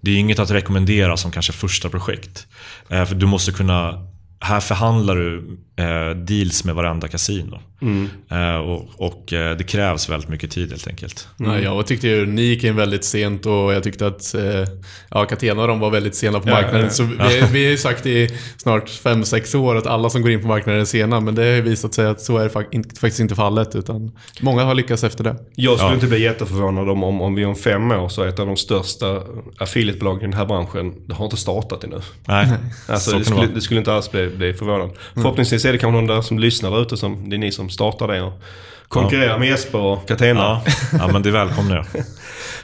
det 0.00 0.10
är 0.10 0.16
inget 0.16 0.38
att 0.38 0.50
rekommendera 0.50 1.16
som 1.16 1.30
kanske 1.30 1.52
första 1.52 1.88
projekt. 1.88 2.46
Eh, 2.88 3.04
för 3.04 3.14
du 3.14 3.26
måste 3.26 3.52
kunna 3.52 4.06
här 4.40 4.60
förhandlar 4.60 5.16
du 5.16 5.58
eh, 5.76 6.16
deals 6.16 6.64
med 6.64 6.74
varenda 6.74 7.08
kasino. 7.08 7.60
Mm. 7.80 8.08
Eh, 8.30 8.56
och, 8.56 8.88
och 8.96 9.32
eh, 9.32 9.56
det 9.56 9.64
krävs 9.64 10.08
väldigt 10.08 10.28
mycket 10.28 10.50
tid 10.50 10.70
helt 10.70 10.88
enkelt. 10.88 11.28
Mm. 11.40 11.52
Ja, 11.52 11.58
jag 11.58 11.86
tyckte 11.86 12.08
ju 12.08 12.26
ni 12.26 12.42
gick 12.42 12.64
in 12.64 12.76
väldigt 12.76 13.04
sent 13.04 13.46
och 13.46 13.52
jag 13.52 13.82
tyckte 13.82 14.06
att 14.06 14.34
eh, 14.34 14.64
ja, 15.10 15.24
Catena 15.24 15.62
och 15.62 15.68
de 15.68 15.80
var 15.80 15.90
väldigt 15.90 16.14
sena 16.14 16.40
på 16.40 16.48
marknaden. 16.48 16.90
Ja, 16.98 17.04
ja, 17.04 17.14
ja. 17.18 17.30
Så 17.30 17.46
vi, 17.46 17.52
vi 17.52 17.64
har 17.64 17.70
ju 17.70 17.78
sagt 17.78 18.06
i 18.06 18.28
snart 18.56 18.88
5-6 18.88 19.56
år 19.56 19.76
att 19.76 19.86
alla 19.86 20.10
som 20.10 20.22
går 20.22 20.30
in 20.30 20.40
på 20.40 20.46
marknaden 20.46 20.80
är 20.80 20.84
sena. 20.84 21.20
Men 21.20 21.34
det 21.34 21.42
har 21.42 21.48
ju 21.48 21.62
visat 21.62 21.94
sig 21.94 22.06
att 22.06 22.20
så 22.20 22.38
är 22.38 22.44
det 22.44 22.50
faktiskt 22.50 23.20
inte 23.20 23.34
fallet. 23.34 23.74
Utan 23.74 24.12
många 24.40 24.64
har 24.64 24.74
lyckats 24.74 25.04
efter 25.04 25.24
det. 25.24 25.36
Jag 25.54 25.78
skulle 25.78 25.94
inte 25.94 26.06
bli 26.06 26.22
jätteförvånad 26.22 26.90
om, 26.90 27.04
om, 27.04 27.20
om 27.20 27.34
vi 27.34 27.44
om 27.44 27.56
fem 27.56 27.92
år 27.92 28.08
så 28.08 28.22
är 28.22 28.28
ett 28.28 28.38
av 28.38 28.46
de 28.46 28.56
största 28.56 29.22
affiliatebolagen 29.58 30.22
i 30.22 30.24
den 30.24 30.32
här 30.32 30.46
branschen, 30.46 30.94
det 31.06 31.14
har 31.14 31.24
inte 31.24 31.36
startat 31.36 31.84
ännu. 31.84 32.00
Nej, 32.24 32.48
alltså, 32.88 33.18
det, 33.18 33.24
skulle, 33.24 33.46
det 33.46 33.60
skulle 33.60 33.80
inte 33.80 33.92
alls 33.92 34.10
bli, 34.10 34.28
bli 34.28 34.52
förvånad. 34.54 34.88
Mm. 34.88 34.96
Förhoppningsvis 35.14 35.64
är 35.64 35.72
det 35.72 35.78
kanske 35.78 36.00
någon 36.00 36.06
där 36.06 36.22
som 36.22 36.38
lyssnar 36.38 36.70
där 36.70 36.82
ute 36.82 36.96
som 36.96 37.30
det 37.30 37.36
är 37.36 37.38
ni 37.38 37.52
som 37.52 37.69
startar 37.70 38.08
det 38.08 38.22
och 38.22 38.42
konkurrerar 38.88 39.32
ja. 39.32 39.38
med 39.38 39.48
Jesper 39.48 39.78
och 39.78 40.08
Catena. 40.08 40.40
Ja. 40.40 40.62
ja, 40.98 41.08
men 41.12 41.22
det 41.22 41.30
välkomnar 41.30 41.76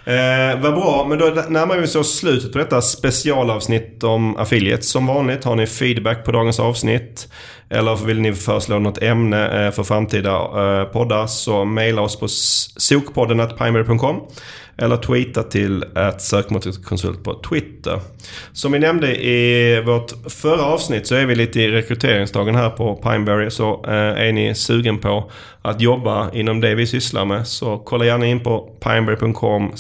jag. 0.04 0.52
eh, 0.52 0.60
vad 0.60 0.74
bra, 0.74 1.06
men 1.08 1.18
då 1.18 1.24
närmar 1.48 1.76
vi 1.76 1.98
oss 1.98 2.18
slutet 2.18 2.52
på 2.52 2.58
detta 2.58 2.82
specialavsnitt 2.82 4.04
om 4.04 4.36
affiliates. 4.36 4.88
Som 4.88 5.06
vanligt 5.06 5.44
har 5.44 5.56
ni 5.56 5.66
feedback 5.66 6.24
på 6.24 6.32
dagens 6.32 6.60
avsnitt. 6.60 7.28
Eller 7.70 8.06
vill 8.06 8.20
ni 8.20 8.32
föreslå 8.32 8.78
något 8.78 9.02
ämne 9.02 9.66
eh, 9.66 9.72
för 9.72 9.82
framtida 9.82 10.30
eh, 10.30 10.84
poddar 10.84 11.26
så 11.26 11.64
mejla 11.64 12.02
oss 12.02 12.18
på 12.18 12.28
sokpodden.primary.com 12.28 14.20
eller 14.78 14.96
tweeta 14.96 15.42
till 15.42 15.84
att 15.94 16.22
sökmotorkonsult 16.22 17.24
på 17.24 17.34
Twitter. 17.34 18.00
Som 18.52 18.72
vi 18.72 18.78
nämnde 18.78 19.16
i 19.16 19.82
vårt 19.86 20.12
förra 20.32 20.62
avsnitt 20.62 21.06
så 21.06 21.14
är 21.14 21.26
vi 21.26 21.34
lite 21.34 21.60
i 21.60 21.68
rekryteringsdagen 21.68 22.54
här 22.54 22.70
på 22.70 22.94
Pineberry. 22.94 23.50
Så 23.50 23.84
eh, 23.84 23.92
är 23.94 24.32
ni 24.32 24.54
sugen 24.54 24.98
på 24.98 25.30
att 25.62 25.80
jobba 25.80 26.30
inom 26.32 26.60
det 26.60 26.74
vi 26.74 26.86
sysslar 26.86 27.24
med 27.24 27.48
så 27.48 27.78
kolla 27.78 28.04
gärna 28.04 28.26
in 28.26 28.40
på 28.40 28.60
pineberry.com 28.80 29.72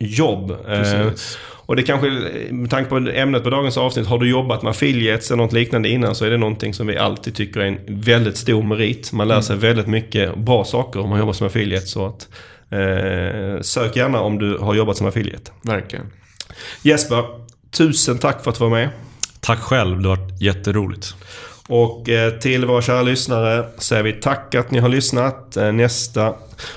jobb. 0.00 0.56
Precis 0.66 1.38
och 1.70 1.76
det 1.76 1.82
kanske, 1.82 2.10
med 2.50 2.70
tanke 2.70 2.90
på 2.90 2.96
ämnet 2.96 3.44
på 3.44 3.50
dagens 3.50 3.76
avsnitt, 3.76 4.06
har 4.06 4.18
du 4.18 4.30
jobbat 4.30 4.62
med 4.62 4.70
affiliates 4.70 5.30
eller 5.30 5.42
något 5.42 5.52
liknande 5.52 5.88
innan 5.88 6.14
så 6.14 6.24
är 6.24 6.30
det 6.30 6.36
någonting 6.36 6.74
som 6.74 6.86
vi 6.86 6.96
alltid 6.96 7.34
tycker 7.34 7.60
är 7.60 7.66
en 7.66 7.78
väldigt 7.86 8.36
stor 8.36 8.62
merit. 8.62 9.12
Man 9.12 9.28
lär 9.28 9.40
sig 9.40 9.54
mm. 9.54 9.62
väldigt 9.62 9.86
mycket 9.86 10.36
bra 10.36 10.64
saker 10.64 11.00
om 11.00 11.08
man 11.08 11.18
jobbar 11.18 11.32
som 11.32 11.46
affiliate. 11.46 11.86
Så 11.86 12.06
att 12.06 12.28
Eh, 12.70 13.60
sök 13.60 13.96
gärna 13.96 14.20
om 14.20 14.38
du 14.38 14.58
har 14.58 14.74
jobbat 14.74 14.96
som 14.96 15.06
affiliate. 15.06 15.50
Verkligen. 15.62 16.06
Jesper, 16.82 17.24
tusen 17.70 18.18
tack 18.18 18.42
för 18.42 18.50
att 18.50 18.58
du 18.58 18.64
var 18.64 18.70
med. 18.70 18.88
Tack 19.40 19.58
själv, 19.58 20.02
det 20.02 20.08
har 20.08 20.16
varit 20.16 20.40
jätteroligt. 20.40 21.14
Och 21.68 22.08
eh, 22.08 22.32
till 22.32 22.66
våra 22.66 22.82
kära 22.82 23.02
lyssnare 23.02 23.64
säger 23.78 24.02
vi 24.02 24.12
tack 24.12 24.54
att 24.54 24.70
ni 24.70 24.78
har 24.78 24.88
lyssnat. 24.88 25.56
Eh, 25.56 25.72
nästa 25.72 26.34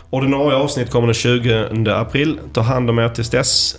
ordinarie 0.10 0.58
avsnitt 0.58 0.90
kommer 0.90 1.08
den 1.08 1.14
20 1.14 1.92
april. 1.92 2.40
Ta 2.54 2.62
hand 2.62 2.90
om 2.90 3.00
er 3.00 3.10
tills 3.10 3.30
dess. 3.30 3.78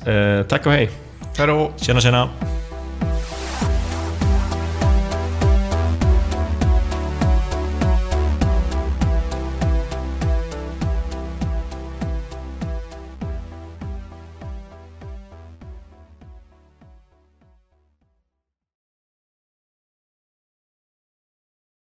Tack 0.49 0.67
och 0.67 0.73
hej. 0.73 0.91
Hej 1.39 1.47
då. 1.47 1.73
Tjena, 1.77 2.01
tjena. 2.01 2.29